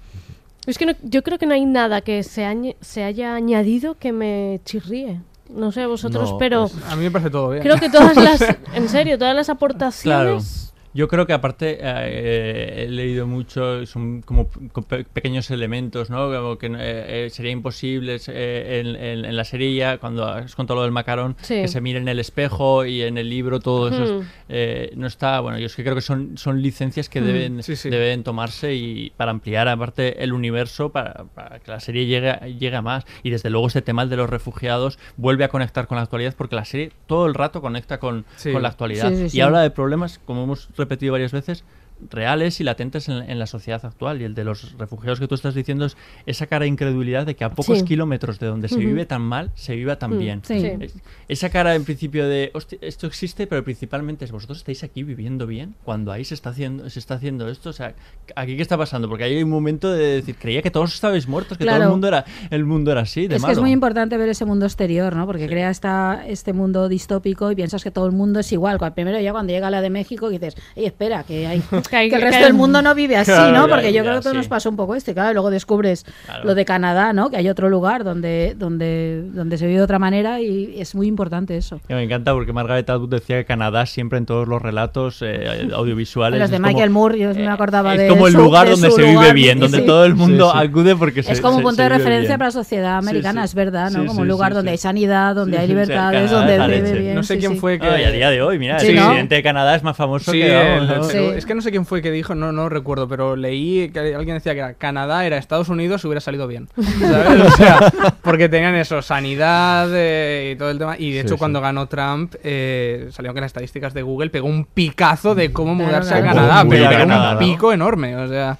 Es 0.66 0.78
que 0.78 0.86
no- 0.86 0.94
yo 1.03 1.22
creo 1.24 1.38
que 1.38 1.45
no 1.45 1.53
hay 1.53 1.66
nada 1.66 2.02
que 2.02 2.24
se, 2.24 2.44
añe- 2.45 2.76
se 2.82 3.03
haya 3.03 3.36
añadido 3.36 3.95
que 3.95 4.11
me 4.14 4.61
chirríe. 4.66 5.22
No 5.50 5.72
sé 5.72 5.86
vosotros, 5.88 6.32
No, 6.32 6.38
pero 6.38 6.68
pues, 6.70 6.92
A 6.92 6.96
mí 6.96 7.04
me 7.04 7.12
parece 7.12 7.32
todo 7.32 7.50
bien. 7.50 7.64
creo 7.64 7.78
que 7.78 7.90
todas 7.90 8.16
las, 8.16 8.40
en 8.74 8.88
serio, 8.90 9.18
todas 9.18 9.36
las 9.36 9.50
aportaciones... 9.50 10.74
Yo 10.94 11.07
creo 11.07 11.28
que 11.28 11.34
aparte 11.34 11.78
eh, 11.82 12.86
he 12.86 12.88
leído 12.90 13.28
mucho, 13.28 13.86
son 13.86 14.22
como 14.22 14.48
pe- 14.48 14.82
pe- 14.82 15.03
pequeños 15.06 15.52
elementos, 15.52 16.10
¿no? 16.10 16.32
Como 16.32 16.57
que 16.57 16.68
eh, 16.68 17.26
eh, 17.26 17.30
sería 17.30 17.52
imposible 17.52 18.18
eh, 18.28 18.82
en, 18.84 18.95
en- 18.95 19.26
en 19.26 19.38
la 19.38 19.44
serie 19.44 19.74
ya, 19.76 19.99
cuando 19.99 20.26
has 20.26 20.56
contado 20.56 20.78
lo 20.80 20.84
del 20.84 20.91
macarón, 20.91 21.36
Sí. 21.41 21.56
que 21.61 21.68
se 21.68 21.80
mire 21.80 21.99
en 21.99 22.07
el 22.07 22.20
espejo 22.20 22.86
y 22.86 23.03
en 23.03 23.18
el 23.20 23.30
libro 23.30 23.60
todo 23.60 23.90
eso 23.90 24.03
es- 24.03 24.10
Hmm. 24.10 24.22
eh, 24.49 24.91
no 24.95 25.06
está, 25.06 25.40
bueno, 25.41 25.60
yo 25.60 25.68
es 25.68 25.76
que 25.76 25.84
creo 25.84 25.94
que 25.95 26.02
son, 26.02 26.38
son 26.38 26.61
licencias 26.61 27.07
que 27.07 27.22
Hmm. 27.22 27.26
deben, 27.26 27.64
Sí, 27.64 27.76
sí. 27.76 27.90
deben 27.90 28.24
tomarse 28.24 28.74
y 28.74 29.11
para 29.16 29.30
ampliar 29.32 29.68
aparte 29.68 30.24
el 30.24 30.34
universo, 30.34 30.90
para, 30.90 31.26
para 31.36 31.60
que 31.60 31.70
la 31.72 31.80
serie 31.80 32.07
llegue, 32.07 32.32
a- 32.32 32.48
llegue 32.48 32.76
a 32.76 32.82
más. 32.82 33.06
Y 33.22 33.30
desde 33.30 33.52
luego 33.52 33.68
este 33.68 33.84
tema 33.84 34.02
el 34.02 34.10
de 34.10 34.18
los 34.18 34.30
refugiados 34.30 34.98
vuelve 35.18 35.44
a 35.44 35.49
conectar 35.49 35.86
con 35.86 35.98
la 35.98 36.02
actualidad 36.03 36.34
porque 36.36 36.56
la 36.56 36.66
serie 36.66 36.91
todo 37.06 37.28
el 37.28 37.36
rato 37.36 37.61
conecta 37.61 37.99
con, 37.99 38.26
Sí. 38.38 38.52
con 38.52 38.64
la 38.64 38.70
actualidad. 38.70 39.10
Sí, 39.11 39.30
sí, 39.30 39.38
y 39.38 39.41
habla 39.41 39.61
de 39.61 39.70
problemas, 39.70 40.20
como 40.26 40.44
hemos 40.45 40.68
repetido 40.80 41.11
varias 41.11 41.31
veces, 41.31 41.64
reales 42.10 42.60
y 42.60 42.64
latentes 42.64 43.10
en, 43.10 43.30
en 43.30 43.40
la 43.40 43.46
sociedad 43.48 43.84
actual. 43.86 44.22
Y 44.22 44.26
el 44.26 44.36
de 44.36 44.44
los 44.44 44.78
refugiados 44.78 45.20
que 45.20 45.28
tú 45.28 45.36
estás 45.36 45.54
diciendo 45.56 45.86
es 45.86 45.98
esa 46.26 46.48
cara 46.48 46.64
de 46.64 46.70
incredulidad 46.70 47.26
de 47.26 47.36
que 47.36 47.44
a 47.44 47.50
pocos 47.50 47.80
Sí. 47.80 47.86
kilómetros 47.86 48.40
de 48.40 48.48
donde 48.48 48.68
se 48.70 48.78
vive 48.78 49.06
tan 49.06 49.22
mal, 49.22 49.52
se 49.56 49.76
viva 49.76 49.98
tan 49.98 50.12
Mm, 50.16 50.20
bien. 50.20 50.42
sí. 50.44 50.66
Es- 50.80 50.94
Esa 51.28 51.50
cara 51.50 51.76
en 51.76 51.84
principio 51.86 52.28
de, 52.28 52.52
"Hostia, 52.54 52.80
esto 52.82 53.06
existe, 53.08 53.48
pero 53.48 53.64
principalmente 53.64 54.26
es 54.26 54.32
vosotros 54.32 54.58
estáis 54.60 54.84
aquí 54.84 55.04
viviendo 55.04 55.46
bien 55.48 55.76
cuando 55.84 56.12
ahí 56.12 56.26
se 56.26 56.34
está 56.34 56.50
haciendo, 56.50 56.90
se 56.90 57.00
está 57.00 57.16
haciendo 57.16 57.48
esto. 57.50 57.70
O 57.70 57.74
sea, 57.74 57.94
aquí 58.36 58.56
qué 58.56 58.62
está 58.62 58.78
pasando? 58.78 59.08
Porque 59.10 59.24
ahí 59.26 59.36
hay 59.38 59.44
un 59.44 59.50
momento 59.50 59.92
de 59.92 60.16
decir, 60.16 60.36
creía 60.38 60.62
que 60.62 60.72
todos 60.72 60.94
estabais 60.94 61.28
muertos, 61.28 61.58
que 61.58 61.66
todo 61.66 61.76
el 61.84 61.90
mundo 61.90 62.08
era, 62.08 62.26
el 62.50 62.66
mundo 62.66 62.92
era 62.92 63.02
así, 63.02 63.28
de 63.28 63.36
es 63.36 63.44
que 63.44 63.52
es 63.52 63.58
malo". 63.58 63.62
muy 63.62 63.72
importante 63.72 64.18
ver 64.18 64.30
ese 64.30 64.46
mundo 64.46 64.66
exterior, 64.66 65.16
¿no? 65.16 65.26
Porque 65.26 65.48
crea 65.48 65.70
esta, 65.70 66.24
este 66.28 66.54
mundo 66.54 66.90
distópico 66.90 67.52
y 67.52 67.56
piensas 67.56 67.84
que 67.84 67.92
todo 67.92 68.06
el 68.08 68.12
mundo 68.12 68.40
es 68.40 68.52
igual. 68.52 68.78
Primero 68.94 69.20
ya 69.20 69.32
cuando 69.32 69.54
llega 69.54 69.70
la 69.70 69.82
de 69.82 69.90
México 69.90 70.30
dices, 70.30 70.56
ey, 70.76 70.86
espera, 70.86 71.24
que 71.24 71.48
hay, 71.48 71.62
que 71.90 71.98
que 71.98 72.03
el 72.06 72.11
que 72.11 72.20
resto 72.20 72.44
del 72.45 72.53
mundo 72.53 72.82
no 72.82 72.94
vive 72.95 73.18
así, 73.18 73.32
Claro, 73.32 73.52
¿no? 73.57 73.68
ya, 73.68 73.74
Porque 73.76 73.88
yo 73.94 74.03
ya, 74.03 74.10
creo 74.10 74.22
que 74.22 74.30
sí. 74.30 74.36
nos 74.36 74.48
pasó 74.48 74.70
un 74.70 74.76
poco 74.76 74.95
esto. 74.95 75.11
Y 75.11 75.14
claro, 75.14 75.34
luego 75.34 75.49
descubres 75.49 76.06
Claro. 76.26 76.44
lo 76.45 76.56
de 76.56 76.66
Canadá, 76.66 77.14
¿no? 77.14 77.30
Que 77.30 77.38
hay 77.38 77.49
otro 77.49 77.70
lugar 77.70 78.03
donde, 78.03 78.56
donde, 78.57 79.24
donde 79.34 79.57
se 79.57 79.66
vive 79.66 79.78
de 79.80 79.84
otra 79.84 79.99
manera 79.99 80.40
y 80.41 80.76
es 80.80 80.95
muy 80.95 81.07
importante 81.07 81.57
eso. 81.57 81.80
Que 81.88 81.95
me 81.95 82.03
encanta 82.03 82.34
porque 82.34 82.53
Margaret 82.53 82.90
Atwood 82.90 83.10
decía 83.10 83.38
que 83.38 83.45
Canadá 83.45 83.86
siempre 83.86 84.18
en 84.18 84.26
todos 84.26 84.48
los 84.48 84.61
relatos 84.61 85.22
eh, 85.22 85.68
audiovisuales. 85.74 86.40
Los 86.40 86.49
de 86.49 86.56
es 86.57 86.61
como- 86.61 86.72
Michael 86.72 86.90
Moore, 86.91 87.20
yo 87.20 87.34
me 87.34 87.48
acordaba 87.48 87.94
es 87.95 88.02
de 88.02 88.07
como 88.07 88.28
el 88.28 88.34
su- 88.34 88.40
lugar 88.40 88.66
de 88.66 88.72
donde 88.72 88.90
su 88.91 88.95
se 88.98 89.03
vive 89.03 89.34
bien, 89.34 89.60
donde 89.60 89.80
sí. 89.80 89.86
todo 89.86 90.06
el 90.06 90.16
mundo 90.16 90.52
Sí, 90.52 90.57
sí. 90.60 90.68
acude 90.68 90.95
porque 90.95 91.24
se 91.24 91.32
Es 91.34 91.41
como 91.41 91.57
un 91.57 91.64
punto 91.64 91.82
de 91.82 91.90
referencia 91.90 92.28
bien. 92.30 92.38
para 92.38 92.48
la 92.48 92.52
sociedad 92.52 92.98
americana, 92.98 93.41
sí. 93.41 93.45
es 93.45 93.56
verdad, 93.56 93.90
¿no? 93.91 94.02
Sí, 94.02 94.07
como 94.07 94.22
un 94.22 94.28
lugar 94.28 94.52
sí, 94.52 94.56
donde 94.56 94.70
sí. 94.70 94.74
hay 94.74 94.78
sanidad, 94.78 95.36
donde 95.36 95.57
hay 95.57 95.68
libertades, 95.68 96.30
Canadá 96.32 96.57
donde 96.57 96.76
es 96.78 96.84
se 96.84 96.91
vive 96.94 96.99
bien. 97.03 97.16
No 97.16 97.24
sé 97.24 97.38
quién 97.40 97.57
fue 97.57 97.80
que... 97.80 97.88
Ah, 97.88 97.99
y 98.02 98.03
a 98.03 98.11
día 98.11 98.30
de 98.30 98.41
hoy, 98.41 98.60
mira, 98.60 98.78
el 98.78 98.86
presidente 98.86 99.36
de 99.36 99.44
Canadá 99.44 99.76
es 99.76 99.84
más 99.84 99.95
famoso 99.98 100.32
que 100.32 101.38
es 101.38 101.45
que 101.45 101.56
no 101.56 101.61
sé 101.61 101.72
quién 101.72 101.78
fue 101.85 102.01
que 102.01 102.11
dijo, 102.11 102.35
no, 102.35 102.51
no 102.51 102.69
recuerdo, 102.69 103.07
pero 103.07 103.35
leí 103.35 103.89
que 103.89 103.99
alguien 104.15 104.35
decía 104.35 104.53
que 104.53 104.60
era 104.60 104.73
Canadá 104.73 105.26
era 105.26 105.38
Estados 105.38 105.69
Unidos 105.69 106.03
hubiera 106.06 106.22
salido 106.22 106.47
bien. 106.47 106.69
¿Sabes? 106.99 107.41
O 107.41 107.51
sea, 107.51 107.93
porque 108.22 108.49
tenían 108.49 108.76
eso, 108.76 109.01
sanidad 109.01 109.89
eh, 109.93 110.51
y 110.53 110.57
todo 110.57 110.69
el 110.72 110.77
tema. 110.77 110.95
Y 110.97 111.11
de 111.11 111.19
Sí, 111.22 111.26
hecho, 111.27 111.35
sí. 111.35 111.39
cuando 111.39 111.61
ganó 111.61 111.88
Trump, 111.88 112.35
eh, 112.43 113.10
salió 113.11 113.34
que 113.34 113.39
en 113.39 113.41
las 113.43 113.49
estadísticas 113.49 113.93
de 113.93 114.01
Google 114.01 114.30
pegó 114.30 114.47
un 114.47 114.65
picazo 114.65 115.35
de 115.35 115.51
cómo 115.51 115.76
mudarse 115.76 116.11
claro. 116.11 116.26
a 116.26 116.34
Canadá, 116.34 116.65
pero 116.69 116.89
era 116.91 117.31
un 117.34 117.38
pico 117.39 117.73
enorme. 117.73 118.15
O 118.15 118.27
sea, 118.27 118.57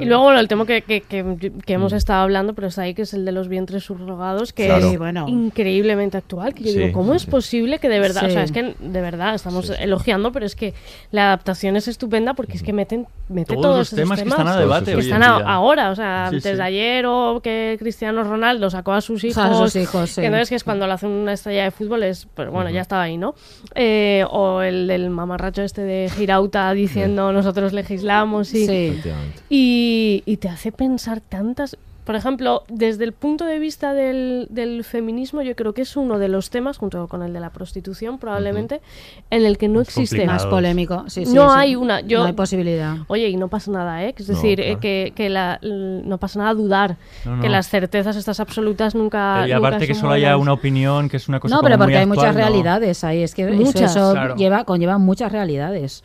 Y 0.00 0.04
luego, 0.04 0.24
bueno, 0.24 0.40
el 0.40 0.48
tema 0.48 0.66
que, 0.66 0.82
que, 0.82 1.00
que- 1.02 1.52
que 1.64 1.72
hemos 1.72 1.92
estado 1.92 2.22
hablando, 2.22 2.54
pero 2.54 2.68
está 2.68 2.82
ahí, 2.82 2.94
que 2.94 3.02
es 3.02 3.14
el 3.14 3.24
de 3.24 3.32
los 3.32 3.48
vientres 3.48 3.84
subrogados, 3.84 4.52
que 4.52 4.66
Claro. 4.66 4.90
es 4.90 4.98
bueno. 4.98 5.26
increíblemente 5.28 6.16
actual. 6.16 6.54
Que 6.54 6.64
yo 6.64 6.70
Sí, 6.72 6.78
digo, 6.78 6.92
¿cómo 6.92 7.12
sí, 7.12 7.16
es 7.16 7.22
sí. 7.22 7.30
posible 7.30 7.78
que 7.78 7.88
de 7.88 8.00
verdad, 8.00 8.24
o 8.26 8.30
sea, 8.30 8.42
es 8.42 8.52
que 8.52 8.74
de 8.78 9.00
verdad 9.00 9.34
estamos 9.34 9.66
Sí, 9.66 9.72
sí. 9.76 9.82
elogiando, 9.82 10.32
pero 10.32 10.46
es 10.46 10.54
que 10.56 10.74
la 11.10 11.26
adaptación 11.26 11.76
es 11.76 11.88
estupenda 11.88 12.34
porque 12.34 12.54
es 12.56 12.62
que 12.62 12.72
meten, 12.72 13.06
mete 13.28 13.54
Todos 13.54 13.62
todos 13.62 13.78
los 13.78 13.86
esos 13.88 13.96
temas 13.98 14.22
que 14.22 14.28
están 14.28 14.48
a 14.48 14.56
debate 14.56 14.90
esos 14.92 14.94
que 14.94 14.96
hoy 14.96 15.12
están 15.12 15.22
en 15.22 15.28
a- 15.30 15.36
día. 15.38 15.46
ahora, 15.48 15.90
o 15.90 15.94
sea, 15.96 16.26
Sí, 16.30 16.36
antes 16.36 16.50
sí. 16.52 16.56
de 16.56 16.62
ayer 16.62 17.06
o 17.06 17.40
que 17.42 17.76
Cristiano 17.78 18.22
Ronaldo 18.24 18.70
sacó 18.70 18.92
a 18.92 19.00
sus 19.00 19.24
hijos, 19.24 19.38
A 19.44 19.54
sus 19.54 19.76
hijos, 19.76 20.10
sí. 20.10 20.20
que 20.20 20.26
entonces 20.26 20.48
que 20.48 20.54
es 20.56 20.64
cuando 20.64 20.86
le 20.86 20.92
hacen 20.92 21.10
una 21.10 21.32
estrella 21.32 21.64
de 21.64 21.70
fútbol 21.70 22.02
es, 22.02 22.26
pues 22.34 22.48
bueno, 22.50 22.70
ya 22.70 22.82
estaba 22.82 23.02
ahí, 23.02 23.16
¿no? 23.16 23.34
Eh, 23.74 24.24
o 24.30 24.62
el 24.62 24.86
del 24.86 25.10
mamarracho 25.10 25.62
este 25.62 25.82
de 25.82 26.10
Girauta 26.14 26.72
diciendo 26.72 27.32
nosotros 27.32 27.72
legislamos 27.72 28.52
y, 28.54 28.66
Sí. 28.66 28.86
Efectivamente. 28.86 29.42
Y, 29.58 30.22
y 30.26 30.36
te 30.36 30.48
hace 30.48 30.72
pensar 30.72 31.20
tantas... 31.20 31.76
Por 32.04 32.14
ejemplo, 32.14 32.62
desde 32.68 33.02
el 33.02 33.12
punto 33.12 33.44
de 33.46 33.58
vista 33.58 33.92
del, 33.92 34.46
del 34.48 34.84
feminismo, 34.84 35.42
yo 35.42 35.56
creo 35.56 35.72
que 35.74 35.82
es 35.82 35.96
uno 35.96 36.20
de 36.20 36.28
los 36.28 36.50
temas, 36.50 36.78
junto 36.78 37.08
con 37.08 37.24
el 37.24 37.32
de 37.32 37.40
la 37.40 37.50
prostitución, 37.50 38.18
probablemente, 38.18 38.80
en 39.28 39.44
el 39.44 39.58
que 39.58 39.66
no 39.66 39.80
Más 39.80 39.88
existe... 39.88 40.24
Más 40.24 40.46
polémico. 40.46 41.02
Sí, 41.08 41.26
sí, 41.26 41.34
No 41.34 41.48
sí. 41.50 41.56
hay 41.58 41.74
una, 41.74 42.02
yo- 42.02 42.20
No 42.20 42.26
hay 42.26 42.32
posibilidad. 42.32 42.98
Oye, 43.08 43.28
y 43.30 43.36
no 43.36 43.48
pasa 43.48 43.72
nada, 43.72 44.04
¿eh? 44.04 44.14
Es 44.16 44.28
No, 44.28 44.36
decir, 44.36 44.60
eh, 44.60 44.78
que, 44.80 45.12
que 45.16 45.28
la- 45.28 45.58
no 45.62 46.16
pasa 46.18 46.38
nada 46.38 46.50
a 46.50 46.54
dudar, 46.54 46.96
No, 47.24 47.40
que 47.40 47.48
las 47.48 47.68
certezas 47.68 48.14
estas 48.14 48.38
absolutas 48.38 48.94
nunca... 48.94 49.40
y 49.44 49.50
nunca 49.52 49.56
aparte 49.56 49.88
que 49.88 49.94
solo 49.96 50.12
haya 50.12 50.36
una 50.36 50.52
opinión, 50.52 51.08
que 51.08 51.16
es 51.16 51.26
una 51.26 51.40
cosa 51.40 51.56
No, 51.56 51.60
pero 51.62 51.74
como 51.74 51.86
muy 51.86 51.92
porque 51.94 51.98
hay 51.98 52.06
muchas 52.06 52.36
realidades 52.36 53.02
ahí. 53.02 53.24
Es 53.24 53.34
que 53.34 53.42
eso- 53.48 53.52
Muchas. 53.54 53.90
eso, 53.96 54.12
Claro. 54.12 54.36
lleva, 54.36 54.62
conlleva 54.62 54.98
muchas 54.98 55.32
realidades. 55.32 56.04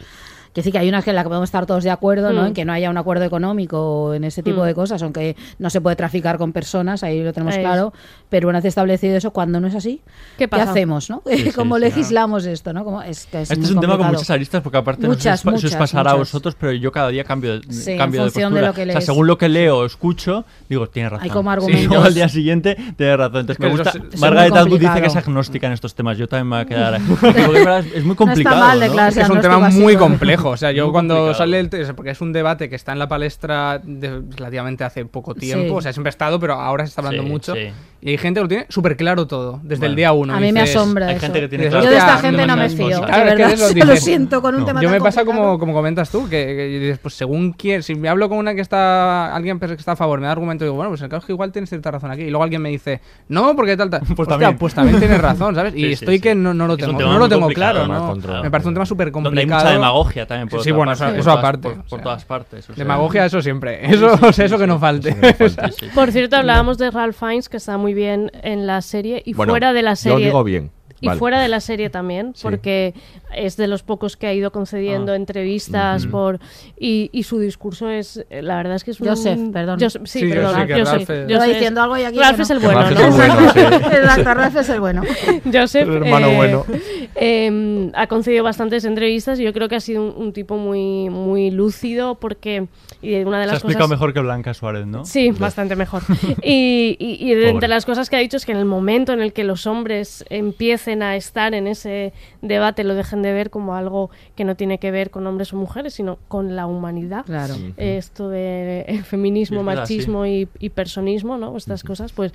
Que 0.53 0.61
sí 0.64 0.72
que 0.72 0.78
hay 0.80 0.90
unas 0.90 1.03
que 1.06 1.11
en 1.11 1.15
las 1.15 1.23
que 1.23 1.30
podemos 1.30 1.48
estar 1.48 1.65
todos 1.65 1.84
de 1.86 1.90
acuerdo, 1.91 2.34
¿no? 2.34 2.44
Mm. 2.44 2.48
En 2.48 2.53
que 2.53 2.65
no 2.65 2.73
haya 2.73 2.90
un 2.90 2.98
acuerdo 2.98 3.23
económico 3.23 3.80
o 3.80 4.14
en 4.14 4.26
ese 4.26 4.44
tipo 4.44 4.61
Mm. 4.64 4.65
de 4.65 4.73
cosas, 4.73 5.02
aunque 5.02 5.36
no 5.60 5.69
se 5.69 5.80
puede 5.80 5.95
traficar 5.95 6.38
con 6.38 6.52
personas, 6.52 7.03
ahí 7.03 7.23
lo 7.23 7.32
tenemos 7.32 7.53
Ahí 7.56 7.61
es. 7.61 7.65
claro. 7.68 7.94
Pero 8.30 8.49
una 8.49 8.57
vez 8.60 8.65
establecido 8.65 9.15
eso, 9.15 9.32
cuando 9.32 9.60
no 9.61 9.68
es 9.68 9.76
así, 9.76 10.02
¿Qué 10.38 10.48
pasa? 10.49 10.69
hacemos, 10.72 11.10
no? 11.10 11.22
sí, 11.26 11.52
¿Cómo 11.56 11.76
sí, 11.76 11.82
legislamos 11.82 12.45
esto, 12.45 12.73
no? 12.73 12.84
Como, 12.84 13.02
es 13.02 13.26
que 13.28 13.41
es 13.44 13.52
Este 13.52 13.64
es 13.64 13.72
un 13.72 13.80
tema 13.80 13.98
con 13.98 14.07
muchas 14.07 14.30
aristas 14.30 14.61
porque 14.61 14.78
aparte 14.78 15.03
no 15.07 15.14
sé 15.14 15.18
Muchas, 15.19 15.40
si 15.41 15.48
os, 15.48 15.53
muchas, 15.53 15.76
pasará 15.76 16.11
a 16.11 16.14
muchas. 16.15 16.30
vosotros, 16.32 16.56
pero 16.60 16.73
yo 16.73 16.91
cada 16.91 17.10
día 17.10 17.23
cambio 17.23 17.60
de, 17.60 17.73
Sí, 17.73 17.91
en 17.91 17.98
cambio 17.98 18.23
de 18.26 18.30
función 18.32 18.53
de 18.53 18.60
postura. 18.61 18.68
lo 18.68 18.73
que 18.73 18.82
o 18.82 18.86
sea, 18.86 18.94
lees. 18.95 19.06
según 19.06 19.28
lo 19.28 19.38
que 19.38 19.49
leo 19.49 19.78
o 19.80 19.86
escucho, 19.86 20.44
digo, 20.69 20.88
tiene 20.90 21.10
razón. 21.10 21.23
Hay 21.23 21.30
como 21.30 21.49
argumentos. 21.52 22.06
al 22.06 22.14
día 22.14 22.28
siguiente 22.30 22.76
tiene 22.98 23.15
razón. 23.18 23.41
Entonces 23.41 23.60
me 23.60 23.69
gusta. 23.69 23.90
es- 23.91 23.95
es 24.15 24.19
Margaret 24.19 24.49
muy 24.52 24.60
Atwood 24.60 24.80
dice 24.82 25.02
que 25.02 25.07
es 25.07 25.15
agnóstica 25.15 25.68
en 25.68 25.73
estos 25.73 25.95
temas. 25.95 26.18
Yo 26.18 26.28
también 26.28 26.48
me 26.49 26.56
voy 26.57 26.61
a 26.64 26.65
quedar 26.68 26.94
ahí. 26.95 27.02
Es 27.95 28.03
muy 28.03 28.15
complicado. 28.15 28.60
mal 28.60 28.80
¿no? 28.80 28.86
declararse 28.86 29.22
Es 29.22 29.30
un 29.30 29.40
tema 29.41 29.69
muy 29.69 29.94
¿no? 29.94 29.99
Complejo. 30.41 30.49
O 30.53 30.57
sea, 30.57 30.72
yo 30.72 30.91
cuando 30.91 31.15
complicado. 31.15 31.38
sale 31.38 31.59
el 31.59 31.93
porque 31.95 32.11
es 32.11 32.22
un 32.22 32.34
debate 32.34 32.69
que 32.69 32.76
está 32.76 32.91
en 32.91 32.99
la 32.99 33.07
palestra 33.07 33.80
de- 33.84 34.22
relativamente 34.35 34.84
hace 34.84 35.05
poco 35.05 35.35
tiempo. 35.35 35.65
Sí. 35.68 35.77
O 35.77 35.81
sea, 35.81 35.93
siempre 35.93 36.09
ha 36.09 36.11
estado, 36.11 36.39
pero 36.39 36.53
ahora 36.55 36.85
se 36.85 36.89
está 36.89 37.01
hablando 37.01 37.23
Sí, 37.23 37.30
mucho. 37.30 37.53
sí. 37.55 37.69
Y 38.03 38.09
hay 38.09 38.18
gente 38.18 38.39
que 38.39 38.41
lo 38.43 38.47
tiene 38.47 38.65
súper 38.69 38.97
claro 38.97 39.27
todo, 39.27 39.59
desde 39.61 39.85
el 39.85 39.91
Bueno. 39.91 39.95
día 39.95 40.11
uno. 40.11 40.34
A 40.34 40.39
mí 40.39 40.51
me 40.51 40.61
Dices- 40.61 40.76
asombra 40.76 41.05
Hay 41.07 41.15
eso. 41.18 41.26
gente 41.27 41.39
que 41.41 41.47
tiene 41.49 41.65
Yo 41.65 41.69
claro 41.69 41.85
Yo 41.85 41.91
de 41.91 41.97
esta 41.97 42.18
gente 42.18 42.47
no 42.47 42.57
me 42.57 42.69
fío. 42.69 42.88
Claro, 42.88 42.95
de 42.95 43.30
es 43.30 43.35
que 43.35 43.43
verdad. 43.45 43.59
lo 43.59 43.73
dices- 43.93 44.03
siento 44.03 44.41
con 44.41 44.55
un 44.55 44.61
No. 44.61 44.65
tema 44.65 44.81
Yo 44.81 44.88
tan 44.89 44.97
me 44.97 45.01
pasa 45.03 45.19
complicado. 45.23 45.47
como, 45.49 45.59
como 45.59 45.73
comentas 45.73 46.09
tú, 46.09 46.23
que, 46.27 46.45
que 46.47 46.80
dices, 46.80 46.97
pues 46.97 47.13
según 47.13 47.51
quién, 47.53 47.84
si 47.84 47.93
me 47.93 48.09
hablo 48.09 48.27
con 48.27 48.39
una 48.39 48.55
que 48.55 48.61
está, 48.61 49.35
alguien 49.35 49.59
que 49.59 49.65
está 49.73 49.91
a 49.91 49.95
favor, 49.95 50.19
me 50.19 50.26
da 50.26 50.31
argumento, 50.31 50.65
digo, 50.65 50.76
bueno, 50.76 50.89
pues 50.89 51.01
en 51.01 51.05
el 51.05 51.09
caso 51.11 51.27
que 51.27 51.34
igual 51.34 51.51
tienes 51.51 51.69
cierta 51.69 51.91
razón 51.91 52.09
aquí. 52.09 52.23
Y 52.23 52.30
luego 52.31 52.43
alguien 52.43 52.63
me 52.63 52.69
dice, 52.69 53.01
no, 53.27 53.55
porque 53.55 53.77
tal, 53.77 53.91
tal. 53.91 54.01
Pues 54.07 54.11
Hostia, 54.27 54.27
también. 54.30 54.57
pues 54.57 54.73
también 54.73 54.97
tienes 54.99 55.22
razón, 55.22 55.53
¿sabes? 55.53 55.76
Y 55.81 55.91
estoy 55.91 56.15
sí. 56.15 56.22
que 56.22 56.34
no, 56.34 56.55
no 56.55 56.65
lo 56.65 56.73
Es 56.73 56.80
tengo, 56.80 56.99
no 56.99 57.19
lo 57.19 57.30
tengo 57.30 57.41
complicado, 57.43 57.85
claro. 57.85 58.41
Me 58.41 58.49
parece 58.49 58.68
un 58.68 58.73
tema 58.73 58.85
súper 58.88 59.11
Donde 59.11 59.30
hay 59.30 59.34
complicado. 59.45 59.63
mucha 59.63 59.73
demagogia 59.73 60.26
también. 60.31 60.49
Por 60.49 60.63
Sí, 60.63 60.71
bueno, 60.71 60.91
parte, 60.91 61.03
eso- 61.03 61.11
por 61.11 61.19
eso 61.19 61.23
todas- 61.29 61.37
aparte, 61.39 61.61
Por, 61.61 61.71
o 61.71 61.75
por 61.83 61.89
sea, 61.89 62.01
todas 62.03 62.25
partes. 62.25 62.63
o 62.69 62.73
sea. 62.73 62.75
Demagogia, 62.83 63.25
eso 63.25 63.41
siempre. 63.41 63.85
Eso, 63.93 64.13
o 64.21 64.33
sea, 64.33 64.45
eso 64.45 64.57
que 64.57 64.67
no 64.67 64.79
falte. 64.79 65.09
Eso 65.09 65.17
no 65.21 65.49
falte, 65.49 65.71
sí. 65.79 65.85
Por 65.93 66.11
cierto, 66.11 66.35
hablábamos 66.37 66.77
de 66.77 66.89
Ralph 66.91 67.17
Fiennes, 67.17 67.49
que 67.49 67.57
está 67.57 67.77
muy 67.77 67.93
bien 67.93 68.31
en 68.41 68.65
la 68.67 68.81
serie 68.81 69.21
y 69.25 69.33
Bueno, 69.33 69.51
fuera 69.53 69.73
de 69.73 69.81
la 69.81 69.91
Yo 69.91 69.95
serie. 69.95 70.25
digo 70.27 70.43
bien. 70.43 70.71
Y 71.02 71.07
Vale. 71.07 71.19
fuera 71.19 71.41
de 71.41 71.48
la 71.48 71.60
serie 71.60 71.90
también, 71.90 72.34
Sí. 72.36 72.44
porque 72.44 72.94
es 73.36 73.57
de 73.57 73.68
los 73.68 73.82
pocos 73.82 74.15
que 74.18 74.28
ha 74.28 74.34
ido 74.34 74.52
concediendo 74.52 75.14
Ah. 75.14 75.15
entrevistas 75.15 76.06
por 76.06 76.40
y, 76.80 77.10
y 77.11 77.23
su 77.23 77.40
discurso 77.40 77.90
es, 77.90 78.23
eh, 78.30 78.41
la 78.44 78.57
verdad 78.57 78.76
es 78.76 78.84
que 78.84 78.91
es 78.91 79.02
un... 79.02 79.07
Joseph, 79.07 79.40
perdón. 79.52 79.80
Joseph- 79.80 80.06
sí, 80.06 80.19
Sí, 80.19 80.28
perdón, 80.30 80.68
Joseph. 80.69 81.10
Joseph 81.28 81.48
diciendo 81.53 81.82
algo 81.82 81.98
y 81.98 82.03
aquí 82.03 82.19
Ralph 82.19 82.40
es 82.40 82.49
el 82.52 82.60
bueno, 82.60 82.82
¿no? 82.82 82.88
el 83.06 83.11
bueno, 83.11 83.52
sí. 83.53 83.60
Exacto, 83.60 84.34
Ralph 84.36 84.56
es 84.57 84.69
el 84.69 84.80
bueno. 84.80 85.02
Joseph 85.52 85.88
El 85.90 85.95
hermano 85.95 86.28
eh, 86.28 86.36
bueno. 86.36 86.65
eh, 87.15 87.91
ha 87.95 88.07
concedido 88.07 88.44
bastantes 88.44 88.86
entrevistas 88.86 89.40
y 89.40 89.44
yo 89.44 89.53
creo 89.53 89.68
que 89.69 89.76
ha 89.76 89.80
sido 89.80 90.03
un, 90.03 90.14
un 90.23 90.34
tipo 90.34 90.57
muy 90.57 91.10
muy 91.10 91.49
lúcido 91.52 92.15
porque 92.15 92.68
y 93.02 93.15
una 93.23 93.40
de 93.40 93.45
Se 93.45 93.49
ha 93.49 93.53
las 93.53 93.56
explicado 93.56 93.86
cosas 93.86 93.90
mejor 93.90 94.14
que 94.14 94.19
Blanca 94.19 94.53
Suárez, 94.53 94.86
¿no? 94.86 95.06
Sí, 95.06 95.32
bastante 95.32 95.76
mejor. 95.76 96.03
Y, 96.44 96.98
y, 96.99 97.34
entre 97.44 97.68
las 97.68 97.86
cosas 97.86 98.10
que 98.10 98.15
ha 98.15 98.19
dicho 98.19 98.38
es 98.38 98.45
que 98.45 98.52
en 98.52 98.57
el 98.57 98.65
momento 98.65 99.14
en 99.14 99.22
el 99.22 99.34
que 99.34 99.44
los 99.44 99.68
hombres 99.68 100.26
empiecen 100.30 101.03
a 101.03 101.15
estar 101.15 101.53
en 101.53 101.68
ese 101.68 102.14
debate 102.41 102.84
lo 102.84 102.95
dejen 102.95 103.22
de 103.22 103.34
ver 103.34 103.49
como 103.49 103.76
algo 103.76 104.10
que 104.36 104.44
no 104.44 104.56
tiene 104.56 104.80
que 104.80 104.91
ver 104.91 105.11
con 105.11 105.28
hombres 105.28 105.53
o 105.53 105.57
mujeres, 105.57 105.94
sino 105.94 106.18
con 106.28 106.56
la 106.56 106.65
humanidad. 106.65 107.26
Claro. 107.26 107.56
Esto 107.78 108.30
de 108.30 108.86
eh, 108.88 109.03
feminismo, 109.03 109.60
Es 109.61 109.65
verdad, 109.65 109.82
machismo 109.82 110.26
y, 110.26 110.48
y 110.60 110.69
personismo, 110.69 111.38
¿no? 111.38 111.56
Estas 111.57 111.84
cosas, 111.84 112.11
pues, 112.11 112.34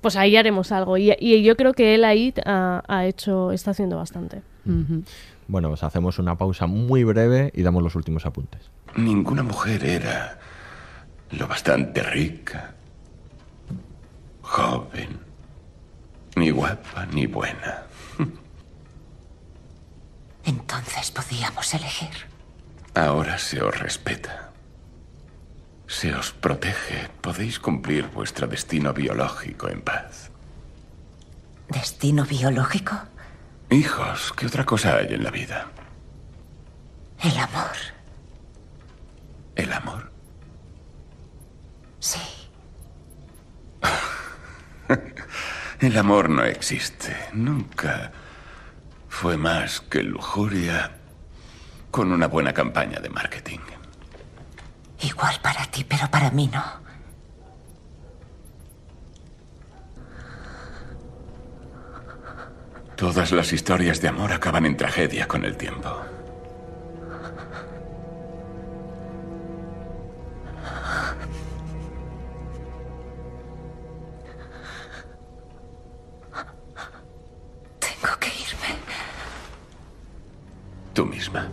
pues 0.00 0.16
ahí 0.16 0.36
haremos 0.36 0.72
algo. 0.72 0.96
Y, 0.96 1.14
y 1.18 1.42
yo 1.42 1.56
creo 1.56 1.72
que 1.72 1.94
él 1.94 2.04
ahí 2.04 2.32
ha, 2.44 2.82
ha 2.86 3.06
hecho, 3.06 3.52
está 3.52 3.72
haciendo 3.72 3.96
bastante. 3.96 4.42
Ujú. 4.66 5.02
Bueno, 5.48 5.68
pues 5.68 5.82
hacemos 5.82 6.18
una 6.18 6.36
pausa 6.36 6.66
muy 6.66 7.04
breve 7.04 7.52
y 7.54 7.62
damos 7.62 7.82
los 7.82 7.94
últimos 7.94 8.26
apuntes. 8.26 8.70
Ninguna 8.96 9.42
mujer 9.42 9.84
era 9.84 10.38
lo 11.30 11.46
bastante 11.46 12.02
rica, 12.02 12.74
joven, 14.42 15.20
ni 16.36 16.50
guapa, 16.50 17.06
ni 17.06 17.26
buena. 17.26 17.84
Entonces 20.44 21.10
podíamos 21.10 21.74
elegir. 21.74 22.26
Ahora 22.94 23.38
se 23.38 23.60
os 23.60 23.78
respeta. 23.78 24.50
Se 25.86 26.14
os 26.14 26.32
protege. 26.32 27.08
Podéis 27.20 27.58
cumplir 27.60 28.08
vuestro 28.08 28.46
destino 28.46 28.92
biológico 28.92 29.68
en 29.68 29.82
paz. 29.82 30.30
¿Destino 31.68 32.24
biológico? 32.24 32.96
Hijos, 33.70 34.32
¿qué 34.36 34.46
otra 34.46 34.64
cosa 34.64 34.96
hay 34.96 35.12
en 35.14 35.24
la 35.24 35.30
vida? 35.30 35.66
El 37.20 37.36
amor. 37.38 37.76
El 39.56 39.72
amor. 39.72 40.12
Sí. 41.98 42.20
El 45.80 45.98
amor 45.98 46.30
no 46.30 46.44
existe. 46.44 47.16
Nunca 47.32 48.12
fue 49.08 49.36
más 49.36 49.80
que 49.80 50.02
lujuria 50.02 50.98
con 51.90 52.12
una 52.12 52.28
buena 52.28 52.52
campaña 52.52 53.00
de 53.00 53.10
marketing. 53.10 53.58
Igual 55.00 55.40
para 55.42 55.66
ti, 55.66 55.84
pero 55.84 56.08
para 56.10 56.30
mí 56.30 56.48
no. 56.52 56.85
Todas 62.96 63.30
las 63.30 63.52
historias 63.52 64.00
de 64.00 64.08
amor 64.08 64.32
acaban 64.32 64.64
en 64.64 64.74
tragedia 64.74 65.28
con 65.28 65.44
el 65.44 65.54
tiempo. 65.54 66.00
Tengo 77.78 78.16
que 78.18 78.28
irme. 78.28 78.80
Tú 80.94 81.04
misma. 81.04 81.50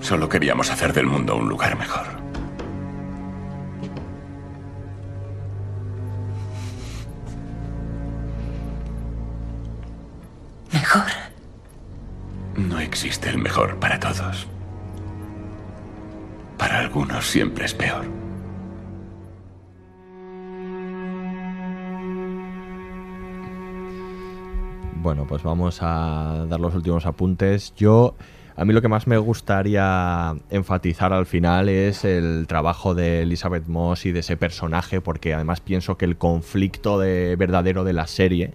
Solo 0.00 0.28
queríamos 0.28 0.70
hacer 0.70 0.92
del 0.92 1.06
mundo 1.06 1.34
un 1.34 1.48
lugar 1.48 1.76
mejor. 1.76 2.21
Mejor. 10.94 11.10
No 12.54 12.78
existe 12.78 13.30
el 13.30 13.38
mejor 13.38 13.78
para 13.78 13.98
todos. 13.98 14.46
Para 16.58 16.80
algunos 16.80 17.26
siempre 17.26 17.64
es 17.64 17.72
peor. 17.72 18.04
Bueno, 24.96 25.26
pues 25.26 25.42
vamos 25.42 25.78
a 25.80 26.44
dar 26.46 26.60
los 26.60 26.74
últimos 26.74 27.06
apuntes. 27.06 27.74
Yo, 27.74 28.14
a 28.54 28.66
mí 28.66 28.74
lo 28.74 28.82
que 28.82 28.88
más 28.88 29.06
me 29.06 29.16
gustaría 29.16 30.34
enfatizar 30.50 31.14
al 31.14 31.24
final 31.24 31.70
es 31.70 32.04
el 32.04 32.44
trabajo 32.46 32.94
de 32.94 33.22
Elizabeth 33.22 33.66
Moss 33.66 34.04
y 34.04 34.12
de 34.12 34.20
ese 34.20 34.36
personaje, 34.36 35.00
porque 35.00 35.32
además 35.32 35.62
pienso 35.62 35.96
que 35.96 36.04
el 36.04 36.18
conflicto 36.18 36.98
de, 36.98 37.34
verdadero 37.36 37.82
de 37.82 37.94
la 37.94 38.06
serie 38.06 38.52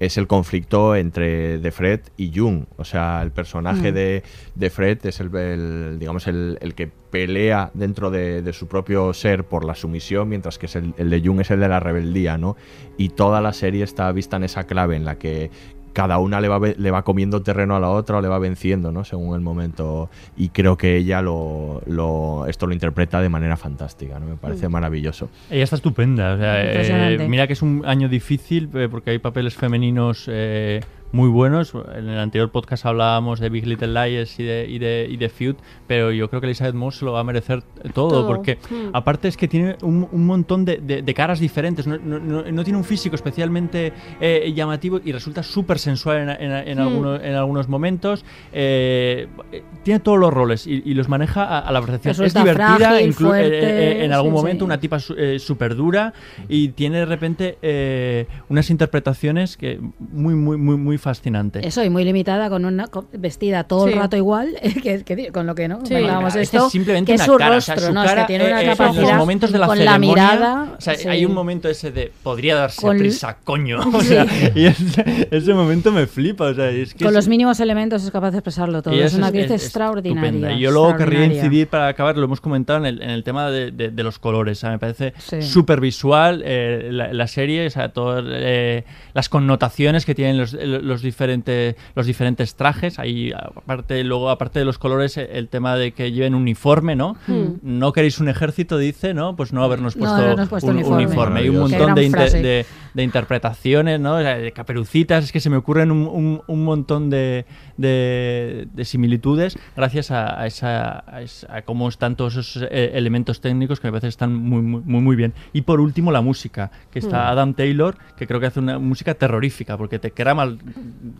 es 0.00 0.16
el 0.16 0.26
conflicto 0.26 0.94
entre 0.94 1.58
de 1.58 1.70
Fred 1.72 2.00
y 2.16 2.32
Jung. 2.36 2.64
O 2.76 2.84
sea, 2.84 3.20
el 3.22 3.30
personaje 3.32 3.90
Mm. 3.90 3.94
de, 3.94 4.22
de 4.54 4.70
Fred 4.70 4.98
es 5.06 5.20
el, 5.20 5.34
el, 5.34 5.98
digamos, 5.98 6.26
el, 6.26 6.58
el 6.60 6.74
que 6.74 6.86
pelea 6.88 7.70
dentro 7.74 8.10
de, 8.10 8.42
de 8.42 8.52
su 8.52 8.68
propio 8.68 9.12
ser 9.12 9.44
por 9.44 9.64
la 9.64 9.74
sumisión, 9.74 10.28
mientras 10.28 10.58
que 10.58 10.66
es 10.66 10.76
el, 10.76 10.94
el 10.98 11.10
de 11.10 11.20
Jung 11.20 11.40
es 11.40 11.50
el 11.50 11.60
de 11.60 11.68
la 11.68 11.80
rebeldía, 11.80 12.38
¿no? 12.38 12.56
Y 12.96 13.10
toda 13.10 13.40
la 13.40 13.52
serie 13.52 13.82
está 13.84 14.10
vista 14.12 14.36
en 14.36 14.44
esa 14.44 14.64
clave 14.64 14.96
en 14.96 15.04
la 15.04 15.18
que 15.18 15.50
cada 15.98 16.18
una 16.18 16.40
le 16.40 16.46
va, 16.46 16.60
le 16.60 16.90
va 16.92 17.02
comiendo 17.02 17.42
terreno 17.42 17.74
a 17.74 17.80
la 17.80 17.90
otra 17.90 18.18
o 18.18 18.20
le 18.20 18.28
va 18.28 18.38
venciendo, 18.38 18.92
¿no? 18.92 19.02
Según 19.02 19.34
el 19.34 19.40
momento. 19.40 20.08
Y 20.36 20.50
creo 20.50 20.76
que 20.76 20.96
ella 20.96 21.20
lo, 21.22 21.82
lo- 21.86 22.46
esto 22.46 22.68
lo 22.68 22.72
interpreta 22.72 23.20
de 23.20 23.28
manera 23.28 23.56
fantástica, 23.56 24.20
¿no? 24.20 24.26
Me 24.26 24.36
parece 24.36 24.68
Mm. 24.68 24.72
maravilloso. 24.72 25.28
Ella 25.50 25.64
está 25.64 25.74
estupenda. 25.74 26.34
o 26.34 26.38
sea, 26.38 26.62
eh, 27.10 27.26
mira 27.28 27.48
que 27.48 27.54
es 27.54 27.62
un 27.62 27.82
año 27.84 28.08
difícil 28.08 28.70
eh, 28.74 28.86
porque 28.88 29.10
hay 29.10 29.18
papeles 29.18 29.56
femeninos 29.56 30.26
eh, 30.28 30.82
muy 31.10 31.28
buenos. 31.30 31.72
En 31.94 32.08
el 32.08 32.18
anterior 32.18 32.50
podcast 32.50 32.84
hablábamos 32.84 33.40
de 33.40 33.48
Big 33.48 33.66
Little 33.66 33.88
Lies 33.88 34.38
y 34.38 34.44
de, 34.44 34.66
y 34.68 34.78
de, 34.78 35.06
y 35.10 35.16
de 35.16 35.28
Feud, 35.30 35.56
pero 35.86 36.12
yo 36.12 36.28
creo 36.28 36.40
que 36.42 36.46
Elizabeth 36.48 36.74
Moss 36.74 37.00
lo 37.00 37.12
va 37.12 37.20
a 37.20 37.24
merecer 37.24 37.62
todo, 37.94 38.08
Todo. 38.10 38.26
porque 38.26 38.58
Mm. 38.70 38.90
aparte 38.92 39.28
es 39.28 39.36
que 39.38 39.48
tiene 39.48 39.76
un, 39.82 40.06
un 40.12 40.26
montón 40.26 40.64
de, 40.66 40.76
de- 40.76 41.00
de 41.00 41.14
caras 41.14 41.40
diferentes. 41.40 41.86
No, 41.86 41.96
no- 41.96 42.18
no- 42.18 42.42
no 42.42 42.64
tiene 42.64 42.76
un 42.78 42.84
físico 42.84 43.14
especialmente 43.16 43.92
eh, 44.20 44.52
llamativo 44.54 45.00
y 45.02 45.12
resulta 45.12 45.42
súper 45.42 45.78
sensual 45.78 46.18
en, 46.18 46.28
en- 46.30 46.68
en 46.68 46.78
Mm. 46.78 46.80
algunos, 46.82 47.22
en 47.22 47.34
algunos 47.34 47.68
momentos. 47.68 48.24
Eh, 48.52 49.28
eh, 49.52 49.62
tiene 49.82 50.00
todos 50.00 50.18
los 50.18 50.32
roles 50.32 50.66
y, 50.66 50.82
y 50.84 50.92
los 50.92 51.08
maneja 51.08 51.42
a, 51.44 51.60
a 51.60 51.72
la 51.72 51.80
perfección. 51.80 52.26
Es 52.26 52.34
divertida, 52.34 52.76
frágil, 52.76 53.06
eh, 53.06 53.08
eh, 53.08 53.12
fuerte, 53.14 54.04
en 54.04 54.12
algún 54.12 54.32
sí, 54.32 54.36
momento 54.36 54.64
sí. 54.64 54.66
una 54.66 54.78
tipa 54.78 54.98
su- 54.98 55.14
eh, 55.14 55.38
súper 55.38 55.74
dura 55.74 56.12
y 56.50 56.68
tiene 56.68 56.98
de 56.98 57.06
repente 57.06 57.56
eh, 57.62 58.26
unas 58.50 58.68
interpretaciones 58.68 59.56
que 59.56 59.80
muy, 59.98 60.34
muy, 60.34 60.58
muy, 60.58 60.76
muy 60.76 60.97
fascinantes. 60.98 61.64
Eso, 61.64 61.82
y 61.84 61.90
muy 61.90 62.04
limitada, 62.04 62.48
con 62.50 62.64
una 62.64 62.86
con- 62.88 63.06
vestida 63.12 63.64
todo 63.64 63.86
Sí. 63.86 63.92
el 63.92 63.98
rato 63.98 64.16
igual, 64.16 64.56
que, 64.82 65.02
que- 65.04 65.32
con 65.32 65.46
lo 65.46 65.54
que 65.54 65.68
no 65.68 65.84
Sí. 65.86 65.94
esto, 65.94 66.66
es 66.66 66.72
simplemente 66.72 67.12
que 67.12 67.14
es 67.14 67.20
una 67.22 67.26
su 67.32 67.36
cara, 67.38 67.56
o 67.56 67.60
sea, 67.60 67.74
rostro, 67.74 67.88
su 67.88 67.94
¿no? 67.94 68.02
Es 68.04 68.08
cara, 68.10 68.22
que 68.22 68.26
tiene 68.26 68.46
una 68.46 68.60
eh, 68.62 68.64
eh, 68.64 68.68
capacidad 68.76 69.02
en 69.04 69.08
los 69.10 69.18
momentos 69.18 69.52
de 69.52 69.58
la 69.58 69.66
con 69.66 69.78
la 69.78 69.84
ceremonia, 69.92 70.12
mirada. 70.32 70.74
o 70.78 70.80
sea, 70.80 70.94
sí. 70.94 71.08
hay 71.08 71.24
un 71.24 71.34
momento 71.34 71.68
ese 71.68 71.90
de 71.90 72.12
podría 72.22 72.56
darse 72.56 72.80
Con- 72.82 72.98
prisa, 72.98 73.38
coño. 73.44 73.78
O 73.94 74.00
Sí. 74.00 74.08
sea, 74.08 74.26
y 74.54 74.66
ese, 74.66 75.28
ese 75.30 75.54
momento 75.54 75.90
me 75.92 76.06
flipa. 76.06 76.46
O 76.46 76.54
sea, 76.54 76.68
es 76.70 76.92
que 76.94 77.04
Con 77.04 77.08
es- 77.08 77.14
los 77.14 77.28
mínimos 77.28 77.58
elementos 77.60 78.02
es 78.04 78.10
capaz 78.10 78.30
de 78.32 78.38
expresarlo 78.38 78.82
todo. 78.82 78.94
Es 78.94 79.14
una 79.14 79.26
actriz 79.28 79.50
extraordinaria. 79.50 80.28
estupenda. 80.28 80.52
Y 80.52 80.60
yo 80.60 80.70
luego 80.70 80.96
querría 80.96 81.24
incidir 81.24 81.68
para 81.68 81.88
acabar, 81.88 82.16
lo 82.16 82.24
hemos 82.24 82.40
comentado 82.40 82.78
en 82.80 82.86
el, 82.86 83.02
en 83.02 83.10
el 83.10 83.24
tema 83.24 83.50
de, 83.50 83.70
de- 83.70 83.90
de 83.90 84.02
los 84.02 84.18
colores. 84.18 84.58
o 84.58 84.60
sea, 84.60 84.70
me 84.70 84.78
parece 84.78 85.12
Sí. 85.18 85.42
súper 85.42 85.80
visual 85.80 86.42
eh, 86.44 86.88
la, 86.92 87.12
la 87.12 87.26
serie, 87.26 87.66
o 87.66 87.70
sea, 87.70 87.88
todas 87.90 88.24
eh, 88.26 88.84
las 89.14 89.28
connotaciones 89.28 90.06
que 90.06 90.14
tienen 90.14 90.38
los, 90.38 90.52
los 90.52 90.87
diferentes 91.02 91.76
los 91.94 92.06
diferentes 92.06 92.54
trajes. 92.54 92.98
Ahí 92.98 93.32
aparte 93.32 94.02
luego 94.04 94.30
aparte 94.30 94.58
de 94.58 94.64
los 94.64 94.78
colores 94.78 95.16
eh, 95.16 95.28
el 95.32 95.48
tema 95.48 95.76
de 95.76 95.92
que 95.92 96.12
lleven 96.12 96.34
uniforme, 96.34 96.96
¿no? 96.96 97.16
Hmm. 97.26 97.54
No 97.62 97.92
queréis 97.92 98.18
un 98.18 98.28
ejército, 98.28 98.78
dice, 98.78 99.14
¿no? 99.14 99.36
Pues 99.36 99.52
no 99.52 99.62
habernos 99.64 99.96
No 99.96 100.00
puesto, 100.00 100.16
habernos 100.16 100.48
puesto 100.48 100.70
un 100.70 100.76
uniforme. 100.76 101.04
uniforme. 101.04 101.40
Hay 101.40 101.48
un 101.48 101.58
montón 101.58 101.78
de, 101.78 101.84
gran 101.86 101.98
inter- 102.04 102.20
frase. 102.20 102.42
de- 102.42 102.66
de 102.94 103.02
interpretaciones, 103.04 104.00
¿no? 104.00 104.16
De 104.16 104.50
caperucitas, 104.52 105.24
es 105.24 105.32
que 105.32 105.38
se 105.40 105.50
me 105.50 105.56
ocurren 105.56 105.90
un, 105.92 106.06
un- 106.08 106.42
un 106.46 106.64
montón 106.64 107.10
de, 107.10 107.44
de- 107.76 108.68
de 108.72 108.84
similitudes 108.84 109.56
gracias 109.76 110.10
a, 110.10 110.40
a 110.40 110.46
esa, 110.46 111.04
a 111.06 111.22
esa- 111.22 111.54
a 111.54 111.62
cómo 111.62 111.88
están 111.88 112.16
todos 112.16 112.36
esos 112.36 112.62
eh, 112.70 112.92
elementos 112.94 113.40
técnicos 113.40 113.80
que 113.80 113.88
me 113.88 113.92
parece 113.92 114.08
están 114.08 114.34
muy, 114.34 114.62
muy, 114.62 115.00
muy, 115.00 115.16
bien. 115.16 115.32
Y 115.52 115.62
por 115.62 115.80
último, 115.80 116.10
la 116.12 116.20
música, 116.20 116.70
que 116.90 116.98
está 116.98 117.18
Mm. 117.18 117.28
Adam 117.32 117.54
Taylor, 117.54 117.96
que 118.16 118.26
creo 118.26 118.40
que 118.40 118.46
hace 118.46 118.60
una 118.60 118.78
música 118.78 119.14
terrorífica, 119.14 119.76
porque 119.76 119.98
te 119.98 120.10
crea 120.12 120.34
mal, 120.34 120.58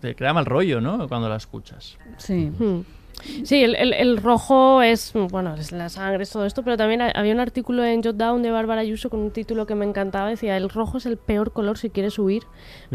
te 0.00 0.14
crea 0.14 0.32
mal 0.32 0.46
rollo, 0.46 0.80
¿no? 0.80 1.08
Cuando 1.08 1.28
la 1.28 1.36
escuchas. 1.36 1.98
Sí. 2.16 2.50
Hmm. 2.58 2.80
Sí, 3.44 3.62
el, 3.64 3.74
el- 3.76 3.92
el 3.94 4.16
rojo 4.18 4.80
es, 4.82 5.12
bueno, 5.30 5.54
es 5.54 5.72
la 5.72 5.88
sangre, 5.88 6.22
es 6.22 6.30
todo 6.30 6.46
esto, 6.46 6.62
pero 6.62 6.76
también 6.76 7.02
ha- 7.02 7.10
había 7.10 7.32
un 7.34 7.40
artículo 7.40 7.84
en 7.84 8.02
Jotdown 8.02 8.42
de 8.42 8.50
Bárbara 8.50 8.80
Ayuso 8.80 9.10
con 9.10 9.20
un 9.20 9.30
título 9.30 9.66
que 9.66 9.74
me 9.74 9.84
encantaba, 9.84 10.28
decía, 10.28 10.56
el 10.56 10.68
rojo 10.68 10.98
es 10.98 11.06
el 11.06 11.16
peor 11.16 11.52
color 11.52 11.78
si 11.78 11.90
quieres 11.90 12.18
huir. 12.18 12.42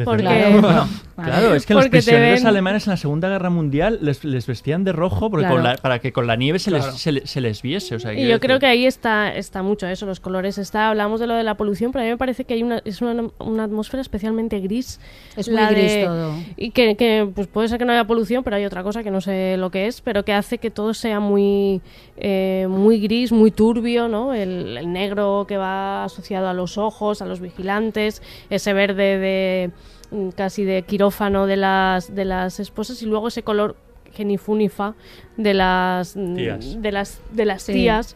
Porque. 0.03 0.23
Bueno, 0.63 0.87
claro, 1.29 1.53
es 1.55 1.65
que 1.65 1.73
los 1.73 1.87
prisioneros 1.89 2.39
ven- 2.39 2.47
alemanes 2.47 2.87
en 2.87 2.91
la 2.91 2.97
Segunda 2.97 3.27
Guerra 3.29 3.49
Mundial 3.49 3.99
les, 4.01 4.23
les 4.23 4.47
vestían 4.47 4.83
de 4.83 4.91
rojo 4.93 5.29
porque 5.29 5.45
con 5.47 5.59
Claro. 5.61 5.75
la- 5.75 5.81
para 5.81 5.99
que 5.99 6.11
con 6.13 6.25
la 6.27 6.35
nieve 6.35 6.57
se, 6.59 6.71
Claro. 6.71 6.87
les, 6.87 6.95
se, 7.01 7.11
le- 7.11 7.27
se 7.27 7.41
les 7.41 7.61
viese. 7.61 7.95
O 7.95 7.99
sea, 7.99 8.13
Y 8.13 8.17
yo 8.21 8.23
decir- 8.27 8.39
creo 8.39 8.59
que 8.59 8.65
ahí 8.65 8.85
está, 8.85 9.33
está 9.35 9.61
mucho 9.63 9.87
eso, 9.87 10.05
los 10.05 10.19
colores. 10.19 10.57
Está, 10.57 10.89
hablamos 10.89 11.19
de 11.19 11.27
lo 11.27 11.35
de 11.35 11.43
la 11.43 11.55
polución, 11.55 11.91
pero 11.91 12.03
a 12.03 12.05
mí 12.05 12.11
me 12.11 12.17
parece 12.17 12.45
que 12.45 12.53
hay 12.55 12.63
una, 12.63 12.81
es 12.85 13.01
una, 13.01 13.27
una 13.39 13.63
atmósfera 13.65 14.01
especialmente 14.01 14.59
gris. 14.59 14.99
Es 15.35 15.49
muy 15.49 15.63
gris 15.67 15.91
de- 15.93 16.03
todo. 16.05 16.33
Y 16.57 16.71
que, 16.71 16.95
que, 16.95 17.29
pues 17.33 17.47
puede 17.47 17.67
ser 17.67 17.77
que 17.79 17.85
no 17.85 17.91
haya 17.91 18.05
polución, 18.05 18.43
pero 18.43 18.55
hay 18.55 18.65
otra 18.65 18.83
cosa 18.83 19.03
que 19.03 19.11
no 19.11 19.21
sé 19.21 19.57
lo 19.57 19.69
que 19.69 19.87
es, 19.87 20.01
pero 20.01 20.12
que 20.23 20.33
hace 20.33 20.59
que 20.59 20.69
todo 20.69 20.93
sea 20.93 21.19
muy, 21.19 21.81
eh, 22.17 22.67
muy 22.69 22.99
gris, 22.99 23.31
muy 23.31 23.49
turbio, 23.49 24.07
¿no? 24.07 24.35
El, 24.35 24.77
el 24.77 24.93
negro 24.93 25.45
que 25.47 25.57
va 25.57 26.03
asociado 26.03 26.47
a 26.47 26.53
los 26.53 26.77
ojos, 26.77 27.23
a 27.23 27.25
los 27.25 27.39
vigilantes, 27.39 28.21
ese 28.51 28.73
verde 28.73 29.17
de 29.17 29.71
mm, 30.11 30.29
casi 30.29 30.63
de 30.63 30.83
quirófano 30.83 31.47
de 31.47 31.57
las, 31.57 32.13
de 32.13 32.25
las 32.25 32.59
esposas 32.59 33.01
y 33.01 33.07
luego 33.07 33.29
ese 33.29 33.41
color 33.41 33.75
genifunifa 34.13 34.93
de 35.37 35.53
las 35.55 36.15
mm, 36.15 36.35
Tías. 36.35 36.81
de 36.81 36.91
las 36.91 37.21
de 37.31 37.45
las 37.45 37.63
Sí. 37.63 37.73
tías 37.73 38.15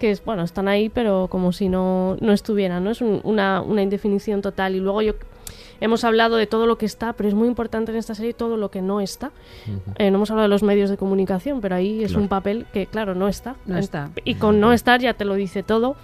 que 0.00 0.10
es 0.10 0.24
bueno 0.24 0.42
están 0.42 0.66
ahí 0.68 0.88
pero 0.88 1.28
como 1.30 1.52
si 1.52 1.68
no, 1.68 2.16
no 2.20 2.32
estuvieran 2.32 2.82
no 2.84 2.90
es 2.90 3.00
un- 3.00 3.20
una, 3.22 3.62
una 3.62 3.80
indefinición 3.82 4.42
total 4.42 4.74
y 4.74 4.80
luego 4.80 5.02
yo 5.02 5.14
hemos 5.80 6.04
hablado 6.04 6.36
de 6.36 6.46
todo 6.46 6.66
lo 6.66 6.78
que 6.78 6.86
está 6.86 7.12
pero 7.12 7.28
es 7.28 7.34
muy 7.34 7.48
importante 7.48 7.92
en 7.92 7.98
esta 7.98 8.14
serie 8.14 8.34
todo 8.34 8.56
lo 8.56 8.70
que 8.70 8.82
no 8.82 9.00
está. 9.00 9.30
Eh, 9.98 10.10
no 10.10 10.16
hemos 10.16 10.30
hablado 10.30 10.44
de 10.48 10.50
los 10.50 10.62
medios 10.62 10.90
de 10.90 10.96
comunicación 10.96 11.60
pero 11.60 11.74
ahí 11.76 12.02
es 12.02 12.10
Claro. 12.10 12.22
un 12.22 12.28
papel 12.28 12.66
que 12.72 12.86
claro 12.86 13.14
no 13.14 13.28
está. 13.28 13.56
No 13.66 13.74
En- 13.74 13.80
está. 13.80 14.10
y 14.24 14.34
con 14.36 14.60
no 14.60 14.72
estar 14.72 15.00
ya 15.00 15.14
te 15.14 15.24
lo 15.24 15.34
dice 15.34 15.62
todo. 15.62 15.96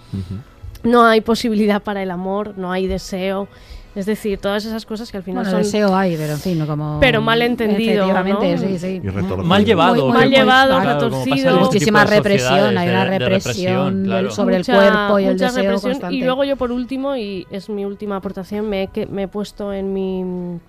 No 0.83 1.05
hay 1.05 1.21
posibilidad 1.21 1.81
para 1.81 2.03
el 2.03 2.11
amor 2.11 2.53
no 2.57 2.71
hay 2.71 2.87
deseo 2.87 3.47
es 3.95 4.05
decir 4.07 4.39
todas 4.39 4.65
esas 4.65 4.85
cosas 4.85 5.11
que 5.11 5.17
al 5.17 5.23
final 5.23 5.43
Bueno, 5.43 5.51
son 5.51 5.61
deseo 5.63 5.95
hay, 5.95 6.17
pero 6.17 6.33
en 6.33 6.39
fin, 6.39 6.57
no 6.57 6.65
como... 6.65 6.97
Pero 6.99 7.21
mal 7.21 7.41
entendido, 7.41 8.05
Efectivamente, 8.05 8.55
¿no? 8.55 8.61
sí, 8.61 8.79
sí. 8.79 9.01
Mal 9.43 9.65
llevado. 9.65 10.07
Muy- 10.07 10.17
mal 10.17 10.29
llevado, 10.31 10.81
claro, 10.81 10.99
retorcido. 11.09 11.49
este 11.51 11.63
Muchísima 11.65 12.05
de 12.05 12.15
represión, 12.15 12.77
hay 12.77 12.87
de- 12.87 12.93
una 12.93 13.05
de 13.05 13.19
represión 13.19 13.97
del- 14.03 14.05
claro. 14.11 14.31
sobre 14.31 14.57
Mucha- 14.57 14.73
el 14.73 14.91
cuerpo 14.91 15.19
y 15.19 15.23
el 15.25 15.33
mucha 15.33 15.45
deseo 15.45 15.63
represión. 15.63 15.91
constante. 15.91 16.15
Y 16.15 16.21
luego 16.23 16.43
yo 16.43 16.57
por 16.57 16.71
último, 16.71 17.15
y 17.15 17.45
es 17.51 17.69
mi 17.69 17.85
última 17.85 18.15
aportación, 18.15 18.67
me, 18.67 18.83
he 18.83 18.87
que, 18.87 19.05
me 19.05 19.23
he 19.23 19.27
puesto 19.27 19.71
en 19.73 19.93
mi 19.93 20.59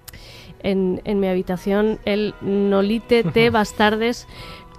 en, 0.62 1.02
en 1.04 1.20
mi 1.20 1.26
habitación 1.28 1.98
el 2.06 2.34
Nolite 2.40 3.22
te 3.34 3.50
bastardes 3.50 4.26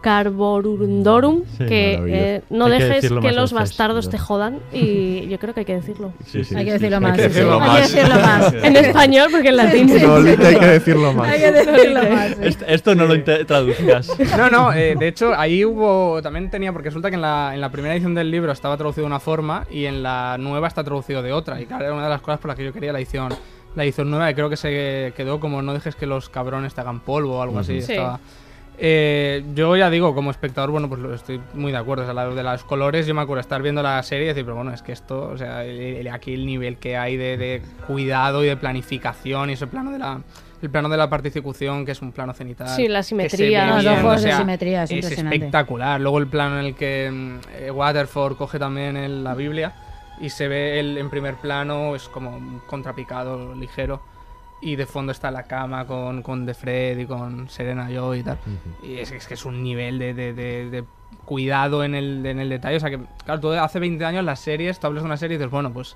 carborundorum 0.05 1.43
Sí, 1.57 1.65
que 1.65 1.93
eh, 2.07 2.41
no 2.49 2.65
Hay 2.65 2.77
que 2.77 2.83
dejes 2.85 3.01
que 3.09 3.09
los 3.09 3.51
veces, 3.51 3.53
bastardos 3.53 4.05
¿no? 4.05 4.11
te 4.11 4.17
jodan 4.17 4.59
y 4.71 5.27
yo 5.29 5.39
creo 5.39 5.53
que 5.53 5.61
hay 5.61 5.65
que 5.65 5.75
decirlo 5.75 6.13
Sí, 6.25 6.43
sí, 6.43 6.55
Hay 6.55 6.65
que 6.65 6.71
sí, 6.77 6.77
decirlo 6.79 6.97
sí. 6.97 7.03
más. 7.03 7.19
Hay 7.19 7.29
que 7.29 7.39
Hay 7.39 7.43
que 7.43 7.45
más. 7.45 7.91
decirlo 7.91 8.19
más. 8.19 8.53
en 8.63 8.75
español 8.75 9.27
porque 9.31 9.49
en 9.49 9.57
latín 9.57 9.89
hay 9.89 10.55
que 10.59 10.65
decirlo 10.67 11.13
más. 11.13 11.29
Hay 11.29 11.39
que 11.39 11.51
decirlo 11.51 12.03
más. 12.09 12.37
Esto, 12.67 12.95
no 12.95 13.05
lo 13.05 13.23
traduzcas. 13.23 14.11
No, 14.37 14.49
no, 14.49 14.73
eh, 14.73 14.95
de 14.97 15.07
hecho 15.07 15.33
ahí 15.35 15.63
hubo, 15.65 16.21
también 16.21 16.49
tenía, 16.49 16.71
porque 16.73 16.89
resulta 16.89 17.09
que 17.09 17.15
en 17.15 17.21
la, 17.21 17.51
en 17.53 17.61
la 17.61 17.69
primera 17.71 17.93
edición 17.93 18.13
del 18.13 18.29
libro 18.29 18.51
estaba 18.51 18.75
traducido 18.77 19.03
de 19.03 19.07
una 19.07 19.19
forma 19.19 19.65
y 19.71 19.85
en 19.85 20.03
la 20.03 20.37
nueva 20.37 20.67
está 20.67 20.83
traducido 20.83 21.21
de 21.21 21.31
otra. 21.33 21.59
Y 21.61 21.65
claro, 21.65 21.85
era 21.85 21.93
una 21.93 22.03
de 22.03 22.09
las 22.09 22.21
cosas 22.21 22.39
por 22.39 22.49
las 22.49 22.57
que 22.57 22.65
yo 22.65 22.73
quería 22.73 22.91
la 22.91 22.99
edición, 22.99 23.33
la 23.75 23.83
edición 23.83 24.09
nueva, 24.09 24.29
y 24.29 24.33
creo 24.35 24.49
que 24.49 24.57
se 24.57 25.13
quedó 25.15 25.39
como 25.39 25.61
no 25.61 25.73
dejes 25.73 25.95
que 25.95 26.05
los 26.05 26.29
cabrones 26.29 26.73
te 26.73 26.81
hagan 26.81 26.99
polvo 26.99 27.37
o 27.37 27.41
algo 27.41 27.59
así. 27.59 27.81
Sí. 27.81 27.93
estaba- 27.93 28.19
Eh, 28.77 29.43
yo 29.53 29.75
ya 29.75 29.89
digo, 29.89 30.13
como 30.13 30.31
espectador, 30.31 30.71
bueno, 30.71 30.89
pues 30.89 31.01
estoy 31.15 31.39
muy 31.53 31.71
de 31.71 31.77
acuerdo. 31.77 32.03
O 32.03 32.05
sea, 32.05 32.13
la 32.13 32.27
de 32.29 32.43
los 32.43 32.63
colores, 32.63 33.07
yo 33.07 33.13
me 33.15 33.21
acuerdo 33.21 33.41
estar 33.41 33.61
viendo 33.61 33.81
la 33.81 34.01
serie 34.03 34.25
y 34.25 34.27
decir, 34.27 34.43
pero 34.43 34.55
bueno, 34.55 34.73
es 34.73 34.81
que 34.81 34.91
esto, 34.91 35.29
o 35.29 35.37
sea, 35.37 35.63
el- 35.63 35.79
el- 35.79 36.07
aquí 36.09 36.33
el 36.33 36.45
nivel 36.45 36.77
que 36.77 36.97
hay 36.97 37.15
de, 37.17 37.37
de 37.37 37.61
cuidado 37.87 38.43
y 38.43 38.47
de 38.47 38.57
planificación 38.57 39.49
y 39.49 39.53
ese 39.53 39.67
plano 39.67 39.91
de 39.91 39.99
la, 39.99 40.19
el 40.61 40.69
plano 40.69 40.89
de 40.89 40.97
la 40.97 41.09
particución, 41.09 41.85
que 41.85 41.91
es 41.93 42.01
un 42.01 42.11
plano 42.11 42.33
cenital. 42.33 42.67
Sí, 42.69 42.87
la 42.87 43.03
simetría. 43.03 43.67
Los 43.75 43.81
bien, 43.83 43.93
ojos 44.05 44.21
o 44.21 44.25
de 44.25 44.31
simetría, 44.39 44.83
es 44.83 44.91
es 44.91 45.05
espectacular. 45.35 46.01
Luego 46.01 46.17
el 46.19 46.27
plano 46.27 46.59
en 46.59 46.65
el 46.65 46.75
que 46.75 47.09
mm, 47.11 47.37
eh, 47.59 47.71
Waterford 47.71 48.35
coge 48.35 48.59
también 48.59 48.97
el- 48.97 49.23
la 49.23 49.35
Biblia 49.35 49.73
y 50.19 50.29
se 50.29 50.47
ve 50.47 50.79
el, 50.79 50.97
en 50.97 51.09
primer 51.09 51.35
plano, 51.35 51.95
es 51.95 52.07
como 52.09 52.35
un 52.35 52.59
contrapicado 52.67 53.53
ligero. 53.55 54.01
Y 54.65 54.75
de 54.75 54.85
fondo 54.85 55.11
está 55.11 55.29
la 55.31 55.43
cama 55.43 55.85
con, 55.85 56.21
con 56.23 56.45
The 56.45 56.53
Fred 56.53 56.97
y 56.97 57.05
con 57.05 57.47
Serena 57.49 57.87
Joy 57.89 58.19
y 58.19 58.23
tal. 58.23 58.37
Y 58.83 58.95
es, 58.97 59.11
es 59.11 59.27
que 59.27 59.35
es 59.35 59.45
un 59.45 59.61
nivel 59.63 59.99
de, 59.99 60.13
de- 60.13 60.33
de- 60.33 60.69
de 60.69 60.83
cuidado 61.25 61.83
en 61.83 61.93
el, 61.95 62.25
en 62.25 62.39
el 62.39 62.49
detalle. 62.49 62.77
O 62.77 62.79
sea 62.79 62.89
que, 62.89 62.99
claro, 63.25 63.39
tú 63.39 63.51
hace 63.51 63.79
20 63.79 64.03
años 64.05 64.23
las 64.25 64.39
series, 64.39 64.79
tú 64.79 64.87
hablas 64.87 65.03
de 65.03 65.07
una 65.07 65.17
serie 65.17 65.35
y 65.35 65.37
dices, 65.37 65.51
bueno, 65.51 65.71
pues 65.71 65.95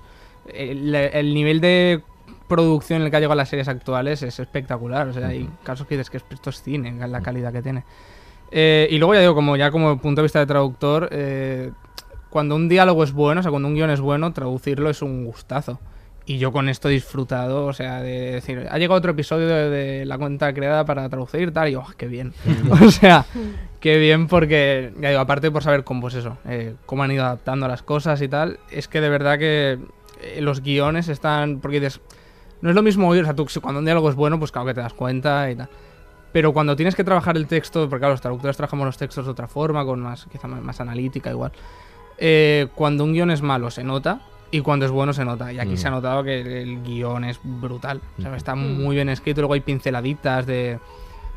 el, 0.52 0.94
el 0.94 1.34
nivel 1.34 1.60
de 1.60 2.02
producción 2.48 3.00
en 3.00 3.06
el 3.06 3.10
que 3.10 3.16
ha 3.16 3.20
llegado 3.20 3.36
las 3.36 3.48
series 3.48 3.68
actuales 3.68 4.22
es 4.22 4.38
espectacular. 4.38 5.08
O 5.08 5.12
sea, 5.12 5.28
hay 5.28 5.48
casos 5.64 5.86
que 5.86 5.96
dices 5.96 6.10
que 6.10 6.18
esto 6.34 6.50
es 6.50 6.62
cine, 6.62 6.92
la 7.08 7.20
calidad 7.22 7.52
que 7.52 7.62
tiene. 7.62 7.84
Eh, 8.52 8.88
y 8.90 8.98
luego 8.98 9.14
ya 9.14 9.20
digo, 9.20 9.34
como 9.34 9.56
ya 9.56 9.70
como 9.70 9.98
punto 9.98 10.20
de 10.20 10.24
vista 10.24 10.38
de 10.40 10.46
traductor, 10.46 11.08
eh, 11.12 11.70
cuando 12.30 12.54
un 12.56 12.68
diálogo 12.68 13.02
es 13.04 13.12
bueno, 13.12 13.40
o 13.40 13.42
sea, 13.42 13.50
cuando 13.50 13.68
un 13.68 13.74
guion 13.74 13.90
es 13.90 14.00
bueno, 14.00 14.32
traducirlo 14.32 14.90
es 14.90 15.02
un 15.02 15.24
gustazo. 15.24 15.80
Y 16.30 16.38
yo 16.38 16.52
con 16.52 16.68
esto 16.68 16.88
he 16.88 16.92
disfrutado, 16.92 17.66
o 17.66 17.72
sea, 17.72 18.02
de 18.02 18.30
decir, 18.30 18.64
ha 18.70 18.78
llegado 18.78 18.96
otro 18.96 19.10
episodio 19.10 19.48
de, 19.48 19.68
de 19.68 20.06
la 20.06 20.16
cuenta 20.16 20.54
creada 20.54 20.84
para 20.84 21.08
traducir, 21.08 21.52
tal, 21.52 21.68
y 21.68 21.72
yo, 21.72 21.80
"Oh, 21.80 21.90
qué 21.96 22.06
bien. 22.06 22.32
o 22.70 22.88
sea, 22.92 23.26
qué 23.80 23.98
bien 23.98 24.28
porque, 24.28 24.92
ya 25.00 25.08
digo, 25.08 25.20
aparte 25.20 25.50
por 25.50 25.64
saber 25.64 25.82
cómo, 25.82 26.02
pues 26.02 26.14
eso, 26.14 26.38
eh, 26.44 26.76
cómo 26.86 27.02
han 27.02 27.10
ido 27.10 27.24
adaptando 27.24 27.66
las 27.66 27.82
cosas 27.82 28.22
y 28.22 28.28
tal, 28.28 28.60
es 28.70 28.86
que 28.86 29.00
de 29.00 29.08
verdad 29.08 29.40
que 29.40 29.80
eh, 30.22 30.40
los 30.40 30.60
guiones 30.60 31.08
están, 31.08 31.58
porque 31.58 31.80
dices, 31.80 32.00
no 32.60 32.68
es 32.68 32.76
lo 32.76 32.82
mismo 32.82 33.08
oír, 33.08 33.22
o 33.22 33.24
sea, 33.24 33.34
tú 33.34 33.48
cuando 33.60 33.80
un 33.80 33.84
diálogo 33.84 34.08
es 34.08 34.14
bueno, 34.14 34.38
pues 34.38 34.52
claro 34.52 34.68
que 34.68 34.74
te 34.74 34.82
das 34.82 34.94
cuenta 34.94 35.50
y 35.50 35.56
tal. 35.56 35.68
Pero 36.30 36.52
cuando 36.52 36.76
tienes 36.76 36.94
que 36.94 37.02
trabajar 37.02 37.36
el 37.36 37.48
texto, 37.48 37.88
porque 37.88 38.02
claro, 38.02 38.14
los 38.14 38.20
traductores 38.20 38.56
trabajamos 38.56 38.86
los 38.86 38.96
textos 38.96 39.24
de 39.24 39.32
otra 39.32 39.48
forma, 39.48 39.84
con 39.84 39.98
más, 39.98 40.26
quizá 40.30 40.46
más, 40.46 40.62
más 40.62 40.80
analítica 40.80 41.30
igual. 41.30 41.50
Eh, 42.18 42.68
cuando 42.76 43.02
un 43.02 43.14
guion 43.14 43.32
es 43.32 43.42
malo 43.42 43.72
se 43.72 43.82
nota 43.82 44.20
y 44.50 44.60
cuando 44.60 44.84
es 44.86 44.90
bueno 44.90 45.12
se 45.12 45.24
nota. 45.24 45.52
Y 45.52 45.58
aquí 45.58 45.74
Mm. 45.74 45.76
se 45.76 45.88
ha 45.88 45.90
notado 45.90 46.22
que 46.24 46.40
el, 46.40 46.46
el 46.48 46.82
guion 46.82 47.24
es 47.24 47.38
brutal. 47.42 48.00
O 48.18 48.22
sea, 48.22 48.34
está 48.36 48.54
muy 48.54 48.94
bien 48.96 49.08
escrito, 49.08 49.40
luego 49.40 49.54
hay 49.54 49.60
pinceladitas 49.60 50.46
de... 50.46 50.78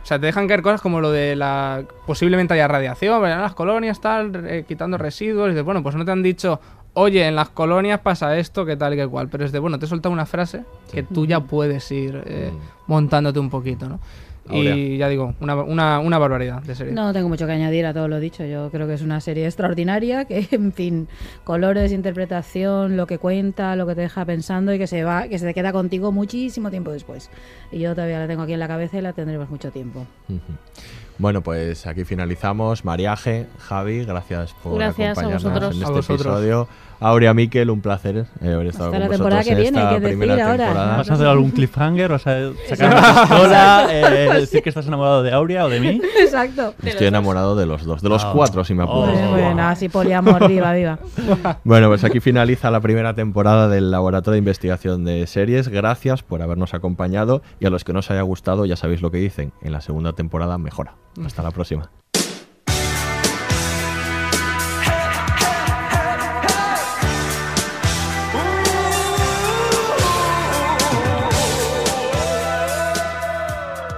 O 0.02 0.06
sea, 0.06 0.20
te 0.20 0.26
dejan 0.26 0.48
caer 0.48 0.62
cosas 0.62 0.82
como 0.82 1.00
lo 1.00 1.12
de 1.12 1.36
la... 1.36 1.84
Posiblemente 2.06 2.54
haya 2.56 2.68
radiación, 2.68 3.22
pero 3.22 3.34
en 3.36 3.42
las 3.42 3.54
colonias 3.54 4.02
tal, 4.02 4.46
eh, 4.48 4.66
quitando 4.68 4.98
residuos. 4.98 5.48
Y 5.48 5.52
dices, 5.52 5.64
bueno, 5.64 5.82
pues 5.82 5.96
no 5.96 6.04
te 6.04 6.12
han 6.12 6.22
dicho, 6.22 6.60
oye, 6.94 7.26
en 7.26 7.36
las 7.38 7.50
colonias 7.50 8.02
pasa 8.02 8.38
esto, 8.38 8.66
que 8.66 8.76
tal 8.76 8.94
y 8.96 8.98
que 8.98 9.08
cual. 9.08 9.30
Pero 9.30 9.46
es 9.46 9.52
de, 9.54 9.60
bueno, 9.60 9.80
te 9.80 9.86
he 9.86 9.88
soltado 9.88 10.12
una 10.12 10.26
frase 10.26 10.66
que 10.92 11.04
tú 11.04 11.26
ya 11.26 11.40
puedes 11.40 11.90
ir 11.92 12.22
eh, 12.26 12.52
montándote 12.88 13.40
un 13.40 13.50
poquito, 13.50 13.88
¿no? 13.88 14.00
Aurea. 14.50 14.76
Y 14.76 14.98
ya 14.98 15.08
digo, 15.08 15.34
una, 15.40 15.56
una, 15.56 16.00
una 16.00 16.18
barbaridad 16.18 16.62
de 16.64 16.76
serie. 16.76 16.94
No 16.94 17.14
tengo 17.14 17.30
mucho 17.30 17.46
que 17.46 17.54
añadir 17.54 17.86
a 17.86 17.94
todo 17.94 18.08
lo 18.08 18.20
dicho. 18.20 18.44
Yo 18.46 18.70
creo 18.72 18.88
que 18.88 18.94
es 18.96 19.02
una 19.02 19.22
serie 19.22 19.46
extraordinaria 19.46 20.26
que, 20.26 20.48
en 20.52 20.74
fin, 20.74 21.08
colores, 21.44 21.92
interpretación, 21.92 22.98
lo 22.98 23.08
que 23.08 23.18
cuenta, 23.18 23.76
lo 23.76 23.88
que 23.88 23.96
te 23.96 24.02
deja 24.02 24.26
pensando 24.26 24.74
y 24.74 24.78
que 24.78 24.88
se 24.88 25.04
va, 25.04 25.28
que 25.28 25.40
se 25.40 25.46
te 25.46 25.54
queda 25.54 25.72
contigo 25.72 26.12
muchísimo 26.12 26.70
tiempo 26.70 26.92
después. 26.92 27.30
Y 27.72 27.80
yo 27.80 27.96
todavía 27.96 28.20
la 28.20 28.28
tengo 28.28 28.42
aquí 28.44 28.54
en 28.54 28.60
la 28.60 28.68
cabeza 28.68 28.98
y 28.98 29.02
la 29.02 29.14
tendremos 29.14 29.50
mucho 29.50 29.72
tiempo. 29.72 30.06
Bueno, 31.20 31.42
pues 31.42 31.86
aquí 31.86 32.04
finalizamos. 32.04 32.84
Mariaje, 32.86 33.46
Javi, 33.60 34.04
gracias 34.04 34.54
por 34.64 34.76
Gracias 34.78 35.10
a 35.18 35.22
acompañarnos 35.22 35.44
vosotros. 35.44 35.76
en 35.76 35.82
A 35.82 35.86
este 35.86 35.94
vosotros. 35.94 36.20
episodio. 36.22 36.68
Aurea 37.04 37.34
Miquel, 37.34 37.70
un 37.70 37.82
placer 37.82 38.26
eh, 38.42 38.54
haber 38.54 38.68
estado 38.68 38.86
Hasta 38.86 39.00
la 39.00 39.08
con 39.08 39.16
temporada 39.18 39.42
vosotros 39.42 39.56
que 39.58 39.62
viene, 39.62 39.80
hay 39.80 39.88
que 39.96 40.00
decir 40.02 40.18
primera 40.20 40.46
ahora. 40.52 40.66
temporada. 40.66 40.98
¿Vas 40.98 41.10
a 41.10 41.14
hacer 41.14 41.28
algún 41.28 41.52
cliffhanger? 41.52 42.12
¿Vas 42.12 42.28
a 42.28 42.38
sacar 42.70 42.98
una 42.98 43.22
pistola? 43.28 43.88
eh, 43.92 44.30
¿Decir 44.40 44.62
que 44.64 44.70
estás 44.70 44.88
enamorado 44.88 45.24
de 45.24 45.32
Aurea 45.34 45.66
o 45.66 45.70
de 45.70 45.80
mí? 45.80 46.02
Exacto. 46.20 46.74
Estoy 46.84 47.08
enamorado 47.08 47.56
de 47.56 47.66
los 47.66 47.84
dos, 47.86 48.02
de 48.02 48.10
los 48.10 48.24
Oh. 48.24 48.32
cuatro 48.34 48.64
si 48.64 48.74
me 48.74 48.84
Oh. 48.84 49.04
apuras. 49.04 49.30
Muy 49.30 49.40
bien, 49.42 49.60
así 49.60 49.90
poliamor, 49.90 50.48
viva, 50.48 50.74
viva. 50.74 51.00
Bueno, 51.64 51.88
pues 51.90 52.04
aquí 52.04 52.20
finaliza 52.20 52.72
la 52.72 52.80
primera 52.82 53.14
temporada 53.14 53.68
del 53.68 53.92
Laboratorio 53.92 54.34
de 54.34 54.40
Investigación 54.40 55.06
de 55.06 55.28
Series. 55.28 55.68
Gracias 55.70 56.24
por 56.24 56.42
habernos 56.42 56.74
acompañado 56.74 57.42
y 57.60 57.66
a 57.66 57.70
los 57.70 57.84
que 57.84 57.94
no 57.94 58.00
os 58.00 58.10
haya 58.12 58.22
gustado 58.22 58.66
ya 58.66 58.76
sabéis 58.76 59.02
lo 59.02 59.12
que 59.12 59.18
dicen. 59.18 59.52
En 59.62 59.72
la 59.72 59.82
segunda 59.82 60.14
temporada 60.14 60.58
mejora. 60.58 60.96
Hasta 61.26 61.44
la 61.44 61.52
próxima. 61.52 61.90